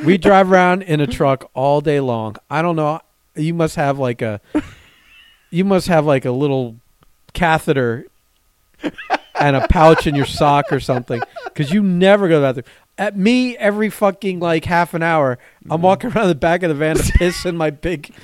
We 0.05 0.17
drive 0.17 0.51
around 0.51 0.83
in 0.83 1.01
a 1.01 1.07
truck 1.07 1.51
all 1.53 1.83
day 1.83 2.01
long. 2.01 2.37
I 2.49 2.63
don't 2.63 2.77
know. 2.77 3.01
You 3.35 3.53
must 3.53 3.77
have 3.77 3.99
like 3.99 4.23
a 4.23 4.41
you 5.51 5.67
must 5.67 5.89
have 5.89 6.07
like 6.07 6.25
a 6.25 6.31
little 6.31 6.77
catheter 7.35 8.07
and 9.39 9.57
a 9.57 9.69
pouch 9.69 10.07
in 10.07 10.15
your 10.15 10.25
sock 10.25 10.73
or 10.73 10.81
something 10.81 11.21
cuz 11.55 11.71
you 11.71 11.83
never 11.83 12.27
go 12.29 12.37
to 12.37 12.41
the 12.41 12.63
bathroom. 12.63 12.86
At 12.99 13.17
me 13.17 13.57
every 13.59 13.91
fucking 13.91 14.41
like 14.41 14.65
half 14.65 14.95
an 14.95 15.03
hour, 15.03 15.39
I'm 15.69 15.83
walking 15.83 16.11
around 16.13 16.29
the 16.29 16.35
back 16.35 16.63
of 16.63 16.71
the 16.71 16.75
van 16.75 16.97
to 16.97 17.13
piss 17.13 17.45
in 17.45 17.57
my 17.57 17.71
big 17.71 18.15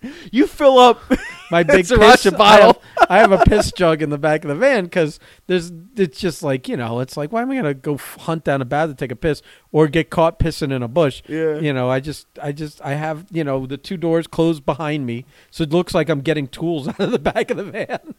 You 0.30 0.46
fill 0.46 0.78
up 0.78 1.00
my 1.50 1.62
big 1.64 1.84
Sriracha 1.86 2.22
piss 2.22 2.34
bottle. 2.34 2.82
I 2.96 3.00
have, 3.00 3.10
I 3.10 3.18
have 3.18 3.32
a 3.32 3.44
piss 3.44 3.72
jug 3.72 4.02
in 4.02 4.10
the 4.10 4.18
back 4.18 4.44
of 4.44 4.48
the 4.48 4.54
van 4.54 4.84
because 4.84 5.18
there's 5.46 5.72
it's 5.96 6.18
just 6.18 6.42
like 6.42 6.68
you 6.68 6.76
know 6.76 7.00
it's 7.00 7.16
like 7.16 7.32
why 7.32 7.42
am 7.42 7.50
I 7.50 7.56
gonna 7.56 7.74
go 7.74 7.96
hunt 7.96 8.44
down 8.44 8.62
a 8.62 8.64
bath 8.64 8.90
to 8.90 8.94
take 8.94 9.10
a 9.10 9.16
piss 9.16 9.42
or 9.72 9.88
get 9.88 10.10
caught 10.10 10.38
pissing 10.38 10.72
in 10.72 10.82
a 10.82 10.88
bush? 10.88 11.22
Yeah. 11.26 11.58
You 11.58 11.72
know, 11.72 11.90
I 11.90 12.00
just 12.00 12.26
I 12.40 12.52
just 12.52 12.80
I 12.82 12.94
have 12.94 13.26
you 13.32 13.42
know 13.42 13.66
the 13.66 13.76
two 13.76 13.96
doors 13.96 14.26
closed 14.26 14.64
behind 14.64 15.04
me, 15.06 15.24
so 15.50 15.64
it 15.64 15.70
looks 15.70 15.94
like 15.94 16.08
I'm 16.08 16.20
getting 16.20 16.46
tools 16.46 16.86
out 16.88 17.00
of 17.00 17.10
the 17.10 17.18
back 17.18 17.50
of 17.50 17.56
the 17.56 17.64
van, 17.64 18.14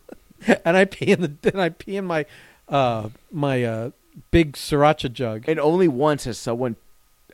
and 0.66 0.76
I 0.76 0.86
pee 0.86 1.12
in 1.12 1.22
the 1.22 1.52
and 1.52 1.62
I 1.62 1.70
pee 1.70 1.96
in 1.96 2.06
my 2.06 2.26
uh 2.68 3.10
my 3.32 3.64
uh 3.64 3.92
big 4.32 4.54
sriracha 4.54 5.12
jug. 5.12 5.46
and 5.48 5.60
only 5.60 5.88
once 5.88 6.24
has 6.26 6.38
someone 6.38 6.76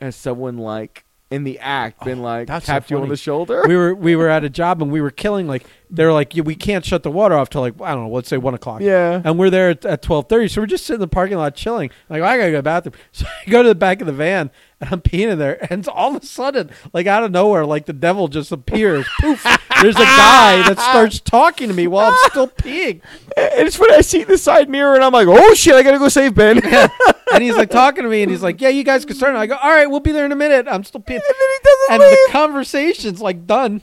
has 0.00 0.14
someone 0.16 0.58
like 0.58 1.04
in 1.28 1.42
the 1.42 1.58
act 1.58 2.04
been 2.04 2.20
Oh, 2.20 2.22
like 2.22 2.46
that's 2.46 2.66
so 2.66 2.72
tapped 2.74 2.88
you 2.90 2.96
on 2.98 3.02
funny. 3.02 3.10
the 3.10 3.16
shoulder. 3.16 3.64
we 3.66 3.74
were 3.74 3.94
we 3.94 4.14
were 4.14 4.28
at 4.28 4.44
a 4.44 4.48
job 4.48 4.80
and 4.80 4.92
we 4.92 5.00
were 5.00 5.10
killing 5.10 5.48
like 5.48 5.66
they're 5.90 6.12
like 6.12 6.36
yeah, 6.36 6.42
we 6.44 6.54
can't 6.54 6.84
shut 6.84 7.02
the 7.02 7.10
water 7.10 7.34
off 7.34 7.50
till 7.50 7.62
like 7.62 7.74
I 7.80 7.94
don't 7.94 8.04
know 8.04 8.10
let's 8.14 8.28
say 8.28 8.36
one 8.38 8.54
o'clock. 8.54 8.80
yeah. 8.80 9.20
And 9.24 9.36
we're 9.38 9.50
there 9.50 9.70
at, 9.70 9.84
at 9.84 10.02
twelve 10.02 10.28
thirty, 10.28 10.46
so 10.48 10.60
we're 10.60 10.66
just 10.66 10.86
sitting 10.86 10.98
in 10.98 11.00
the 11.00 11.08
parking 11.08 11.36
lot 11.38 11.56
chilling. 11.56 11.90
Like 12.08 12.22
oh, 12.22 12.24
I 12.26 12.36
gotta 12.38 12.50
go 12.50 12.52
to 12.52 12.56
the 12.58 12.62
bathroom, 12.62 12.94
so 13.12 13.26
I 13.26 13.50
go 13.50 13.62
to 13.64 13.68
the 13.70 13.74
back 13.74 14.00
of 14.00 14.06
the 14.06 14.12
van 14.12 14.50
and 14.80 14.90
I'm 14.92 15.00
peeing 15.00 15.30
in 15.32 15.38
there, 15.38 15.66
and 15.70 15.86
all 15.88 16.14
of 16.16 16.22
a 16.22 16.26
sudden, 16.26 16.70
like 16.92 17.06
out 17.06 17.24
of 17.24 17.30
nowhere, 17.30 17.64
like 17.64 17.86
the 17.86 17.92
devil 17.92 18.28
just 18.28 18.52
appears. 18.52 19.06
Poof! 19.20 19.42
There's 19.82 19.96
a 19.96 20.00
guy 20.00 20.62
that 20.68 20.78
starts 20.78 21.20
talking 21.20 21.68
to 21.68 21.74
me 21.74 21.86
while 21.86 22.10
I'm 22.12 22.30
still 22.30 22.48
peeing, 22.62 23.00
And 23.36 23.66
it's 23.66 23.78
when 23.78 23.92
I 23.92 24.00
see 24.00 24.24
the 24.24 24.38
side 24.38 24.68
mirror 24.68 24.94
and 24.94 25.04
I'm 25.04 25.12
like, 25.12 25.28
oh 25.28 25.54
shit, 25.54 25.74
I 25.74 25.82
gotta 25.82 25.98
go 25.98 26.08
save 26.08 26.34
Ben. 26.34 26.64
and 26.64 26.90
and 27.32 27.42
he's 27.42 27.56
like 27.56 27.70
talking 27.70 28.04
to 28.04 28.08
me, 28.10 28.22
and 28.22 28.30
he's 28.30 28.42
like, 28.42 28.60
"Yeah, 28.60 28.68
you 28.68 28.84
guys 28.84 29.04
can 29.04 29.16
start." 29.16 29.30
And 29.30 29.38
I 29.38 29.46
go, 29.46 29.56
"All 29.56 29.70
right, 29.70 29.86
we'll 29.90 30.00
be 30.00 30.12
there 30.12 30.24
in 30.24 30.32
a 30.32 30.36
minute." 30.36 30.66
I'm 30.70 30.84
still 30.84 31.00
peeing, 31.00 31.20
then 31.20 31.20
he 31.20 31.58
doesn't 31.64 31.90
and 31.94 32.00
leave. 32.00 32.10
the 32.12 32.32
conversation's 32.32 33.20
like 33.20 33.46
done. 33.46 33.82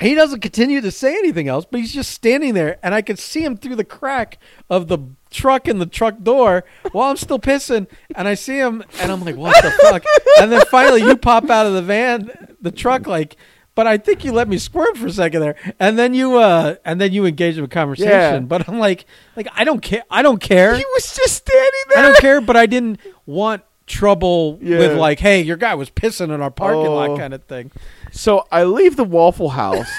He 0.00 0.14
doesn't 0.14 0.40
continue 0.40 0.80
to 0.80 0.90
say 0.90 1.12
anything 1.18 1.48
else, 1.48 1.66
but 1.70 1.80
he's 1.80 1.92
just 1.92 2.10
standing 2.10 2.54
there, 2.54 2.78
and 2.82 2.94
I 2.94 3.02
can 3.02 3.16
see 3.16 3.44
him 3.44 3.56
through 3.56 3.76
the 3.76 3.84
crack 3.84 4.38
of 4.68 4.88
the 4.88 4.98
truck 5.30 5.68
in 5.68 5.78
the 5.78 5.86
truck 5.86 6.22
door 6.22 6.64
while 6.92 7.10
I'm 7.10 7.16
still 7.16 7.38
pissing, 7.38 7.86
and 8.14 8.26
I 8.26 8.34
see 8.34 8.58
him, 8.58 8.82
and 9.00 9.12
I'm 9.12 9.22
like, 9.24 9.36
"What 9.36 9.62
the 9.62 9.70
fuck?" 9.70 10.04
And 10.40 10.50
then 10.50 10.62
finally, 10.70 11.02
you 11.02 11.16
pop 11.16 11.48
out 11.50 11.66
of 11.66 11.74
the 11.74 11.82
van, 11.82 12.30
the 12.60 12.70
truck, 12.70 13.06
like. 13.06 13.36
But 13.76 13.86
I 13.86 13.98
think 13.98 14.24
you 14.24 14.32
let 14.32 14.48
me 14.48 14.58
squirm 14.58 14.94
for 14.96 15.06
a 15.06 15.12
second 15.12 15.40
there, 15.40 15.54
and 15.78 15.96
then 15.98 16.12
you, 16.12 16.38
uh, 16.38 16.74
and 16.84 17.00
then 17.00 17.12
you 17.12 17.24
engage 17.24 17.56
in 17.56 17.64
a 17.64 17.68
conversation. 17.68 18.10
Yeah. 18.10 18.38
But 18.40 18.68
I'm 18.68 18.78
like, 18.80 19.06
like 19.36 19.46
I 19.54 19.62
don't 19.64 19.80
care. 19.80 20.02
I 20.10 20.22
don't 20.22 20.40
care. 20.40 20.74
he 20.74 20.84
was 20.94 21.14
just 21.14 21.36
standing 21.36 21.80
there. 21.88 21.98
I 21.98 22.02
don't 22.02 22.18
care, 22.18 22.40
but 22.40 22.56
I 22.56 22.66
didn't 22.66 22.98
want 23.26 23.62
trouble 23.86 24.58
Yeah. 24.60 24.78
with 24.78 24.98
like, 24.98 25.20
hey, 25.20 25.40
your 25.42 25.56
guy 25.56 25.74
was 25.76 25.88
pissing 25.88 26.34
in 26.34 26.40
our 26.40 26.50
parking 26.50 26.86
Oh. 26.88 26.94
lot 26.94 27.18
kind 27.18 27.32
of 27.32 27.44
thing. 27.44 27.70
So 28.10 28.46
I 28.50 28.64
leave 28.64 28.96
the 28.96 29.04
Waffle 29.04 29.50
House. 29.50 29.90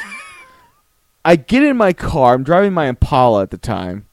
I 1.25 1.35
get 1.35 1.63
in 1.63 1.77
my 1.77 1.93
car. 1.93 2.33
I'm 2.33 2.43
driving 2.43 2.73
my 2.73 2.87
Impala 2.87 3.43
at 3.43 3.51
the 3.51 3.57
time. 3.57 4.07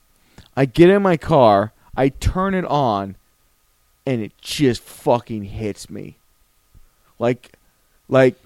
I 0.57 0.67
get 0.67 0.91
in 0.91 1.03
my 1.03 1.17
car. 1.17 1.73
I 1.97 2.11
turn 2.11 2.55
it 2.55 2.65
on, 2.67 3.17
and 4.07 4.21
it 4.23 4.33
just 4.41 4.83
fucking 4.83 5.45
hits 5.45 5.89
me. 5.89 6.17
Like, 7.19 7.53
like. 8.09 8.37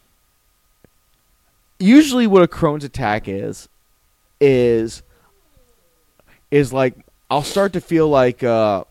Usually, 1.79 2.29
what 2.29 2.45
a 2.45 2.47
Crohn's 2.47 2.85
attack 2.85 3.27
is, 3.27 3.69
is, 4.41 5.03
is 6.53 6.73
like 6.73 6.95
I'll 7.33 7.43
start 7.43 7.73
to 7.73 7.81
feel 7.81 8.09
like 8.09 8.45
uh, 8.45 8.85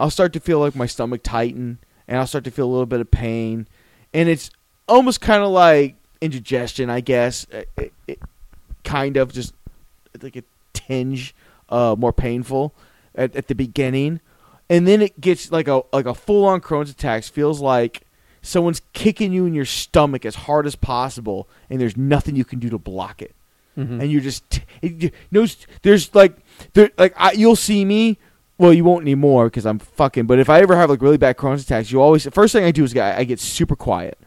I'll 0.00 0.10
start 0.10 0.32
to 0.32 0.40
feel 0.40 0.58
like 0.58 0.74
my 0.74 0.86
stomach 0.86 1.22
tighten, 1.22 1.78
and 2.08 2.18
I'll 2.18 2.26
start 2.26 2.42
to 2.44 2.50
feel 2.50 2.66
a 2.66 2.72
little 2.72 2.84
bit 2.84 3.00
of 3.00 3.12
pain, 3.12 3.68
and 4.12 4.28
it's 4.28 4.50
almost 4.90 5.20
kind 5.20 5.42
of 5.42 5.50
like 5.50 5.94
indigestion, 6.20 6.90
I 6.90 7.00
guess. 7.00 7.46
It, 7.50 7.68
it, 7.76 7.92
it 8.06 8.18
kind 8.84 9.16
of 9.16 9.32
just 9.32 9.54
like 10.22 10.36
a 10.36 10.42
tinge 10.72 11.34
uh, 11.68 11.94
more 11.98 12.12
painful 12.12 12.74
at, 13.14 13.34
at 13.36 13.46
the 13.48 13.54
beginning, 13.54 14.20
and 14.68 14.86
then 14.86 15.00
it 15.02 15.20
gets 15.20 15.50
like 15.52 15.68
a 15.68 15.82
like 15.92 16.06
a 16.06 16.14
full 16.14 16.44
on 16.44 16.60
Crohn's 16.60 16.90
attack. 16.90 17.24
Feels 17.24 17.60
like 17.60 18.02
someone's 18.42 18.80
kicking 18.92 19.32
you 19.32 19.46
in 19.46 19.54
your 19.54 19.64
stomach 19.64 20.24
as 20.24 20.34
hard 20.34 20.66
as 20.66 20.76
possible, 20.76 21.48
and 21.68 21.80
there's 21.80 21.96
nothing 21.96 22.36
you 22.36 22.44
can 22.44 22.58
do 22.58 22.68
to 22.70 22.78
block 22.78 23.22
it. 23.22 23.34
Mhm. 23.78 24.00
and 24.02 24.10
you're 24.10 24.20
just 24.20 24.60
it, 24.82 25.00
you 25.00 25.10
know, 25.30 25.46
there's 25.82 26.12
like 26.14 26.36
there 26.72 26.90
like 26.98 27.14
I, 27.16 27.32
you'll 27.32 27.56
see 27.56 27.84
me. 27.84 28.18
Well, 28.58 28.74
you 28.74 28.84
won't 28.84 29.02
anymore 29.02 29.46
because 29.46 29.64
I'm 29.64 29.78
fucking. 29.78 30.26
But 30.26 30.38
if 30.38 30.50
I 30.50 30.60
ever 30.60 30.76
have 30.76 30.90
like 30.90 31.00
really 31.00 31.16
bad 31.16 31.38
Crohn's 31.38 31.62
attacks, 31.62 31.90
you 31.90 32.02
always 32.02 32.24
the 32.24 32.30
first 32.30 32.52
thing 32.52 32.64
I 32.64 32.72
do 32.72 32.84
is 32.84 32.94
I, 32.96 33.18
I 33.18 33.24
get 33.24 33.40
super 33.40 33.76
quiet 33.76 34.18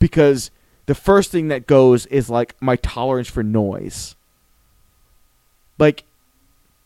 because 0.00 0.50
the 0.86 0.94
first 0.96 1.30
thing 1.30 1.46
that 1.48 1.68
goes 1.68 2.06
is 2.06 2.28
like 2.28 2.60
my 2.60 2.74
tolerance 2.74 3.30
for 3.30 3.44
noise. 3.44 4.16
Like, 5.78 6.02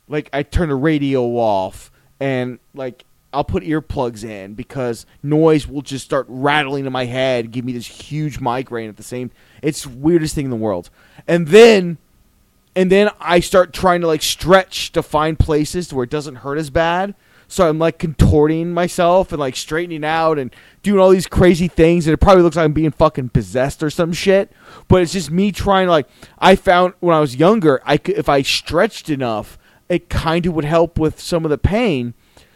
like 0.07 0.29
I 0.35 0.43
turn 0.43 0.69
the 0.69 0.75
radio 0.75 1.25
off 1.39 1.91
and 2.21 2.59
like 2.75 3.07
I'll 3.33 3.45
put 3.45 3.63
earplugs 3.63 4.23
in 4.23 4.55
because 4.55 5.07
noise 5.23 5.67
will 5.67 5.83
just 5.83 6.05
start 6.05 6.27
rattling 6.29 6.87
in 6.87 6.93
my 6.93 7.07
head, 7.07 7.51
give 7.51 7.65
me 7.65 7.73
this 7.73 7.87
huge 7.87 8.41
migraine 8.41 8.89
at 8.89 8.97
the 8.97 9.03
same. 9.03 9.31
It's 9.63 9.87
weirdest 9.87 10.35
thing 10.35 10.45
in 10.45 10.51
the 10.51 10.57
world. 10.57 10.91
And 11.27 11.49
then, 11.49 11.99
and 12.77 12.93
then 12.93 13.11
I 13.21 13.41
start 13.41 13.73
trying 13.73 14.03
to 14.03 14.07
like 14.07 14.23
stretch 14.23 14.93
to 14.93 15.03
find 15.03 15.39
places 15.39 15.89
to 15.89 15.97
where 15.97 16.05
it 16.05 16.11
doesn't 16.11 16.37
hurt 16.37 16.59
as 16.59 16.71
bad. 16.71 17.15
So 17.49 17.69
I'm 17.69 17.79
like 17.79 17.99
contorting 17.99 18.73
myself 18.73 19.33
and 19.33 19.41
like 19.41 19.57
straightening 19.57 20.05
out 20.05 20.39
and 20.39 20.55
doing 20.85 21.01
all 21.01 21.11
these 21.11 21.27
crazy 21.27 21.67
things, 21.67 22.07
and 22.07 22.15
it 22.15 22.19
probably 22.19 22.45
looks 22.45 22.55
like 22.55 22.65
I'm 22.65 22.73
being 22.73 22.93
fucking 22.93 23.31
possessed 23.31 23.83
or 23.83 23.91
some 23.91 24.13
shit. 24.13 24.53
But 24.87 25.03
it's 25.03 25.13
just 25.13 25.33
me 25.33 25.51
trying 25.51 25.87
to 25.87 25.91
like. 25.91 26.07
I 26.39 26.55
found 26.55 26.95
when 27.01 27.17
I 27.17 27.21
was 27.21 27.35
younger, 27.35 27.81
I 27.85 27.97
could 27.97 28.17
if 28.17 28.29
I 28.29 28.43
stretched 28.43 29.11
enough, 29.11 29.59
it 29.89 30.09
kind 30.09 30.47
of 30.47 30.55
would 30.55 30.65
help 30.65 30.99
with 30.99 31.19
some 31.21 31.45
of 31.45 31.51
the 31.51 31.59
pain. 31.59 32.15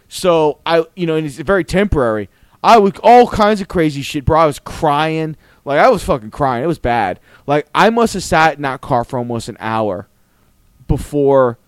So 0.09 0.61
I, 0.65 0.85
you 0.95 1.07
know, 1.07 1.17
and 1.17 1.27
it's 1.27 1.39
very 1.39 1.65
temporary. 1.65 2.29
I 2.63 2.79
would 2.79 2.99
all 3.03 3.27
kinds 3.27 3.61
of 3.61 3.69
crazy 3.69 4.03
shit, 4.03 4.25
bro. 4.25 4.39
I 4.39 4.47
was 4.47 4.59
crying, 4.59 5.37
like 5.65 5.81
I 5.81 5.89
was 5.89 6.05
fucking 6.05 6.31
crying. 6.31 6.63
It 6.63 6.69
was 6.69 6.79
bad. 6.79 7.19
Like 7.47 7.67
I 7.75 7.91
must 7.91 8.15
have 8.15 8.23
sat 8.23 8.57
in 8.57 8.63
that 8.63 8.81
car 8.81 9.05
for 9.05 9.19
almost 9.19 9.49
an 9.49 9.57
hour 9.59 10.07
before 10.87 11.59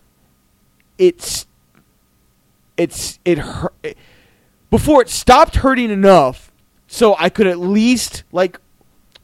it's 0.99 1.47
it's 2.77 3.19
it 3.24 3.39
hurt 3.39 3.74
it, 3.82 3.97
before 4.70 5.03
it 5.03 5.09
stopped 5.09 5.57
hurting 5.57 5.91
enough 5.91 6.49
so 6.92 7.14
I 7.20 7.28
could 7.28 7.46
at 7.46 7.60
least 7.60 8.24
like 8.32 8.60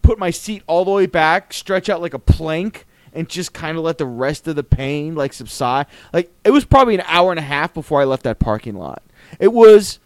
put 0.00 0.20
my 0.20 0.30
seat 0.30 0.62
all 0.68 0.84
the 0.84 0.92
way 0.92 1.06
back, 1.06 1.52
stretch 1.52 1.88
out 1.88 2.00
like 2.00 2.14
a 2.14 2.18
plank 2.18 2.86
and 3.12 3.28
just 3.28 3.52
kind 3.52 3.76
of 3.76 3.82
let 3.82 3.98
the 3.98 4.06
rest 4.06 4.46
of 4.46 4.54
the 4.54 4.62
pain 4.62 5.16
like 5.16 5.32
subside. 5.32 5.86
Like 6.12 6.32
it 6.44 6.52
was 6.52 6.64
probably 6.64 6.94
an 6.94 7.02
hour 7.08 7.32
and 7.32 7.40
a 7.40 7.42
half 7.42 7.74
before 7.74 8.00
I 8.00 8.04
left 8.04 8.22
that 8.22 8.38
parking 8.38 8.76
lot. 8.76 9.02
It 9.40 9.52
was 9.52 9.98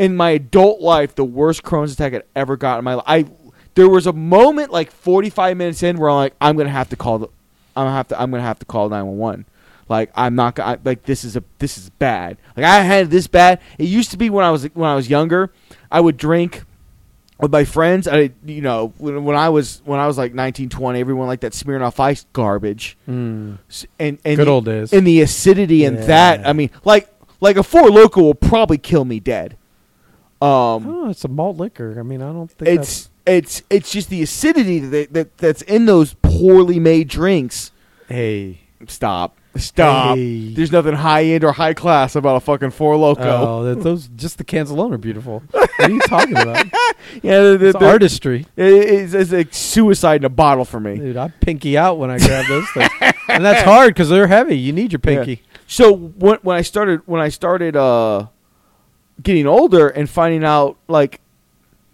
in 0.00 0.16
my 0.16 0.30
adult 0.30 0.80
life 0.80 1.14
the 1.14 1.24
worst 1.24 1.62
Crohn's 1.62 1.92
attack 1.92 2.12
I'd 2.12 2.24
ever 2.34 2.56
got 2.56 2.78
in 2.78 2.84
my 2.84 2.94
life. 2.94 3.04
I 3.06 3.26
there 3.76 3.88
was 3.88 4.08
a 4.08 4.12
moment 4.12 4.72
like 4.72 4.90
45 4.90 5.56
minutes 5.56 5.84
in 5.84 5.98
where 5.98 6.10
I'm 6.10 6.16
like 6.16 6.34
I'm 6.40 6.56
to 6.58 6.68
have 6.68 6.88
to 6.88 6.96
call 6.96 7.20
the 7.20 7.28
I'm 7.76 7.84
gonna 7.84 7.96
have 7.96 8.08
to 8.08 8.20
I'm 8.20 8.32
to 8.32 8.40
have 8.40 8.58
to 8.58 8.66
call 8.66 8.88
911. 8.88 9.46
Like 9.88 10.10
I'm 10.16 10.34
not 10.34 10.56
gonna 10.56 10.80
like 10.84 11.04
this 11.04 11.22
is 11.22 11.36
a 11.36 11.44
this 11.60 11.78
is 11.78 11.88
bad. 11.88 12.36
Like 12.56 12.66
I 12.66 12.80
had 12.80 13.10
this 13.10 13.28
bad. 13.28 13.60
It 13.78 13.84
used 13.84 14.10
to 14.10 14.16
be 14.16 14.28
when 14.28 14.44
I 14.44 14.50
was 14.50 14.64
when 14.74 14.90
I 14.90 14.96
was 14.96 15.08
younger, 15.08 15.52
I 15.88 16.00
would 16.00 16.16
drink 16.16 16.64
with 17.40 17.52
my 17.52 17.64
friends. 17.64 18.08
I 18.08 18.30
you 18.44 18.60
know 18.60 18.92
when, 18.98 19.24
when 19.24 19.36
I 19.36 19.48
was 19.48 19.82
when 19.84 20.00
I 20.00 20.06
was 20.06 20.18
like 20.18 20.34
19, 20.34 20.68
20, 20.68 21.00
everyone 21.00 21.26
liked 21.26 21.42
that 21.42 21.52
Smirnoff 21.52 22.00
Ice 22.00 22.26
garbage. 22.32 22.96
Mm. 23.08 23.58
And 23.98 24.18
and 24.24 24.36
Good 24.36 24.46
the, 24.46 24.50
old 24.50 24.64
days. 24.64 24.92
And 24.92 25.06
the 25.06 25.20
acidity 25.20 25.84
and 25.84 25.98
Yeah. 25.98 26.06
that. 26.06 26.46
I 26.46 26.52
mean, 26.52 26.70
like 26.84 27.08
like 27.40 27.56
a 27.56 27.62
Four 27.62 27.88
Loko 27.88 28.22
will 28.22 28.34
probably 28.34 28.78
kill 28.78 29.04
me 29.04 29.20
dead. 29.20 29.56
Um, 30.40 30.86
oh, 30.86 31.10
it's 31.10 31.24
a 31.24 31.28
malt 31.28 31.56
liquor. 31.56 31.96
I 31.98 32.02
mean, 32.02 32.20
I 32.22 32.32
don't 32.32 32.50
think 32.50 32.68
it's 32.78 33.10
it's 33.26 33.62
it's 33.70 33.90
just 33.90 34.10
the 34.10 34.22
acidity 34.22 34.78
that, 34.80 35.12
that 35.14 35.38
that's 35.38 35.62
in 35.62 35.86
those 35.86 36.14
poorly 36.14 36.78
made 36.78 37.08
drinks. 37.08 37.72
Hey. 38.08 38.60
Stop. 38.86 39.36
Stop. 39.58 40.16
Hey. 40.16 40.52
There's 40.54 40.72
nothing 40.72 40.94
high 40.94 41.24
end 41.24 41.44
or 41.44 41.52
high 41.52 41.74
class 41.74 42.16
about 42.16 42.36
a 42.36 42.40
fucking 42.40 42.70
Four 42.70 42.94
Loko. 42.96 43.18
Oh, 43.20 43.64
that, 43.64 43.82
those 43.82 44.08
just 44.08 44.38
the 44.38 44.44
cans 44.44 44.70
alone 44.70 44.92
are 44.92 44.98
beautiful. 44.98 45.42
What 45.52 45.90
are 45.90 45.92
you 45.92 46.00
talking 46.00 46.36
about? 46.36 46.64
yeah, 47.22 47.42
the, 47.42 47.58
the, 47.58 47.66
It's 47.68 47.78
the- 47.78 47.86
artistry, 47.86 48.46
it- 48.56 48.64
it's, 48.64 49.12
it's 49.14 49.30
like 49.32 49.52
suicide 49.52 50.22
in 50.22 50.24
a 50.24 50.28
bottle 50.30 50.64
for 50.64 50.80
me. 50.80 50.96
dude. 50.96 51.16
I 51.18 51.28
pinky 51.28 51.76
out 51.76 51.98
when 51.98 52.10
I 52.10 52.18
grab 52.18 52.46
those 52.48 52.66
things, 52.70 52.90
and 53.28 53.44
that's 53.44 53.62
hard 53.62 53.88
because 53.90 54.08
they're 54.08 54.26
heavy. 54.26 54.56
You 54.56 54.72
need 54.72 54.92
your 54.92 55.00
pinky. 55.00 55.42
So 55.66 55.92
when 55.94 56.38
when 56.42 56.56
I 56.56 56.62
started 56.62 57.02
when 57.06 57.20
I 57.20 57.28
started 57.28 57.76
uh, 57.76 58.26
getting 59.22 59.46
older 59.46 59.88
and 59.88 60.08
finding 60.08 60.44
out 60.44 60.78
like 60.88 61.20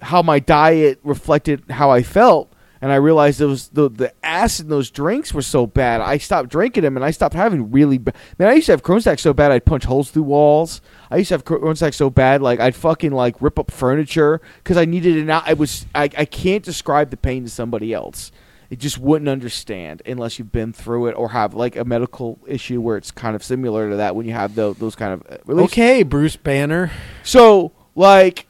how 0.01 0.23
my 0.23 0.39
diet 0.39 1.01
reflected 1.03 1.65
how 1.71 1.91
I 1.91 2.03
felt, 2.03 2.52
and 2.83 2.91
I 2.91 2.97
realized 2.97 3.39
those 3.39 3.69
the 3.69 3.89
the 3.89 4.13
acid 4.25 4.67
in 4.67 4.71
those 4.71 4.91
drinks 4.91 5.33
were 5.33 5.41
so 5.41 5.67
bad, 5.67 6.01
I 6.01 6.19
stopped 6.19 6.51
drinking 6.51 6.83
them 6.83 6.97
and 6.97 7.05
I 7.05 7.13
stopped 7.13 7.35
having 7.35 7.71
really. 7.71 7.97
Ba- 7.97 8.13
Man, 8.39 8.49
I 8.49 8.55
used 8.55 8.67
to 8.67 8.73
have 8.73 8.83
Crohn's 8.83 9.23
so 9.23 9.33
bad 9.33 9.53
I'd 9.53 9.65
punch 9.65 9.85
holes 9.85 10.11
through 10.11 10.25
walls. 10.25 10.83
I 11.09 11.17
used 11.19 11.29
to 11.29 11.35
have 11.35 11.45
Crohn's 11.45 11.97
so 11.97 12.11
bad 12.11 12.43
like 12.43 12.59
I'd 12.59 12.75
fucking 12.75 13.13
like 13.13 13.41
rip 13.41 13.59
up 13.59 13.71
furniture 13.71 14.41
because 14.57 14.77
I 14.77 14.85
needed 14.85 15.17
it 15.17 15.31
out. 15.31 15.45
I 15.47 15.55
was 15.55 15.87
I 15.95 16.11
I 16.19 16.25
can't 16.25 16.65
describe 16.65 17.11
the 17.11 17.17
pain 17.17 17.45
to 17.45 17.51
somebody 17.51 17.95
else. 17.95 18.33
It 18.69 18.79
just 18.79 18.99
wouldn't 18.99 19.29
understand 19.29 20.03
unless 20.07 20.39
you've 20.39 20.51
been 20.51 20.73
through 20.73 21.09
it 21.09 21.13
or 21.13 21.29
have 21.29 21.55
like 21.55 21.77
a 21.77 21.85
medical 21.85 22.41
issue 22.47 22.81
where 22.81 22.97
it's 22.97 23.11
kind 23.11 23.37
of 23.37 23.45
similar 23.45 23.91
to 23.91 23.97
that 23.97 24.17
when 24.17 24.27
you 24.27 24.33
have 24.33 24.55
tho- 24.55 24.73
those 24.73 24.97
kind 24.97 25.13
of 25.13 25.41
release. 25.47 25.67
Okay, 25.67 26.03
Bruce 26.03 26.37
Banner. 26.37 26.91
So 27.23 27.73
like, 27.95 28.47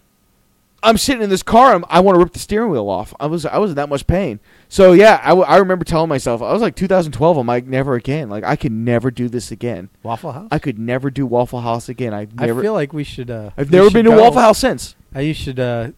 I'm 0.85 0.97
sitting 0.99 1.23
in 1.23 1.31
this 1.31 1.43
car. 1.45 1.75
I'm, 1.75 1.85
I 1.89 2.01
want 2.01 2.17
to 2.17 2.19
rip 2.19 2.33
the 2.33 2.39
steering 2.41 2.71
wheel 2.71 2.89
off. 2.89 3.15
I 3.21 3.27
was 3.27 3.47
I 3.47 3.59
was 3.59 3.71
in 3.71 3.77
that 3.77 3.89
much 3.89 4.07
pain. 4.07 4.41
So 4.69 4.93
yeah, 4.93 5.21
I, 5.23 5.29
w- 5.29 5.47
I 5.47 5.59
remember 5.59 5.85
telling 5.85 6.09
myself 6.09 6.43
I 6.43 6.53
was 6.53 6.61
like 6.63 6.75
2012. 6.75 7.37
I'm 7.37 7.47
like 7.47 7.67
never 7.67 7.95
again. 7.95 8.29
Like 8.29 8.43
I 8.45 8.57
could 8.57 8.73
never 8.73 9.11
do 9.11 9.29
this 9.29 9.51
again. 9.53 9.91
Waffle 10.03 10.33
House. 10.33 10.49
I 10.51 10.59
could 10.59 10.79
never 10.79 11.11
do 11.11 11.25
Waffle 11.27 11.61
House 11.61 11.89
again. 11.89 12.13
I've 12.13 12.31
I 12.39 12.47
feel 12.49 12.73
like 12.73 12.93
we 12.93 13.05
should. 13.05 13.31
Uh, 13.31 13.51
I've 13.57 13.71
we 13.71 13.77
never 13.79 13.89
should 13.91 13.95
been 13.95 14.05
to 14.07 14.11
go. 14.13 14.23
Waffle 14.23 14.41
House 14.41 14.59
since. 14.59 14.97
Uh, 15.15 15.21
you 15.21 15.35
should. 15.35 15.61
Uh, 15.61 15.91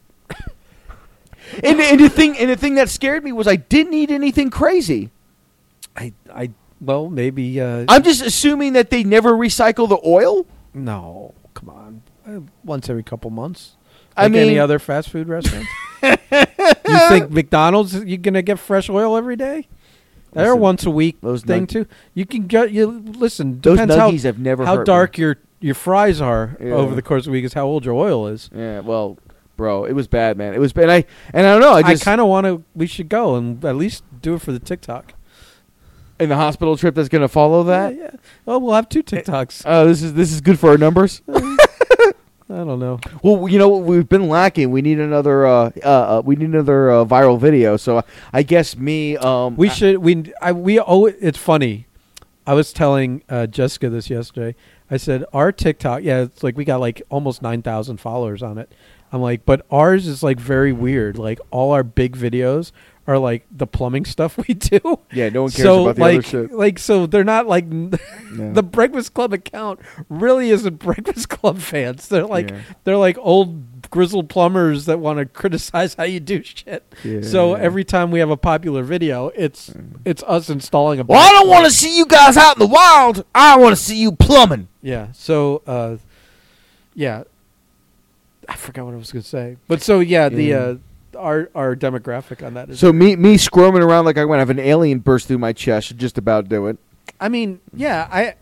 And, 1.63 1.79
and 1.81 2.01
the 2.01 2.09
thing 2.09 2.37
and 2.39 2.51
the 2.51 2.57
thing 2.57 2.75
that 2.77 2.89
scared 2.89 3.23
me 3.23 3.31
was 3.31 3.47
I 3.47 3.57
didn't 3.57 3.93
eat 3.95 4.11
anything 4.11 4.51
crazy. 4.51 5.11
I. 5.97 6.13
I. 6.33 6.51
Well, 6.81 7.09
maybe. 7.11 7.61
Uh, 7.61 7.85
I'm 7.89 8.03
just 8.03 8.23
assuming 8.23 8.73
that 8.73 8.91
they 8.91 9.05
never 9.05 9.33
recycle 9.33 9.89
the 9.89 9.99
oil. 10.07 10.47
no, 10.73 11.35
come 11.55 11.69
on. 11.69 12.03
Uh, 12.27 12.41
once 12.65 12.89
every 12.89 13.03
couple 13.03 13.31
months. 13.31 13.77
I 14.17 14.25
Like 14.25 14.35
any 14.37 14.59
other 14.59 14.79
fast 14.79 15.11
food 15.11 15.29
restaurant. 15.29 15.67
you 16.03 16.99
think 17.09 17.31
McDonald's? 17.31 17.95
You're 17.95 18.19
gonna 18.19 18.43
get 18.43 18.59
fresh 18.59 18.89
oil 18.89 19.17
every 19.17 19.37
day? 19.37 19.69
They're 20.33 20.47
Listen, 20.47 20.61
once 20.61 20.87
a 20.87 20.91
week 20.91 21.21
those 21.21 21.43
thing 21.43 21.67
nug- 21.67 21.71
too. 21.71 21.87
You 22.13 22.27
can 22.27 22.47
get 22.47 22.73
you 22.73 22.87
listen. 22.87 23.61
Those 23.61 23.79
Depends 23.79 23.95
how 23.97 24.11
have 24.11 24.39
never 24.39 24.65
how 24.65 24.75
hurt 24.77 24.81
me. 24.81 24.85
dark 24.87 25.19
your 25.19 25.37
your 25.61 25.75
fries 25.75 26.21
are 26.21 26.57
Yeah. 26.61 26.73
over 26.73 26.95
the 26.95 27.03
course 27.03 27.21
of 27.21 27.27
the 27.27 27.31
week 27.33 27.45
is 27.45 27.53
how 27.55 27.65
old 27.67 27.85
your 27.85 27.95
oil 27.95 28.27
is. 28.27 28.51
Yeah, 28.55 28.81
well, 28.81 29.17
bro, 29.57 29.85
it 29.85 29.93
was 29.93 30.09
bad, 30.09 30.37
man. 30.37 30.53
It 30.53 30.59
was 30.61 30.73
bad. 30.73 30.91
I 30.91 31.05
and 31.33 31.47
I 31.47 31.53
don't 31.53 31.61
know. 31.61 31.73
I 31.75 31.79
I, 31.79 31.93
just 31.93 32.05
kind 32.05 32.21
of 32.21 32.27
want 32.27 32.47
to. 32.47 32.63
We 32.75 32.87
should 32.87 33.09
go 33.09 33.37
and 33.37 33.65
at 33.65 33.77
least 33.77 34.03
do 34.21 34.35
it 34.35 34.43
for 34.43 34.53
the 34.53 34.59
TikTok. 34.59 35.15
in 36.21 36.29
the 36.29 36.37
hospital 36.37 36.77
trip 36.77 36.95
that's 36.95 37.09
going 37.09 37.23
to 37.23 37.29
follow 37.29 37.63
that. 37.65 37.95
Yeah, 37.95 38.03
yeah. 38.03 38.11
Well, 38.45 38.61
we'll 38.61 38.75
have 38.75 38.89
two 38.89 39.01
eh, 39.01 39.03
TikToks. 39.03 39.63
Oh, 39.67 39.87
this 39.87 40.03
is 40.03 40.15
this 40.15 40.33
is 40.33 40.41
good 40.41 40.59
for 40.59 40.71
our 40.71 40.79
numbers. 40.79 41.23
I 42.51 42.57
don't 42.57 42.79
know. 42.79 43.01
well, 43.23 43.49
you 43.49 43.59
know 43.59 43.69
we've 43.71 44.09
been 44.09 44.29
lacking. 44.29 44.71
We 44.71 44.83
need 44.83 44.99
another. 44.99 45.47
Uh, 45.47 45.71
uh, 45.83 45.89
uh 45.89 46.23
we 46.25 46.37
need 46.37 46.51
another 46.51 46.91
uh, 46.91 47.05
viral 47.05 47.39
video. 47.39 47.77
So 47.77 48.03
I 48.33 48.43
guess 48.43 48.77
me. 48.77 49.17
Um, 49.17 49.57
We 49.57 49.71
I- 49.71 49.73
should. 49.73 49.99
We. 49.99 50.33
I. 50.43 50.53
We. 50.53 50.79
Oh, 50.79 51.07
it's 51.07 51.39
funny. 51.39 51.87
I 52.47 52.53
was 52.53 52.73
telling 52.75 53.23
uh, 53.31 53.47
Jessica 53.47 53.89
this 53.89 54.11
yesterday. 54.11 54.55
I 54.91 54.99
said 54.99 55.25
our 55.33 55.51
TikTok. 55.51 56.03
Yeah, 56.03 56.23
it's 56.23 56.43
like 56.43 56.57
we 56.57 56.65
got 56.67 56.81
like 56.81 57.01
almost 57.09 57.41
nine 57.41 57.63
thousand 57.63 57.97
followers 57.99 58.43
on 58.43 58.59
it. 58.59 58.71
I'm 59.11 59.23
like, 59.23 59.47
but 59.47 59.65
ours 59.71 60.07
is 60.07 60.23
like 60.23 60.39
very 60.39 60.73
weird. 60.73 61.17
Like 61.17 61.41
all 61.51 61.73
our 61.73 61.83
big 61.85 62.17
videos 62.17 62.73
are 63.07 63.19
like 63.19 63.45
the 63.51 63.67
plumbing 63.67 64.05
stuff 64.05 64.37
we 64.49 64.55
do. 64.55 64.99
Yeah, 65.13 65.29
no 65.29 65.43
one 65.43 65.51
cares 65.51 65.63
so 65.63 65.83
about 65.85 65.97
the 65.97 66.01
like, 66.01 66.13
other 66.19 66.23
shit. 66.23 66.53
like 66.53 66.79
so 66.79 67.07
they're 67.07 67.25
not 67.25 67.47
like 67.47 67.67
Yeah. 67.71 68.51
the 68.53 68.63
Breakfast 68.63 69.15
Club 69.15 69.33
account 69.33 69.81
really 70.09 70.51
isn't 70.51 70.79
Breakfast 70.79 71.29
Club 71.29 71.59
fans. 71.59 72.09
They're 72.09 72.27
like 72.27 72.51
Yeah. 72.51 72.61
they're 72.85 72.97
like 72.97 73.19
old 73.19 73.91
grizzled 73.91 74.29
plumbers 74.29 74.87
that 74.87 74.99
want 74.99 75.19
to 75.19 75.27
criticize 75.27 75.95
how 75.95 76.05
you 76.05 76.19
do 76.19 76.43
shit. 76.43 76.83
Yeah. 77.05 77.21
So 77.21 77.55
every 77.55 77.85
time 77.85 78.11
we 78.11 78.19
have 78.21 78.31
a 78.31 78.37
popular 78.37 78.83
video, 78.83 79.29
it's 79.37 79.73
it's 80.05 80.23
us 80.25 80.49
installing 80.51 80.99
a. 81.01 81.05
Well, 81.05 81.21
I 81.21 81.31
don't 81.33 81.49
want 81.49 81.67
to 81.67 81.71
see 81.71 81.97
you 81.97 82.07
guys 82.07 82.37
out 82.37 82.57
in 82.57 82.61
the 82.61 82.67
wild. 82.67 83.25
I 83.35 83.57
want 83.59 83.77
to 83.77 83.81
see 83.83 83.97
you 84.01 84.13
plumbing. 84.13 84.69
Yeah. 84.83 85.09
So, 85.13 85.63
uh, 85.67 85.99
yeah, 86.95 87.25
I 88.49 88.57
forgot 88.57 88.87
what 88.87 88.95
I 88.95 88.97
was 88.97 89.13
going 89.13 89.23
to 89.23 89.29
say, 89.29 89.57
but 89.69 89.81
so 89.83 90.01
yeah, 90.01 90.29
the 90.29 90.55
uh, 90.55 90.75
our 91.15 91.51
our 91.55 91.75
demographic 91.77 92.45
on 92.47 92.55
that 92.55 92.71
is. 92.71 92.81
So 92.81 92.93
me 92.93 93.17
me 93.17 93.37
squirming 93.37 93.83
around 93.83 94.05
like 94.05 94.19
I 94.19 94.25
want 94.25 94.37
to 94.37 94.41
have 94.41 94.51
an 94.51 94.59
alien 94.59 94.99
burst 95.01 95.29
through 95.29 95.39
my 95.39 95.53
chest 95.53 95.89
should 95.89 95.99
just 95.99 96.19
about 96.19 96.49
do 96.49 96.67
it. 96.67 96.79
I 97.21 97.29
mean, 97.29 97.61
yeah, 97.75 98.09
I 98.11 98.35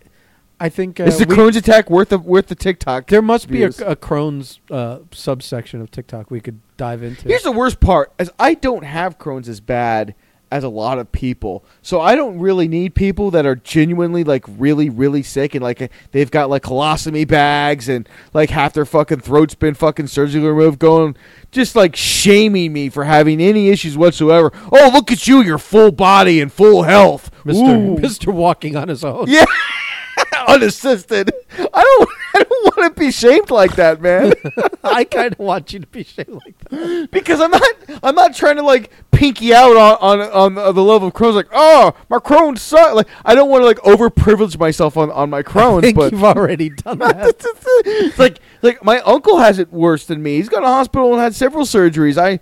I 0.61 0.69
think 0.69 1.01
uh, 1.01 1.05
Is 1.05 1.19
the 1.19 1.27
we- 1.27 1.35
Crohn's 1.37 1.57
attack 1.57 1.91
worth 1.91 2.11
the 2.11 2.19
worth 2.19 2.47
the 2.47 2.55
TikTok? 2.55 3.09
there 3.09 3.23
must 3.23 3.49
be 3.49 3.63
a, 3.65 3.69
a 3.69 3.97
Crohn's 3.97 4.61
uh, 4.71 5.01
subsection 5.11 5.81
of 5.81 5.91
TikTok 5.91 6.31
we 6.31 6.41
could 6.41 6.61
dive 6.77 7.03
into. 7.03 7.29
Here's 7.29 7.43
the 7.43 7.53
worst 7.53 7.81
part: 7.81 8.13
as 8.19 8.31
I 8.39 8.55
don't 8.55 8.85
have 8.85 9.19
Crohn's 9.19 9.49
as 9.49 9.61
bad 9.61 10.15
as 10.53 10.65
a 10.65 10.69
lot 10.69 10.99
of 10.99 11.11
people. 11.11 11.65
So 11.81 12.01
I 12.01 12.15
don't 12.15 12.39
really 12.39 12.69
need 12.69 12.95
people 12.95 13.31
that 13.31 13.47
are 13.47 13.57
genuinely 13.57 14.23
like 14.23 14.45
really 14.47 14.91
really 14.91 15.23
sick 15.23 15.55
and 15.55 15.63
like 15.63 15.91
they've 16.11 16.31
got 16.31 16.51
like 16.51 16.63
colostomy 16.63 17.27
bags 17.27 17.89
and 17.89 18.07
like 18.35 18.51
half 18.51 18.75
their 18.75 18.85
fucking 18.85 19.21
throat's 19.21 19.55
been 19.55 19.75
fucking 19.75 20.09
surgically 20.09 20.47
removed 20.49 20.79
going 20.79 21.17
just 21.53 21.75
like 21.75 21.97
shaming 21.97 22.73
me 22.73 22.91
for 22.91 23.05
having 23.05 23.41
any 23.41 23.71
issues 23.71 23.97
whatsoever. 23.97 24.53
Oh, 24.71 24.91
look 24.93 25.11
at 25.11 25.27
you, 25.27 25.43
you're 25.43 25.59
full 25.59 25.91
body 25.91 26.41
and 26.41 26.53
full 26.53 26.83
health. 26.83 27.31
Mister 27.45 27.75
Ooh. 27.75 27.97
Mister 27.97 28.31
walking 28.31 28.77
on 28.77 28.89
his 28.89 29.03
own. 29.05 29.25
Yeah. 29.29 29.45
Unassisted. 30.49 31.33
I 31.59 31.83
don't 31.83 32.09
I 32.35 32.43
don't 32.45 32.77
want 32.77 32.95
to 32.95 33.01
be 33.01 33.11
shamed 33.11 33.51
like 33.51 33.77
that, 33.77 34.01
man. 34.01 34.33
I 34.85 35.05
kind 35.05 35.33
of 35.33 35.39
want 35.39 35.73
you 35.73 35.81
to 35.81 35.87
be 35.87 36.03
shamed 36.03 36.41
like 36.45 36.59
that. 36.71 37.09
because 37.11 37.41
I'm 37.41 37.51
not 37.51 37.73
I'm 38.03 38.15
not 38.15 38.35
trying 38.35 38.57
to 38.57 38.63
like 38.63 38.91
pinky 39.11 39.53
out 39.55 39.77
on 39.77 40.21
on, 40.21 40.59
on 40.59 40.75
the 40.75 40.83
level 40.83 41.09
of 41.09 41.15
Crohn's 41.15 41.37
like 41.37 41.49
oh 41.53 41.95
my 42.09 42.19
Crohn's 42.19 42.63
suck 42.63 42.95
like 42.95 43.09
I 43.25 43.35
don't 43.35 43.51
want 43.51 43.63
to 43.63 43.67
like 43.67 43.79
overprivilege 43.79 44.59
myself 44.59 44.97
on, 44.97 45.11
on 45.11 45.31
my 45.31 45.43
think 45.43 45.97
but 45.97 46.13
you've 46.13 46.25
already 46.25 46.71
done 46.71 46.99
that. 46.99 47.35
it's 47.85 48.19
like 48.19 48.39
like 48.63 48.83
my 48.85 49.01
uncle 49.01 49.39
has 49.39 49.59
it 49.59 49.73
worse 49.73 50.07
than 50.07 50.23
me 50.23 50.37
he's 50.37 50.49
gone 50.49 50.63
to 50.63 50.69
hospital 50.69 51.13
and 51.13 51.21
had 51.21 51.35
several 51.35 51.65
surgeries 51.65 52.17
I 52.17 52.41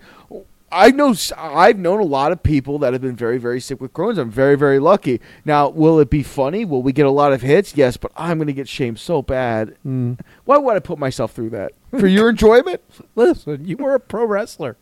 I 0.72 0.90
know 0.92 1.14
I've 1.36 1.78
known 1.78 2.00
a 2.00 2.04
lot 2.04 2.30
of 2.32 2.42
people 2.42 2.78
that 2.78 2.92
have 2.92 3.02
been 3.02 3.16
very 3.16 3.38
very 3.38 3.60
sick 3.60 3.80
with 3.80 3.92
Crohn's 3.92 4.18
I'm 4.18 4.30
very 4.30 4.56
very 4.56 4.78
lucky 4.78 5.20
now 5.44 5.68
will 5.68 5.98
it 5.98 6.10
be 6.10 6.22
funny 6.22 6.64
will 6.64 6.82
we 6.82 6.92
get 6.92 7.06
a 7.06 7.10
lot 7.10 7.32
of 7.32 7.42
hits 7.42 7.76
yes 7.76 7.96
but 7.96 8.12
I'm 8.16 8.38
gonna 8.38 8.52
get 8.52 8.68
shamed 8.68 8.98
so 8.98 9.20
bad 9.22 9.76
Mm. 9.84 10.18
why 10.44 10.58
would 10.58 10.76
I 10.76 10.78
put 10.80 10.98
myself 10.98 11.32
through 11.32 11.50
that 11.50 11.72
for 11.98 12.06
your 12.06 12.28
enjoyment 12.30 12.80
Listen, 13.16 13.64
you 13.64 13.76
were 13.76 13.94
a 13.94 14.00
pro 14.00 14.24
wrestler. 14.24 14.76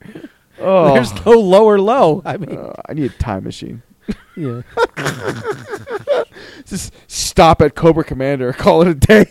oh 0.61 0.93
There's 0.95 1.15
no 1.25 1.33
lower 1.33 1.79
low. 1.81 2.21
I 2.25 2.37
mean, 2.37 2.57
uh, 2.57 2.73
I 2.89 2.93
need 2.95 3.11
a 3.11 3.15
time 3.19 3.45
machine 3.45 3.83
yeah. 4.37 4.63
Just 6.67 6.93
stop 7.07 7.61
at 7.63 7.75
Cobra 7.75 8.05
Commander. 8.05 8.53
Call 8.55 8.83
it 8.83 8.89
a 8.89 8.95
day. 8.95 9.27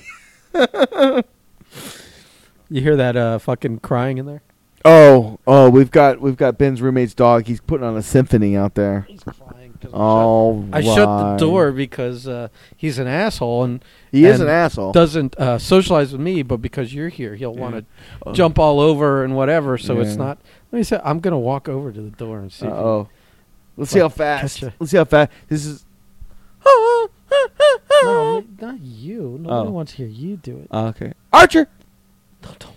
You 2.69 2.81
hear 2.81 2.95
that 2.95 3.15
uh, 3.15 3.39
fucking 3.39 3.79
crying 3.79 4.17
in 4.17 4.25
there? 4.25 4.41
Oh, 4.89 5.37
oh, 5.45 5.69
we've 5.69 5.91
got 5.91 6.21
we've 6.21 6.37
got 6.37 6.57
Ben's 6.57 6.81
roommate's 6.81 7.13
dog. 7.13 7.45
He's 7.45 7.59
putting 7.59 7.85
on 7.85 7.97
a 7.97 8.01
symphony 8.01 8.55
out 8.55 8.75
there. 8.75 9.01
He's 9.09 9.21
crying. 9.23 9.77
Oh, 9.93 10.65
I 10.71 10.81
shut 10.81 10.95
the 11.07 11.35
door 11.37 11.71
because 11.71 12.27
uh, 12.27 12.47
he's 12.75 12.97
an 12.97 13.05
asshole 13.07 13.63
and 13.65 13.83
He 14.11 14.25
is 14.25 14.39
and 14.39 14.49
an 14.49 14.55
asshole. 14.55 14.91
doesn't 14.93 15.35
uh, 15.37 15.59
socialize 15.59 16.11
with 16.13 16.21
me. 16.21 16.41
But 16.41 16.57
because 16.57 16.93
you're 16.93 17.09
here, 17.09 17.35
he'll 17.35 17.53
want 17.53 17.85
to 18.23 18.33
jump 18.33 18.57
all 18.59 18.79
over 18.79 19.23
and 19.25 19.35
whatever. 19.35 19.77
So 19.77 19.99
it's 19.99 20.11
Yeah. 20.11 20.15
not. 20.17 20.37
Let 20.71 20.77
me 20.79 20.83
say, 20.83 20.99
I'm 21.03 21.19
gonna 21.19 21.37
walk 21.39 21.67
over 21.69 21.91
to 21.91 22.01
the 22.01 22.09
door 22.11 22.39
and 22.39 22.51
see. 22.51 22.65
if 22.65 22.71
he- 22.71 22.77
Oh, 22.77 23.09
let's 23.75 23.91
see 23.91 23.99
how 23.99 24.09
fast. 24.09 24.61
catch. 24.61 24.73
Let's 24.79 24.91
see 24.91 24.97
how 24.97 25.05
fast. 25.05 25.31
This 25.49 25.65
is. 25.65 25.85
No, 28.03 28.43
not 28.61 28.79
you. 28.79 29.37
Nobody 29.41 29.69
Oh. 29.69 29.71
wants 29.71 29.91
to 29.93 29.97
hear 29.97 30.07
you 30.07 30.37
do 30.37 30.57
it. 30.59 30.67
Okay, 30.73 31.13
Archer. 31.33 31.67
No, 32.43 32.49
don't. 32.59 32.76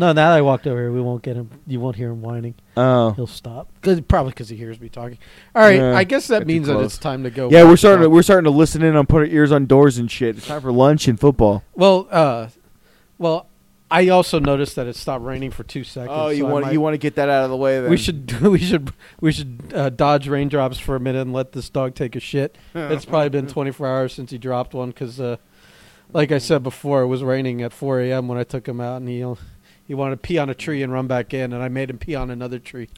No, 0.00 0.06
now 0.08 0.30
that 0.30 0.38
I 0.38 0.40
walked 0.40 0.66
over 0.66 0.80
here, 0.80 0.90
we 0.92 1.00
won't 1.00 1.22
get 1.22 1.36
him. 1.36 1.50
You 1.66 1.78
won't 1.78 1.96
hear 1.96 2.10
him 2.10 2.22
whining. 2.22 2.54
Oh, 2.76 3.12
He'll 3.12 3.26
stop. 3.26 3.68
Cause, 3.82 4.00
probably 4.00 4.30
because 4.32 4.48
he 4.48 4.56
hears 4.56 4.80
me 4.80 4.88
talking. 4.88 5.18
All 5.54 5.62
right, 5.62 5.76
Yeah, 5.76 5.96
I 5.96 6.04
guess 6.04 6.26
that 6.28 6.46
means 6.46 6.66
that 6.66 6.80
it's 6.80 6.98
time 6.98 7.22
to 7.24 7.30
go. 7.30 7.50
yeah, 7.50 7.64
we're 7.64 7.76
starting. 7.76 8.02
To, 8.02 8.10
we're 8.10 8.22
starting 8.22 8.44
to 8.44 8.50
listen 8.50 8.82
in 8.82 8.96
on 8.96 9.06
put 9.06 9.18
our 9.18 9.26
ears 9.26 9.52
on 9.52 9.66
doors 9.66 9.98
and 9.98 10.10
shit. 10.10 10.38
It's 10.38 10.46
time 10.46 10.62
for 10.62 10.72
lunch 10.72 11.06
and 11.06 11.20
football. 11.20 11.62
Well, 11.74 12.08
uh, 12.10 12.48
well, 13.18 13.46
I 13.90 14.08
also 14.08 14.38
noticed 14.38 14.76
that 14.76 14.86
it 14.86 14.94
stopped 14.94 15.24
raining 15.24 15.50
for 15.50 15.64
two 15.64 15.82
seconds. 15.82 16.10
Oh, 16.12 16.28
you 16.28 16.44
so 16.44 16.48
want 16.48 16.72
you 16.72 16.80
want 16.80 16.94
to 16.94 16.98
get 16.98 17.16
that 17.16 17.28
out 17.28 17.44
of 17.44 17.50
the 17.50 17.56
way? 17.56 17.80
Then 17.80 17.90
We 17.90 17.96
should 17.96 18.40
we 18.40 18.58
should 18.58 18.92
we 19.20 19.32
should 19.32 19.72
uh, 19.74 19.90
dodge 19.90 20.28
raindrops 20.28 20.78
for 20.78 20.94
a 20.94 21.00
minute 21.00 21.22
and 21.22 21.32
let 21.32 21.52
this 21.52 21.68
dog 21.68 21.94
take 21.94 22.14
a 22.14 22.20
shit. 22.20 22.56
It's 22.74 23.04
probably 23.04 23.30
been 23.30 23.46
24 23.48 23.86
hours 23.86 24.12
since 24.14 24.30
he 24.30 24.38
dropped 24.38 24.74
one 24.74 24.90
because, 24.90 25.20
uh, 25.20 25.36
like 26.12 26.30
I 26.32 26.38
said 26.38 26.62
before, 26.62 27.02
it 27.02 27.08
was 27.08 27.22
raining 27.22 27.62
at 27.62 27.72
4 27.72 28.00
a.m. 28.00 28.28
when 28.28 28.38
I 28.38 28.44
took 28.44 28.66
him 28.68 28.80
out, 28.80 28.96
and 28.96 29.08
he 29.08 29.24
he 29.90 29.94
wanted 29.94 30.10
to 30.12 30.16
pee 30.18 30.38
on 30.38 30.48
a 30.48 30.54
tree 30.54 30.84
and 30.84 30.92
run 30.92 31.08
back 31.08 31.34
in, 31.34 31.52
and 31.52 31.60
I 31.60 31.66
made 31.66 31.90
him 31.90 31.98
pee 31.98 32.14
on 32.14 32.30
another 32.30 32.60
tree. 32.60 32.88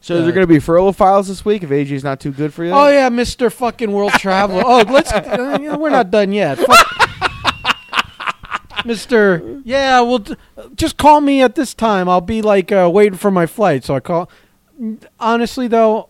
So 0.00 0.14
is 0.14 0.22
there 0.22 0.30
uh, 0.30 0.34
going 0.34 0.42
to 0.42 0.52
be 0.52 0.58
furlough 0.58 0.90
files 0.90 1.28
this 1.28 1.44
week 1.44 1.62
if 1.62 1.70
AJ's 1.70 2.02
not 2.02 2.18
too 2.18 2.32
good 2.32 2.52
for 2.52 2.64
you? 2.64 2.72
Oh 2.72 2.88
yeah, 2.88 3.08
Mister 3.08 3.50
Fucking 3.50 3.92
World 3.92 4.10
Traveler. 4.14 4.64
Oh, 4.66 4.82
let's. 4.88 5.12
Uh, 5.12 5.58
you 5.60 5.68
know, 5.68 5.78
we're 5.78 5.90
not 5.90 6.10
done 6.10 6.32
yet. 6.32 6.58
Fuck. 6.58 7.86
Mister, 8.84 9.60
yeah, 9.62 10.00
well, 10.00 10.18
d- 10.18 10.34
just 10.74 10.96
call 10.96 11.20
me 11.20 11.40
at 11.40 11.54
this 11.54 11.72
time. 11.72 12.08
I'll 12.08 12.20
be 12.20 12.42
like 12.42 12.72
uh, 12.72 12.90
waiting 12.92 13.16
for 13.16 13.30
my 13.30 13.46
flight. 13.46 13.84
So 13.84 13.94
I 13.94 14.00
call. 14.00 14.28
Honestly, 15.20 15.68
though, 15.68 16.08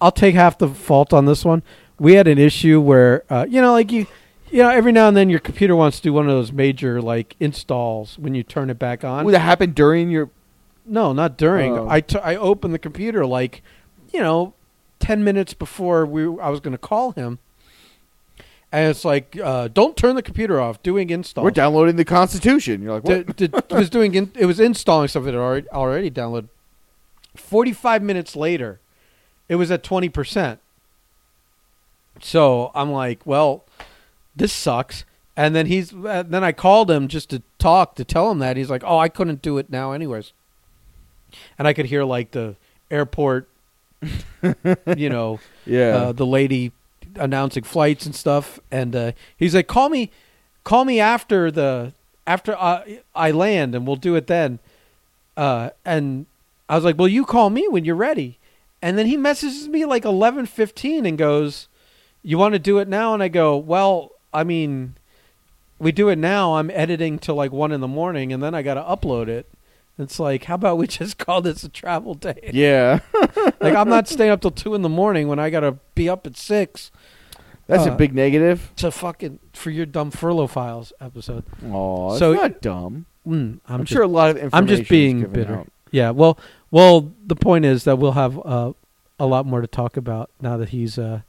I'll 0.00 0.12
take 0.12 0.34
half 0.34 0.56
the 0.56 0.68
fault 0.68 1.12
on 1.12 1.26
this 1.26 1.44
one. 1.44 1.62
We 1.98 2.14
had 2.14 2.26
an 2.26 2.38
issue 2.38 2.80
where, 2.80 3.22
uh, 3.28 3.44
you 3.46 3.60
know, 3.60 3.72
like 3.72 3.92
you, 3.92 4.06
you 4.50 4.62
know, 4.62 4.68
every 4.70 4.92
now 4.92 5.08
and 5.08 5.16
then 5.16 5.30
your 5.30 5.40
computer 5.40 5.74
wants 5.76 5.98
to 5.98 6.02
do 6.04 6.12
one 6.12 6.28
of 6.28 6.32
those 6.32 6.52
major 6.52 7.00
like 7.02 7.36
installs 7.40 8.18
when 8.18 8.34
you 8.34 8.42
turn 8.42 8.70
it 8.70 8.78
back 8.78 9.04
on. 9.04 9.24
Would 9.24 9.34
that 9.34 9.40
happen 9.40 9.72
during 9.72 10.10
your? 10.10 10.30
No, 10.86 11.12
not 11.12 11.36
during. 11.36 11.76
Oh. 11.76 11.88
I, 11.88 12.00
t- 12.00 12.18
I 12.18 12.34
opened 12.36 12.72
the 12.72 12.78
computer 12.78 13.26
like, 13.26 13.62
you 14.12 14.20
know, 14.20 14.54
ten 15.00 15.22
minutes 15.22 15.52
before 15.54 16.06
we 16.06 16.22
I 16.40 16.48
was 16.48 16.60
going 16.60 16.72
to 16.72 16.78
call 16.78 17.12
him, 17.12 17.38
and 18.72 18.90
it's 18.90 19.04
like, 19.04 19.38
uh, 19.42 19.68
don't 19.68 19.96
turn 19.96 20.16
the 20.16 20.22
computer 20.22 20.60
off. 20.60 20.82
Doing 20.82 21.10
install. 21.10 21.44
We're 21.44 21.50
downloading 21.50 21.96
the 21.96 22.04
Constitution. 22.04 22.82
You're 22.82 22.94
like, 22.94 23.04
what? 23.04 23.36
D- 23.36 23.48
d- 23.48 23.58
it 23.58 23.72
was 23.72 23.90
doing. 23.90 24.14
In- 24.14 24.32
it 24.34 24.46
was 24.46 24.58
installing 24.58 25.08
stuff 25.08 25.24
that 25.24 25.34
already 25.34 25.68
already 25.68 26.10
downloaded. 26.10 26.48
Forty 27.36 27.72
five 27.72 28.02
minutes 28.02 28.34
later, 28.34 28.80
it 29.48 29.56
was 29.56 29.70
at 29.70 29.82
twenty 29.82 30.08
percent. 30.08 30.60
So 32.20 32.72
I'm 32.74 32.90
like, 32.90 33.24
well, 33.24 33.64
this 34.38 34.52
sucks. 34.52 35.04
And 35.36 35.54
then 35.54 35.66
he's 35.66 35.94
uh, 35.94 36.24
then 36.26 36.42
I 36.42 36.50
called 36.50 36.90
him 36.90 37.06
just 37.06 37.30
to 37.30 37.42
talk 37.58 37.94
to 37.94 38.04
tell 38.04 38.30
him 38.30 38.40
that 38.40 38.56
he's 38.56 38.70
like, 38.70 38.82
oh, 38.84 38.98
I 38.98 39.08
couldn't 39.08 39.40
do 39.40 39.56
it 39.58 39.70
now, 39.70 39.92
anyways. 39.92 40.32
And 41.58 41.68
I 41.68 41.72
could 41.72 41.86
hear 41.86 42.02
like 42.02 42.32
the 42.32 42.56
airport, 42.90 43.48
you 44.96 45.08
know, 45.08 45.38
yeah. 45.66 45.96
uh, 45.96 46.12
the 46.12 46.26
lady 46.26 46.72
announcing 47.14 47.62
flights 47.62 48.04
and 48.04 48.14
stuff, 48.14 48.58
and 48.70 48.96
uh, 48.96 49.12
he's 49.36 49.54
like, 49.54 49.68
"Call 49.68 49.88
me, 49.88 50.10
call 50.64 50.84
me 50.84 50.98
after 50.98 51.50
the 51.50 51.92
after 52.26 52.56
I, 52.56 53.02
I 53.14 53.30
land, 53.30 53.74
and 53.74 53.86
we'll 53.86 53.96
do 53.96 54.16
it 54.16 54.26
then." 54.26 54.58
Uh, 55.36 55.70
and 55.84 56.26
I 56.68 56.74
was 56.74 56.84
like, 56.84 56.98
"Well, 56.98 57.08
you 57.08 57.24
call 57.24 57.50
me 57.50 57.68
when 57.68 57.84
you're 57.84 57.94
ready." 57.94 58.38
And 58.80 58.96
then 58.96 59.06
he 59.06 59.16
messages 59.16 59.68
me 59.68 59.84
like 59.84 60.04
eleven 60.04 60.46
fifteen 60.46 61.06
and 61.06 61.16
goes, 61.16 61.68
"You 62.22 62.38
want 62.38 62.54
to 62.54 62.58
do 62.58 62.78
it 62.78 62.88
now?" 62.88 63.14
And 63.14 63.22
I 63.22 63.28
go, 63.28 63.56
"Well, 63.56 64.12
I 64.32 64.44
mean, 64.44 64.94
we 65.78 65.92
do 65.92 66.08
it 66.08 66.16
now. 66.16 66.56
I'm 66.56 66.70
editing 66.70 67.18
till 67.18 67.34
like 67.34 67.52
one 67.52 67.72
in 67.72 67.80
the 67.80 67.88
morning, 67.88 68.32
and 68.32 68.42
then 68.42 68.54
I 68.54 68.62
got 68.62 68.74
to 68.74 68.82
upload 68.82 69.28
it." 69.28 69.46
It's 69.98 70.20
like, 70.20 70.44
how 70.44 70.54
about 70.54 70.78
we 70.78 70.86
just 71.00 71.18
call 71.18 71.42
this 71.42 71.64
a 71.64 71.68
travel 71.68 72.14
day? 72.14 72.50
yeah. 72.52 73.00
like 73.60 73.74
I'm 73.74 73.88
not 73.88 74.06
staying 74.08 74.30
up 74.30 74.40
till 74.40 74.50
two 74.52 74.74
in 74.74 74.82
the 74.82 74.88
morning 74.88 75.26
when 75.28 75.38
I 75.40 75.50
gotta 75.50 75.72
be 75.96 76.08
up 76.08 76.24
at 76.26 76.36
six 76.36 76.92
That's 77.66 77.84
Uh, 77.86 77.92
a 77.92 77.96
big 77.96 78.14
negative. 78.14 78.70
to 78.76 78.92
fucking 78.92 79.40
for 79.54 79.70
your 79.70 79.86
dumb 79.86 80.12
furlough 80.12 80.46
files 80.46 80.92
episode. 81.00 81.42
Oh, 81.66 82.10
it's 82.10 82.20
so- 82.20 82.32
not 82.34 82.60
dumb. 82.60 83.06
Mm, 83.26 83.58
I'm, 83.66 83.80
I'm, 83.80 83.80
just, 83.84 83.92
sure 83.92 84.02
a 84.02 84.06
lot 84.06 84.30
of 84.30 84.36
information. 84.36 84.54
I'm 84.56 84.66
just 84.68 84.82
is 84.82 84.88
being 84.88 85.22
bitter. 85.26 85.56
out. 85.56 85.68
Yeah. 85.90 86.10
Well, 86.10 86.38
well, 86.70 87.12
the 87.26 87.36
point 87.36 87.64
is 87.66 87.82
that 87.84 87.98
we'll 87.98 88.12
have 88.12 88.38
uh, 88.46 88.72
a 89.18 89.26
lot 89.26 89.44
more 89.46 89.60
to 89.60 89.66
talk 89.66 89.96
about 89.98 90.30
now 90.40 90.56
that 90.56 90.68
he's 90.70 90.96
uh, 90.96 91.22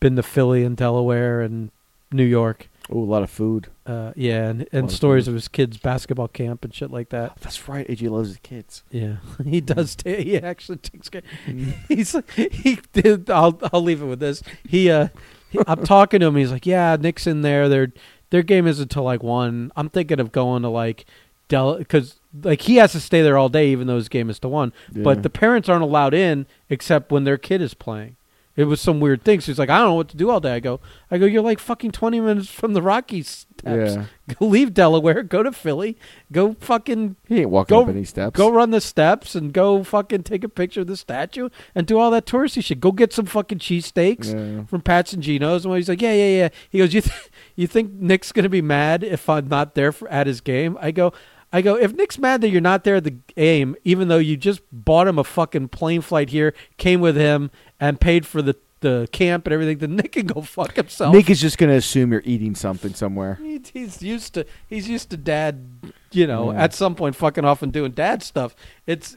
been 0.00 0.14
to 0.16 0.22
Philly 0.22 0.62
and 0.64 0.74
Delaware 0.76 1.40
and 1.42 1.70
New 2.14 2.24
York. 2.24 2.68
Oh, 2.90 2.98
a 2.98 3.04
lot 3.04 3.22
of 3.22 3.30
food. 3.30 3.68
Uh, 3.86 4.12
yeah, 4.14 4.48
and, 4.48 4.68
and 4.70 4.82
Lot 4.82 4.90
of 4.90 4.96
stories 4.96 5.26
of 5.26 5.34
his 5.34 5.48
kids' 5.48 5.78
basketball 5.78 6.28
camp 6.28 6.64
and 6.64 6.74
shit 6.74 6.90
like 6.90 7.08
that. 7.08 7.36
That's 7.40 7.66
right. 7.66 7.88
AJ 7.88 8.10
loves 8.10 8.28
his 8.28 8.38
kids. 8.38 8.82
Yeah, 8.90 9.16
he 9.44 9.60
does. 9.60 9.96
ta 9.96 10.10
he 10.10 10.36
actually 10.38 10.78
takes 10.78 11.08
care. 11.08 11.22
He's 11.88 12.14
he 12.36 12.78
did. 12.92 13.30
I'll 13.30 13.58
I'll 13.72 13.82
leave 13.82 14.02
it 14.02 14.06
with 14.06 14.20
this. 14.20 14.42
He 14.68 14.90
uh, 14.90 15.08
he, 15.48 15.58
I'm 15.66 15.84
talking 15.84 16.20
to 16.20 16.26
him. 16.26 16.36
He's 16.36 16.52
like, 16.52 16.66
yeah, 16.66 16.96
Nick's 17.00 17.26
in 17.26 17.40
there. 17.42 17.68
Their 17.68 17.92
their 18.30 18.42
game 18.42 18.66
isn't 18.66 18.82
until 18.82 19.04
like 19.04 19.22
one. 19.22 19.72
I'm 19.76 19.88
thinking 19.88 20.20
of 20.20 20.30
going 20.30 20.62
to 20.62 20.68
like 20.68 21.06
Del 21.48 21.78
because 21.78 22.20
like 22.42 22.62
he 22.62 22.76
has 22.76 22.92
to 22.92 23.00
stay 23.00 23.22
there 23.22 23.38
all 23.38 23.48
day, 23.48 23.70
even 23.70 23.86
though 23.86 23.96
his 23.96 24.10
game 24.10 24.28
is 24.28 24.38
to 24.40 24.48
one. 24.48 24.74
Yeah. 24.92 25.04
But 25.04 25.22
the 25.22 25.30
parents 25.30 25.70
aren't 25.70 25.84
allowed 25.84 26.12
in 26.12 26.46
except 26.68 27.10
when 27.10 27.24
their 27.24 27.38
kid 27.38 27.62
is 27.62 27.72
playing. 27.72 28.16
It 28.56 28.64
was 28.64 28.80
some 28.80 29.00
weird 29.00 29.24
thing. 29.24 29.40
So 29.40 29.46
he's 29.46 29.58
like, 29.58 29.68
I 29.68 29.78
don't 29.78 29.88
know 29.88 29.94
what 29.94 30.08
to 30.10 30.16
do 30.16 30.30
all 30.30 30.38
day. 30.38 30.54
I 30.54 30.60
go, 30.60 30.78
I 31.10 31.18
go, 31.18 31.26
you're 31.26 31.42
like 31.42 31.58
fucking 31.58 31.90
20 31.90 32.20
minutes 32.20 32.48
from 32.48 32.72
the 32.72 32.82
Rocky's 32.82 33.28
steps. 33.58 33.94
Yeah. 33.96 34.04
Go 34.38 34.46
leave 34.46 34.72
Delaware. 34.72 35.22
Go 35.24 35.42
to 35.42 35.50
Philly. 35.52 35.98
Go 36.30 36.54
fucking 36.60 37.16
He 37.26 37.40
ain't 37.40 37.50
walking 37.50 37.74
Go- 37.76 37.82
up 37.82 37.88
any 37.88 38.04
steps. 38.04 38.36
Go 38.36 38.50
run 38.52 38.70
the 38.70 38.80
steps 38.80 39.34
and 39.34 39.52
go 39.52 39.82
fucking 39.82 40.22
take 40.22 40.44
a 40.44 40.48
picture 40.48 40.82
of 40.82 40.86
the 40.86 40.96
statue 40.96 41.48
and 41.74 41.86
do 41.86 41.98
all 41.98 42.10
that 42.12 42.26
touristy 42.26 42.62
shit. 42.62 42.78
Go 42.80 42.92
get 42.92 43.12
some 43.12 43.26
fucking 43.26 43.58
cheesesteaks 43.58 44.32
Yeah. 44.32 44.64
from 44.66 44.82
Pat's 44.82 45.12
and 45.12 45.22
Geno's. 45.22 45.64
And 45.64 45.74
he's 45.74 45.88
like, 45.88 46.00
yeah, 46.00 46.12
yeah, 46.14 46.38
yeah. 46.38 46.48
He 46.70 46.78
goes, 46.78 46.94
you 46.94 47.00
th- 47.00 47.30
you 47.56 47.66
think 47.66 47.90
Nick's 47.92 48.30
gonna 48.32 48.48
be 48.48 48.62
mad 48.62 49.02
if 49.02 49.28
I'm 49.28 49.48
not 49.48 49.74
there 49.74 49.90
for, 49.92 50.08
at 50.08 50.26
his 50.26 50.40
game? 50.40 50.78
I 50.80 50.90
go, 50.92 51.12
I 51.52 51.62
go, 51.62 51.76
if 51.76 51.92
Nick's 51.92 52.18
mad 52.18 52.40
that 52.40 52.48
you're 52.48 52.60
not 52.60 52.82
there 52.84 52.96
at 52.96 53.04
the 53.04 53.10
game, 53.36 53.76
even 53.84 54.08
though 54.08 54.18
you 54.18 54.36
just 54.36 54.60
bought 54.72 55.06
him 55.06 55.18
a 55.20 55.24
fucking 55.24 55.68
plane 55.68 56.00
flight 56.00 56.30
here, 56.30 56.52
came 56.78 57.00
with 57.00 57.14
him, 57.14 57.50
and 57.88 58.00
paid 58.00 58.26
for 58.26 58.40
the, 58.42 58.56
the 58.80 59.08
camp 59.12 59.46
and 59.46 59.52
everything, 59.54 59.78
then 59.78 59.96
Nick 59.96 60.12
can 60.12 60.26
go 60.26 60.40
fuck 60.42 60.76
himself. 60.76 61.14
Nick 61.14 61.28
is 61.30 61.40
just 61.40 61.58
gonna 61.58 61.74
assume 61.74 62.12
you're 62.12 62.22
eating 62.24 62.54
something 62.54 62.94
somewhere. 62.94 63.34
He- 63.42 63.60
he's 63.72 64.02
used 64.02 64.34
to 64.34 64.44
he's 64.68 64.88
used 64.88 65.10
to 65.10 65.16
dad, 65.16 65.66
you 66.12 66.26
know, 66.26 66.52
Yeah. 66.52 66.62
at 66.64 66.74
some 66.74 66.94
point 66.94 67.16
fucking 67.16 67.44
off 67.44 67.62
and 67.62 67.72
doing 67.72 67.92
dad 67.92 68.22
stuff. 68.22 68.54
It's 68.86 69.16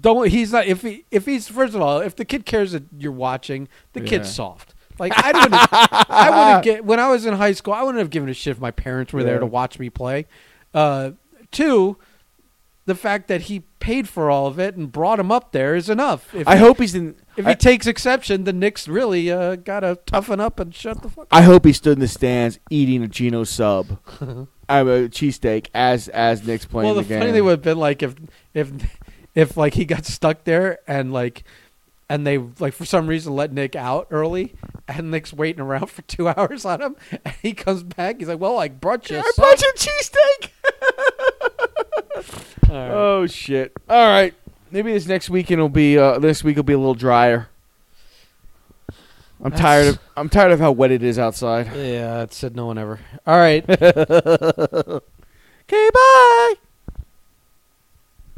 don't 0.00 0.28
he's 0.28 0.52
not 0.52 0.66
if 0.66 0.82
he 0.82 1.04
if 1.10 1.26
he's 1.26 1.48
first 1.48 1.74
of 1.74 1.80
all 1.80 1.98
if 2.00 2.14
the 2.16 2.24
kid 2.24 2.44
cares 2.46 2.72
that 2.72 2.84
you're 2.96 3.12
watching, 3.12 3.68
the 3.92 4.00
kid's 4.00 4.32
soft. 4.32 4.74
Like 4.98 5.12
I 5.16 5.32
wouldn't, 5.32 5.54
I 6.10 6.30
wouldn't 6.30 6.64
get 6.64 6.84
when 6.84 7.00
I 7.00 7.08
was 7.08 7.24
in 7.26 7.34
high 7.34 7.52
school. 7.52 7.72
I 7.72 7.82
wouldn't 7.82 8.00
have 8.00 8.10
given 8.10 8.28
a 8.28 8.34
shit 8.34 8.52
if 8.52 8.60
my 8.60 8.70
parents 8.70 9.12
were 9.12 9.22
there 9.24 9.38
to 9.38 9.46
watch 9.46 9.78
me 9.78 9.88
play. 9.90 10.26
Uh, 10.74 11.12
two, 11.50 11.96
the 12.84 12.94
fact 12.94 13.28
that 13.28 13.42
he 13.42 13.62
paid 13.80 14.08
for 14.08 14.30
all 14.30 14.46
of 14.46 14.58
it 14.60 14.76
and 14.76 14.92
brought 14.92 15.18
him 15.18 15.32
up 15.32 15.52
there 15.52 15.74
is 15.74 15.88
enough. 15.88 16.32
If 16.34 16.46
I 16.46 16.56
he, 16.56 16.60
hope 16.62 16.78
he's 16.78 16.94
in. 16.94 17.16
if 17.36 17.46
I, 17.46 17.50
he 17.50 17.56
takes 17.56 17.86
exception, 17.86 18.44
then 18.44 18.58
Nick's 18.60 18.86
really 18.86 19.30
uh, 19.30 19.56
got 19.56 19.80
to 19.80 19.98
toughen 20.06 20.38
up 20.38 20.60
and 20.60 20.74
shut 20.74 21.02
the 21.02 21.08
fuck. 21.08 21.26
I 21.32 21.42
hope 21.42 21.64
he 21.64 21.72
stood 21.72 21.94
in 21.94 22.00
the 22.00 22.08
stands 22.08 22.58
eating 22.70 23.02
a 23.02 23.08
Geno 23.08 23.44
sub, 23.44 23.98
I'm 24.20 24.46
a 24.88 25.08
cheesesteak 25.08 25.68
as 25.74 26.08
as 26.08 26.46
Nick's 26.46 26.66
playing 26.66 26.86
well, 26.86 26.94
the, 26.94 27.02
the, 27.02 27.08
game. 27.08 27.20
funny 27.20 27.32
thing 27.32 27.44
would 27.44 27.50
have 27.50 27.62
been 27.62 27.78
like 27.78 28.02
if 28.02 28.14
if 28.54 28.70
if 29.34 29.56
like 29.56 29.74
he 29.74 29.84
got 29.84 30.04
stuck 30.04 30.44
there 30.44 30.78
and 30.86 31.12
like 31.12 31.42
and 32.08 32.26
they 32.26 32.38
like 32.38 32.74
for 32.74 32.84
some 32.84 33.06
reason 33.06 33.34
let 33.34 33.52
Nick 33.52 33.74
out 33.74 34.06
early 34.10 34.54
and 34.88 35.10
Nick's 35.10 35.32
waiting 35.32 35.60
around 35.60 35.86
for 35.86 36.02
two 36.02 36.28
hours 36.36 36.64
on 36.64 36.82
him 36.82 36.96
and 37.10 37.34
he 37.40 37.52
comes 37.52 37.82
back 37.82 38.18
he's 38.18 38.28
like 38.28 38.40
well 38.40 38.58
I 38.58 38.68
brought 38.68 39.08
you 39.10 39.16
a 39.16 39.20
I 39.20 39.30
sub." 39.34 39.36
brought 39.36 39.62
you 39.62 39.72
a 39.74 39.78
cheesesteak. 39.78 40.50
All 42.68 42.74
right. 42.76 42.90
Oh 42.90 43.26
shit! 43.26 43.72
All 43.88 44.06
right, 44.08 44.34
maybe 44.70 44.92
this 44.92 45.06
next 45.06 45.28
weekend 45.30 45.60
will 45.60 45.68
be. 45.68 45.98
Uh, 45.98 46.18
this 46.18 46.42
week 46.44 46.56
will 46.56 46.62
be 46.62 46.72
a 46.74 46.78
little 46.78 46.94
drier. 46.94 47.48
I'm 49.42 49.50
That's- 49.52 49.60
tired 49.60 49.86
of. 49.88 49.98
I'm 50.16 50.28
tired 50.28 50.52
of 50.52 50.60
how 50.60 50.72
wet 50.72 50.90
it 50.90 51.02
is 51.02 51.18
outside. 51.18 51.66
yeah 51.74 52.22
it 52.22 52.32
said 52.34 52.54
no 52.54 52.66
one 52.66 52.76
ever 52.78 53.00
all 53.26 53.38
right 53.38 53.64
Okay, 53.70 55.00
bye. 55.94 56.54